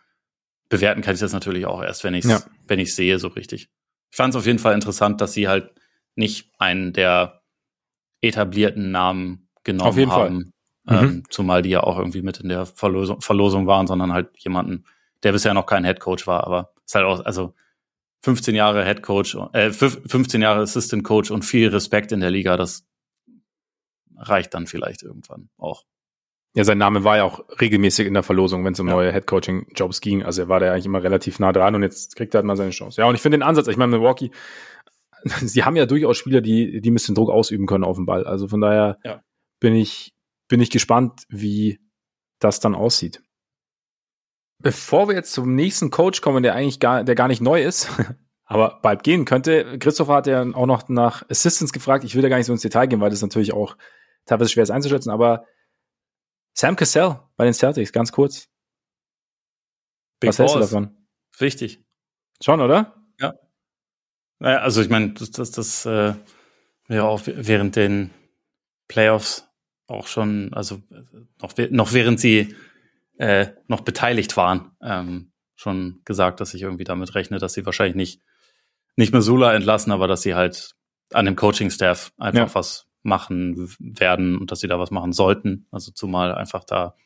bewerten 0.68 1.02
kann 1.02 1.14
ich 1.14 1.20
das 1.20 1.32
natürlich 1.32 1.66
auch 1.66 1.82
erst, 1.82 2.04
wenn 2.04 2.14
ich 2.14 2.24
ja. 2.24 2.42
wenn 2.66 2.78
ich 2.78 2.94
sehe 2.94 3.18
so 3.18 3.28
richtig. 3.28 3.68
Ich 4.10 4.16
fand 4.16 4.34
es 4.34 4.38
auf 4.38 4.46
jeden 4.46 4.58
Fall 4.58 4.74
interessant, 4.74 5.20
dass 5.20 5.32
sie 5.32 5.48
halt 5.48 5.72
nicht 6.14 6.50
einen 6.58 6.92
der 6.92 7.42
etablierten 8.20 8.90
Namen 8.90 9.48
genommen 9.64 9.88
auf 9.88 9.96
jeden 9.96 10.12
haben, 10.12 10.52
Fall. 10.86 11.04
Ähm, 11.04 11.06
mhm. 11.06 11.22
zumal 11.30 11.62
die 11.62 11.70
ja 11.70 11.82
auch 11.82 11.98
irgendwie 11.98 12.22
mit 12.22 12.40
in 12.40 12.48
der 12.48 12.66
Verlosung, 12.66 13.20
Verlosung 13.20 13.66
waren, 13.66 13.86
sondern 13.86 14.12
halt 14.12 14.28
jemanden, 14.38 14.84
der 15.22 15.32
bisher 15.32 15.54
noch 15.54 15.66
kein 15.66 15.84
Head 15.84 15.98
Coach 15.98 16.26
war, 16.26 16.44
aber 16.44 16.72
ist 16.84 16.94
halt 16.94 17.06
auch, 17.06 17.24
also 17.24 17.54
15 18.24 18.54
Jahre 18.54 18.86
Head 18.86 19.02
Coach, 19.02 19.36
äh, 19.52 19.70
15 19.70 20.40
Jahre 20.40 20.62
Assistant 20.62 21.04
Coach 21.04 21.30
und 21.30 21.44
viel 21.44 21.68
Respekt 21.68 22.10
in 22.10 22.20
der 22.20 22.30
Liga, 22.30 22.56
das 22.56 22.86
reicht 24.16 24.54
dann 24.54 24.66
vielleicht 24.66 25.02
irgendwann 25.02 25.50
auch. 25.58 25.84
Ja, 26.54 26.64
sein 26.64 26.78
Name 26.78 27.04
war 27.04 27.18
ja 27.18 27.24
auch 27.24 27.44
regelmäßig 27.60 28.06
in 28.06 28.14
der 28.14 28.22
Verlosung, 28.22 28.64
wenn 28.64 28.72
es 28.72 28.80
um 28.80 28.88
ja. 28.88 28.94
neue 28.94 29.12
Head 29.12 29.26
Coaching 29.26 29.66
Jobs 29.74 30.00
ging. 30.00 30.22
Also 30.22 30.42
er 30.42 30.48
war 30.48 30.58
da 30.58 30.72
eigentlich 30.72 30.86
immer 30.86 31.02
relativ 31.02 31.38
nah 31.38 31.52
dran 31.52 31.74
und 31.74 31.82
jetzt 31.82 32.16
kriegt 32.16 32.32
er 32.34 32.38
halt 32.38 32.46
mal 32.46 32.56
seine 32.56 32.70
Chance. 32.70 32.98
Ja, 32.98 33.06
und 33.06 33.14
ich 33.14 33.20
finde 33.20 33.36
den 33.36 33.42
Ansatz, 33.42 33.66
ich 33.66 33.76
meine, 33.76 33.90
Milwaukee, 33.90 34.30
sie 35.42 35.64
haben 35.64 35.76
ja 35.76 35.84
durchaus 35.84 36.16
Spieler, 36.16 36.40
die, 36.40 36.80
die 36.80 36.90
ein 36.90 36.94
bisschen 36.94 37.14
Druck 37.14 37.28
ausüben 37.28 37.66
können 37.66 37.84
auf 37.84 37.96
dem 37.96 38.06
Ball. 38.06 38.26
Also 38.26 38.48
von 38.48 38.62
daher 38.62 38.98
ja. 39.04 39.22
bin 39.60 39.74
ich, 39.74 40.14
bin 40.48 40.60
ich 40.60 40.70
gespannt, 40.70 41.24
wie 41.28 41.78
das 42.38 42.58
dann 42.58 42.74
aussieht. 42.74 43.22
Bevor 44.64 45.08
wir 45.08 45.14
jetzt 45.14 45.34
zum 45.34 45.54
nächsten 45.54 45.90
Coach 45.90 46.22
kommen, 46.22 46.42
der 46.42 46.54
eigentlich 46.54 46.80
gar, 46.80 47.04
der 47.04 47.14
gar 47.14 47.28
nicht 47.28 47.42
neu 47.42 47.62
ist, 47.62 47.90
aber 48.46 48.80
bald 48.80 49.02
gehen 49.02 49.26
könnte, 49.26 49.78
Christopher 49.78 50.14
hat 50.14 50.26
ja 50.26 50.40
auch 50.54 50.64
noch 50.64 50.88
nach 50.88 51.22
Assistance 51.28 51.74
gefragt. 51.74 52.02
Ich 52.02 52.14
will 52.14 52.22
da 52.22 52.30
gar 52.30 52.38
nicht 52.38 52.46
so 52.46 52.52
ins 52.54 52.62
Detail 52.62 52.86
gehen, 52.86 53.00
weil 53.02 53.10
das 53.10 53.20
natürlich 53.20 53.52
auch 53.52 53.76
teilweise 54.24 54.48
schwer 54.48 54.62
ist 54.62 54.70
einzuschätzen, 54.70 55.10
aber 55.10 55.44
Sam 56.54 56.76
Cassell 56.76 57.20
bei 57.36 57.44
den 57.44 57.52
Celtics, 57.52 57.92
ganz 57.92 58.10
kurz. 58.10 58.48
Big 60.18 60.28
Was 60.28 60.38
hältst 60.38 60.54
du 60.54 60.60
davon? 60.60 60.96
Wichtig. 61.36 61.84
Schon, 62.42 62.62
oder? 62.62 62.94
Ja. 63.20 63.34
Naja, 64.38 64.60
also 64.60 64.80
ich 64.80 64.88
meine, 64.88 65.12
das, 65.12 65.30
das, 65.30 65.50
das 65.50 65.84
äh, 65.84 66.14
wäre 66.88 67.04
auch 67.04 67.20
während 67.26 67.76
den 67.76 68.12
Playoffs 68.88 69.46
auch 69.88 70.06
schon, 70.06 70.54
also 70.54 70.80
noch, 71.42 71.52
noch 71.70 71.92
während 71.92 72.18
sie 72.18 72.56
äh, 73.18 73.48
noch 73.68 73.82
beteiligt 73.82 74.36
waren, 74.36 74.72
ähm, 74.82 75.32
schon 75.54 76.00
gesagt, 76.04 76.40
dass 76.40 76.54
ich 76.54 76.62
irgendwie 76.62 76.84
damit 76.84 77.14
rechne, 77.14 77.38
dass 77.38 77.54
sie 77.54 77.64
wahrscheinlich 77.64 77.96
nicht, 77.96 78.22
nicht 78.96 79.12
Missoula 79.12 79.54
entlassen, 79.54 79.92
aber 79.92 80.08
dass 80.08 80.22
sie 80.22 80.34
halt 80.34 80.74
an 81.12 81.24
dem 81.24 81.36
Coaching-Staff 81.36 82.12
einfach 82.18 82.48
ja. 82.48 82.54
was 82.54 82.86
machen 83.02 83.72
werden 83.78 84.38
und 84.38 84.50
dass 84.50 84.60
sie 84.60 84.68
da 84.68 84.78
was 84.78 84.90
machen 84.90 85.12
sollten. 85.12 85.66
Also 85.70 85.92
zumal 85.92 86.34
einfach 86.34 86.64
da 86.64 86.96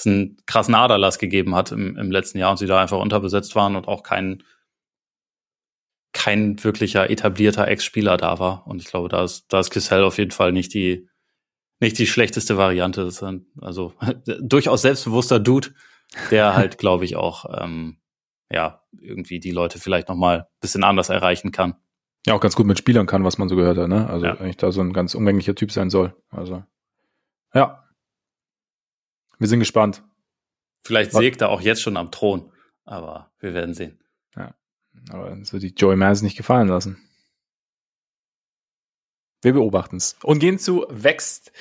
es 0.00 0.06
einen 0.06 0.36
krassen 0.46 0.74
Aderlass 0.74 1.18
gegeben 1.18 1.54
hat 1.54 1.72
im, 1.72 1.96
im 1.96 2.10
letzten 2.10 2.38
Jahr 2.38 2.50
und 2.50 2.56
sie 2.56 2.66
da 2.66 2.80
einfach 2.80 2.98
unterbesetzt 2.98 3.54
waren 3.54 3.76
und 3.76 3.86
auch 3.86 4.02
kein, 4.02 4.42
kein 6.12 6.62
wirklicher 6.62 7.10
etablierter 7.10 7.68
Ex-Spieler 7.68 8.16
da 8.16 8.38
war. 8.38 8.66
Und 8.66 8.80
ich 8.80 8.88
glaube, 8.88 9.08
da 9.08 9.22
ist, 9.22 9.52
da 9.52 9.60
ist 9.60 9.70
Kissel 9.70 10.02
auf 10.02 10.18
jeden 10.18 10.30
Fall 10.30 10.52
nicht 10.52 10.74
die, 10.74 11.08
nicht 11.80 11.98
die 11.98 12.06
schlechteste 12.06 12.56
Variante. 12.56 13.04
Das 13.04 13.14
ist 13.14 13.22
ein, 13.22 13.46
also 13.60 13.94
durchaus 14.40 14.82
selbstbewusster 14.82 15.40
Dude, 15.40 15.70
der 16.30 16.54
halt, 16.56 16.78
glaube 16.78 17.04
ich, 17.04 17.16
auch 17.16 17.62
ähm, 17.62 17.98
ja 18.50 18.82
irgendwie 19.00 19.40
die 19.40 19.52
Leute 19.52 19.78
vielleicht 19.78 20.08
noch 20.08 20.16
mal 20.16 20.48
bisschen 20.60 20.84
anders 20.84 21.08
erreichen 21.08 21.52
kann. 21.52 21.76
Ja, 22.26 22.34
auch 22.34 22.40
ganz 22.40 22.54
gut 22.54 22.66
mit 22.66 22.78
Spielern 22.78 23.06
kann, 23.06 23.24
was 23.24 23.38
man 23.38 23.48
so 23.48 23.56
gehört 23.56 23.78
hat, 23.78 23.88
ne? 23.88 24.08
Also 24.08 24.26
ja. 24.26 24.34
eigentlich 24.38 24.58
da 24.58 24.72
so 24.72 24.82
ein 24.82 24.92
ganz 24.92 25.14
umgänglicher 25.14 25.54
Typ 25.54 25.72
sein 25.72 25.88
soll. 25.88 26.14
Also 26.30 26.62
ja, 27.54 27.82
wir 29.38 29.48
sind 29.48 29.60
gespannt. 29.60 30.02
Vielleicht 30.86 31.14
was? 31.14 31.20
sägt 31.20 31.40
er 31.40 31.48
auch 31.48 31.62
jetzt 31.62 31.80
schon 31.80 31.96
am 31.96 32.10
Thron, 32.10 32.52
aber 32.84 33.32
wir 33.38 33.54
werden 33.54 33.74
sehen. 33.74 33.98
Ja, 34.36 34.54
aber 35.10 35.36
wird 35.36 35.62
die 35.62 35.74
Joey 35.74 35.96
Mans 35.96 36.22
nicht 36.22 36.36
gefallen 36.36 36.68
lassen. 36.68 36.98
Wir 39.42 39.54
beobachten 39.54 39.96
es 39.96 40.16
und 40.22 40.38
gehen 40.38 40.58
zu 40.58 40.84
Wächst. 40.90 41.52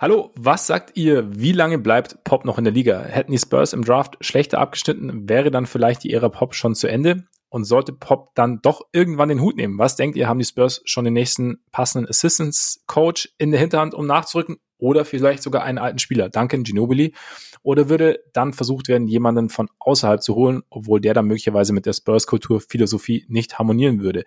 Hallo, 0.00 0.32
was 0.34 0.66
sagt 0.66 0.96
ihr? 0.96 1.38
Wie 1.38 1.52
lange 1.52 1.78
bleibt 1.78 2.24
Pop 2.24 2.44
noch 2.44 2.58
in 2.58 2.64
der 2.64 2.72
Liga? 2.72 3.00
Hätten 3.00 3.30
die 3.30 3.38
Spurs 3.38 3.72
im 3.72 3.84
Draft 3.84 4.16
schlechter 4.20 4.58
abgeschnitten, 4.58 5.28
wäre 5.28 5.52
dann 5.52 5.66
vielleicht 5.66 6.02
die 6.02 6.12
Ära 6.12 6.28
Pop 6.28 6.56
schon 6.56 6.74
zu 6.74 6.88
Ende? 6.88 7.24
Und 7.48 7.64
sollte 7.64 7.92
Pop 7.92 8.34
dann 8.34 8.60
doch 8.62 8.80
irgendwann 8.92 9.28
den 9.28 9.40
Hut 9.40 9.56
nehmen? 9.56 9.78
Was 9.78 9.94
denkt 9.94 10.16
ihr, 10.16 10.26
haben 10.26 10.40
die 10.40 10.44
Spurs 10.44 10.80
schon 10.84 11.04
den 11.04 11.14
nächsten 11.14 11.62
passenden 11.70 12.08
Assistance 12.08 12.80
Coach 12.86 13.28
in 13.38 13.52
der 13.52 13.60
Hinterhand, 13.60 13.94
um 13.94 14.06
nachzurücken? 14.06 14.56
Oder 14.78 15.04
vielleicht 15.04 15.44
sogar 15.44 15.62
einen 15.62 15.78
alten 15.78 16.00
Spieler, 16.00 16.28
Duncan 16.28 16.64
Ginobili? 16.64 17.14
Oder 17.62 17.88
würde 17.88 18.18
dann 18.32 18.52
versucht 18.52 18.88
werden, 18.88 19.06
jemanden 19.06 19.48
von 19.48 19.68
außerhalb 19.78 20.20
zu 20.22 20.34
holen, 20.34 20.62
obwohl 20.70 21.00
der 21.00 21.14
dann 21.14 21.26
möglicherweise 21.26 21.72
mit 21.72 21.86
der 21.86 21.92
Spurs-Kultur, 21.92 22.60
Philosophie 22.60 23.26
nicht 23.28 23.60
harmonieren 23.60 24.00
würde? 24.00 24.24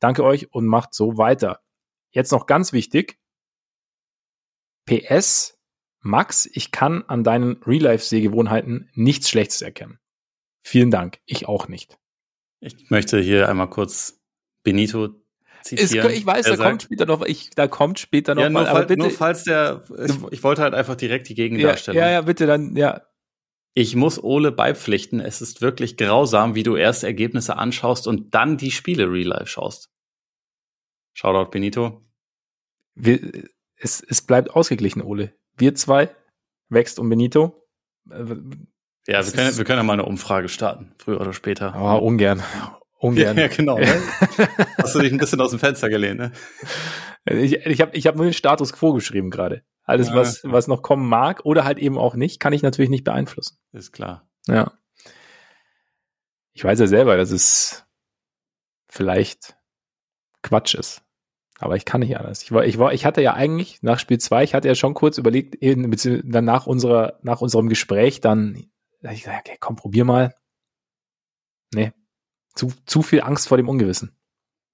Danke 0.00 0.24
euch 0.24 0.54
und 0.54 0.66
macht 0.66 0.94
so 0.94 1.18
weiter. 1.18 1.60
Jetzt 2.10 2.32
noch 2.32 2.46
ganz 2.46 2.72
wichtig. 2.72 3.18
PS, 4.86 5.58
Max, 6.00 6.48
ich 6.52 6.70
kann 6.70 7.04
an 7.06 7.24
deinen 7.24 7.62
Real-Life-Sehgewohnheiten 7.62 8.90
nichts 8.94 9.28
Schlechtes 9.28 9.62
erkennen. 9.62 9.98
Vielen 10.62 10.90
Dank. 10.90 11.18
Ich 11.26 11.46
auch 11.46 11.68
nicht. 11.68 11.98
Ich 12.60 12.90
möchte 12.90 13.20
hier 13.20 13.48
einmal 13.48 13.70
kurz 13.70 14.20
Benito 14.62 15.10
zitieren. 15.62 16.10
ich 16.10 16.26
weiß, 16.26 16.46
da 16.46 16.56
sagt, 16.56 16.68
kommt 16.68 16.82
später 16.82 17.06
noch, 17.06 17.22
ich, 17.24 17.50
da 17.50 17.68
kommt 17.68 17.98
später 17.98 18.34
noch 18.34 18.42
ja, 18.42 18.50
mal, 18.50 18.66
aber 18.66 18.84
bitte. 18.84 19.00
Nur 19.00 19.10
falls 19.10 19.44
der, 19.44 19.84
ich, 20.04 20.14
ich, 20.30 20.42
wollte 20.42 20.62
halt 20.62 20.74
einfach 20.74 20.96
direkt 20.96 21.28
die 21.28 21.34
Gegendarstellung. 21.34 21.98
Ja, 21.98 22.06
ja, 22.06 22.12
ja, 22.12 22.20
bitte 22.22 22.46
dann, 22.46 22.76
ja. 22.76 23.02
Ich 23.74 23.94
muss 23.94 24.22
Ole 24.22 24.50
beipflichten, 24.50 25.20
es 25.20 25.40
ist 25.40 25.60
wirklich 25.60 25.96
grausam, 25.96 26.54
wie 26.54 26.64
du 26.64 26.74
erst 26.74 27.04
Ergebnisse 27.04 27.56
anschaust 27.56 28.08
und 28.08 28.34
dann 28.34 28.56
die 28.56 28.72
Spiele 28.72 29.10
real 29.10 29.28
life 29.28 29.46
schaust. 29.46 29.90
Shoutout 31.18 31.50
Benito. 31.50 32.00
Wir, 32.94 33.18
es, 33.74 34.00
es 34.00 34.22
bleibt 34.22 34.52
ausgeglichen, 34.52 35.02
Ole. 35.02 35.34
Wir 35.56 35.74
zwei, 35.74 36.14
Wächst 36.68 37.00
und 37.00 37.08
Benito. 37.08 37.66
Ja, 38.08 39.26
wir 39.26 39.32
können, 39.32 39.56
wir 39.56 39.64
können 39.64 39.78
ja 39.78 39.82
mal 39.82 39.94
eine 39.94 40.04
Umfrage 40.04 40.48
starten, 40.48 40.94
früher 40.98 41.20
oder 41.20 41.32
später. 41.32 41.74
Aber 41.74 42.02
ungern. 42.02 42.44
Ungern. 43.00 43.36
Ja, 43.36 43.48
genau. 43.48 43.80
Ne? 43.80 44.00
Hast 44.78 44.94
du 44.94 45.00
dich 45.00 45.10
ein 45.10 45.18
bisschen 45.18 45.40
aus 45.40 45.50
dem 45.50 45.58
Fenster 45.58 45.88
gelehnt, 45.88 46.20
ne? 46.20 46.32
Ich, 47.24 47.66
ich 47.66 47.80
habe 47.80 47.96
ich 47.96 48.06
hab 48.06 48.14
nur 48.14 48.26
den 48.26 48.32
Status 48.32 48.72
quo 48.72 48.92
geschrieben 48.92 49.30
gerade. 49.30 49.64
Alles, 49.82 50.10
ja. 50.10 50.14
was, 50.14 50.42
was 50.44 50.68
noch 50.68 50.82
kommen 50.82 51.08
mag 51.08 51.44
oder 51.44 51.64
halt 51.64 51.78
eben 51.78 51.98
auch 51.98 52.14
nicht, 52.14 52.38
kann 52.38 52.52
ich 52.52 52.62
natürlich 52.62 52.90
nicht 52.90 53.02
beeinflussen. 53.02 53.58
Ist 53.72 53.90
klar. 53.90 54.30
Ja. 54.46 54.72
Ich 56.52 56.62
weiß 56.62 56.78
ja 56.78 56.86
selber, 56.86 57.16
dass 57.16 57.32
es 57.32 57.84
vielleicht 58.88 59.56
Quatsch 60.42 60.76
ist. 60.76 61.02
Aber 61.58 61.76
ich 61.76 61.84
kann 61.84 62.00
nicht 62.00 62.16
anders. 62.16 62.42
Ich 62.42 62.52
war, 62.52 62.64
ich 62.64 62.78
war, 62.78 62.92
ich 62.92 63.04
hatte 63.04 63.20
ja 63.20 63.34
eigentlich 63.34 63.82
nach 63.82 63.98
Spiel 63.98 64.18
zwei, 64.18 64.44
ich 64.44 64.54
hatte 64.54 64.68
ja 64.68 64.76
schon 64.76 64.94
kurz 64.94 65.18
überlegt, 65.18 65.56
eben, 65.56 65.90
dann 66.30 66.44
nach 66.44 66.66
unserer, 66.66 67.18
nach 67.22 67.40
unserem 67.40 67.68
Gespräch, 67.68 68.20
dann, 68.20 68.54
ich 69.02 69.22
gesagt, 69.22 69.48
okay, 69.48 69.56
komm, 69.58 69.76
probier 69.76 70.04
mal. 70.04 70.34
Nee. 71.74 71.92
Zu, 72.54 72.72
zu 72.86 73.02
viel 73.02 73.22
Angst 73.22 73.48
vor 73.48 73.56
dem 73.56 73.68
Ungewissen. 73.68 74.12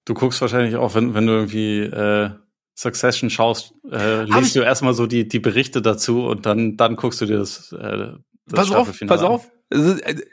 Du 0.05 0.13
guckst 0.13 0.39
wahrscheinlich 0.41 0.75
auch, 0.75 0.93
wenn, 0.93 1.15
wenn 1.15 1.25
du 1.25 1.33
irgendwie 1.33 1.79
äh, 1.79 2.29
Succession 2.75 3.31
schaust, 3.31 3.73
äh, 3.91 4.23
liest 4.23 4.55
du 4.55 4.61
erstmal 4.61 4.93
so 4.93 5.07
die, 5.07 5.27
die 5.27 5.39
Berichte 5.39 5.81
dazu 5.81 6.27
und 6.27 6.45
dann, 6.45 6.77
dann 6.77 6.95
guckst 6.95 7.19
du 7.21 7.25
dir 7.25 7.37
das, 7.37 7.71
äh, 7.71 8.13
das 8.45 8.69
pass 8.69 8.71
auf, 8.71 8.99
pass 9.07 9.23
auf. 9.23 9.51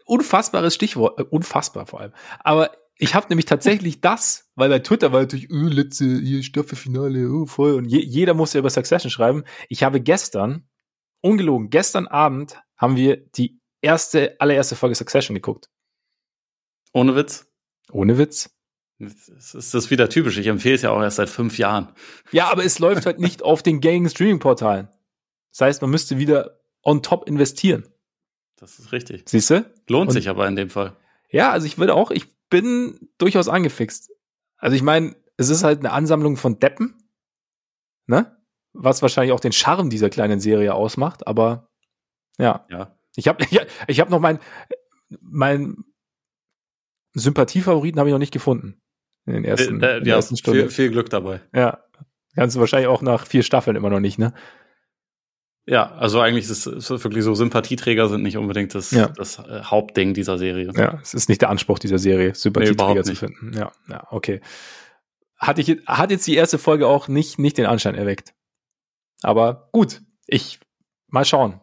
Unfassbares 0.05 0.74
Stichwort, 0.74 1.18
äh, 1.18 1.22
unfassbar 1.22 1.86
vor 1.86 2.00
allem. 2.00 2.12
Aber 2.40 2.72
ich 2.97 3.14
habe 3.14 3.26
nämlich 3.28 3.47
tatsächlich 3.47 4.01
das, 4.01 4.51
weil 4.55 4.68
bei 4.68 4.78
Twitter 4.78 5.12
war 5.12 5.20
natürlich, 5.20 5.51
öh, 5.51 5.68
letzte 5.68 6.05
hier 6.05 6.43
Staffelfinale, 6.43 7.30
oh, 7.30 7.47
voll. 7.47 7.74
Und 7.74 7.86
je, 7.86 8.01
jeder 8.01 8.34
muss 8.34 8.53
ja 8.53 8.61
über 8.61 8.70
Succession 8.70 9.11
schreiben. 9.11 9.45
Ich 9.68 9.82
habe 9.82 10.01
gestern, 10.01 10.68
ungelogen, 11.20 11.70
gestern 11.70 12.07
Abend 12.07 12.61
haben 12.76 12.97
wir 12.97 13.16
die 13.16 13.61
erste, 13.80 14.40
allererste 14.40 14.76
Folge 14.76 14.95
Succession 14.95 15.34
geguckt. 15.34 15.68
Ohne 16.93 17.16
Witz? 17.16 17.47
Ohne 17.90 18.18
Witz. 18.18 18.51
Es 18.99 19.55
ist 19.55 19.74
das 19.74 19.90
wieder 19.90 20.09
typisch. 20.09 20.38
Ich 20.38 20.47
empfehle 20.47 20.76
es 20.76 20.82
ja 20.82 20.90
auch 20.90 21.03
erst 21.03 21.16
seit 21.16 21.28
fünf 21.28 21.59
Jahren. 21.59 21.88
Ja, 22.30 22.51
aber 22.53 22.64
es 22.64 22.78
läuft 22.78 23.05
halt 23.07 23.18
nicht 23.18 23.43
auf 23.43 23.62
den 23.62 23.80
gängigen 23.80 24.09
Streaming-Portalen. 24.09 24.88
Das 25.51 25.61
heißt, 25.61 25.82
man 25.82 25.90
müsste 25.90 26.18
wieder 26.18 26.61
on 26.84 27.03
top 27.03 27.28
investieren. 27.28 27.88
Das 28.57 28.78
ist 28.78 28.93
richtig. 28.93 29.28
Siehst 29.28 29.51
du? 29.51 29.68
Lohnt 29.88 30.11
Und- 30.11 30.12
sich 30.14 30.28
aber 30.28 30.47
in 30.47 30.55
dem 30.55 30.70
Fall. 30.70 30.97
Ja, 31.30 31.51
also 31.51 31.66
ich 31.66 31.78
würde 31.78 31.95
auch, 31.95 32.11
ich 32.11 32.26
bin 32.53 33.09
durchaus 33.16 33.48
angefixt. 33.48 34.12
Also 34.59 34.76
ich 34.76 34.82
meine, 34.82 35.16
es 35.38 35.48
ist 35.48 35.64
halt 35.64 35.78
eine 35.78 35.92
Ansammlung 35.92 36.36
von 36.36 36.59
Deppen, 36.61 37.03
ne? 38.07 38.36
Was 38.74 39.00
wahrscheinlich 39.00 39.32
auch 39.32 39.40
den 39.40 39.53
Charme 39.53 39.88
dieser 39.88 40.11
kleinen 40.11 40.38
Serie 40.38 40.74
ausmacht, 40.74 41.26
aber 41.26 41.70
ja. 42.38 42.66
Ja. 42.68 42.94
Ich 43.16 43.26
habe 43.26 43.42
ich, 43.44 43.59
ich 43.88 44.00
hab 44.00 44.11
noch 44.11 44.20
mein, 44.20 44.38
mein 45.20 45.82
Sympathiefavoriten 47.14 47.98
habe 47.98 48.11
ich 48.11 48.12
noch 48.12 48.18
nicht 48.18 48.32
gefunden. 48.32 48.80
In 49.24 49.32
den 49.32 49.44
ersten, 49.44 49.82
Äh, 49.82 49.98
in 49.98 50.05
der 50.05 50.07
ja, 50.07 50.16
ersten 50.16 50.36
Stunde. 50.36 50.61
viel, 50.61 50.70
viel 50.70 50.90
Glück 50.90 51.09
dabei. 51.09 51.40
Ja. 51.55 51.82
Kannst 52.34 52.57
du 52.57 52.61
wahrscheinlich 52.61 52.88
auch 52.88 53.03
nach 53.03 53.26
vier 53.26 53.42
Staffeln 53.42 53.76
immer 53.76 53.90
noch 53.90 54.00
nicht, 54.00 54.18
ne? 54.18 54.34
Ja, 55.66 55.92
also 55.92 56.20
eigentlich 56.20 56.48
ist 56.50 56.66
es 56.66 56.90
wirklich 56.90 57.22
so, 57.22 57.34
Sympathieträger 57.34 58.08
sind 58.08 58.22
nicht 58.22 58.36
unbedingt 58.36 58.74
das, 58.74 58.90
Ja. 58.90 59.08
das 59.08 59.38
äh, 59.38 59.62
Hauptding 59.62 60.12
dieser 60.12 60.36
Serie. 60.36 60.70
Ja, 60.74 60.98
es 61.00 61.14
ist 61.14 61.28
nicht 61.28 61.40
der 61.40 61.50
Anspruch 61.50 61.78
dieser 61.78 61.98
Serie, 61.98 62.34
Sympathieträger 62.34 62.90
überhaupt 62.90 63.06
zu 63.06 63.14
finden. 63.14 63.52
Ja, 63.56 63.70
ja, 63.88 64.06
okay. 64.10 64.40
Hat, 65.36 65.58
ich, 65.58 65.78
hat 65.86 66.10
jetzt 66.10 66.26
die 66.26 66.34
erste 66.34 66.58
Folge 66.58 66.86
auch 66.88 67.06
nicht, 67.08 67.38
nicht 67.38 67.58
den 67.58 67.66
Anschein 67.66 67.94
erweckt. 67.94 68.34
Aber 69.22 69.68
gut, 69.72 70.02
ich 70.26 70.58
mal 71.08 71.24
schauen. 71.24 71.60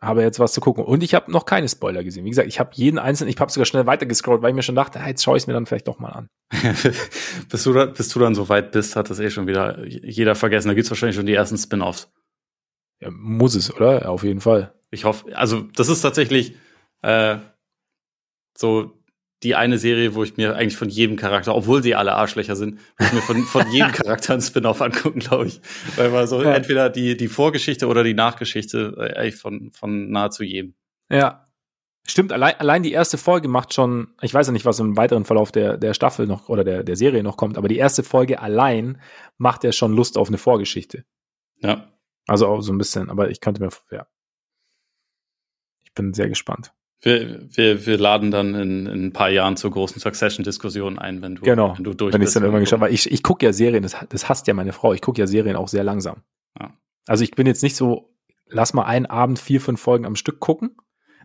Habe 0.00 0.22
jetzt 0.22 0.40
was 0.40 0.52
zu 0.52 0.60
gucken. 0.60 0.84
Und 0.84 1.02
ich 1.02 1.14
habe 1.14 1.30
noch 1.30 1.44
keine 1.46 1.68
Spoiler 1.68 2.02
gesehen. 2.02 2.24
Wie 2.24 2.30
gesagt, 2.30 2.48
ich 2.48 2.58
habe 2.58 2.70
jeden 2.74 2.98
einzelnen, 2.98 3.30
ich 3.30 3.38
habe 3.38 3.52
sogar 3.52 3.66
schnell 3.66 3.86
weitergescrollt, 3.86 4.42
weil 4.42 4.50
ich 4.50 4.56
mir 4.56 4.62
schon 4.62 4.74
dachte, 4.74 4.98
ah, 5.00 5.06
jetzt 5.06 5.22
schaue 5.22 5.36
ich 5.36 5.44
es 5.44 5.46
mir 5.46 5.52
dann 5.52 5.64
vielleicht 5.64 5.86
doch 5.86 6.00
mal 6.00 6.08
an. 6.08 6.28
bis, 7.48 7.62
du 7.62 7.72
da, 7.72 7.86
bis 7.86 8.08
du 8.08 8.18
dann 8.18 8.34
so 8.34 8.48
weit 8.48 8.72
bist, 8.72 8.96
hat 8.96 9.10
das 9.10 9.20
eh 9.20 9.30
schon 9.30 9.46
wieder 9.46 9.86
jeder 9.86 10.34
vergessen. 10.34 10.68
Da 10.68 10.74
gibt's 10.74 10.90
wahrscheinlich 10.90 11.14
schon 11.14 11.26
die 11.26 11.34
ersten 11.34 11.56
Spin-offs. 11.56 12.10
Ja, 13.02 13.10
muss 13.10 13.54
es, 13.54 13.74
oder? 13.74 14.08
Auf 14.08 14.22
jeden 14.22 14.40
Fall. 14.40 14.72
Ich 14.90 15.04
hoffe, 15.04 15.36
also 15.36 15.62
das 15.74 15.88
ist 15.88 16.02
tatsächlich 16.02 16.54
äh, 17.02 17.38
so 18.56 18.98
die 19.42 19.56
eine 19.56 19.76
Serie, 19.78 20.14
wo 20.14 20.22
ich 20.22 20.36
mir 20.36 20.54
eigentlich 20.54 20.76
von 20.76 20.88
jedem 20.88 21.16
Charakter, 21.16 21.54
obwohl 21.56 21.82
sie 21.82 21.96
alle 21.96 22.12
Arschlöcher 22.14 22.54
sind, 22.54 22.78
wo 22.98 23.04
ich 23.04 23.12
mir 23.12 23.22
von, 23.22 23.42
von 23.42 23.68
jedem 23.72 23.90
Charakter 23.90 24.34
einen 24.34 24.42
Spin-off 24.42 24.80
angucken, 24.80 25.18
glaube 25.18 25.46
ich. 25.48 25.60
Weil 25.96 26.10
man 26.10 26.28
so 26.28 26.40
Ja. 26.42 26.54
entweder 26.54 26.90
die, 26.90 27.16
die 27.16 27.26
Vorgeschichte 27.28 27.88
oder 27.88 28.04
die 28.04 28.14
Nachgeschichte 28.14 28.94
äh, 28.98 29.18
eigentlich 29.18 29.36
von, 29.36 29.72
von 29.72 30.10
nahezu 30.10 30.44
jedem. 30.44 30.74
Ja. 31.10 31.48
Stimmt, 32.06 32.32
allein, 32.32 32.54
allein 32.58 32.82
die 32.82 32.92
erste 32.92 33.16
Folge 33.16 33.46
macht 33.48 33.74
schon, 33.74 34.08
ich 34.22 34.34
weiß 34.34 34.48
ja 34.48 34.52
nicht, 34.52 34.64
was 34.64 34.80
im 34.80 34.96
weiteren 34.96 35.24
Verlauf 35.24 35.50
der, 35.52 35.76
der 35.76 35.94
Staffel 35.94 36.26
noch 36.26 36.48
oder 36.48 36.64
der, 36.64 36.82
der 36.82 36.96
Serie 36.96 37.22
noch 37.22 37.36
kommt, 37.36 37.56
aber 37.56 37.68
die 37.68 37.76
erste 37.78 38.02
Folge 38.02 38.40
allein 38.40 39.00
macht 39.38 39.62
ja 39.64 39.70
schon 39.72 39.92
Lust 39.94 40.18
auf 40.18 40.26
eine 40.28 40.38
Vorgeschichte. 40.38 41.04
Ja. 41.60 41.91
Also 42.26 42.46
auch 42.46 42.60
so 42.60 42.72
ein 42.72 42.78
bisschen, 42.78 43.10
aber 43.10 43.30
ich 43.30 43.40
könnte 43.40 43.60
mir, 43.62 43.70
ja. 43.90 44.06
Ich 45.84 45.92
bin 45.94 46.14
sehr 46.14 46.28
gespannt. 46.28 46.72
Wir, 47.00 47.48
wir, 47.56 47.84
wir 47.84 47.98
laden 47.98 48.30
dann 48.30 48.54
in, 48.54 48.86
in 48.86 49.06
ein 49.06 49.12
paar 49.12 49.28
Jahren 49.28 49.56
zur 49.56 49.72
großen 49.72 50.00
Succession-Diskussion 50.00 51.00
ein, 51.00 51.20
wenn 51.20 51.34
du, 51.34 51.42
Genau, 51.42 51.76
wenn 51.76 51.82
du 51.82 51.94
durch 51.94 52.14
Wenn 52.14 52.22
ich 52.22 52.32
dann 52.32 52.44
irgendwann 52.44 52.62
geschafft 52.62 52.80
habe. 52.80 52.92
Ich, 52.92 53.10
ich 53.10 53.24
gucke 53.24 53.44
ja 53.44 53.52
Serien, 53.52 53.82
das, 53.82 53.96
das 54.08 54.28
hasst 54.28 54.46
ja 54.46 54.54
meine 54.54 54.72
Frau, 54.72 54.92
ich 54.92 55.00
gucke 55.00 55.20
ja 55.20 55.26
Serien 55.26 55.56
auch 55.56 55.66
sehr 55.66 55.82
langsam. 55.82 56.22
Ja. 56.58 56.78
Also 57.08 57.24
ich 57.24 57.32
bin 57.32 57.48
jetzt 57.48 57.64
nicht 57.64 57.74
so, 57.74 58.14
lass 58.46 58.72
mal 58.72 58.84
einen 58.84 59.06
Abend 59.06 59.40
vier, 59.40 59.60
fünf 59.60 59.80
Folgen 59.80 60.06
am 60.06 60.14
Stück 60.14 60.38
gucken. 60.38 60.76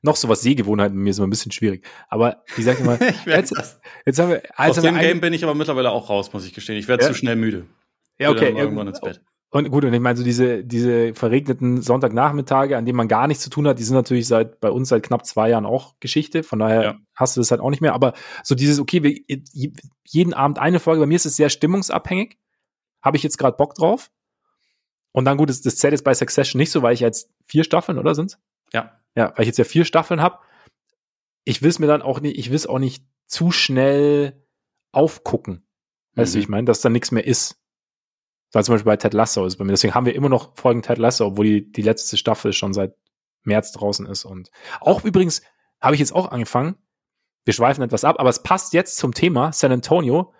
Noch 0.01 0.15
so 0.15 0.29
was 0.29 0.41
Sehgewohnheiten 0.41 0.97
bei 0.97 1.03
mir 1.03 1.09
ist 1.11 1.19
immer 1.19 1.27
ein 1.27 1.31
bisschen 1.31 1.51
schwierig. 1.51 1.85
Aber 2.09 2.43
ich 2.57 2.65
sag 2.65 2.79
immer, 2.79 2.99
ich 3.01 3.25
jetzt, 3.25 3.55
das. 3.55 3.79
jetzt 4.05 4.17
haben 4.17 4.29
wir, 4.29 4.41
Aus 4.55 4.77
also 4.77 4.87
haben 4.87 4.95
dem 4.95 5.01
Game 5.01 5.21
bin 5.21 5.33
ich 5.33 5.43
aber 5.43 5.53
mittlerweile 5.53 5.91
auch 5.91 6.09
raus, 6.09 6.33
muss 6.33 6.45
ich 6.45 6.53
gestehen. 6.53 6.77
Ich 6.77 6.87
werde 6.87 7.03
Ja. 7.03 7.09
zu 7.09 7.13
schnell 7.15 7.35
müde. 7.35 7.67
ja, 8.17 8.31
okay. 8.31 8.45
dann 8.45 8.57
irgendwann 8.57 8.87
ins 8.87 8.99
Bett. 8.99 9.21
Und 9.49 9.69
gut, 9.71 9.85
und 9.85 9.93
ich 9.93 9.99
meine, 10.01 10.17
so 10.17 10.25
diese, 10.25 10.63
diese 10.65 11.13
verregneten 11.13 11.81
Sonntagnachmittage, 11.81 12.75
an 12.77 12.85
denen 12.85 12.97
man 12.97 13.07
gar 13.07 13.27
nichts 13.27 13.43
zu 13.43 13.49
tun 13.49 13.65
hat, 13.67 13.79
die 13.79 13.83
sind 13.83 13.95
natürlich 13.95 14.27
seit, 14.27 14.59
bei 14.59 14.69
uns 14.69 14.89
seit 14.89 15.03
knapp 15.03 15.25
zwei 15.25 15.49
Jahren 15.49 15.65
auch 15.65 15.95
Geschichte. 16.01 16.43
Von 16.43 16.59
daher 16.59 16.83
Ja. 16.83 16.95
hast 17.15 17.37
du 17.37 17.41
das 17.41 17.49
halt 17.51 17.61
auch 17.61 17.69
nicht 17.69 17.79
mehr. 17.81 17.93
Aber 17.93 18.13
so 18.43 18.55
dieses, 18.55 18.77
okay, 18.79 19.03
wir, 19.03 19.17
je- 19.53 19.71
jeden 20.05 20.33
Abend 20.33 20.59
eine 20.59 20.79
Folge, 20.81 20.99
bei 21.01 21.05
mir 21.07 21.15
ist 21.15 21.25
es 21.25 21.37
sehr 21.37 21.49
stimmungsabhängig. 21.49 22.37
Habe 23.01 23.15
ich 23.15 23.23
jetzt 23.23 23.37
gerade 23.37 23.55
Bock 23.55 23.75
drauf? 23.75 24.11
Und 25.13 25.23
dann 25.25 25.37
gut, 25.37 25.49
das, 25.49 25.61
das 25.61 25.77
zählt 25.77 25.93
jetzt 25.93 26.03
bei 26.03 26.13
Succession 26.13 26.59
nicht 26.59 26.71
so, 26.71 26.81
weil 26.81 26.93
ich 26.93 26.99
jetzt 26.99 27.29
vier 27.45 27.63
Staffeln, 27.63 27.97
oder 27.97 28.15
sind's? 28.15 28.37
Ja. 28.73 28.99
Ja, 29.15 29.31
weil 29.35 29.43
ich 29.43 29.47
jetzt 29.47 29.57
ja 29.57 29.63
vier 29.63 29.85
Staffeln 29.85 30.21
habe. 30.21 30.39
Ich 31.45 31.61
will 31.61 31.69
es 31.69 31.79
mir 31.79 31.87
dann 31.87 32.01
auch 32.01 32.19
nicht, 32.19 32.37
ich 32.37 32.49
will 32.49 32.55
es 32.57 32.67
auch 32.67 32.79
nicht 32.79 33.03
zu 33.27 33.51
schnell 33.51 34.43
aufgucken. 34.91 35.65
Weißt 36.15 36.33
du, 36.33 36.37
Mhm. 36.37 36.41
ich 36.43 36.49
meine, 36.49 36.65
dass 36.65 36.81
da 36.81 36.89
nichts 36.89 37.11
mehr 37.11 37.25
ist. 37.25 37.55
So 38.49 38.61
zum 38.61 38.75
Beispiel 38.75 38.85
bei 38.91 38.97
Ted 38.97 39.13
Lasso 39.13 39.45
ist 39.45 39.57
bei 39.57 39.65
mir. 39.65 39.71
Deswegen 39.73 39.93
haben 39.93 40.05
wir 40.05 40.15
immer 40.15 40.29
noch 40.29 40.55
Folgen 40.57 40.81
Ted 40.81 40.97
Lasso, 40.97 41.25
obwohl 41.27 41.45
die, 41.45 41.71
die 41.71 41.81
letzte 41.81 42.15
Staffel 42.17 42.53
schon 42.53 42.73
seit 42.73 42.95
März 43.43 43.71
draußen 43.73 44.05
ist. 44.05 44.25
Und 44.25 44.49
auch 44.79 45.03
übrigens 45.03 45.41
habe 45.81 45.95
ich 45.95 45.99
jetzt 45.99 46.13
auch 46.13 46.31
angefangen. 46.31 46.75
Wir 47.45 47.53
schweifen 47.53 47.81
etwas 47.83 48.03
ab, 48.03 48.17
aber 48.19 48.29
es 48.29 48.43
passt 48.43 48.73
jetzt 48.73 48.97
zum 48.97 49.13
Thema 49.13 49.51
San 49.53 49.71
Antonio 49.71 50.33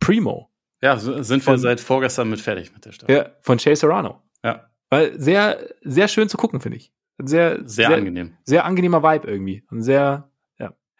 Primo 0.00 0.50
Ja, 0.82 0.96
sind 0.98 1.28
wir 1.30 1.40
Von- 1.40 1.58
seit 1.58 1.80
vorgestern 1.80 2.28
mit 2.30 2.40
fertig 2.40 2.72
mit 2.72 2.84
der 2.84 2.92
Staffel. 2.92 3.14
der, 3.14 3.36
von 3.40 3.58
Jay 3.58 3.74
Serrano. 3.74 4.22
Ja, 4.44 4.68
Weil 4.90 5.18
sehr, 5.20 5.58
sehr 5.82 6.06
schön 6.08 6.28
zu 6.28 6.36
gucken, 6.36 6.60
finde 6.60 6.76
ich. 6.78 6.92
Sehr, 7.18 7.60
sehr, 7.66 7.88
angenehm. 7.90 8.36
Sehr 8.44 8.64
angenehmer 8.64 9.02
Vibe 9.02 9.26
irgendwie. 9.28 9.64
Und 9.70 9.82
sehr, 9.82 10.30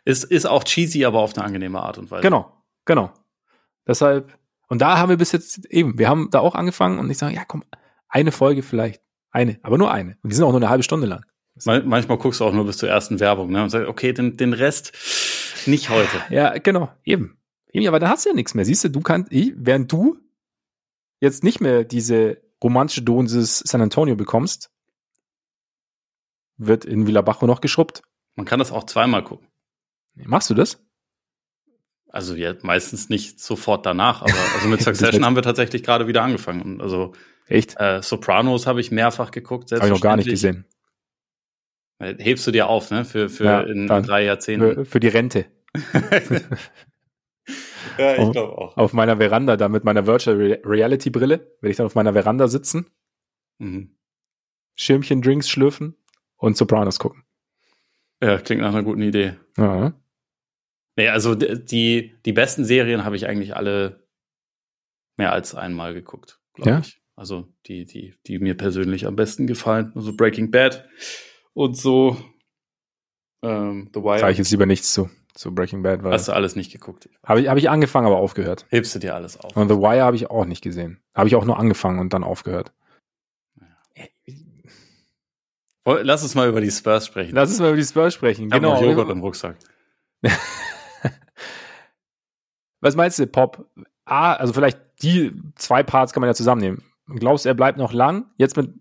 Ist, 0.05 0.22
ist 0.24 0.47
auch 0.47 0.62
cheesy, 0.62 1.05
aber 1.05 1.18
auf 1.18 1.36
eine 1.36 1.44
angenehme 1.44 1.80
Art 1.82 1.99
und 1.99 2.11
Weise. 2.12 2.22
Genau, 2.22 2.53
genau. 2.84 3.12
Deshalb, 3.88 4.38
und 4.69 4.81
da 4.81 4.99
haben 4.99 5.09
wir 5.09 5.17
bis 5.17 5.33
jetzt 5.33 5.64
eben, 5.67 5.99
wir 5.99 6.09
haben 6.09 6.29
da 6.31 6.41
auch 6.41 6.55
angefangen 6.55 6.99
und 6.99 7.11
ich 7.11 7.19
sage, 7.19 7.35
ja 7.35 7.45
komm, 7.45 7.64
eine 8.09 8.33
Folge 8.33 8.62
vielleicht. 8.62 9.03
Eine, 9.31 9.59
aber 9.62 9.77
nur 9.79 9.91
eine. 9.91 10.17
Und 10.23 10.31
die 10.31 10.37
sind 10.37 10.45
auch 10.45 10.51
nur 10.51 10.61
eine 10.61 10.71
halbe 10.71 10.83
Stunde 10.83 11.07
lang. 11.07 11.25
Man, 11.64 11.87
manchmal 11.87 12.19
guckst 12.19 12.41
du 12.41 12.45
auch 12.45 12.53
nur 12.53 12.67
bis 12.67 12.79
zur 12.79 12.89
ersten 12.89 13.21
Werbung 13.21 13.51
ne, 13.51 13.62
und 13.62 13.71
sagst, 13.71 13.89
okay, 13.89 14.12
den, 14.12 14.37
den 14.37 14.53
Rest 14.53 14.93
nicht 15.67 15.91
heute. 15.91 16.23
Ja, 16.31 16.57
genau, 16.59 16.91
eben. 17.05 17.39
Eben, 17.71 17.87
aber 17.89 17.99
dann 17.99 18.09
hast 18.09 18.25
du 18.25 18.31
ja 18.31 18.35
nichts 18.35 18.55
mehr. 18.55 18.64
Siehst 18.64 18.85
du, 18.85 18.89
du 18.89 19.01
kannst, 19.01 19.33
ich, 19.33 19.53
während 19.57 19.93
du 19.93 20.19
jetzt 21.21 21.45
nicht 21.45 21.61
mehr 21.61 21.85
diese 21.85 22.43
romantische 22.62 23.03
Dosis 23.03 23.59
San 23.59 23.83
Antonio 23.83 24.17
bekommst, 24.17 24.71
wird 26.57 26.85
in 26.85 27.07
Villa 27.07 27.21
Bajo 27.21 27.47
noch 27.47 27.61
geschrubbt. 27.61 28.03
Man 28.35 28.47
kann 28.47 28.59
das 28.59 28.73
auch 28.73 28.85
zweimal 28.85 29.25
gucken. 29.25 29.47
Machst 30.14 30.49
du 30.49 30.55
das? 30.55 30.83
Also 32.17 32.35
ja, 32.35 32.55
meistens 32.62 33.09
nicht 33.11 33.41
sofort 33.41 33.85
danach, 33.85 34.23
aber 34.23 34.33
also 34.55 34.69
mit 34.69 34.81
Succession 34.81 35.12
wird- 35.21 35.25
haben 35.25 35.37
wir 35.37 35.43
tatsächlich 35.43 35.83
gerade 35.83 36.07
wieder 36.07 36.23
angefangen. 36.23 36.81
Also 36.81 37.12
Echt? 37.47 37.75
äh, 37.79 38.03
Sopranos 38.03 38.67
habe 38.67 38.81
ich 38.81 38.91
mehrfach 38.91 39.31
geguckt. 39.31 39.71
Habe 39.73 39.85
ich 39.87 39.93
noch 39.93 40.01
gar 40.01 40.17
nicht 40.17 40.29
gesehen. 40.29 40.64
Äh, 41.99 42.14
Hebst 42.19 42.47
du 42.47 42.51
dir 42.53 42.69
auf, 42.69 42.91
ne? 42.91 43.05
Für, 43.05 43.29
für 43.29 43.45
Ja, 43.45 43.61
in 43.61 43.87
dann. 43.87 44.03
drei 44.03 44.25
Jahrzehnten. 44.25 44.75
Für, 44.75 44.85
für 44.87 45.01
die 45.01 45.09
Rente. 45.09 45.47
ja, 47.99 48.12
ich 48.17 48.33
glaube 48.33 48.59
auch. 48.59 48.77
Auf 48.77 48.93
meiner 48.93 49.17
Veranda, 49.19 49.57
da 49.57 49.69
mit 49.69 49.85
meiner 49.85 50.07
Virtual 50.07 50.37
Re- 50.37 50.61
Reality 50.64 51.11
Brille, 51.11 51.53
werde 51.61 51.71
ich 51.71 51.77
dann 51.77 51.87
auf 51.87 51.95
meiner 51.95 52.12
Veranda 52.14 52.49
sitzen, 52.49 52.87
Mhm. 53.59 53.97
Schirmchen 54.75 55.23
Drinks 55.23 55.49
schlürfen 55.49 55.97
und 56.37 56.57
Sopranos 56.59 56.99
gucken. 56.99 57.25
Ja, 58.23 58.39
klingt 58.39 58.61
nach 58.61 58.69
einer 58.75 58.83
guten 58.83 59.01
Idee. 59.03 59.37
Ja. 59.57 59.95
Nee, 60.97 61.09
also 61.09 61.34
die, 61.34 62.14
die 62.24 62.32
besten 62.32 62.64
Serien 62.64 63.05
habe 63.05 63.16
ich 63.16 63.26
eigentlich 63.26 63.55
alle 63.55 64.07
mehr 65.18 65.32
als 65.32 65.55
einmal 65.55 65.94
geguckt, 65.94 66.40
glaube 66.55 66.70
Ja? 66.70 66.78
ich. 66.80 67.01
Also 67.16 67.49
die, 67.66 67.84
die, 67.86 68.14
die 68.26 68.38
mir 68.38 68.55
persönlich 68.57 69.07
am 69.07 69.16
besten 69.16 69.47
gefallen. 69.47 69.92
Also 69.94 70.14
Breaking 70.14 70.51
Bad 70.51 70.86
und 71.55 71.76
so 71.76 72.16
ähm, 73.42 73.90
The 73.94 74.03
Wire. 74.03 74.18
Sage 74.18 74.32
ich 74.32 74.38
jetzt 74.38 74.51
lieber 74.51 74.66
nichts 74.66 74.92
zu, 74.92 75.09
zu 75.34 75.55
Breaking 75.55 75.82
Bad, 75.82 76.03
weil 76.03 76.12
Hast 76.12 76.28
du 76.28 76.32
alles 76.32 76.57
nicht 76.57 76.72
geguckt. 76.72 77.09
habe 77.24 77.40
ich, 77.40 77.49
hab 77.49 77.57
ich 77.57 77.70
angefangen, 77.70 78.07
aber 78.07 78.16
aufgehört. 78.18 78.66
Hebst 78.68 78.94
du 78.94 78.99
dir 78.99 79.14
alles 79.14 79.38
auf. 79.38 79.57
Und 79.57 79.68
The 79.68 79.76
Wire 79.76 80.03
habe 80.03 80.16
ich 80.16 80.30
auch 80.30 80.44
nicht 80.44 80.62
gesehen. 80.62 81.01
Habe 81.14 81.28
ich 81.28 81.36
auch 81.36 81.44
nur 81.47 81.59
angefangen 81.59 81.99
und 82.01 82.12
dann 82.12 82.24
aufgehört. 82.24 82.72
Lass 85.84 86.22
uns 86.22 86.34
mal 86.34 86.49
über 86.49 86.61
die 86.61 86.70
Spurs 86.70 87.07
sprechen. 87.07 87.34
Lass 87.34 87.49
uns 87.51 87.61
mal 87.61 87.68
über 87.68 87.76
die 87.76 87.84
Spurs 87.84 88.12
sprechen. 88.12 88.47
ich 88.47 88.51
Genau. 88.51 88.82
Joghurt 88.82 89.09
im 89.09 89.20
Rucksack. 89.20 89.57
Was 92.81 92.97
meinst 92.97 93.18
du, 93.18 93.27
Pop? 93.27 93.68
Ah, 94.05 94.35
also 94.35 94.53
vielleicht 94.53 94.79
die 95.03 95.33
zwei 95.57 95.83
Parts 95.83 96.12
kann 96.12 96.20
man 96.20 96.29
ja 96.29 96.35
zusammennehmen. 96.35 96.83
Glaubst 97.07 97.45
du, 97.45 97.49
er 97.49 97.55
bleibt 97.55 97.79
noch 97.79 97.93
lang? 97.93 98.27
Jetzt 98.37 98.57
mit 98.57 98.74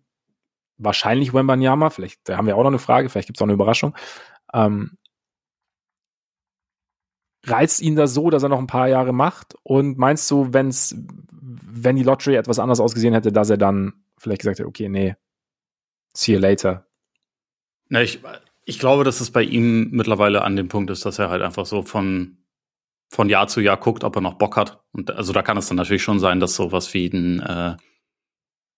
wahrscheinlich 0.77 1.33
Wembanyama, 1.33 1.89
vielleicht, 1.89 2.27
da 2.27 2.37
haben 2.37 2.47
wir 2.47 2.57
auch 2.57 2.63
noch 2.63 2.69
eine 2.69 2.79
Frage, 2.79 3.09
vielleicht 3.09 3.27
gibt 3.27 3.37
es 3.37 3.41
auch 3.41 3.45
eine 3.45 3.53
Überraschung. 3.53 3.95
Ähm, 4.53 4.97
reizt 7.45 7.81
ihn 7.81 7.95
das 7.95 8.13
so, 8.13 8.29
dass 8.29 8.43
er 8.43 8.49
noch 8.49 8.59
ein 8.59 8.67
paar 8.67 8.87
Jahre 8.87 9.13
macht? 9.13 9.55
Und 9.63 9.97
meinst 9.97 10.29
du, 10.31 10.53
wenn's, 10.53 10.95
wenn 11.31 11.95
die 11.95 12.03
Lottery 12.03 12.35
etwas 12.35 12.59
anders 12.59 12.79
ausgesehen 12.79 13.13
hätte, 13.13 13.31
dass 13.31 13.49
er 13.49 13.57
dann 13.57 13.93
vielleicht 14.17 14.41
gesagt 14.41 14.59
hätte, 14.59 14.67
okay, 14.67 14.89
nee, 14.89 15.15
see 16.13 16.33
you 16.33 16.39
later. 16.39 16.85
Na, 17.89 18.01
ich, 18.01 18.19
ich 18.65 18.79
glaube, 18.79 19.03
dass 19.03 19.21
es 19.21 19.31
bei 19.31 19.43
ihm 19.43 19.91
mittlerweile 19.91 20.43
an 20.43 20.55
dem 20.55 20.67
Punkt 20.67 20.89
ist, 20.89 21.05
dass 21.05 21.19
er 21.19 21.29
halt 21.29 21.41
einfach 21.41 21.65
so 21.65 21.83
von, 21.83 22.37
von 23.09 23.29
Jahr 23.29 23.47
zu 23.47 23.61
Jahr 23.61 23.77
guckt, 23.77 24.03
ob 24.03 24.15
er 24.15 24.21
noch 24.21 24.35
Bock 24.35 24.57
hat. 24.57 24.83
Und 24.91 25.11
also 25.11 25.33
da 25.33 25.41
kann 25.41 25.57
es 25.57 25.67
dann 25.67 25.77
natürlich 25.77 26.03
schon 26.03 26.19
sein, 26.19 26.39
dass 26.39 26.55
sowas 26.55 26.93
wie 26.93 27.07
ein, 27.07 27.39
äh, 27.39 27.77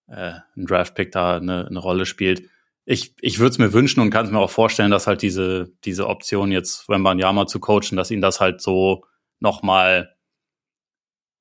äh, 0.07 0.33
ein 0.55 0.65
Draftpick 0.65 1.11
da 1.11 1.37
eine, 1.37 1.67
eine 1.67 1.79
Rolle 1.79 2.05
spielt. 2.05 2.43
Ich, 2.85 3.15
ich 3.19 3.39
würde 3.39 3.51
es 3.51 3.57
mir 3.57 3.73
wünschen 3.73 3.99
und 3.99 4.09
kann 4.09 4.25
es 4.25 4.31
mir 4.31 4.39
auch 4.39 4.49
vorstellen, 4.49 4.91
dass 4.91 5.07
halt 5.07 5.21
diese, 5.21 5.71
diese 5.83 6.07
Option 6.07 6.51
jetzt, 6.51 6.87
wenn 6.87 7.01
man 7.01 7.19
Yama 7.19 7.47
zu 7.47 7.59
coachen, 7.59 7.97
dass 7.97 8.11
ihn 8.11 8.21
das 8.21 8.39
halt 8.39 8.61
so 8.61 9.03
nochmal 9.39 10.15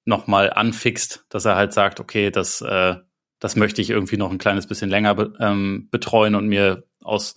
noch 0.06 0.28
mal 0.28 0.52
anfixt, 0.52 1.26
dass 1.28 1.44
er 1.44 1.56
halt 1.56 1.72
sagt, 1.72 2.00
okay, 2.00 2.30
das, 2.30 2.60
äh, 2.60 2.94
das 3.40 3.56
möchte 3.56 3.82
ich 3.82 3.90
irgendwie 3.90 4.16
noch 4.16 4.30
ein 4.30 4.38
kleines 4.38 4.66
bisschen 4.66 4.88
länger 4.88 5.14
be 5.14 5.32
ähm, 5.40 5.88
betreuen 5.90 6.34
und 6.34 6.46
mir 6.46 6.84
aus, 7.02 7.34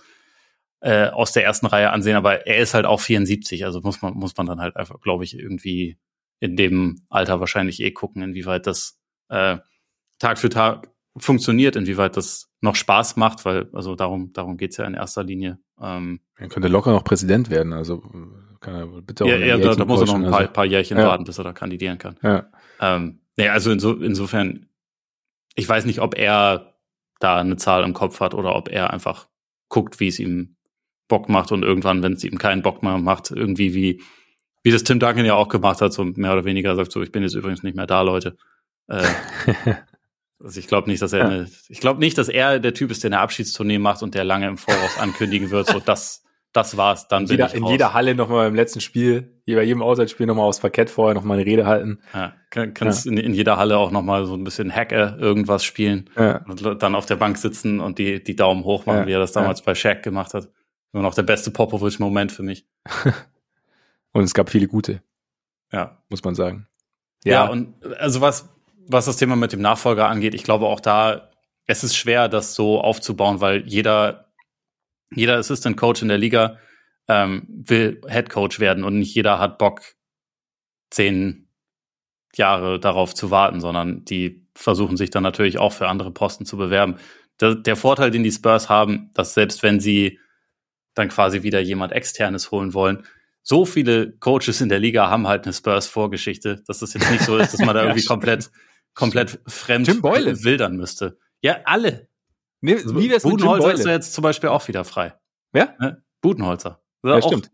äh, 0.81 1.07
aus 1.07 1.31
der 1.31 1.43
ersten 1.43 1.65
Reihe 1.65 1.91
ansehen. 1.91 2.15
Aber 2.15 2.47
er 2.47 2.57
ist 2.57 2.73
halt 2.73 2.85
auch 2.85 2.99
74, 2.99 3.65
also 3.65 3.81
muss 3.81 4.01
man, 4.01 4.13
muss 4.13 4.35
man 4.37 4.45
dann 4.45 4.61
halt 4.61 4.75
einfach, 4.75 4.99
glaube 5.01 5.23
ich, 5.23 5.37
irgendwie 5.37 5.97
in 6.39 6.55
dem 6.55 7.01
Alter 7.09 7.39
wahrscheinlich 7.39 7.81
eh 7.81 7.91
gucken, 7.91 8.21
inwieweit 8.21 8.65
das 8.65 8.97
äh, 9.29 9.57
Tag 10.19 10.39
für 10.39 10.49
Tag 10.49 10.89
funktioniert, 11.17 11.75
inwieweit 11.75 12.17
das 12.17 12.49
noch 12.61 12.75
Spaß 12.75 13.15
macht, 13.17 13.45
weil, 13.45 13.69
also 13.73 13.95
darum, 13.95 14.31
darum 14.33 14.57
geht's 14.57 14.77
ja 14.77 14.85
in 14.85 14.93
erster 14.93 15.23
Linie. 15.23 15.59
Ähm, 15.81 16.21
er 16.37 16.49
könnte 16.49 16.67
locker 16.67 16.91
noch 16.91 17.03
Präsident 17.03 17.49
werden, 17.49 17.73
also 17.73 18.01
kann 18.59 18.75
er 18.75 18.87
bitte 19.01 19.25
auch. 19.25 19.29
Ja, 19.29 19.37
ja 19.37 19.57
da, 19.57 19.75
da 19.75 19.85
muss 19.85 20.01
er 20.01 20.07
noch 20.07 20.15
ein 20.15 20.29
paar, 20.29 20.39
also. 20.39 20.51
paar 20.51 20.65
Jährchen 20.65 20.97
ja. 20.97 21.07
warten, 21.07 21.23
bis 21.23 21.37
er 21.37 21.43
da 21.43 21.53
kandidieren 21.53 21.97
kann. 21.97 22.17
Ja. 22.21 22.49
Ähm, 22.79 23.21
nee, 23.37 23.49
also 23.49 23.71
inso, 23.71 23.93
insofern, 23.93 24.67
ich 25.55 25.67
weiß 25.67 25.85
nicht, 25.85 25.99
ob 25.99 26.17
er 26.17 26.75
da 27.19 27.37
eine 27.37 27.57
Zahl 27.57 27.83
im 27.83 27.93
Kopf 27.93 28.19
hat 28.19 28.33
oder 28.33 28.55
ob 28.55 28.69
er 28.69 28.91
einfach 28.91 29.27
guckt, 29.67 29.99
wie 29.99 30.07
es 30.07 30.19
ihm 30.19 30.55
Bock 31.09 31.27
macht 31.27 31.51
und 31.51 31.63
irgendwann, 31.63 32.01
wenn 32.01 32.13
es 32.13 32.23
ihm 32.23 32.37
keinen 32.37 32.61
Bock 32.61 32.81
mehr 32.81 32.97
macht, 32.97 33.31
irgendwie 33.31 33.73
wie, 33.73 34.01
wie 34.63 34.71
das 34.71 34.83
Tim 34.83 34.99
Duncan 34.99 35.25
ja 35.25 35.33
auch 35.33 35.49
gemacht 35.49 35.81
hat, 35.81 35.91
so 35.91 36.05
mehr 36.05 36.31
oder 36.31 36.45
weniger 36.45 36.75
sagt 36.75 36.93
so, 36.93 37.01
ich 37.01 37.11
bin 37.11 37.23
jetzt 37.23 37.35
übrigens 37.35 37.63
nicht 37.63 37.75
mehr 37.75 37.87
da, 37.87 38.01
Leute. 38.01 38.37
Äh, 38.87 39.03
also 40.39 40.59
ich 40.59 40.67
glaube 40.67 40.89
nicht, 40.89 41.01
dass 41.01 41.11
er, 41.11 41.19
ja. 41.19 41.27
eine, 41.27 41.49
ich 41.67 41.81
glaube 41.81 41.99
nicht, 41.99 42.17
dass 42.17 42.29
er 42.29 42.59
der 42.59 42.73
Typ 42.73 42.91
ist, 42.91 43.03
der 43.03 43.09
eine 43.09 43.19
Abschiedstournee 43.19 43.79
macht 43.79 44.03
und 44.03 44.15
der 44.15 44.23
lange 44.23 44.47
im 44.47 44.57
Voraus 44.57 44.97
ankündigen 44.99 45.49
wird, 45.51 45.67
so 45.67 45.79
das, 45.79 46.23
das 46.53 46.77
war's, 46.77 47.07
dann 47.07 47.23
in 47.23 47.29
jeder, 47.29 47.53
In 47.53 47.65
jeder 47.65 47.93
Halle 47.93 48.15
nochmal 48.15 48.47
im 48.47 48.55
letzten 48.55 48.79
Spiel, 48.79 49.41
bei 49.45 49.63
jedem 49.63 49.81
Auswärtsspiel 49.81 50.27
nochmal 50.27 50.45
aufs 50.45 50.59
Parkett 50.59 50.91
vorher 50.91 51.15
nochmal 51.15 51.37
eine 51.37 51.45
Rede 51.45 51.65
halten. 51.65 51.99
Ja, 52.13 52.33
kann, 52.51 52.75
kannst 52.75 53.05
ja. 53.05 53.11
In, 53.11 53.17
in, 53.17 53.33
jeder 53.33 53.57
Halle 53.57 53.77
auch 53.77 53.89
nochmal 53.89 54.25
so 54.25 54.35
ein 54.35 54.43
bisschen 54.43 54.71
Hacker 54.71 55.17
irgendwas 55.19 55.63
spielen 55.63 56.09
ja. 56.15 56.43
und 56.45 56.63
dann 56.83 56.93
auf 56.93 57.07
der 57.07 57.15
Bank 57.15 57.37
sitzen 57.37 57.79
und 57.79 57.97
die, 57.97 58.23
die 58.23 58.35
Daumen 58.35 58.63
hoch 58.63 58.85
machen, 58.85 59.07
wie 59.07 59.11
er 59.11 59.19
das 59.19 59.31
damals 59.31 59.63
bei 59.63 59.73
Shaq 59.73 60.03
gemacht 60.03 60.35
hat. 60.35 60.49
Nur 60.91 61.03
noch 61.03 61.13
der 61.13 61.23
beste 61.23 61.51
Popovic-Moment 61.51 62.31
für 62.31 62.43
mich. 62.43 62.65
und 64.11 64.23
es 64.23 64.33
gab 64.33 64.49
viele 64.49 64.67
gute. 64.67 65.01
Ja. 65.71 66.01
Muss 66.09 66.23
man 66.23 66.35
sagen. 66.35 66.67
Ja, 67.23 67.45
ja 67.45 67.49
und 67.49 67.73
also 67.97 68.21
was, 68.21 68.49
was 68.87 69.05
das 69.05 69.17
Thema 69.17 69.35
mit 69.35 69.53
dem 69.53 69.61
Nachfolger 69.61 70.07
angeht, 70.07 70.33
ich 70.33 70.43
glaube 70.43 70.65
auch 70.65 70.79
da, 70.79 71.29
es 71.65 71.83
ist 71.83 71.95
schwer, 71.95 72.27
das 72.27 72.55
so 72.55 72.81
aufzubauen, 72.81 73.41
weil 73.41 73.67
jeder 73.67 74.29
jeder 75.13 75.37
Assistant 75.37 75.77
Coach 75.77 76.01
in 76.01 76.07
der 76.07 76.17
Liga 76.17 76.57
ähm, 77.07 77.45
will 77.47 78.01
Head 78.07 78.29
Coach 78.29 78.59
werden 78.59 78.83
und 78.83 78.99
nicht 78.99 79.15
jeder 79.15 79.39
hat 79.39 79.57
Bock, 79.57 79.81
zehn 80.89 81.47
Jahre 82.35 82.79
darauf 82.79 83.13
zu 83.13 83.31
warten, 83.31 83.59
sondern 83.59 84.05
die 84.05 84.47
versuchen 84.53 84.97
sich 84.97 85.09
dann 85.09 85.23
natürlich 85.23 85.57
auch 85.57 85.73
für 85.73 85.87
andere 85.87 86.11
Posten 86.11 86.45
zu 86.45 86.57
bewerben. 86.57 86.97
Der, 87.39 87.55
der 87.55 87.75
Vorteil, 87.75 88.11
den 88.11 88.23
die 88.23 88.31
Spurs 88.31 88.69
haben, 88.69 89.09
dass 89.13 89.33
selbst 89.33 89.63
wenn 89.63 89.79
sie 89.79 90.19
dann 90.93 91.09
quasi 91.09 91.43
wieder 91.43 91.59
jemand 91.59 91.91
externes 91.91 92.51
holen 92.51 92.73
wollen, 92.73 93.05
so 93.41 93.65
viele 93.65 94.11
Coaches 94.19 94.61
in 94.61 94.69
der 94.69 94.79
Liga 94.79 95.09
haben 95.09 95.27
halt 95.27 95.45
eine 95.45 95.53
Spurs-Vorgeschichte, 95.53 96.61
dass 96.67 96.81
es 96.81 96.93
jetzt 96.93 97.09
nicht 97.09 97.23
so 97.23 97.37
ist, 97.37 97.53
dass 97.53 97.61
man 97.61 97.75
da 97.75 97.83
irgendwie 97.83 98.05
komplett, 98.05 98.51
komplett 98.93 99.39
fremd 99.47 99.87
wildern 99.87 100.75
müsste. 100.77 101.17
Ja, 101.41 101.57
alle. 101.65 102.07
Nee, 102.61 102.77
wie 102.85 103.09
wär's 103.09 103.23
Budenholzer 103.23 103.73
ist 103.73 103.85
ja 103.85 103.93
jetzt 103.93 104.13
zum 104.13 104.21
Beispiel 104.21 104.49
auch 104.49 104.67
wieder 104.67 104.83
frei. 104.83 105.15
Wer? 105.51 105.75
Ne? 105.79 106.03
Budenholzer. 106.21 106.81
Ja, 107.03 107.21
stimmt. 107.21 107.49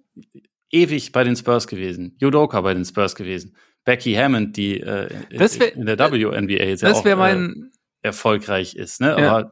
Ewig 0.71 1.11
bei 1.11 1.23
den 1.23 1.35
Spurs 1.35 1.67
gewesen. 1.67 2.17
Judoka 2.19 2.59
bei 2.61 2.73
den 2.73 2.83
Spurs 2.83 3.15
gewesen. 3.15 3.55
Becky 3.83 4.15
Hammond, 4.15 4.57
die 4.57 4.81
äh, 4.81 5.09
wär, 5.29 5.75
in 5.75 5.85
der 5.85 5.99
WNBA 5.99 6.63
jetzt 6.63 6.81
ja 6.81 6.91
auch 6.91 7.05
mein, 7.05 7.71
äh, 8.01 8.07
erfolgreich 8.07 8.75
ist. 8.75 8.99
Ne? 8.99 9.15
Ja. 9.17 9.31
Aber 9.31 9.51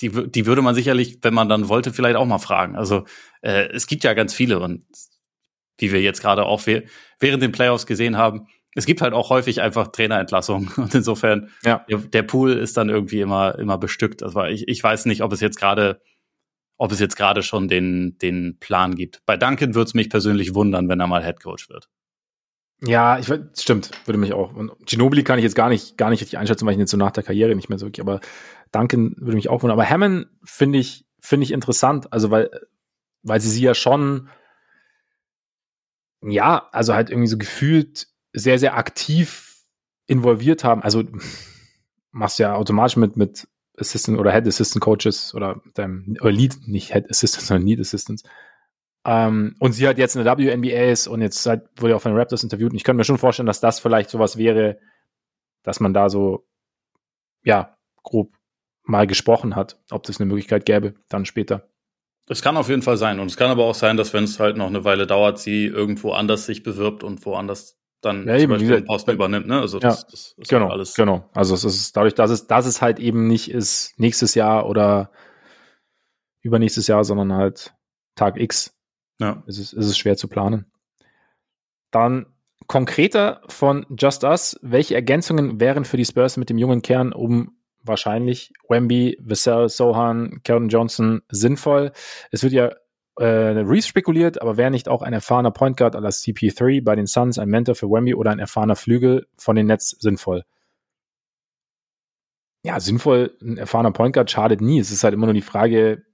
die, 0.00 0.30
die 0.30 0.46
würde 0.46 0.62
man 0.62 0.74
sicherlich, 0.74 1.18
wenn 1.22 1.34
man 1.34 1.48
dann 1.48 1.68
wollte, 1.68 1.92
vielleicht 1.92 2.16
auch 2.16 2.26
mal 2.26 2.38
fragen. 2.38 2.76
Also 2.76 3.04
äh, 3.42 3.68
es 3.72 3.86
gibt 3.86 4.04
ja 4.04 4.14
ganz 4.14 4.34
viele 4.34 4.60
und 4.60 4.84
wie 5.78 5.92
wir 5.92 6.00
jetzt 6.00 6.20
gerade 6.20 6.44
auch 6.44 6.66
während 6.66 7.42
den 7.42 7.52
Playoffs 7.52 7.86
gesehen 7.86 8.16
haben, 8.16 8.46
es 8.74 8.86
gibt 8.86 9.00
halt 9.00 9.14
auch 9.14 9.30
häufig 9.30 9.60
einfach 9.60 9.88
Trainerentlassungen 9.88 10.70
und 10.76 10.94
insofern 10.94 11.50
ja. 11.64 11.84
der, 11.88 12.22
Pool 12.22 12.52
ist 12.52 12.76
dann 12.76 12.88
irgendwie 12.88 13.20
immer 13.20 13.58
immer 13.58 13.78
bestückt. 13.78 14.22
Also 14.22 14.44
ich, 14.44 14.68
ich 14.68 14.82
weiß 14.82 15.06
nicht, 15.06 15.22
ob 15.22 15.32
es 15.32 15.40
jetzt 15.40 15.58
gerade 15.58 16.00
ob 16.76 16.92
es 16.92 17.00
jetzt 17.00 17.16
gerade 17.16 17.42
schon 17.42 17.68
den 17.68 18.16
den 18.18 18.58
Plan 18.58 18.94
gibt. 18.94 19.22
Bei 19.26 19.36
Duncan 19.36 19.74
würde 19.74 19.88
es 19.88 19.94
mich 19.94 20.08
persönlich 20.08 20.54
wundern, 20.54 20.88
wenn 20.88 21.00
er 21.00 21.06
mal 21.06 21.24
Head 21.24 21.42
Coach 21.42 21.68
wird. 21.68 21.88
Ja, 22.82 23.18
ich 23.18 23.26
stimmt, 23.58 23.90
würde 24.06 24.18
mich 24.18 24.32
auch. 24.32 24.54
Und 24.54 24.72
Ginobili 24.86 25.22
kann 25.22 25.38
ich 25.38 25.42
jetzt 25.42 25.54
gar 25.54 25.68
nicht 25.68 25.98
gar 25.98 26.08
nicht 26.08 26.22
richtig 26.22 26.38
einschätzen, 26.38 26.64
weil 26.64 26.72
ich 26.72 26.78
ihn 26.78 26.80
jetzt 26.80 26.90
so 26.90 26.96
nach 26.96 27.10
der 27.10 27.22
Karriere 27.22 27.54
nicht 27.54 27.68
mehr 27.68 27.78
so 27.78 27.86
wirklich. 27.86 28.00
Aber 28.00 28.20
Duncan 28.72 29.14
würde 29.18 29.36
mich 29.36 29.48
auch 29.48 29.62
wundern. 29.62 29.78
Aber 29.78 29.88
Hammond 29.88 30.28
finde 30.44 30.78
ich 30.78 31.06
finde 31.20 31.44
ich 31.44 31.52
interessant, 31.52 32.12
also 32.12 32.30
weil 32.30 32.50
weil 33.22 33.40
sie 33.40 33.50
sie 33.50 33.62
ja 33.62 33.74
schon 33.74 34.28
ja, 36.22 36.68
also 36.72 36.94
halt 36.94 37.10
irgendwie 37.10 37.28
so 37.28 37.38
gefühlt 37.38 38.08
sehr, 38.32 38.58
sehr 38.58 38.76
aktiv 38.76 39.64
involviert 40.06 40.64
haben. 40.64 40.82
Also 40.82 41.04
machst 42.10 42.38
ja 42.38 42.54
automatisch 42.54 42.96
mit, 42.96 43.16
mit 43.16 43.48
Assistant 43.76 44.18
oder 44.18 44.32
Head 44.32 44.46
Assistant 44.46 44.82
Coaches 44.82 45.34
oder 45.34 45.62
deinem, 45.74 46.16
oder 46.20 46.32
Lead, 46.32 46.56
nicht 46.66 46.92
Head 46.92 47.08
Assistant, 47.08 47.44
sondern 47.46 47.66
Lead 47.66 47.80
Assistants. 47.80 48.24
Ähm, 49.06 49.56
und 49.58 49.72
sie 49.72 49.88
hat 49.88 49.96
jetzt 49.96 50.16
eine 50.16 50.26
WNBA 50.26 50.90
ist 50.90 51.06
und 51.06 51.22
jetzt 51.22 51.44
halt, 51.46 51.68
wurde 51.76 51.96
auch 51.96 52.02
von 52.02 52.12
den 52.12 52.18
Raptors 52.18 52.42
interviewt. 52.42 52.72
Und 52.72 52.76
ich 52.76 52.84
könnte 52.84 52.98
mir 52.98 53.04
schon 53.04 53.18
vorstellen, 53.18 53.46
dass 53.46 53.60
das 53.60 53.80
vielleicht 53.80 54.10
sowas 54.10 54.36
wäre, 54.36 54.78
dass 55.62 55.80
man 55.80 55.94
da 55.94 56.10
so, 56.10 56.46
ja, 57.42 57.78
grob 58.02 58.34
mal 58.90 59.06
gesprochen 59.06 59.56
hat, 59.56 59.78
ob 59.90 60.02
das 60.02 60.20
eine 60.20 60.26
Möglichkeit 60.26 60.66
gäbe, 60.66 60.94
dann 61.08 61.24
später. 61.24 61.68
Es 62.28 62.42
kann 62.42 62.56
auf 62.56 62.68
jeden 62.68 62.82
Fall 62.82 62.96
sein. 62.96 63.18
Und 63.18 63.26
es 63.26 63.36
kann 63.36 63.50
aber 63.50 63.64
auch 63.64 63.74
sein, 63.74 63.96
dass 63.96 64.12
wenn 64.12 64.24
es 64.24 64.38
halt 64.38 64.56
noch 64.56 64.66
eine 64.66 64.84
Weile 64.84 65.06
dauert, 65.06 65.38
sie 65.38 65.66
irgendwo 65.66 66.12
anders 66.12 66.46
sich 66.46 66.62
bewirbt 66.62 67.02
und 67.02 67.24
woanders 67.26 67.80
dann 68.00 68.26
ja, 68.26 68.36
eben, 68.36 68.52
Beispiel 68.52 68.82
Posten 68.82 69.10
übernimmt. 69.10 69.46
Ne? 69.46 69.60
Also 69.60 69.78
das, 69.78 70.02
ja, 70.02 70.08
das 70.10 70.34
ist 70.36 70.48
genau, 70.48 70.68
alles. 70.68 70.94
Genau. 70.94 71.28
Also 71.34 71.54
es 71.54 71.64
ist 71.64 71.96
dadurch, 71.96 72.14
dass 72.14 72.30
es, 72.30 72.46
dass 72.46 72.66
es 72.66 72.80
halt 72.80 72.98
eben 72.98 73.26
nicht 73.26 73.50
ist 73.50 73.94
nächstes 73.98 74.34
Jahr 74.34 74.68
oder 74.68 75.10
übernächstes 76.42 76.86
Jahr, 76.86 77.04
sondern 77.04 77.32
halt 77.32 77.74
Tag 78.14 78.40
X. 78.40 78.74
Ja. 79.18 79.42
Ist 79.46 79.58
es, 79.58 79.72
ist 79.72 79.86
es 79.86 79.98
schwer 79.98 80.16
zu 80.16 80.28
planen. 80.28 80.70
Dann 81.90 82.26
konkreter 82.66 83.42
von 83.48 83.84
Just 83.98 84.24
Us, 84.24 84.58
welche 84.62 84.94
Ergänzungen 84.94 85.60
wären 85.60 85.84
für 85.84 85.96
die 85.96 86.04
Spurs 86.04 86.36
mit 86.36 86.48
dem 86.48 86.58
jungen 86.58 86.82
Kern 86.82 87.12
um 87.12 87.59
wahrscheinlich 87.82 88.52
Wemby, 88.68 89.18
Vassell, 89.20 89.68
Sohan, 89.68 90.40
Keldon 90.44 90.68
Johnson 90.68 91.22
sinnvoll? 91.30 91.92
Es 92.30 92.42
wird 92.42 92.52
ja 92.52 92.70
äh, 93.16 93.24
Reese 93.24 93.88
spekuliert, 93.88 94.40
aber 94.40 94.56
wäre 94.56 94.70
nicht 94.70 94.88
auch 94.88 95.02
ein 95.02 95.12
erfahrener 95.12 95.50
Point 95.50 95.76
Guard 95.76 95.96
aller 95.96 96.10
CP3 96.10 96.82
bei 96.82 96.96
den 96.96 97.06
Suns, 97.06 97.38
ein 97.38 97.48
Mentor 97.48 97.74
für 97.74 97.90
Wemby 97.90 98.14
oder 98.14 98.30
ein 98.30 98.38
erfahrener 98.38 98.76
Flügel 98.76 99.26
von 99.36 99.56
den 99.56 99.66
Nets 99.66 99.90
sinnvoll? 99.90 100.44
Ja, 102.62 102.80
sinnvoll, 102.80 103.36
ein 103.42 103.56
erfahrener 103.56 103.92
Point 103.92 104.14
Guard 104.14 104.30
schadet 104.30 104.60
nie. 104.60 104.78
Es 104.78 104.90
ist 104.90 105.04
halt 105.04 105.14
immer 105.14 105.26
nur 105.26 105.34
die 105.34 105.40
Frage, 105.40 106.04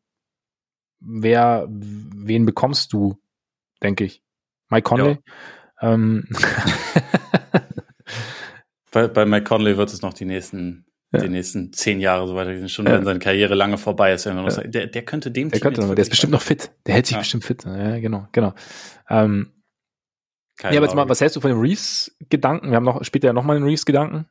wer, 1.00 1.66
wen 1.68 2.46
bekommst 2.46 2.92
du, 2.92 3.18
denke 3.82 4.04
ich. 4.04 4.22
Mike 4.68 4.84
Conley? 4.84 5.18
Ja. 5.80 5.92
Ähm. 5.92 6.28
bei, 8.90 9.08
bei 9.08 9.26
Mike 9.26 9.44
Conley 9.44 9.76
wird 9.76 9.92
es 9.92 10.02
noch 10.02 10.12
die 10.12 10.24
nächsten 10.24 10.86
ja. 11.16 11.22
die 11.22 11.28
nächsten 11.28 11.72
zehn 11.72 12.00
Jahre 12.00 12.26
so 12.26 12.34
weiter 12.34 12.68
schon, 12.68 12.86
ja. 12.86 12.92
wenn 12.92 13.04
seine 13.04 13.18
Karriere 13.18 13.54
lange 13.54 13.78
vorbei 13.78 14.12
ist, 14.12 14.26
wenn 14.26 14.36
man 14.36 14.44
ja. 14.44 14.50
sagt, 14.50 14.74
der, 14.74 14.86
der 14.86 15.02
könnte 15.02 15.30
dem 15.30 15.50
der 15.50 15.60
könnte 15.60 15.80
noch, 15.80 15.94
der 15.94 16.02
ist 16.02 16.10
bestimmt 16.10 16.32
noch 16.32 16.42
fit. 16.42 16.70
Der 16.86 16.94
hält 16.94 17.06
sich 17.06 17.16
bestimmt 17.16 17.44
fit. 17.44 17.64
Ja, 17.64 17.98
genau, 17.98 18.28
genau. 18.32 18.54
Ähm, 19.08 19.52
ja, 20.62 20.70
aber 20.70 20.82
jetzt 20.82 20.94
mal, 20.94 21.08
was 21.08 21.20
hältst 21.20 21.36
du 21.36 21.40
von 21.40 21.50
dem 21.50 21.60
Reeves-Gedanken? 21.60 22.70
Wir 22.70 22.76
haben 22.76 22.84
noch 22.84 23.04
später 23.04 23.26
ja 23.26 23.32
nochmal 23.32 23.58
den 23.58 23.64
Reeves-Gedanken. 23.64 24.26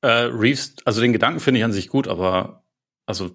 Äh, 0.00 0.28
Reeves, 0.32 0.76
also 0.84 1.00
den 1.00 1.12
Gedanken 1.12 1.40
finde 1.40 1.58
ich 1.58 1.64
an 1.64 1.72
sich 1.72 1.88
gut, 1.88 2.08
aber 2.08 2.64
also 3.06 3.30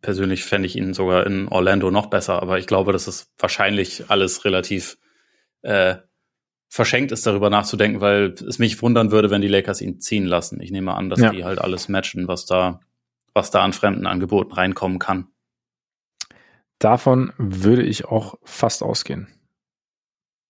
persönlich 0.00 0.44
fände 0.44 0.66
ich 0.66 0.76
ihn 0.76 0.94
sogar 0.94 1.26
in 1.26 1.48
Orlando 1.48 1.90
noch 1.90 2.06
besser, 2.06 2.42
aber 2.42 2.58
ich 2.58 2.66
glaube, 2.66 2.92
das 2.92 3.08
ist 3.08 3.30
wahrscheinlich 3.38 4.04
alles 4.08 4.44
relativ 4.44 4.98
äh, 5.62 5.96
verschenkt 6.70 7.10
ist, 7.10 7.26
darüber 7.26 7.50
nachzudenken, 7.50 8.00
weil 8.00 8.32
es 8.46 8.60
mich 8.60 8.80
wundern 8.80 9.10
würde, 9.10 9.28
wenn 9.28 9.42
die 9.42 9.48
Lakers 9.48 9.80
ihn 9.80 10.00
ziehen 10.00 10.24
lassen. 10.24 10.60
Ich 10.60 10.70
nehme 10.70 10.94
an, 10.94 11.10
dass 11.10 11.20
ja. 11.20 11.30
die 11.30 11.44
halt 11.44 11.58
alles 11.58 11.88
matchen, 11.88 12.28
was 12.28 12.46
da, 12.46 12.80
was 13.34 13.50
da 13.50 13.62
an 13.62 13.72
fremden 13.72 14.06
Angeboten 14.06 14.52
reinkommen 14.52 15.00
kann. 15.00 15.26
Davon 16.78 17.32
würde 17.36 17.82
ich 17.82 18.04
auch 18.04 18.38
fast 18.44 18.84
ausgehen. 18.84 19.28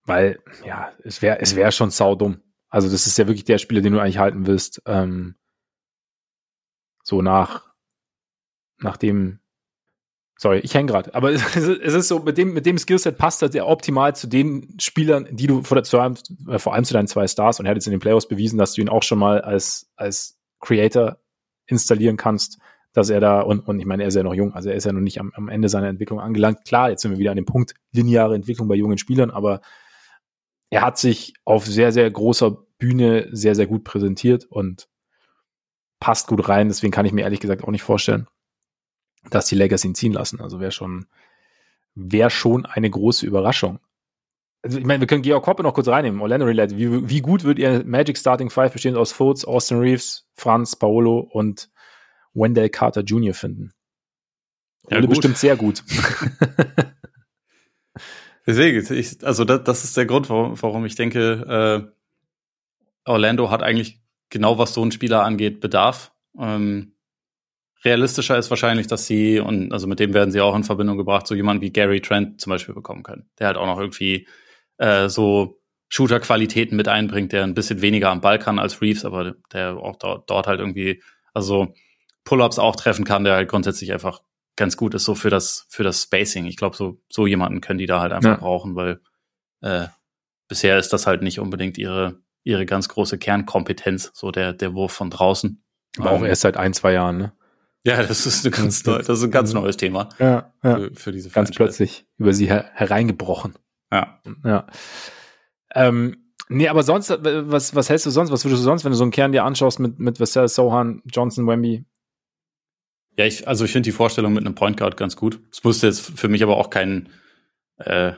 Weil, 0.05 0.41
ja, 0.65 0.93
es 1.03 1.23
wäre 1.23 1.41
es 1.41 1.57
wäre 1.57 1.73
schon 1.73 1.91
saudumm. 1.91 2.43
Also 2.69 2.91
das 2.91 3.07
ist 3.07 3.17
ja 3.17 3.27
wirklich 3.27 3.45
der 3.45 3.59
Spieler, 3.59 3.81
den 3.81 3.95
du 3.95 4.01
eigentlich 4.01 4.19
halten 4.19 4.47
willst. 4.47 4.83
Ähm, 4.87 5.37
so 7.03 7.23
nach, 7.23 7.73
nach 8.79 8.99
dem, 8.99 9.41
sorry, 10.41 10.61
ich 10.61 10.73
hänge 10.75 10.91
gerade, 10.91 11.15
aber 11.15 11.31
es, 11.33 11.55
ist 11.55 12.09
so, 12.09 12.21
mit 12.21 12.39
dem, 12.39 12.55
mit 12.55 12.65
dem 12.65 12.79
Skillset 12.79 13.19
passt 13.19 13.43
er 13.43 13.69
optimal 13.69 14.17
zu 14.17 14.27
den 14.27 14.75
Spielern, 14.81 15.29
die 15.31 15.47
du 15.47 15.63
vor, 15.63 15.83
zu, 15.83 15.99
äh, 15.99 16.59
vor 16.59 16.75
allem 16.75 16.85
zu 16.85 16.95
deinen 16.95 17.09
zwei 17.09 17.29
Stars 17.29 17.61
und 17.61 17.67
er 17.67 17.71
hat 17.71 17.77
jetzt 17.77 17.87
in 17.87 17.91
den 17.91 18.01
Playoffs 18.01 18.27
bewiesen, 18.27 18.59
dass 18.59 18.73
du 18.73 18.81
ihn 18.81 18.89
auch 18.89 19.03
schon 19.03 19.19
mal 19.19 19.43
als, 19.43 19.91
als 19.97 20.39
Creator 20.61 21.19
installieren 21.67 22.17
kannst, 22.17 22.59
dass 22.95 23.11
er 23.11 23.21
da, 23.21 23.43
und, 23.43 23.69
und 23.69 23.81
ich 23.81 23.87
meine, 23.87 24.03
er 24.03 24.09
ist 24.09 24.15
ja 24.15 24.23
noch 24.23 24.35
jung, 24.35 24.55
also 24.55 24.71
er 24.71 24.77
ist 24.77 24.87
ja 24.87 24.93
noch 24.93 25.01
nicht 25.01 25.21
am, 25.21 25.31
am 25.35 25.49
Ende 25.49 25.69
seiner 25.69 25.89
Entwicklung 25.89 26.21
angelangt. 26.21 26.65
Klar, 26.65 26.89
jetzt 26.89 27.03
sind 27.03 27.11
wir 27.11 27.19
wieder 27.19 27.33
an 27.33 27.37
dem 27.37 27.45
Punkt, 27.45 27.75
lineare 27.93 28.35
Entwicklung 28.35 28.67
bei 28.67 28.77
jungen 28.77 28.97
Spielern, 28.97 29.31
aber 29.31 29.61
er 30.71 30.81
hat 30.81 30.97
sich 30.97 31.35
auf 31.45 31.67
sehr, 31.67 31.93
sehr 31.93 32.11
großer 32.11 32.57
Bühne 32.79 33.29
sehr, 33.31 33.55
sehr 33.55 33.67
gut 33.67 33.85
präsentiert 33.85 34.47
und 34.47 34.89
passt 36.01 36.29
gut 36.29 36.49
rein. 36.49 36.69
Deswegen 36.69 36.93
kann 36.93 37.05
ich 37.05 37.13
mir 37.13 37.23
ehrlich 37.23 37.41
gesagt 37.41 37.63
auch 37.63 37.71
nicht 37.71 37.83
vorstellen, 37.83 38.27
dass 39.29 39.47
die 39.47 39.55
Lakers 39.55 39.85
ihn 39.85 39.95
ziehen 39.95 40.13
lassen. 40.13 40.41
Also 40.41 40.61
wäre 40.61 40.73
schon, 40.73 41.07
wäre 41.95 42.31
schon 42.31 42.67
eine 42.67 42.89
große 42.89 43.27
Überraschung. 43.27 43.81
Also 44.63 44.79
ich 44.79 44.85
meine, 44.85 45.01
wir 45.01 45.07
können 45.07 45.23
Georg 45.23 45.45
Koppe 45.45 45.63
noch 45.63 45.75
kurz 45.75 45.89
reinnehmen. 45.89 46.21
Orlando 46.21 46.47
Related. 46.47 46.79
Wie, 46.79 47.09
wie 47.09 47.21
gut 47.21 47.45
wird 47.45 47.59
ihr 47.59 47.83
Magic 47.85 48.19
Starting 48.19 48.51
Five 48.51 48.73
bestehend 48.73 48.99
aus 48.99 49.13
Fultz, 49.13 49.45
Austin 49.45 49.79
Reeves, 49.79 50.27
Franz, 50.35 50.77
Paolo 50.77 51.19
und 51.19 51.71
Wendell 52.35 52.69
Carter 52.69 53.03
Jr. 53.03 53.35
finden? 53.35 53.73
Ja, 54.89 54.99
Ole 54.99 55.09
bestimmt 55.09 55.39
sehr 55.39 55.57
gut. 55.57 55.83
Deswegen, 58.47 58.95
ich, 58.95 59.25
also 59.25 59.45
das, 59.45 59.65
das 59.65 59.85
ist 59.85 59.97
der 59.97 60.07
Grund, 60.07 60.29
warum, 60.29 60.61
warum 60.61 60.85
ich 60.85 60.95
denke, 60.97 61.87
äh, 61.87 63.09
Orlando 63.09 63.51
hat 63.51 63.63
eigentlich 63.63 64.01
genau 64.29 64.59
was 64.59 64.75
so 64.75 64.85
ein 64.85 64.93
Spieler 64.93 65.25
angeht, 65.25 65.61
Bedarf. 65.61 66.13
Ähm, 66.39 66.93
realistischer 67.85 68.39
ist 68.39 68.51
wahrscheinlich, 68.51 68.87
dass 68.87 69.07
sie, 69.07 69.41
und 69.41 69.73
also 69.73 69.87
mit 69.87 70.01
dem 70.01 70.15
werden 70.15 70.31
sie 70.31 70.41
auch 70.41 70.55
in 70.55 70.65
Verbindung 70.65 70.99
gebracht, 70.99 71.27
so 71.27 71.35
jemanden 71.35 71.63
wie 71.63 71.73
Gary 71.73 72.01
Trent 72.01 72.41
zum 72.41 72.51
Beispiel 72.51 72.75
bekommen 72.75 73.03
können. 73.03 73.31
Der 73.39 73.49
halt 73.49 73.57
auch 73.57 73.67
noch 73.67 73.79
irgendwie 73.79 74.27
äh, 74.79 75.09
so 75.09 75.61
Shooter-Qualitäten 75.89 76.77
mit 76.77 76.89
einbringt, 76.89 77.33
der 77.33 77.45
ein 77.45 77.55
bisschen 77.55 77.83
weniger 77.83 78.11
am 78.11 78.21
Ball 78.21 78.39
kann 78.39 78.59
als 78.59 78.81
Reeves, 78.81 79.05
aber 79.05 79.35
der 79.53 79.77
auch 79.77 79.97
dort, 79.97 80.31
dort 80.31 80.47
halt 80.47 80.61
irgendwie, 80.61 81.03
also 81.35 81.75
Pull-ups 82.25 82.59
auch 82.59 82.77
treffen 82.77 83.05
kann, 83.05 83.25
der 83.25 83.35
halt 83.35 83.49
grundsätzlich 83.49 83.93
einfach 83.93 84.23
ganz 84.57 84.77
gut 84.77 84.95
ist, 84.95 85.05
so 85.05 85.15
für 85.15 85.31
das, 85.31 85.67
für 85.71 85.83
das 85.83 86.03
Spacing. 86.03 86.45
Ich 86.47 86.57
glaube, 86.57 86.77
so, 86.77 87.01
so 87.09 87.27
jemanden 87.27 87.61
können 87.61 87.79
die 87.79 87.87
da 87.87 88.01
halt 88.01 88.13
einfach 88.13 88.33
ja. 88.33 88.37
brauchen, 88.37 88.77
weil 88.77 89.01
äh, 89.63 89.87
bisher 90.49 90.79
ist 90.79 90.93
das 90.93 91.07
halt 91.07 91.23
nicht 91.23 91.41
unbedingt 91.41 91.79
ihre, 91.79 92.21
ihre 92.45 92.67
ganz 92.67 92.89
große 92.89 93.19
Kernkompetenz, 93.19 94.13
so 94.15 94.31
der, 94.31 94.53
der 94.53 94.75
Wurf 94.75 94.93
von 94.93 95.11
draußen. 95.11 95.63
Aber 95.99 96.11
auch 96.13 96.21
ähm, 96.21 96.27
erst 96.27 96.43
seit 96.43 96.57
ein, 96.57 96.75
zwei 96.75 96.93
Jahren, 96.93 97.17
ne? 97.17 97.33
Ja, 97.87 98.03
das 98.03 98.27
ist, 98.27 98.45
ein 98.45 98.53
ganz, 98.53 98.85
neu, 98.85 98.99
das 98.99 99.09
ist 99.19 99.25
ein 99.25 99.31
ganz 99.31 99.55
neues 99.55 99.77
Thema. 99.77 100.11
Ja, 100.19 100.53
ja. 100.63 100.77
Für, 100.77 100.95
für 100.95 101.13
diese 101.13 101.31
Ganz 101.31 101.51
plötzlich 101.51 102.07
über 102.19 102.35
sie 102.35 102.47
her 102.47 102.71
hereingebrochen. 102.75 103.55
Ja. 103.91 104.21
Ja. 104.45 104.67
Ähm, 105.75 106.33
nee, 106.49 106.69
aber 106.69 106.83
sonst, 106.83 107.11
was, 107.11 107.75
was 107.75 107.89
hältst 107.89 108.05
du 108.05 108.11
sonst? 108.11 108.31
Was 108.31 108.45
würdest 108.45 108.61
du 108.61 108.65
sonst, 108.65 108.85
wenn 108.85 108.93
du 108.93 108.97
so 108.97 109.05
einen 109.05 109.13
Kern 109.13 109.33
dir 109.33 109.45
anschaust 109.45 109.81
mit, 109.81 109.99
mit 109.99 110.21
Vassell, 110.21 110.49
Sohan, 110.49 111.03
Johnson, 111.07 111.47
Wemby? 111.47 111.87
Ja, 113.17 113.25
ich, 113.25 113.49
also 113.49 113.65
ich 113.65 113.73
finde 113.73 113.87
die 113.87 113.93
Vorstellung 113.93 114.35
mit 114.35 114.45
einem 114.45 114.55
Point 114.55 114.77
Guard 114.77 114.97
ganz 114.97 115.17
gut. 115.17 115.41
Es 115.51 115.65
musste 115.65 115.87
jetzt 115.87 116.01
für 116.01 116.29
mich 116.29 116.43
aber 116.43 116.59
auch 116.59 116.71
kein, 116.71 117.09
äh, 117.79 118.13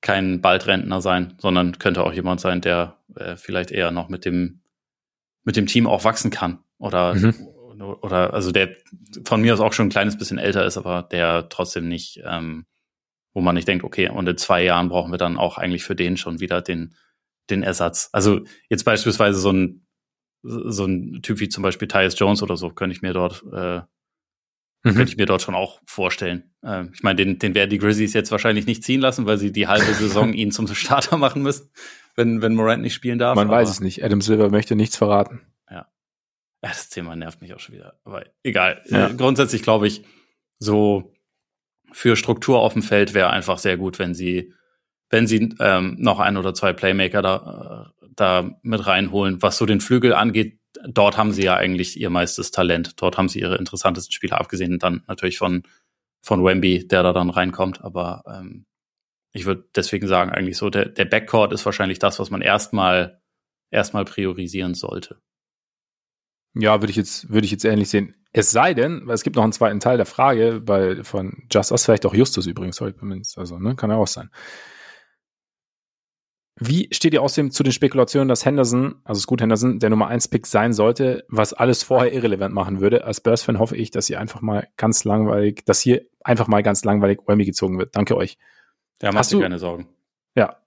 kein 0.00 0.40
Baldrentner 0.40 1.00
sein, 1.00 1.34
sondern 1.38 1.78
könnte 1.78 2.04
auch 2.04 2.12
jemand 2.12 2.40
sein, 2.40 2.60
der 2.60 2.98
äh, 3.16 3.36
vielleicht 3.36 3.72
eher 3.72 3.90
noch 3.90 4.08
mit 4.08 4.24
dem, 4.24 4.62
mit 5.44 5.56
dem 5.56 5.66
Team 5.66 5.86
auch 5.86 6.04
wachsen 6.04 6.30
kann. 6.30 6.60
Oder, 6.78 7.14
mhm. 7.14 7.48
Oder 7.82 8.32
also 8.32 8.52
der 8.52 8.76
von 9.24 9.40
mir 9.40 9.54
aus 9.54 9.60
auch 9.60 9.72
schon 9.72 9.86
ein 9.86 9.90
kleines 9.90 10.16
bisschen 10.16 10.38
älter 10.38 10.64
ist, 10.64 10.76
aber 10.76 11.02
der 11.02 11.48
trotzdem 11.48 11.88
nicht, 11.88 12.20
ähm, 12.24 12.66
wo 13.34 13.40
man 13.40 13.54
nicht 13.54 13.68
denkt, 13.68 13.84
okay, 13.84 14.08
und 14.08 14.28
in 14.28 14.36
zwei 14.36 14.62
Jahren 14.62 14.88
brauchen 14.88 15.12
wir 15.12 15.18
dann 15.18 15.36
auch 15.36 15.58
eigentlich 15.58 15.84
für 15.84 15.96
den 15.96 16.16
schon 16.16 16.40
wieder 16.40 16.60
den, 16.62 16.94
den 17.50 17.62
Ersatz. 17.62 18.08
Also 18.12 18.40
jetzt 18.68 18.84
beispielsweise 18.84 19.38
so 19.38 19.50
ein, 19.50 19.86
so 20.42 20.86
ein 20.86 21.20
Typ 21.22 21.40
wie 21.40 21.48
zum 21.48 21.62
Beispiel 21.62 21.88
Tyus 21.88 22.18
Jones 22.18 22.42
oder 22.42 22.56
so, 22.56 22.70
könnte 22.70 22.94
ich 22.94 23.02
mir 23.02 23.12
dort 23.12 23.44
äh, 23.52 23.82
Mhm. 24.84 24.94
Könnte 24.94 25.12
ich 25.12 25.16
mir 25.16 25.26
dort 25.26 25.42
schon 25.42 25.54
auch 25.54 25.80
vorstellen. 25.84 26.50
Ähm, 26.64 26.90
ich 26.92 27.02
meine, 27.02 27.16
den, 27.16 27.38
den 27.38 27.54
werden 27.54 27.70
die 27.70 27.78
Grizzlies 27.78 28.14
jetzt 28.14 28.32
wahrscheinlich 28.32 28.66
nicht 28.66 28.82
ziehen 28.82 29.00
lassen, 29.00 29.26
weil 29.26 29.38
sie 29.38 29.52
die 29.52 29.68
halbe 29.68 29.84
Saison 29.94 30.32
ihn 30.32 30.50
zum 30.50 30.66
Starter 30.66 31.16
machen 31.16 31.42
müssen, 31.42 31.70
wenn, 32.16 32.42
wenn 32.42 32.54
Morant 32.54 32.82
nicht 32.82 32.94
spielen 32.94 33.18
darf. 33.18 33.36
Man 33.36 33.48
weiß 33.48 33.70
es 33.70 33.80
nicht. 33.80 34.04
Adam 34.04 34.20
Silver 34.20 34.50
möchte 34.50 34.74
nichts 34.74 34.96
verraten. 34.96 35.40
Das 36.62 36.88
Thema 36.88 37.16
nervt 37.16 37.42
mich 37.42 37.52
auch 37.52 37.60
schon 37.60 37.74
wieder. 37.74 37.98
Aber 38.04 38.24
egal. 38.44 38.82
Ja. 38.88 39.08
Grundsätzlich 39.08 39.62
glaube 39.62 39.88
ich, 39.88 40.04
so 40.60 41.12
für 41.90 42.16
Struktur 42.16 42.60
auf 42.60 42.72
dem 42.72 42.82
Feld 42.82 43.14
wäre 43.14 43.30
einfach 43.30 43.58
sehr 43.58 43.76
gut, 43.76 43.98
wenn 43.98 44.14
sie, 44.14 44.54
wenn 45.10 45.26
sie 45.26 45.54
ähm, 45.58 45.96
noch 45.98 46.20
ein 46.20 46.36
oder 46.36 46.54
zwei 46.54 46.72
Playmaker 46.72 47.20
da, 47.20 47.92
äh, 48.00 48.06
da 48.14 48.58
mit 48.62 48.86
reinholen. 48.86 49.42
Was 49.42 49.58
so 49.58 49.66
den 49.66 49.80
Flügel 49.80 50.14
angeht, 50.14 50.60
dort 50.86 51.18
haben 51.18 51.32
sie 51.32 51.42
ja 51.42 51.56
eigentlich 51.56 52.00
ihr 52.00 52.10
meistes 52.10 52.52
Talent. 52.52 53.02
Dort 53.02 53.18
haben 53.18 53.28
sie 53.28 53.40
ihre 53.40 53.56
interessantesten 53.56 54.12
Spieler, 54.12 54.40
abgesehen 54.40 54.78
dann 54.78 55.02
natürlich 55.08 55.38
von, 55.38 55.64
von 56.22 56.44
Wemby, 56.44 56.86
der 56.86 57.02
da 57.02 57.12
dann 57.12 57.30
reinkommt. 57.30 57.82
Aber 57.82 58.22
ähm, 58.26 58.66
ich 59.32 59.46
würde 59.46 59.64
deswegen 59.74 60.06
sagen, 60.06 60.30
eigentlich 60.30 60.58
so, 60.58 60.70
der, 60.70 60.86
der 60.86 61.06
Backcourt 61.06 61.52
ist 61.52 61.66
wahrscheinlich 61.66 61.98
das, 61.98 62.20
was 62.20 62.30
man 62.30 62.40
erstmal 62.40 63.20
erstmal 63.72 64.04
priorisieren 64.04 64.74
sollte. 64.74 65.20
Ja, 66.54 66.80
würde 66.80 66.90
ich 66.90 66.96
jetzt, 66.96 67.30
würde 67.30 67.44
ich 67.44 67.50
jetzt 67.50 67.64
ähnlich 67.64 67.88
sehen. 67.88 68.14
Es 68.32 68.50
sei 68.50 68.74
denn, 68.74 69.02
weil 69.06 69.14
es 69.14 69.22
gibt 69.22 69.36
noch 69.36 69.42
einen 69.42 69.52
zweiten 69.52 69.80
Teil 69.80 69.96
der 69.96 70.06
Frage 70.06 70.60
bei, 70.60 71.02
von 71.04 71.44
Just 71.50 71.70
Us, 71.70 71.84
vielleicht 71.84 72.06
auch 72.06 72.14
Justus 72.14 72.46
übrigens, 72.46 72.76
sorry, 72.76 72.94
also, 73.36 73.58
ne, 73.58 73.76
kann 73.76 73.90
ja 73.90 73.96
auch 73.96 74.06
sein. 74.06 74.30
Wie 76.58 76.88
steht 76.92 77.14
ihr 77.14 77.22
außerdem 77.22 77.50
zu 77.50 77.62
den 77.62 77.72
Spekulationen, 77.72 78.28
dass 78.28 78.44
Henderson, 78.44 78.96
also 79.04 79.20
Scoot 79.20 79.40
Henderson, 79.40 79.78
der 79.78 79.90
Nummer 79.90 80.08
1 80.08 80.28
Pick 80.28 80.46
sein 80.46 80.72
sollte, 80.72 81.24
was 81.28 81.54
alles 81.54 81.82
vorher 81.82 82.12
irrelevant 82.12 82.54
machen 82.54 82.80
würde? 82.80 83.04
Als 83.04 83.20
Bears-Fan 83.20 83.58
hoffe 83.58 83.76
ich, 83.76 83.90
dass 83.90 84.06
hier 84.06 84.20
einfach 84.20 84.42
mal 84.42 84.68
ganz 84.76 85.04
langweilig, 85.04 85.64
dass 85.64 85.80
hier 85.80 86.02
einfach 86.22 86.48
mal 86.48 86.62
ganz 86.62 86.84
langweilig 86.84 87.20
Wemby 87.26 87.46
gezogen 87.46 87.78
wird. 87.78 87.96
Danke 87.96 88.16
euch. 88.16 88.38
Ja, 89.02 89.12
machst 89.12 89.32
du 89.32 89.40
keine 89.40 89.58
Sorgen. 89.58 89.88
Ja. 90.36 90.58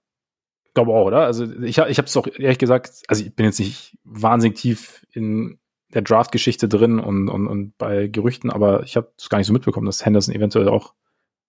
Glaube 0.74 0.92
auch, 0.92 1.06
oder? 1.06 1.24
Also 1.24 1.44
ich, 1.44 1.78
ich 1.78 1.98
habe 1.98 2.06
es 2.06 2.12
doch 2.12 2.26
ehrlich 2.26 2.58
gesagt, 2.58 3.02
also 3.08 3.24
ich 3.24 3.34
bin 3.34 3.46
jetzt 3.46 3.60
nicht 3.60 3.96
wahnsinnig 4.04 4.58
tief 4.58 5.06
in 5.12 5.58
der 5.94 6.02
Draft-Geschichte 6.02 6.68
drin 6.68 6.98
und, 6.98 7.28
und, 7.28 7.46
und 7.46 7.78
bei 7.78 8.08
Gerüchten, 8.08 8.50
aber 8.50 8.82
ich 8.82 8.96
habe 8.96 9.12
es 9.18 9.28
gar 9.28 9.38
nicht 9.38 9.46
so 9.46 9.52
mitbekommen, 9.52 9.86
dass 9.86 10.04
Henderson 10.04 10.34
eventuell 10.34 10.68
auch 10.68 10.94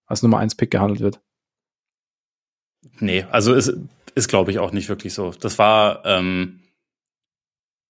als 0.06 0.24
Nummer 0.24 0.40
1 0.40 0.56
Pick 0.56 0.72
gehandelt 0.72 1.02
wird. 1.02 1.22
Nee, 3.00 3.26
also 3.32 3.54
es 3.54 3.76
ist, 4.16 4.28
glaube 4.28 4.52
ich, 4.52 4.60
auch 4.60 4.72
nicht 4.72 4.90
wirklich 4.90 5.14
so. 5.14 5.32
Das 5.32 5.60
war, 5.60 6.06
ähm, 6.06 6.62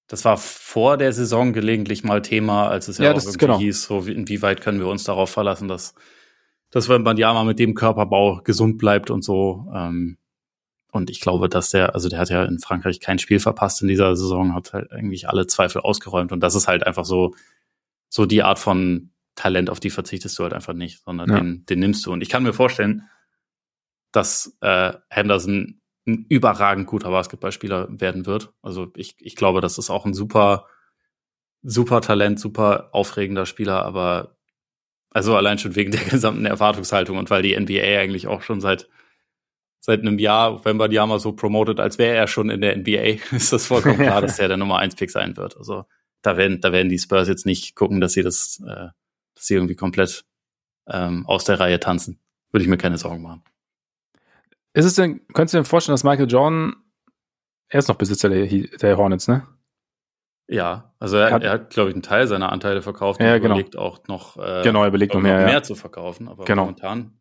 das 0.08 0.26
war 0.26 0.38
vor 0.38 0.98
der 0.98 1.14
Saison 1.14 1.54
gelegentlich 1.54 2.04
mal 2.04 2.22
Thema, 2.22 2.70
als 2.70 2.88
es 2.88 2.98
ja, 2.98 3.06
ja 3.06 3.12
auch 3.12 3.18
irgendwie 3.18 3.38
genau. 3.38 3.60
hieß, 3.60 3.84
so 3.84 4.00
inwieweit 4.02 4.62
können 4.62 4.80
wir 4.80 4.88
uns 4.88 5.04
darauf 5.04 5.30
verlassen, 5.30 5.68
dass, 5.68 5.96
dass 6.72 6.90
wenn 6.90 7.04
man 7.04 7.18
ja 7.18 7.34
mal 7.34 7.46
mit 7.46 7.60
dem 7.60 7.76
Körperbau 7.76 8.42
gesund 8.44 8.78
bleibt 8.78 9.12
und 9.12 9.24
so. 9.24 9.68
Ähm, 9.74 10.18
und 10.92 11.10
ich 11.10 11.20
glaube, 11.20 11.50
dass 11.50 11.70
der, 11.70 11.96
also 11.96 12.10
der 12.10 12.20
hat 12.20 12.30
ja 12.30 12.46
in 12.46 12.60
Frankreich 12.60 13.00
kein 13.00 13.20
Spiel 13.20 13.40
verpasst 13.40 13.82
in 13.82 13.88
dieser 13.88 14.16
Saison, 14.16 14.56
hat 14.56 14.74
halt 14.74 14.92
eigentlich 14.92 15.30
alle 15.30 15.48
Zweifel 15.48 15.82
ausgeräumt. 15.82 16.32
Und 16.32 16.40
das 16.40 16.56
ist 16.56 16.68
halt 16.68 16.86
einfach 16.86 17.06
so, 17.06 17.36
so 18.10 18.26
die 18.26 18.44
Art 18.44 18.60
von 18.60 19.12
Talent, 19.36 19.70
auf 19.70 19.80
die 19.80 19.90
verzichtest 19.90 20.38
du 20.40 20.44
halt 20.44 20.54
einfach 20.54 20.74
nicht, 20.74 21.04
sondern 21.04 21.30
ja. 21.30 21.38
den, 21.38 21.66
den 21.66 21.80
nimmst 21.80 22.06
du. 22.06 22.14
Und 22.14 22.22
ich 22.22 22.30
kann 22.30 22.44
mir 22.44 22.54
vorstellen, 22.54 23.04
dass 24.12 24.58
äh, 24.62 24.94
Henderson 25.10 25.82
ein 26.08 26.26
überragend 26.30 26.88
guter 26.88 27.12
Basketballspieler 27.12 27.88
werden 28.00 28.26
wird. 28.26 28.54
Also 28.62 28.92
ich, 28.96 29.16
ich 29.20 29.36
glaube, 29.36 29.60
das 29.60 29.78
ist 29.78 29.90
auch 29.90 30.06
ein 30.06 30.14
super, 30.14 30.68
super 31.62 32.00
Talent, 32.00 32.40
super 32.40 32.90
aufregender 32.94 33.46
Spieler, 33.46 33.84
aber 33.84 34.38
also 35.12 35.36
allein 35.36 35.60
schon 35.60 35.76
wegen 35.76 35.92
der 35.92 36.04
gesamten 36.10 36.46
Erwartungshaltung 36.46 37.18
und 37.18 37.30
weil 37.30 37.42
die 37.42 37.60
NBA 37.60 38.00
eigentlich 38.00 38.28
auch 38.28 38.42
schon 38.42 38.62
seit 38.62 38.88
seit 39.80 40.02
einem 40.02 40.20
Jahr, 40.20 40.64
wenn 40.66 40.78
man 40.78 40.90
die 40.90 40.98
mal 40.98 41.20
so 41.20 41.34
promotet, 41.34 41.80
als 41.80 41.98
wäre 41.98 42.16
er 42.16 42.28
schon 42.28 42.50
in 42.50 42.62
der 42.62 42.78
NBA, 42.78 43.22
ist 43.36 43.54
das 43.54 43.68
vollkommen 43.68 43.98
klar, 43.98 44.22
dass 44.22 44.40
er 44.40 44.48
der 44.48 44.58
Nummer 44.58 44.80
1 44.80 44.96
Pick 44.96 45.12
sein 45.12 45.38
wird. 45.38 45.58
Also 45.58 45.86
da 46.22 46.38
werden, 46.38 46.62
da 46.62 46.72
werden 46.72 46.90
die 46.90 47.00
Spurs 47.00 47.28
jetzt 47.28 47.46
nicht 47.46 47.76
gucken, 47.76 48.02
dass 48.02 48.14
sie 48.14 48.24
das, 48.24 48.62
äh, 48.66 48.88
dass 49.36 49.46
sie 49.46 49.56
irgendwie 49.56 49.76
komplett 49.76 50.26
ähm, 50.88 51.26
aus 51.26 51.46
der 51.46 51.60
Reihe 51.60 51.80
tanzen. 51.80 52.20
Würde 52.52 52.64
ich 52.64 52.70
mir 52.70 52.78
keine 52.78 52.98
Sorgen 52.98 53.22
machen. 53.22 53.44
Ist 54.74 54.86
es 54.86 54.96
denn, 54.96 55.26
könntest 55.34 55.54
du 55.54 55.60
dir 55.60 55.66
vorstellen, 55.66 55.94
dass 55.94 56.04
Michael 56.04 56.30
Jordan, 56.30 56.76
er 57.70 57.80
ist 57.80 57.88
noch 57.88 57.96
Besitzer 57.96 58.30
der, 58.30 58.48
der 58.48 58.98
Hornets, 58.98 59.28
ne? 59.28 59.46
Ja, 60.50 60.94
also 61.00 61.18
er, 61.18 61.32
hat, 61.32 61.44
er 61.44 61.52
hat, 61.52 61.72
glaube 61.72 61.90
ich, 61.90 61.96
einen 61.96 62.04
Teil 62.04 62.26
seiner 62.28 62.54
Anteile 62.54 62.82
verkauft 62.82 63.20
ja, 63.20 63.36
und 63.36 63.42
genau. 63.42 63.56
überlegt 63.56 63.76
auch 63.76 64.00
noch, 64.08 64.38
äh, 64.38 64.62
genau, 64.64 64.84
er 64.84 64.88
überlegt 64.88 65.14
noch 65.14 65.22
mehr, 65.22 65.44
mehr 65.44 65.52
ja. 65.56 65.64
zu 65.64 65.76
verkaufen, 65.76 66.30
aber 66.30 66.46
genau. 66.46 66.64
momentan 66.64 67.18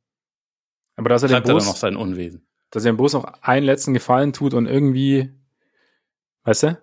aber 0.97 1.11
da 1.11 1.15
ist 1.17 1.23
er 1.23 1.29
treibt 1.29 1.49
er 1.49 1.55
noch 1.55 1.77
sein 1.77 1.97
Unwesen. 1.97 2.46
Dass 2.71 2.85
er 2.85 2.93
dem 2.93 2.97
Bulls 2.97 3.13
noch 3.13 3.25
einen 3.43 3.65
letzten 3.67 3.95
Gefallen 3.95 4.33
tut 4.33 4.55
und 4.55 4.67
irgendwie, 4.67 5.31
weißt 6.45 6.63
du? 6.65 6.83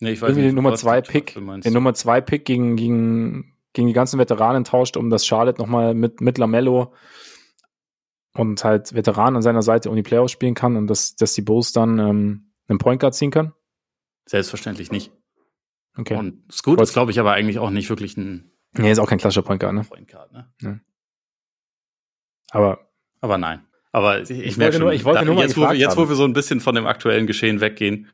Nee, 0.00 0.12
ich 0.12 0.22
weiß 0.22 0.28
irgendwie 0.30 0.42
nicht, 0.42 0.50
den 0.52 0.56
Nummer 0.56 0.72
was- 0.72 0.80
zwei 0.80 1.00
was 1.00 1.08
Pick, 1.08 1.34
du 1.34 1.40
meinst. 1.40 1.66
den 1.66 1.72
Nummer 1.74 1.94
zwei 1.94 2.20
Pick 2.20 2.44
gegen, 2.44 2.76
gegen, 2.76 3.56
gegen 3.72 3.88
die 3.88 3.92
ganzen 3.94 4.18
Veteranen 4.18 4.64
tauscht, 4.64 4.96
um 4.96 5.10
das 5.10 5.26
Charlotte 5.26 5.60
nochmal 5.60 5.94
mit, 5.94 6.20
mit 6.20 6.38
Lamello 6.38 6.94
und 8.34 8.62
halt 8.64 8.94
Veteranen 8.94 9.36
an 9.36 9.42
seiner 9.42 9.62
Seite 9.62 9.90
um 9.90 9.96
die 9.96 10.02
Playoffs 10.02 10.32
spielen 10.32 10.54
kann 10.54 10.76
und 10.76 10.86
dass, 10.86 11.16
dass 11.16 11.34
die 11.34 11.42
Bulls 11.42 11.72
dann 11.72 11.98
ähm, 11.98 12.52
einen 12.68 12.78
Point 12.78 13.00
Guard 13.00 13.14
ziehen 13.14 13.30
können. 13.32 13.52
Selbstverständlich 14.26 14.92
nicht. 14.92 15.10
Okay. 15.96 16.16
Und 16.16 16.44
Scoot 16.52 16.80
ist, 16.80 16.92
glaube 16.92 17.10
ich, 17.10 17.18
aber 17.18 17.32
eigentlich 17.32 17.58
auch 17.58 17.70
nicht 17.70 17.88
wirklich 17.90 18.16
ein 18.16 18.52
nee, 18.74 18.92
ist 18.92 19.00
auch 19.00 19.08
kein 19.08 19.18
klassischer 19.18 19.42
Point 19.42 19.60
Guard, 19.60 19.74
ne? 19.74 19.82
Point 19.82 20.06
Guard, 20.08 20.32
ne? 20.32 20.80
Aber 22.50 22.88
Aber 23.20 23.36
nein. 23.38 23.66
Aber 23.92 24.20
ich, 24.20 24.30
ich, 24.30 24.38
Ich 24.40 24.56
merke 24.56 24.74
wollte 24.74 24.78
nur- 24.80 24.88
schon, 24.90 24.96
ich 24.96 25.04
wollte 25.04 25.18
da, 25.20 25.24
nur 25.24 25.34
mal 25.36 25.42
jetzt, 25.42 25.56
wo 25.56 25.62
wir, 25.62 25.74
jetzt, 25.74 25.96
wo 25.96 26.08
wir 26.08 26.14
so 26.16 26.24
ein 26.24 26.32
bisschen 26.34 26.60
von 26.60 26.74
dem 26.74 26.86
aktuellen 26.86 27.26
Geschehen 27.26 27.60
weggehen, 27.60 28.10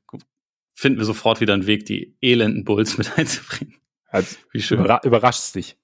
finden 0.74 0.98
wir 0.98 1.04
sofort 1.04 1.40
wieder 1.40 1.54
einen 1.54 1.66
Weg, 1.66 1.86
die 1.86 2.16
elenden 2.20 2.64
Bulls 2.64 2.96
mit 2.98 3.10
einzubringen. 3.18 3.74
halt, 4.08 4.26
Wie 4.52 4.62
schön. 4.62 4.78
überra 4.80 5.00
überrascht 5.04 5.54
dich. 5.54 5.76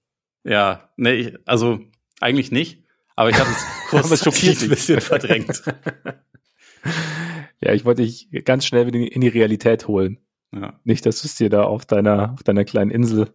Ja, 0.44 0.90
nee, 0.96 1.12
ich, 1.14 1.38
also 1.46 1.80
eigentlich 2.20 2.50
nicht. 2.52 2.84
Aber 3.16 3.28
ich 3.30 3.36
hatte 3.38 3.50
es 3.50 3.64
kurz 3.90 4.26
ein 4.62 4.68
bisschen 4.70 5.00
verdrängt. 5.00 5.62
ja, 7.60 7.72
ich 7.74 7.84
wollte 7.84 8.02
dich 8.02 8.28
ganz 8.44 8.64
schnell 8.66 8.86
wieder 8.86 8.98
in 8.98 9.20
die 9.20 9.28
Realität 9.28 9.88
holen. 9.88 10.18
Ja. 10.52 10.80
Nicht, 10.84 11.04
dass 11.06 11.20
du 11.20 11.26
es 11.28 11.34
dir 11.36 11.50
da 11.50 11.62
auf 11.64 11.84
deiner, 11.86 12.32
auf 12.32 12.42
deiner 12.42 12.64
kleinen 12.64 12.90
Insel, 12.90 13.32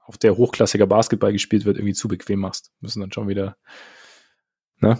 auf 0.00 0.16
der 0.18 0.36
hochklassiger 0.36 0.86
Basketball 0.86 1.32
gespielt 1.32 1.64
wird, 1.64 1.76
irgendwie 1.76 1.94
zu 1.94 2.06
bequem 2.08 2.38
machst. 2.40 2.72
Müssen 2.80 3.00
dann 3.00 3.12
schon 3.12 3.28
wieder. 3.28 3.56
Ne? 4.80 4.98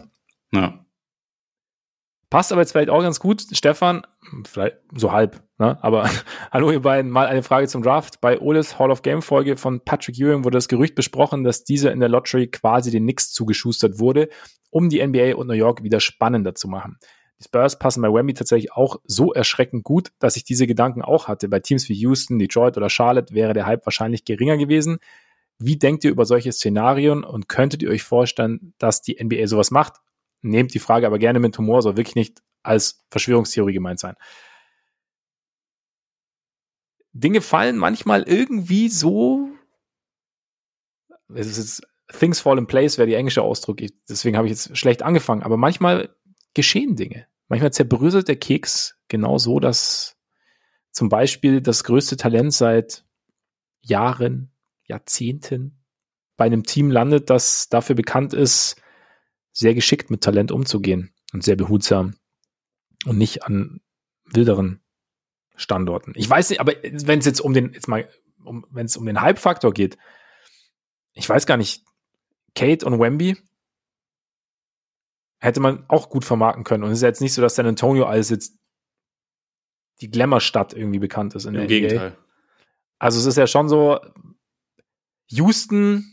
ja. 0.53 0.87
Passt 2.29 2.51
aber 2.51 2.61
jetzt 2.61 2.73
vielleicht 2.73 2.91
auch 2.91 3.03
ganz 3.03 3.21
gut. 3.21 3.45
Stefan, 3.53 4.05
vielleicht 4.45 4.79
so 4.93 5.13
halb, 5.13 5.43
ne? 5.59 5.79
aber 5.83 6.11
hallo 6.53 6.73
ihr 6.73 6.83
beiden, 6.83 7.11
mal 7.11 7.27
eine 7.27 7.45
Frage 7.45 7.69
zum 7.69 7.83
Draft. 7.83 8.21
Bei 8.21 8.41
Oles 8.41 8.81
Hall 8.81 8.91
of 8.91 9.03
Game 9.03 9.23
Folge 9.23 9.57
von 9.57 9.81
Patrick 9.81 10.19
Ewing 10.19 10.45
wurde 10.45 10.57
das 10.57 10.67
Gerücht 10.67 10.97
besprochen, 10.97 11.45
dass 11.45 11.63
dieser 11.63 11.93
in 11.93 12.01
der 12.01 12.09
Lottery 12.09 12.49
quasi 12.49 12.91
den 12.91 13.05
Knicks 13.05 13.33
zugeschustert 13.33 14.01
wurde, 14.01 14.29
um 14.71 14.89
die 14.89 15.07
NBA 15.07 15.37
und 15.37 15.47
New 15.47 15.55
York 15.55 15.85
wieder 15.85 16.01
spannender 16.01 16.57
zu 16.57 16.67
machen. 16.67 16.99
Die 17.39 17.45
Spurs 17.45 17.79
passen 17.79 18.03
bei 18.03 18.13
Wemby 18.13 18.35
tatsächlich 18.35 18.73
auch 18.73 18.97
so 19.05 19.33
erschreckend 19.33 19.85
gut, 19.85 20.11
dass 20.19 20.37
ich 20.37 20.45
diese 20.45 20.67
Gedanken 20.67 21.03
auch 21.03 21.29
hatte. 21.29 21.49
Bei 21.49 21.61
Teams 21.61 21.89
wie 21.89 21.95
Houston, 21.95 22.39
Detroit 22.39 22.77
oder 22.77 22.91
Charlotte 22.91 23.35
wäre 23.35 23.53
der 23.53 23.67
Hype 23.67 23.87
wahrscheinlich 23.87 24.25
geringer 24.25 24.57
gewesen. 24.57 24.99
Wie 25.59 25.79
denkt 25.79 26.05
ihr 26.05 26.11
über 26.11 26.27
solche 26.27 26.53
Szenarien 26.53 27.25
und 27.25 27.49
könntet 27.49 27.83
ihr 27.83 27.91
euch 27.91 28.03
vorstellen, 28.03 28.75
dass 28.79 29.03
die 29.03 29.23
NBA 29.23 29.47
sowas 29.47 29.71
macht? 29.71 29.95
Nehmt 30.43 30.75
die 30.75 30.79
Frage 30.79 31.07
aber 31.07 31.19
gerne 31.19 31.41
mit 31.41 31.57
Humor, 31.57 31.83
soll 31.83 31.97
wirklich 31.97 32.15
nicht 32.15 32.43
als 32.63 33.05
Verschwörungstheorie 33.11 33.73
gemeint 33.73 34.01
sein. 34.01 34.17
Dinge 37.13 37.41
fallen 37.41 37.79
manchmal 37.79 38.25
irgendwie 38.25 38.89
so. 38.89 39.49
Es 41.35 41.57
ist 41.57 41.83
Things 42.09 42.41
fall 42.41 42.59
in 42.59 42.67
place 42.67 42.99
wäre 42.99 43.09
die 43.09 43.15
englische 43.15 43.43
Ausdruck. 43.43 43.81
Ich, 43.81 43.93
deswegen 44.09 44.37
habe 44.37 44.47
ich 44.47 44.53
jetzt 44.53 44.77
schlecht 44.77 45.03
angefangen. 45.03 45.43
Aber 45.43 45.57
manchmal 45.57 46.15
geschehen 46.55 46.97
Dinge. 46.97 47.27
Manchmal 47.49 47.73
zerbröselt 47.73 48.29
der 48.29 48.37
Keks 48.37 48.99
genau 49.09 49.39
so, 49.39 49.61
dass 49.61 50.17
zum 50.93 51.09
Beispiel 51.09 51.61
das 51.61 51.85
größte 51.85 52.17
Talent 52.17 52.53
seit 52.53 53.05
Jahren, 53.81 54.51
Jahrzehnten 54.87 55.85
bei 56.37 56.45
einem 56.45 56.65
Team 56.65 56.91
landet, 56.91 57.31
das 57.31 57.69
dafür 57.69 57.97
bekannt 57.97 58.35
ist, 58.35 58.81
sehr 59.53 59.75
geschickt 59.75 60.11
mit 60.11 60.23
Talent 60.23 60.53
umzugehen 60.53 61.15
und 61.33 61.43
sehr 61.43 61.57
behutsam 61.57 62.15
und 63.07 63.19
nicht 63.19 63.45
an 63.45 63.81
wilderen 64.25 64.83
Standorten. 65.57 66.13
Ich 66.15 66.29
weiß 66.29 66.51
nicht, 66.51 66.61
aber 66.61 66.73
wenn 66.83 67.19
es 67.19 67.25
jetzt 67.25 67.41
um 67.41 67.55
den, 67.55 67.73
jetzt 67.73 67.89
mal, 67.89 68.09
um, 68.45 68.67
wenn 68.71 68.87
es 68.87 68.97
um 68.97 69.07
den 69.07 69.21
Hype-Faktor 69.21 69.73
geht, 69.73 69.97
ich 71.15 71.29
weiß 71.29 71.47
gar 71.47 71.57
nicht, 71.57 71.85
Kate 72.55 72.85
und 72.85 73.01
Wemby 73.01 73.37
hätte 75.39 75.61
man 75.61 75.85
auch 75.89 76.11
gut 76.11 76.25
vermarkten 76.25 76.65
können. 76.65 76.85
Und 76.85 76.91
es 76.91 76.99
ist 76.99 77.03
jetzt 77.03 77.21
nicht 77.21 77.33
so, 77.33 77.43
dass 77.43 77.55
San 77.55 77.67
Antonio 77.67 78.05
als 78.05 78.31
jetzt 78.31 78.59
die 80.01 80.11
Glamour-Stadt 80.11 80.75
irgendwie 80.75 80.99
bekannt 80.99 81.35
ist 81.35 81.47
in 81.47 81.55
der 81.55 81.63
Im 81.63 81.69
NBA. 81.69 81.79
Gegenteil. 81.79 82.19
Also 82.99 83.19
es 83.19 83.27
ist 83.27 83.37
ja 83.37 83.47
schon 83.47 83.69
so, 83.69 84.01
Houston, 85.29 86.05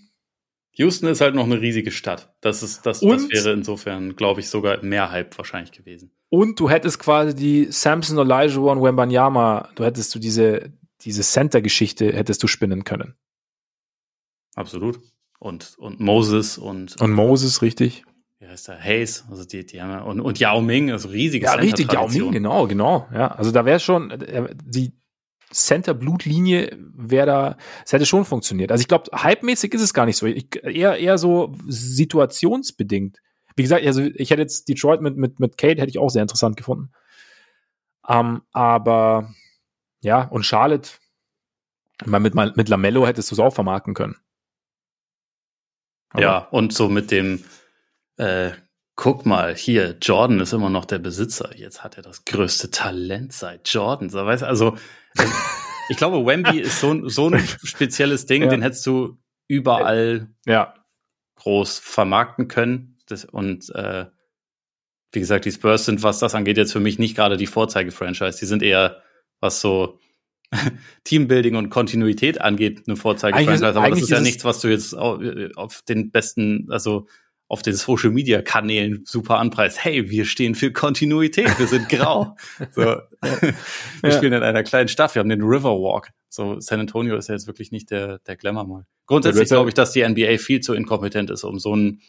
Houston 0.76 1.08
ist 1.08 1.22
halt 1.22 1.36
noch 1.36 1.44
eine 1.46 1.62
riesige 1.62 1.92
Stadt. 1.92 2.34
Das 2.42 2.64
ist, 2.64 2.86
das, 2.86 3.00
das 3.00 3.04
Und- 3.04 3.32
wäre 3.32 3.52
insofern, 3.54 4.16
glaube 4.16 4.40
ich, 4.40 4.50
sogar 4.50 4.82
mehr 4.84 5.12
Hype 5.12 5.38
wahrscheinlich 5.38 5.72
gewesen. 5.72 6.12
Und 6.30 6.60
du 6.60 6.70
hättest 6.70 6.98
quasi 6.98 7.36
die 7.36 7.68
Samson 7.72 8.18
Elijah 8.18 8.60
und 8.60 8.82
Wembanyama, 8.82 9.70
du 9.76 9.84
hättest 9.84 10.16
du 10.16 10.20
diese, 10.20 10.74
diese 11.02 11.22
Center-Geschichte 11.22 12.12
hättest 12.12 12.42
du 12.42 12.48
spinnen 12.48 12.84
können. 12.84 13.14
Absolut. 14.56 15.00
Und, 15.40 15.76
und 15.78 16.00
Moses 16.00 16.58
und, 16.58 17.00
Und 17.02 17.12
Moses, 17.12 17.62
richtig? 17.62 18.04
wie 18.40 18.48
heißt 18.48 18.68
der, 18.68 18.80
Hayes, 18.80 19.26
also 19.30 19.46
die, 19.46 19.66
die 19.66 19.82
haben 19.82 19.90
ja, 19.92 20.02
und, 20.02 20.20
und 20.20 20.38
Yao 20.40 20.60
Ming, 20.62 20.92
also 20.92 21.08
riesige 21.10 21.46
Ja, 21.46 21.54
richtig, 21.54 21.92
Yao. 21.94 22.08
Ming, 22.10 22.32
genau, 22.32 22.68
genau. 22.68 23.08
Ja, 23.14 23.28
also 23.28 23.52
da 23.52 23.64
wäre 23.66 23.80
schon, 23.80 24.12
äh, 24.12 24.54
die 24.66 24.92
Center-Blutlinie 25.54 26.78
wäre 26.96 27.26
da, 27.26 27.58
es 27.86 27.94
hätte 27.94 28.06
schon 28.06 28.26
funktioniert. 28.26 28.72
Also 28.72 28.82
ich 28.82 28.88
glaube, 28.88 29.12
hypemäßig 29.14 29.74
ist 29.74 29.82
es 29.82 29.94
gar 29.94 30.06
nicht 30.06 30.18
so. 30.18 30.26
Ich, 30.26 30.48
eher, 30.64 30.98
eher 30.98 31.18
so 31.18 31.56
situationsbedingt. 31.68 33.20
Wie 33.56 33.62
gesagt, 33.64 33.86
also 33.86 34.02
ich 34.02 34.32
hätte 34.32 34.42
jetzt 34.42 34.68
Detroit 34.68 35.02
mit, 35.02 35.16
mit, 35.18 35.40
mit 35.40 35.58
Kate 35.58 35.80
hätte 35.80 35.90
ich 35.90 36.00
auch 36.00 36.10
sehr 36.10 36.24
interessant 36.24 36.58
gefunden. 36.58 36.92
Ähm, 38.08 38.42
aber 38.52 39.34
ja, 40.02 40.24
und 40.24 40.44
Charlotte, 40.46 40.90
meine, 42.06 42.30
mit, 42.30 42.58
mit 42.58 42.68
Lamello 42.70 43.06
hättest 43.08 43.32
du 43.32 43.36
es 43.36 43.40
auch 43.40 43.54
vermarkten 43.54 43.94
können. 43.94 44.18
Aber- 46.10 46.22
Ja, 46.22 46.38
und 46.52 46.74
so 46.74 46.90
mit 46.90 47.12
dem, 47.12 47.44
äh, 48.18 48.52
guck 48.96 49.26
mal, 49.26 49.56
hier, 49.56 49.98
Jordan 50.02 50.40
ist 50.40 50.54
immer 50.54 50.70
noch 50.70 50.86
der 50.86 51.00
Besitzer. 51.00 51.56
Jetzt 51.56 51.84
hat 51.84 51.98
er 51.98 52.04
das 52.04 52.26
größte 52.26 52.72
Talent 52.72 53.34
seit 53.34 53.68
Jordan. 53.70 54.10
So, 54.10 54.24
weißt, 54.26 54.44
also, 54.44 54.78
ich 55.90 55.98
glaube, 55.98 56.26
Wemby 56.26 56.60
ist 56.60 56.80
so, 56.80 56.92
ein- 56.92 57.10
so 57.10 57.30
ein 57.30 57.40
spezielles 57.64 58.26
Ding, 58.26 58.44
Ja. 58.44 58.50
den 58.50 58.62
hättest 58.62 58.86
du 58.86 59.18
überall 59.48 60.30
Ja, 60.46 60.74
groß 61.36 61.80
vermarkten 61.80 62.48
können. 62.48 62.98
Das, 63.08 63.26
und 63.26 63.70
äh, 63.76 64.06
wie 65.12 65.20
gesagt, 65.20 65.46
die 65.46 65.52
Spurs 65.52 65.86
sind, 65.86 66.02
was 66.04 66.20
das 66.20 66.34
angeht, 66.36 66.58
jetzt 66.58 66.72
für 66.74 66.80
mich 66.80 66.98
nicht 67.00 67.16
gerade 67.16 67.38
die 67.38 67.48
Vorzeige-Franchise. 67.48 68.40
Die 68.40 68.46
sind 68.46 68.64
eher, 68.64 69.02
was 69.40 69.62
so 69.62 70.00
Teambuilding 71.04 71.56
und 71.56 71.70
Kontinuität 71.70 72.40
angeht, 72.42 72.84
eine 72.88 72.96
Vorzeige-Franchise. 72.96 73.68
Aber 73.68 73.90
das 73.90 74.02
ist 74.02 74.10
ja 74.10 74.18
ist 74.18 74.22
es- 74.22 74.28
nichts, 74.28 74.46
was 74.46 74.62
du 74.62 74.70
jetzt 74.70 74.94
auf, 74.96 75.20
auf 75.56 75.82
den 75.84 76.12
besten, 76.12 76.68
also 76.72 77.08
auf 77.48 77.62
den 77.62 77.76
Social-Media-Kanälen 77.76 79.04
super 79.06 79.38
anpreist. 79.38 79.84
Hey, 79.84 80.10
wir 80.10 80.26
stehen 80.26 80.56
für 80.56 80.72
Kontinuität, 80.72 81.60
wir 81.60 81.68
sind 81.68 81.88
grau. 81.90 82.36
so. 82.72 82.82
Wir 82.82 83.54
Ja. 84.04 84.12
spielen 84.12 84.34
in 84.34 84.44
einer 84.44 84.64
kleinen 84.64 84.88
Stadt, 84.88 85.14
wir 85.16 85.20
haben 85.20 85.30
den 85.30 85.42
Riverwalk. 85.44 86.10
So, 86.30 86.60
San 86.60 86.80
Antonio 86.80 87.16
ist 87.16 87.28
ja 87.30 87.36
jetzt 87.36 87.46
wirklich 87.48 87.72
nicht 87.72 87.92
der, 87.92 88.20
der 88.20 88.38
Glamour 88.38 88.66
mal. 88.66 88.86
Grundsätzlich 89.06 89.50
glaube 89.50 89.70
ich, 89.70 89.76
dass 89.76 89.92
die 89.92 90.08
NBA 90.08 90.38
viel 90.38 90.62
zu 90.62 90.74
inkompetent 90.74 91.30
ist, 91.30 91.44
um 91.44 91.60
so, 91.60 91.76
ein, 91.76 92.02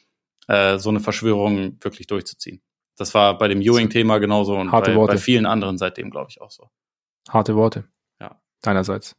äh, 0.49 0.79
so 0.79 0.89
eine 0.89 1.01
Verschwörung 1.01 1.77
wirklich 1.83 2.07
durchzuziehen. 2.07 2.63
Das 2.97 3.13
war 3.13 3.37
bei 3.37 3.49
dem 3.49 3.61
Ewing-Thema 3.61 4.19
genauso 4.19 4.57
und 4.57 4.71
Harte 4.73 4.93
bei, 4.93 4.97
Worte. 4.97 5.15
bei 5.15 5.19
vielen 5.19 5.47
anderen 5.47 5.77
seitdem, 5.79 6.11
glaube 6.11 6.29
ich, 6.31 6.41
auch 6.41 6.51
so. 6.53 6.71
harte 7.29 7.55
Worte. 7.57 7.85
Ja. 8.21 8.41
Deinerseits. 8.63 9.15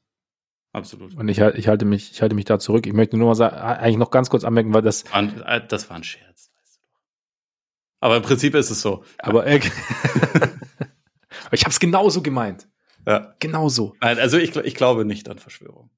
Absolut. 0.76 1.15
Und 1.15 1.30
ich, 1.30 1.39
ich, 1.39 1.68
halte 1.69 1.85
mich, 1.85 2.11
ich 2.11 2.22
halte 2.22 2.35
mich 2.35 2.43
da 2.43 2.60
zurück. 2.60 2.85
Ich 2.85 2.91
möchte 2.91 3.15
nur 3.15 3.30
mal 3.30 3.35
sagen, 3.35 3.56
eigentlich 3.56 3.95
noch 3.95 4.11
ganz 4.11 4.30
kurz 4.30 4.43
anmerken, 4.43 4.73
weil 4.73 4.81
das, 4.81 5.06
War 5.06 5.19
ein, 5.19 5.41
äh, 5.43 5.65
das 5.65 5.89
war 5.89 5.95
ein 5.95 6.03
Scherz. 6.03 6.52
weißt 6.53 6.76
du 6.76 6.81
doch. 6.81 6.99
Aber 8.02 8.18
im 8.18 8.23
Prinzip 8.23 8.56
ist 8.56 8.69
es 8.69 8.81
so. 8.81 9.06
aber 9.19 9.47
äh, 9.47 9.60
ich 11.52 11.61
habe 11.61 11.69
es 11.69 11.80
genauso 11.80 12.22
gemeint. 12.22 12.68
Ja. 13.07 13.35
Genauso. 13.39 13.95
Nein, 14.02 14.19
Also 14.19 14.38
ich, 14.38 14.53
ich 14.53 14.76
glaube 14.76 15.06
nicht 15.06 15.30
an 15.30 15.39
Verschwörung. 15.39 15.91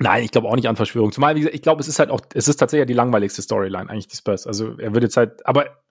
Nein, 0.00 0.24
ich 0.24 0.32
glaube 0.32 0.48
auch 0.48 0.56
nicht 0.56 0.66
an 0.66 0.74
Verschwörung. 0.74 1.12
Zumal, 1.12 1.36
wie 1.36 1.40
gesagt, 1.40 1.54
ich 1.54 1.62
glaube, 1.62 1.80
es 1.80 1.86
ist 1.86 2.00
halt 2.00 2.10
auch, 2.10 2.20
es 2.34 2.48
ist 2.48 2.56
tatsächlich 2.56 2.88
die 2.88 2.94
langweiligste 2.94 3.42
Storyline, 3.42 3.88
eigentlich 3.88 4.08
die 4.08 4.16
Spurs. 4.16 4.48
Also 4.48 4.76
er 4.76 4.92
würde 4.92 5.06
jetzt 5.06 5.16
halt, 5.16 5.46
aber 5.46 5.84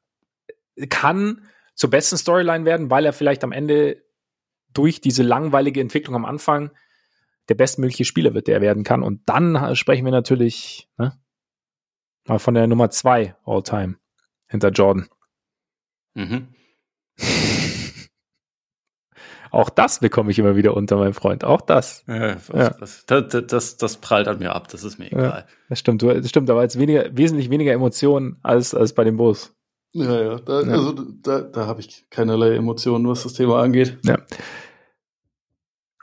kann 0.89 1.47
zur 1.73 1.89
besten 1.89 2.17
Storyline 2.17 2.65
werden, 2.65 2.89
weil 2.89 3.05
er 3.05 3.13
vielleicht 3.13 3.45
am 3.45 3.53
Ende 3.53 4.03
durch 4.73 4.99
diese 4.99 5.23
langweilige 5.23 5.79
Entwicklung 5.79 6.15
am 6.15 6.25
Anfang 6.25 6.71
der 7.49 7.55
bestmögliche 7.55 8.05
Spieler 8.05 8.33
wird, 8.33 8.47
der 8.47 8.55
er 8.55 8.61
werden 8.61 8.83
kann. 8.83 9.03
Und 9.03 9.21
dann 9.27 9.75
sprechen 9.75 10.05
wir 10.05 10.11
natürlich 10.11 10.89
ne, 10.97 11.19
mal 12.25 12.39
von 12.39 12.53
der 12.53 12.67
Nummer 12.67 12.89
zwei 12.89 13.35
All-Time 13.45 13.95
hinter 14.47 14.69
Jordan. 14.69 15.07
Mhm. 16.13 16.47
Auch 19.51 19.69
das 19.69 19.99
bekomme 19.99 20.31
ich 20.31 20.39
immer 20.39 20.55
wieder 20.55 20.75
unter, 20.75 20.97
mein 20.97 21.13
Freund. 21.13 21.43
Auch 21.43 21.61
das. 21.61 22.03
Ja, 22.07 22.37
was, 22.47 22.47
Ja. 22.47 22.69
Das, 22.71 23.05
das, 23.05 23.77
das 23.77 23.97
prallt 23.97 24.27
an 24.27 24.39
mir 24.39 24.55
ab, 24.55 24.67
das 24.69 24.83
ist 24.83 24.97
mir 24.97 25.11
egal. 25.11 25.45
Das 25.69 25.77
stimmt, 25.77 26.01
das 26.01 26.27
stimmt, 26.27 26.49
aber 26.49 26.63
jetzt 26.63 26.79
weniger, 26.79 27.15
wesentlich 27.15 27.51
weniger 27.51 27.71
Emotionen 27.71 28.39
als, 28.41 28.73
als 28.73 28.93
bei 28.93 29.03
dem 29.03 29.17
Bus. 29.17 29.55
Ja, 29.91 30.19
ja, 30.19 30.39
da, 30.39 30.61
ja. 30.61 30.71
also 30.71 30.93
da, 30.93 31.41
da 31.41 31.67
habe 31.67 31.81
ich 31.81 32.09
keinerlei 32.09 32.55
Emotionen, 32.55 33.07
was 33.07 33.21
das 33.23 33.33
Thema 33.33 33.61
angeht. 33.61 33.99
Ja. 34.03 34.17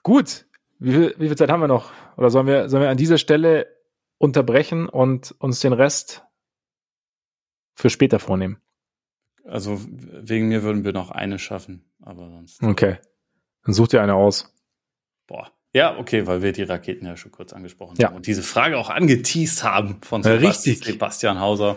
Gut. 0.05 0.47
Wie 0.81 0.93
viel, 0.93 1.15
wie 1.19 1.29
viel 1.29 1.37
Zeit 1.37 1.51
haben 1.51 1.61
wir 1.61 1.69
noch? 1.69 1.93
Oder 2.17 2.31
sollen 2.31 2.47
wir, 2.47 2.69
sollen 2.71 2.83
wir 2.83 2.91
an 2.91 2.97
dieser 2.97 3.19
Stelle 3.19 3.67
unterbrechen 4.19 4.89
und 4.89 5.35
uns 5.39 5.61
den 5.61 5.75
Rest 5.75 6.25
für 7.75 7.91
später 7.91 8.19
vornehmen? 8.19 8.59
Also 9.45 9.79
wegen 9.89 10.49
mir 10.49 10.63
würden 10.63 10.85
wir 10.85 10.93
noch 10.93 11.11
eine 11.11 11.39
schaffen, 11.39 11.85
aber 12.01 12.31
sonst. 12.31 12.63
Okay. 12.63 12.99
Dann 13.65 13.75
such 13.75 13.89
dir 13.89 14.03
eine 14.03 14.15
aus. 14.15 14.55
Boah. 15.27 15.53
Ja, 15.73 15.99
okay, 15.99 16.27
weil 16.27 16.43
wir 16.43 16.53
die 16.53 16.63
Raketen 16.63 17.07
ja 17.07 17.17
schon 17.17 17.31
kurz 17.31 17.53
angesprochen 17.53 17.97
ja. 17.99 18.09
haben 18.09 18.17
und 18.17 18.27
diese 18.27 18.43
Frage 18.43 18.77
auch 18.77 18.91
angeteased 18.91 19.63
haben 19.63 20.01
von 20.03 20.23
Sebastian, 20.23 20.77
Sebastian 20.77 21.41
Hauser. 21.41 21.77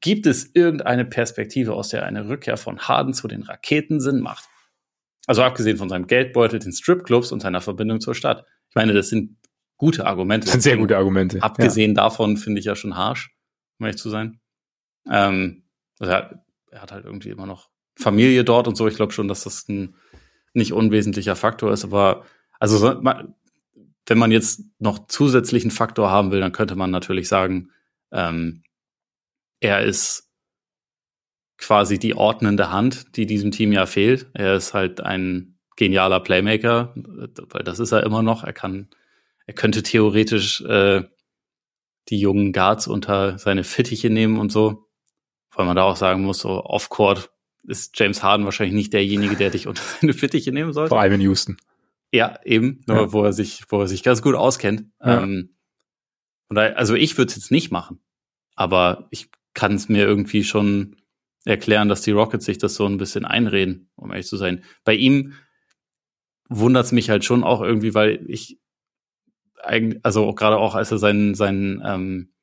Gibt 0.00 0.26
es 0.26 0.50
irgendeine 0.54 1.04
Perspektive, 1.04 1.74
aus 1.74 1.90
der 1.90 2.04
eine 2.04 2.28
Rückkehr 2.28 2.56
von 2.56 2.80
Harden 2.80 3.14
zu 3.14 3.28
den 3.28 3.42
Raketen 3.42 4.00
Sinn 4.00 4.20
macht? 4.20 4.48
Also 5.26 5.42
abgesehen 5.42 5.76
von 5.76 5.88
seinem 5.88 6.06
Geldbeutel, 6.06 6.58
den 6.58 6.72
Stripclubs 6.72 7.32
und 7.32 7.40
seiner 7.40 7.60
Verbindung 7.60 8.00
zur 8.00 8.14
Stadt. 8.14 8.44
Ich 8.68 8.74
meine, 8.74 8.92
das 8.92 9.08
sind 9.08 9.36
gute 9.76 10.06
Argumente. 10.06 10.46
Das 10.46 10.52
sind 10.52 10.62
sehr 10.62 10.76
gute 10.76 10.96
Argumente. 10.96 11.42
Abgesehen 11.42 11.92
ja. 11.92 12.02
davon 12.02 12.36
finde 12.36 12.60
ich 12.60 12.66
ja 12.66 12.76
schon 12.76 12.96
harsch, 12.96 13.34
um 13.78 13.86
ehrlich 13.86 14.00
zu 14.00 14.10
sein. 14.10 14.40
Ähm, 15.10 15.64
also 15.98 16.12
er, 16.12 16.44
er, 16.70 16.82
hat 16.82 16.92
halt 16.92 17.04
irgendwie 17.04 17.30
immer 17.30 17.46
noch 17.46 17.70
Familie 17.96 18.44
dort 18.44 18.68
und 18.68 18.76
so. 18.76 18.86
Ich 18.86 18.96
glaube 18.96 19.12
schon, 19.12 19.28
dass 19.28 19.44
das 19.44 19.68
ein 19.68 19.96
nicht 20.52 20.72
unwesentlicher 20.72 21.36
Faktor 21.36 21.72
ist. 21.72 21.84
Aber 21.84 22.24
also 22.58 23.02
wenn 24.06 24.18
man 24.18 24.30
jetzt 24.30 24.62
noch 24.78 25.06
zusätzlichen 25.06 25.70
Faktor 25.70 26.10
haben 26.10 26.30
will, 26.30 26.40
dann 26.40 26.52
könnte 26.52 26.76
man 26.76 26.90
natürlich 26.90 27.28
sagen, 27.28 27.70
ähm, 28.12 28.62
er 29.60 29.82
ist 29.84 30.30
quasi 31.58 31.98
die 31.98 32.14
ordnende 32.14 32.70
Hand, 32.70 33.16
die 33.16 33.26
diesem 33.26 33.50
Team 33.50 33.72
ja 33.72 33.86
fehlt. 33.86 34.26
Er 34.34 34.54
ist 34.54 34.74
halt 34.74 35.00
ein 35.00 35.58
genialer 35.76 36.20
Playmaker, 36.20 36.94
weil 36.94 37.62
das 37.62 37.78
ist 37.78 37.92
er 37.92 38.02
immer 38.02 38.22
noch. 38.22 38.44
Er 38.44 38.52
kann, 38.52 38.88
er 39.46 39.54
könnte 39.54 39.82
theoretisch 39.82 40.60
äh, 40.62 41.04
die 42.08 42.18
jungen 42.18 42.52
Guards 42.52 42.86
unter 42.86 43.38
seine 43.38 43.64
Fittiche 43.64 44.10
nehmen 44.10 44.38
und 44.38 44.52
so. 44.52 44.88
Weil 45.54 45.66
man 45.66 45.76
da 45.76 45.84
auch 45.84 45.96
sagen 45.96 46.22
muss, 46.22 46.40
so 46.40 46.64
off-court 46.64 47.30
ist 47.66 47.98
James 47.98 48.22
Harden 48.22 48.44
wahrscheinlich 48.44 48.74
nicht 48.74 48.92
derjenige, 48.92 49.36
der 49.36 49.50
dich 49.50 49.66
unter 49.68 49.82
seine 49.82 50.12
Fittiche 50.12 50.52
nehmen 50.52 50.72
sollte. 50.72 50.90
Vor 50.90 51.00
allem 51.00 51.14
in 51.14 51.20
Houston. 51.22 51.56
Ja, 52.12 52.38
eben, 52.44 52.82
nur 52.86 52.96
ja. 52.96 53.12
wo 53.12 53.24
er 53.24 53.32
sich, 53.32 53.64
wo 53.68 53.80
er 53.80 53.88
sich 53.88 54.02
ganz 54.02 54.22
gut 54.22 54.34
auskennt. 54.34 54.84
Ja. 55.04 55.22
Ähm, 55.22 55.56
da, 56.48 56.66
also 56.74 56.94
ich 56.94 57.16
würde 57.18 57.30
es 57.30 57.36
jetzt 57.36 57.50
nicht 57.50 57.72
machen, 57.72 58.00
aber 58.54 59.08
ich 59.10 59.30
kann 59.54 59.74
es 59.74 59.88
mir 59.88 60.04
irgendwie 60.04 60.44
schon 60.44 60.96
erklären, 61.44 61.88
dass 61.88 62.02
die 62.02 62.12
Rockets 62.12 62.44
sich 62.44 62.58
das 62.58 62.74
so 62.74 62.86
ein 62.86 62.98
bisschen 62.98 63.24
einreden, 63.24 63.90
um 63.96 64.10
ehrlich 64.10 64.26
zu 64.26 64.36
sein. 64.36 64.64
Bei 64.84 64.94
ihm 64.94 65.34
wundert 66.48 66.86
es 66.86 66.92
mich 66.92 67.10
halt 67.10 67.24
schon 67.24 67.44
auch 67.44 67.62
irgendwie, 67.62 67.94
weil 67.94 68.24
ich 68.28 68.58
eigentlich, 69.62 70.04
also 70.04 70.34
gerade 70.34 70.58
auch 70.58 70.74
als 70.74 70.90
er 70.90 70.98
seinen, 70.98 71.34
seinen 71.34 71.82
ähm, 71.84 72.34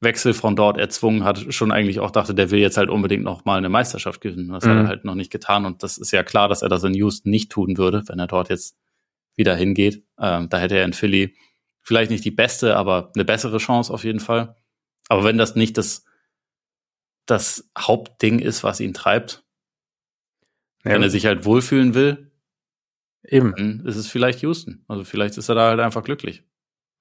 Wechsel 0.00 0.32
von 0.32 0.54
dort 0.54 0.78
erzwungen 0.78 1.24
hat, 1.24 1.52
schon 1.52 1.72
eigentlich 1.72 2.00
auch 2.00 2.10
dachte, 2.10 2.34
der 2.34 2.50
will 2.50 2.60
jetzt 2.60 2.76
halt 2.76 2.88
unbedingt 2.88 3.24
noch 3.24 3.44
mal 3.44 3.58
eine 3.58 3.68
Meisterschaft 3.68 4.20
gewinnen. 4.20 4.48
Das 4.48 4.64
mhm. 4.64 4.68
hat 4.68 4.76
er 4.76 4.82
mhm. 4.82 4.88
halt 4.88 5.04
noch 5.04 5.14
nicht 5.14 5.32
getan 5.32 5.66
und 5.66 5.82
das 5.82 5.98
ist 5.98 6.12
ja 6.12 6.22
klar, 6.22 6.48
dass 6.48 6.62
er 6.62 6.68
das 6.68 6.84
in 6.84 6.94
Houston 6.94 7.30
nicht 7.30 7.50
tun 7.50 7.76
würde, 7.78 8.04
wenn 8.06 8.18
er 8.18 8.28
dort 8.28 8.48
jetzt 8.48 8.76
wieder 9.34 9.56
hingeht. 9.56 10.04
Ähm, 10.18 10.48
da 10.48 10.58
hätte 10.58 10.76
er 10.76 10.84
in 10.84 10.92
Philly 10.92 11.34
vielleicht 11.80 12.10
nicht 12.10 12.24
die 12.24 12.30
beste, 12.30 12.76
aber 12.76 13.10
eine 13.14 13.24
bessere 13.24 13.58
Chance 13.58 13.92
auf 13.92 14.04
jeden 14.04 14.20
Fall. 14.20 14.56
Aber 15.08 15.24
wenn 15.24 15.38
das 15.38 15.56
nicht 15.56 15.78
das 15.78 16.04
das 17.28 17.70
Hauptding 17.78 18.38
ist, 18.38 18.64
was 18.64 18.80
ihn 18.80 18.94
treibt. 18.94 19.44
Ja. 20.84 20.92
Wenn 20.92 21.02
er 21.02 21.10
sich 21.10 21.26
halt 21.26 21.44
wohlfühlen 21.44 21.94
will, 21.94 22.32
eben, 23.22 23.54
dann 23.56 23.86
ist 23.86 23.96
es 23.96 24.08
vielleicht 24.08 24.40
Houston. 24.42 24.84
Also 24.88 25.04
vielleicht 25.04 25.36
ist 25.36 25.48
er 25.48 25.54
da 25.54 25.68
halt 25.68 25.80
einfach 25.80 26.02
glücklich. 26.02 26.44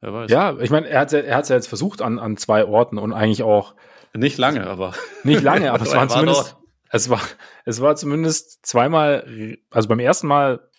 Wer 0.01 0.13
weiß. 0.13 0.31
Ja, 0.31 0.57
ich 0.59 0.69
meine, 0.69 0.87
er 0.87 0.99
hat 1.01 1.13
er 1.13 1.35
hat's 1.35 1.49
ja 1.49 1.55
jetzt 1.55 1.67
versucht 1.67 2.01
an, 2.01 2.19
an 2.19 2.37
zwei 2.37 2.65
Orten 2.65 2.97
und 2.97 3.13
eigentlich 3.13 3.43
auch. 3.43 3.75
Nicht 4.13 4.37
lange, 4.37 4.67
aber. 4.67 4.93
Nicht 5.23 5.41
lange, 5.41 5.71
aber 5.73 5.83
es 5.83 5.93
war 5.93 6.07
zumindest. 6.07 6.53
Dort. 6.53 6.63
Es 6.89 7.09
war, 7.09 7.21
es 7.65 7.81
war 7.81 7.95
zumindest 7.97 8.65
zweimal, 8.65 9.57
also 9.69 9.89
beim 9.89 9.99
ersten 9.99 10.27
Mal 10.27 10.69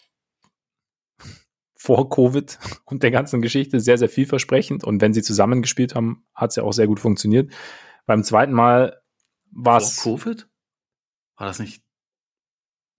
vor 1.76 2.08
Covid 2.08 2.58
und 2.86 3.02
der 3.02 3.10
ganzen 3.10 3.42
Geschichte 3.42 3.78
sehr, 3.80 3.98
sehr 3.98 4.08
vielversprechend. 4.08 4.84
Und 4.84 5.02
wenn 5.02 5.12
sie 5.12 5.22
zusammengespielt 5.22 5.94
haben, 5.94 6.26
hat 6.34 6.50
es 6.50 6.56
ja 6.56 6.62
auch 6.62 6.72
sehr 6.72 6.86
gut 6.86 6.98
funktioniert. 6.98 7.52
Beim 8.06 8.24
zweiten 8.24 8.52
Mal 8.52 9.02
was. 9.58 10.00
Vor 10.00 10.18
Covid? 10.18 10.48
War 11.36 11.46
das 11.46 11.58
nicht? 11.58 11.82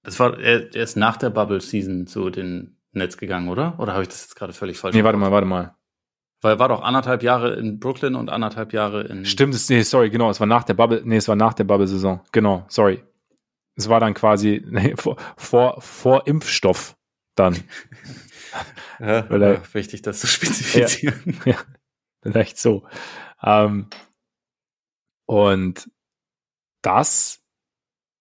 Das 0.03 0.19
war, 0.19 0.39
er, 0.39 0.73
er 0.73 0.83
ist 0.83 0.95
nach 0.95 1.17
der 1.17 1.29
Bubble 1.29 1.61
Season 1.61 2.07
zu 2.07 2.29
den 2.29 2.77
Netz 2.91 3.17
gegangen, 3.17 3.49
oder? 3.49 3.79
Oder 3.79 3.93
habe 3.93 4.03
ich 4.03 4.09
das 4.09 4.21
jetzt 4.21 4.35
gerade 4.35 4.53
völlig 4.53 4.77
falsch 4.77 4.95
Nee, 4.95 5.03
warte 5.03 5.17
mal, 5.17 5.31
warte 5.31 5.47
mal. 5.47 5.75
Weil 6.41 6.55
er 6.55 6.59
war 6.59 6.69
doch 6.69 6.81
anderthalb 6.81 7.21
Jahre 7.21 7.55
in 7.55 7.79
Brooklyn 7.79 8.15
und 8.15 8.29
anderthalb 8.29 8.71
Jahre 8.71 9.03
in. 9.03 9.25
Stimmt, 9.25 9.53
es, 9.53 9.69
nee, 9.69 9.81
sorry, 9.81 10.09
genau, 10.09 10.29
es 10.29 10.39
war 10.39 10.47
nach 10.47 10.63
der 10.63 10.73
Bubble, 10.73 11.01
nee, 11.03 11.17
es 11.17 11.27
war 11.27 11.35
nach 11.35 11.53
der 11.53 11.65
Bubble-Saison. 11.65 12.21
Genau, 12.31 12.65
sorry. 12.69 13.03
Es 13.75 13.89
war 13.89 13.99
dann 13.99 14.13
quasi 14.13 14.63
nee, 14.69 14.95
vor, 14.95 15.17
vor, 15.37 15.81
vor 15.81 16.27
Impfstoff 16.27 16.95
dann. 17.35 17.55
ja, 18.99 19.29
Weil 19.29 19.41
er, 19.41 19.73
wichtig, 19.73 20.01
das 20.01 20.19
zu 20.21 20.27
spezifizieren. 20.27 21.39
Ja, 21.45 21.51
ja 21.53 21.57
vielleicht 22.21 22.57
so. 22.57 22.87
Ähm, 23.43 23.87
und 25.25 25.89
das, 26.81 27.43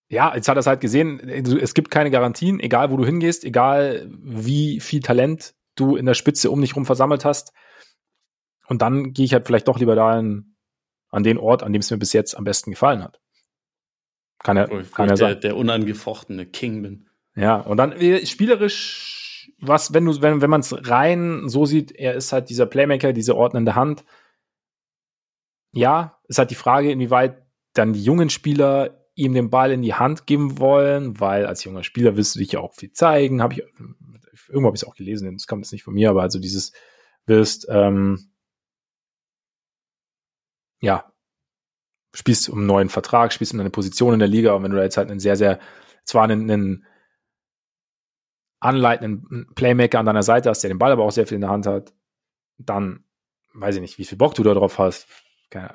ja, 0.09 0.35
jetzt 0.35 0.49
hat 0.49 0.57
er 0.57 0.61
es 0.61 0.67
halt 0.67 0.81
gesehen, 0.81 1.21
es 1.29 1.75
gibt 1.75 1.91
keine 1.91 2.11
Garantien, 2.11 2.61
egal 2.61 2.91
wo 2.91 2.97
du 2.97 3.05
hingehst, 3.05 3.45
egal 3.45 4.09
wie 4.11 4.81
viel 4.81 5.01
Talent 5.01 5.55
du 5.75 5.97
in 5.97 6.07
der 6.07 6.15
Spitze 6.15 6.51
um 6.51 6.61
dich 6.61 6.77
rum 6.77 6.87
versammelt 6.87 7.25
hast. 7.25 7.53
Und 8.67 8.83
dann 8.83 9.13
gehe 9.13 9.25
ich 9.25 9.33
halt 9.33 9.47
vielleicht 9.47 9.69
doch 9.69 9.79
lieber 9.79 9.95
dahin, 9.95 10.57
an 11.11 11.23
den 11.23 11.39
Ort, 11.39 11.63
an 11.63 11.73
dem 11.73 11.81
es 11.81 11.91
mir 11.91 11.99
bis 11.99 12.13
jetzt 12.13 12.37
am 12.37 12.45
besten 12.45 12.71
gefallen 12.71 13.03
hat. 13.03 13.21
Kann 14.41 14.57
er, 14.57 14.71
wo, 14.71 14.83
kann 14.95 15.09
er 15.09 15.17
der, 15.17 15.17
sein. 15.17 15.41
der 15.41 15.57
unangefochtene 15.57 16.47
King 16.47 16.83
bin. 16.83 17.09
Ja, 17.35 17.57
und 17.57 17.77
dann 17.77 17.93
äh, 17.93 18.25
spielerisch, 18.27 19.51
was, 19.59 19.95
wenn 19.95 20.05
du, 20.05 20.21
wenn, 20.21 20.41
wenn 20.41 20.51
man 20.51 20.61
es 20.61 20.89
rein 20.89 21.49
so 21.49 21.65
sieht, 21.65 21.93
er 21.93 22.15
ist 22.15 22.33
halt 22.33 22.51
dieser 22.51 22.67
Playmaker, 22.67 23.13
diese 23.13 23.37
ordnende 23.37 23.75
Hand. 23.75 24.05
Ja, 25.73 26.21
ist 26.29 26.39
halt 26.39 26.51
die 26.51 26.57
Frage, 26.57 26.91
inwieweit 26.91 27.48
dann 27.79 27.93
die 27.93 28.03
jungen 28.03 28.31
Spieler 28.31 29.05
ihm 29.15 29.35
den 29.35 29.51
Ball 29.51 29.73
in 29.73 29.83
die 29.83 29.95
Hand 29.95 30.27
geben 30.27 30.59
wollen, 30.59 31.19
weil 31.19 31.47
als 31.47 31.65
junger 31.65 31.83
Spieler 31.83 32.17
willst 32.17 32.35
du 32.35 32.39
dich 32.39 32.53
ja 32.53 32.61
auch 32.61 32.75
viel 32.75 32.93
zeigen. 32.93 33.43
Habe 33.43 33.55
ich 33.55 33.63
irgendwo 34.49 34.69
habe 34.69 34.77
ich 34.77 34.83
es 34.83 34.89
auch 34.89 34.95
gelesen, 34.95 35.33
das 35.33 35.47
kommt 35.47 35.65
jetzt 35.65 35.73
nicht 35.73 35.83
von 35.83 35.95
mir, 35.95 36.11
aber 36.11 36.23
also 36.23 36.39
dieses 36.39 36.73
wirst 37.27 37.67
ähm, 37.69 38.31
ja 40.81 41.13
spielst 42.15 42.49
um 42.49 42.59
einen 42.59 42.67
neuen 42.67 42.89
Vertrag, 42.89 43.33
spielst 43.33 43.53
um 43.53 43.61
eine 43.61 43.71
Position 43.71 44.15
in 44.15 44.21
der 44.21 44.29
Liga 44.29 44.53
und 44.53 44.63
wenn 44.63 44.71
du 44.71 44.77
da 44.77 44.85
jetzt 44.85 44.97
halt 44.97 45.11
einen 45.11 45.21
sehr 45.21 45.37
sehr 45.37 45.59
zwar 46.05 46.25
einen, 46.25 46.51
einen 46.51 46.87
anleitenden 48.61 49.53
Playmaker 49.55 49.99
an 49.99 50.07
deiner 50.07 50.23
Seite 50.23 50.49
hast, 50.49 50.63
der 50.63 50.69
den 50.69 50.79
Ball 50.79 50.93
aber 50.93 51.05
auch 51.05 51.13
sehr 51.13 51.27
viel 51.27 51.37
in 51.37 51.43
der 51.43 51.51
Hand 51.51 51.67
hat, 51.67 51.93
dann 52.57 53.05
weiß 53.55 53.77
ich 53.77 53.81
nicht, 53.81 53.99
wie 53.99 54.05
viel 54.05 54.19
Bock 54.19 54.35
du 54.35 54.43
da 54.43 54.55
drauf 54.55 54.79
hast. 54.79 55.07
Keine, 55.51 55.75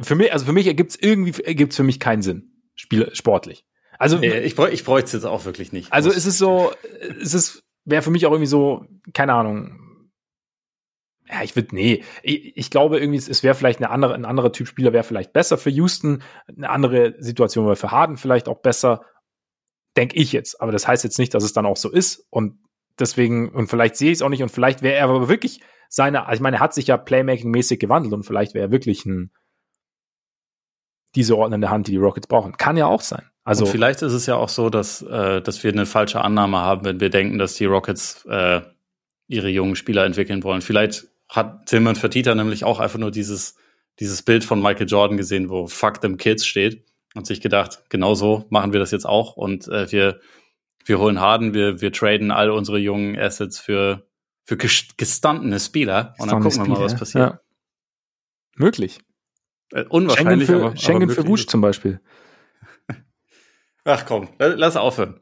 für 0.00 0.14
mich, 0.14 0.32
also 0.32 0.44
für 0.46 0.52
mich 0.52 0.66
ergibt 0.66 0.92
es 0.92 0.96
irgendwie, 1.00 1.42
ergibt 1.42 1.74
für 1.74 1.82
mich 1.82 2.00
keinen 2.00 2.22
Sinn. 2.22 2.52
Spiel, 2.74 3.10
sportlich. 3.14 3.66
Also, 3.98 4.18
nee, 4.18 4.40
ich, 4.40 4.56
bräuch, 4.56 4.72
ich 4.72 4.84
bräuchte 4.84 5.06
es 5.06 5.12
jetzt 5.12 5.24
auch 5.24 5.44
wirklich 5.44 5.72
nicht. 5.72 5.92
Also, 5.92 6.10
es 6.10 6.26
ist 6.26 6.38
so, 6.38 6.72
es 7.20 7.34
ist, 7.34 7.62
wäre 7.84 8.02
für 8.02 8.10
mich 8.10 8.26
auch 8.26 8.32
irgendwie 8.32 8.46
so, 8.46 8.86
keine 9.12 9.34
Ahnung. 9.34 9.78
Ja, 11.28 11.42
ich 11.42 11.54
würde, 11.54 11.74
nee, 11.74 12.02
ich, 12.22 12.56
ich, 12.56 12.70
glaube 12.70 12.98
irgendwie, 12.98 13.18
es 13.18 13.42
wäre 13.42 13.54
vielleicht 13.54 13.78
eine 13.78 13.90
andere, 13.90 14.14
ein 14.14 14.24
anderer 14.24 14.52
Typ 14.52 14.66
Spieler 14.66 14.92
wäre 14.92 15.04
vielleicht 15.04 15.32
besser 15.32 15.56
für 15.56 15.70
Houston, 15.70 16.22
eine 16.48 16.68
andere 16.68 17.14
Situation 17.18 17.64
wäre 17.66 17.76
für 17.76 17.90
Harden 17.90 18.16
vielleicht 18.16 18.48
auch 18.48 18.60
besser, 18.60 19.02
denke 19.96 20.16
ich 20.16 20.32
jetzt. 20.32 20.60
Aber 20.60 20.72
das 20.72 20.86
heißt 20.88 21.04
jetzt 21.04 21.18
nicht, 21.18 21.32
dass 21.32 21.44
es 21.44 21.52
dann 21.52 21.64
auch 21.64 21.76
so 21.76 21.90
ist 21.90 22.26
und 22.30 22.58
deswegen, 22.98 23.50
und 23.50 23.68
vielleicht 23.68 23.96
sehe 23.96 24.10
ich 24.10 24.18
es 24.18 24.22
auch 24.22 24.28
nicht 24.28 24.42
und 24.42 24.50
vielleicht 24.50 24.82
wäre 24.82 24.96
er 24.96 25.04
aber 25.04 25.28
wirklich 25.28 25.60
seine, 25.88 26.26
also 26.26 26.38
ich 26.38 26.42
meine, 26.42 26.56
er 26.56 26.60
hat 26.60 26.74
sich 26.74 26.86
ja 26.86 26.96
Playmaking-mäßig 26.96 27.78
gewandelt 27.78 28.14
und 28.14 28.24
vielleicht 28.24 28.54
wäre 28.54 28.66
er 28.66 28.72
wirklich 28.72 29.06
ein, 29.06 29.30
diese 31.14 31.36
ordnende 31.36 31.70
Hand, 31.70 31.86
die 31.88 31.92
die 31.92 31.98
Rockets 31.98 32.26
brauchen. 32.26 32.56
Kann 32.56 32.76
ja 32.76 32.86
auch 32.86 33.00
sein. 33.00 33.22
Also 33.44 33.64
Und 33.64 33.70
vielleicht 33.70 34.02
ist 34.02 34.12
es 34.12 34.26
ja 34.26 34.36
auch 34.36 34.48
so, 34.48 34.70
dass, 34.70 35.02
äh, 35.02 35.42
dass 35.42 35.62
wir 35.64 35.72
eine 35.72 35.86
falsche 35.86 36.20
Annahme 36.22 36.58
haben, 36.58 36.84
wenn 36.84 37.00
wir 37.00 37.10
denken, 37.10 37.38
dass 37.38 37.54
die 37.54 37.64
Rockets 37.64 38.24
äh, 38.26 38.60
ihre 39.26 39.48
jungen 39.48 39.76
Spieler 39.76 40.04
entwickeln 40.04 40.44
wollen. 40.44 40.62
Vielleicht 40.62 41.08
hat 41.28 41.66
Tillman 41.66 41.96
Fertitta 41.96 42.34
nämlich 42.34 42.64
auch 42.64 42.78
einfach 42.78 42.98
nur 42.98 43.10
dieses, 43.10 43.56
dieses 43.98 44.22
Bild 44.22 44.44
von 44.44 44.60
Michael 44.60 44.86
Jordan 44.86 45.16
gesehen, 45.16 45.48
wo 45.48 45.66
Fuck 45.66 46.00
them 46.00 46.18
Kids 46.18 46.46
steht 46.46 46.84
und 47.14 47.26
sich 47.26 47.40
gedacht, 47.40 47.84
genau 47.88 48.14
so 48.14 48.44
machen 48.50 48.72
wir 48.72 48.80
das 48.80 48.90
jetzt 48.90 49.06
auch 49.06 49.36
und 49.36 49.66
äh, 49.68 49.90
wir, 49.90 50.20
wir 50.84 50.98
holen 50.98 51.20
Harden, 51.20 51.54
wir, 51.54 51.80
wir 51.80 51.92
traden 51.92 52.30
all 52.30 52.50
unsere 52.50 52.78
jungen 52.78 53.18
Assets 53.18 53.58
für, 53.58 54.06
für 54.44 54.56
gestandene 54.56 55.58
Spieler 55.58 56.14
und 56.18 56.30
dann 56.30 56.42
gucken 56.42 56.64
wir 56.64 56.68
mal, 56.68 56.80
was 56.80 56.96
passiert. 56.96 57.32
Ja. 57.32 57.40
Möglich. 58.56 59.00
Äh, 59.72 59.84
unwahrscheinlich, 59.88 60.46
Schengen 60.46 60.60
für, 60.60 60.66
aber, 60.66 60.76
Schengen 60.76 61.02
aber 61.04 61.12
für 61.12 61.26
Wusch 61.26 61.46
zum 61.46 61.60
Beispiel. 61.60 62.00
Ach 63.84 64.06
komm, 64.06 64.28
lass 64.38 64.76
aufhören. 64.76 65.20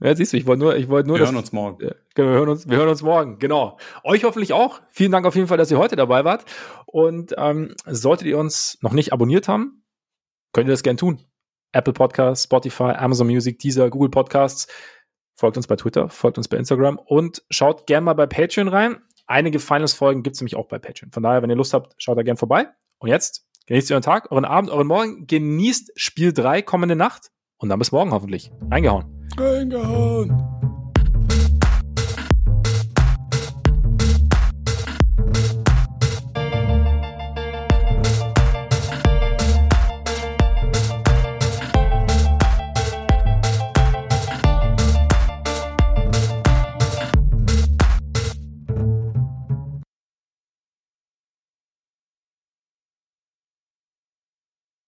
Ja, 0.00 0.14
siehst 0.14 0.34
du, 0.34 0.36
ich 0.36 0.46
wollte 0.46 0.60
nur, 0.60 0.76
ich 0.76 0.88
wollte 0.88 1.08
nur, 1.08 1.18
Wir 1.18 1.24
hören 1.24 1.36
uns 1.36 1.52
morgen. 1.52 1.82
Ja, 1.82 1.92
genau, 2.14 2.28
wir 2.28 2.36
hören 2.36 2.48
uns, 2.50 2.68
wir 2.68 2.76
hören 2.76 2.88
uns 2.88 3.02
morgen, 3.02 3.38
genau. 3.38 3.78
Euch 4.04 4.24
hoffentlich 4.24 4.52
auch. 4.52 4.82
Vielen 4.90 5.10
Dank 5.10 5.24
auf 5.24 5.34
jeden 5.34 5.48
Fall, 5.48 5.56
dass 5.56 5.70
ihr 5.70 5.78
heute 5.78 5.96
dabei 5.96 6.24
wart. 6.24 6.44
Und 6.84 7.34
ähm, 7.38 7.74
solltet 7.86 8.26
ihr 8.26 8.36
uns 8.36 8.78
noch 8.82 8.92
nicht 8.92 9.14
abonniert 9.14 9.48
haben, 9.48 9.82
könnt 10.52 10.68
ihr 10.68 10.72
das 10.72 10.82
gerne 10.82 10.98
tun. 10.98 11.24
Apple 11.72 11.94
Podcasts, 11.94 12.44
Spotify, 12.44 12.92
Amazon 12.96 13.26
Music, 13.26 13.58
Deezer, 13.58 13.88
Google 13.88 14.10
Podcasts. 14.10 14.68
Folgt 15.34 15.56
uns 15.56 15.66
bei 15.66 15.76
Twitter, 15.76 16.08
folgt 16.10 16.36
uns 16.38 16.48
bei 16.48 16.56
Instagram 16.58 16.98
und 16.98 17.42
schaut 17.50 17.86
gerne 17.86 18.04
mal 18.04 18.14
bei 18.14 18.26
Patreon 18.26 18.68
rein. 18.68 19.02
Einige 19.26 19.58
Finals-Folgen 19.58 20.22
gibt's 20.22 20.40
nämlich 20.40 20.56
auch 20.56 20.68
bei 20.68 20.78
Patreon. 20.78 21.10
Von 21.10 21.22
daher, 21.22 21.42
wenn 21.42 21.50
ihr 21.50 21.56
Lust 21.56 21.74
habt, 21.74 21.94
schaut 21.98 22.18
da 22.18 22.22
gerne 22.22 22.38
vorbei. 22.38 22.68
Und 22.98 23.08
jetzt 23.08 23.45
genießt 23.66 23.90
euren 23.92 24.02
Tag, 24.02 24.30
euren 24.30 24.44
Abend, 24.44 24.70
euren 24.70 24.86
Morgen. 24.86 25.26
Genießt 25.26 25.92
Spiel 25.96 26.32
3 26.32 26.62
kommende 26.62 26.96
Nacht. 26.96 27.30
Und 27.58 27.68
dann 27.68 27.78
bis 27.78 27.92
morgen 27.92 28.12
hoffentlich. 28.12 28.50
Reingehauen. 28.70 29.28
Reingehauen. 29.38 30.55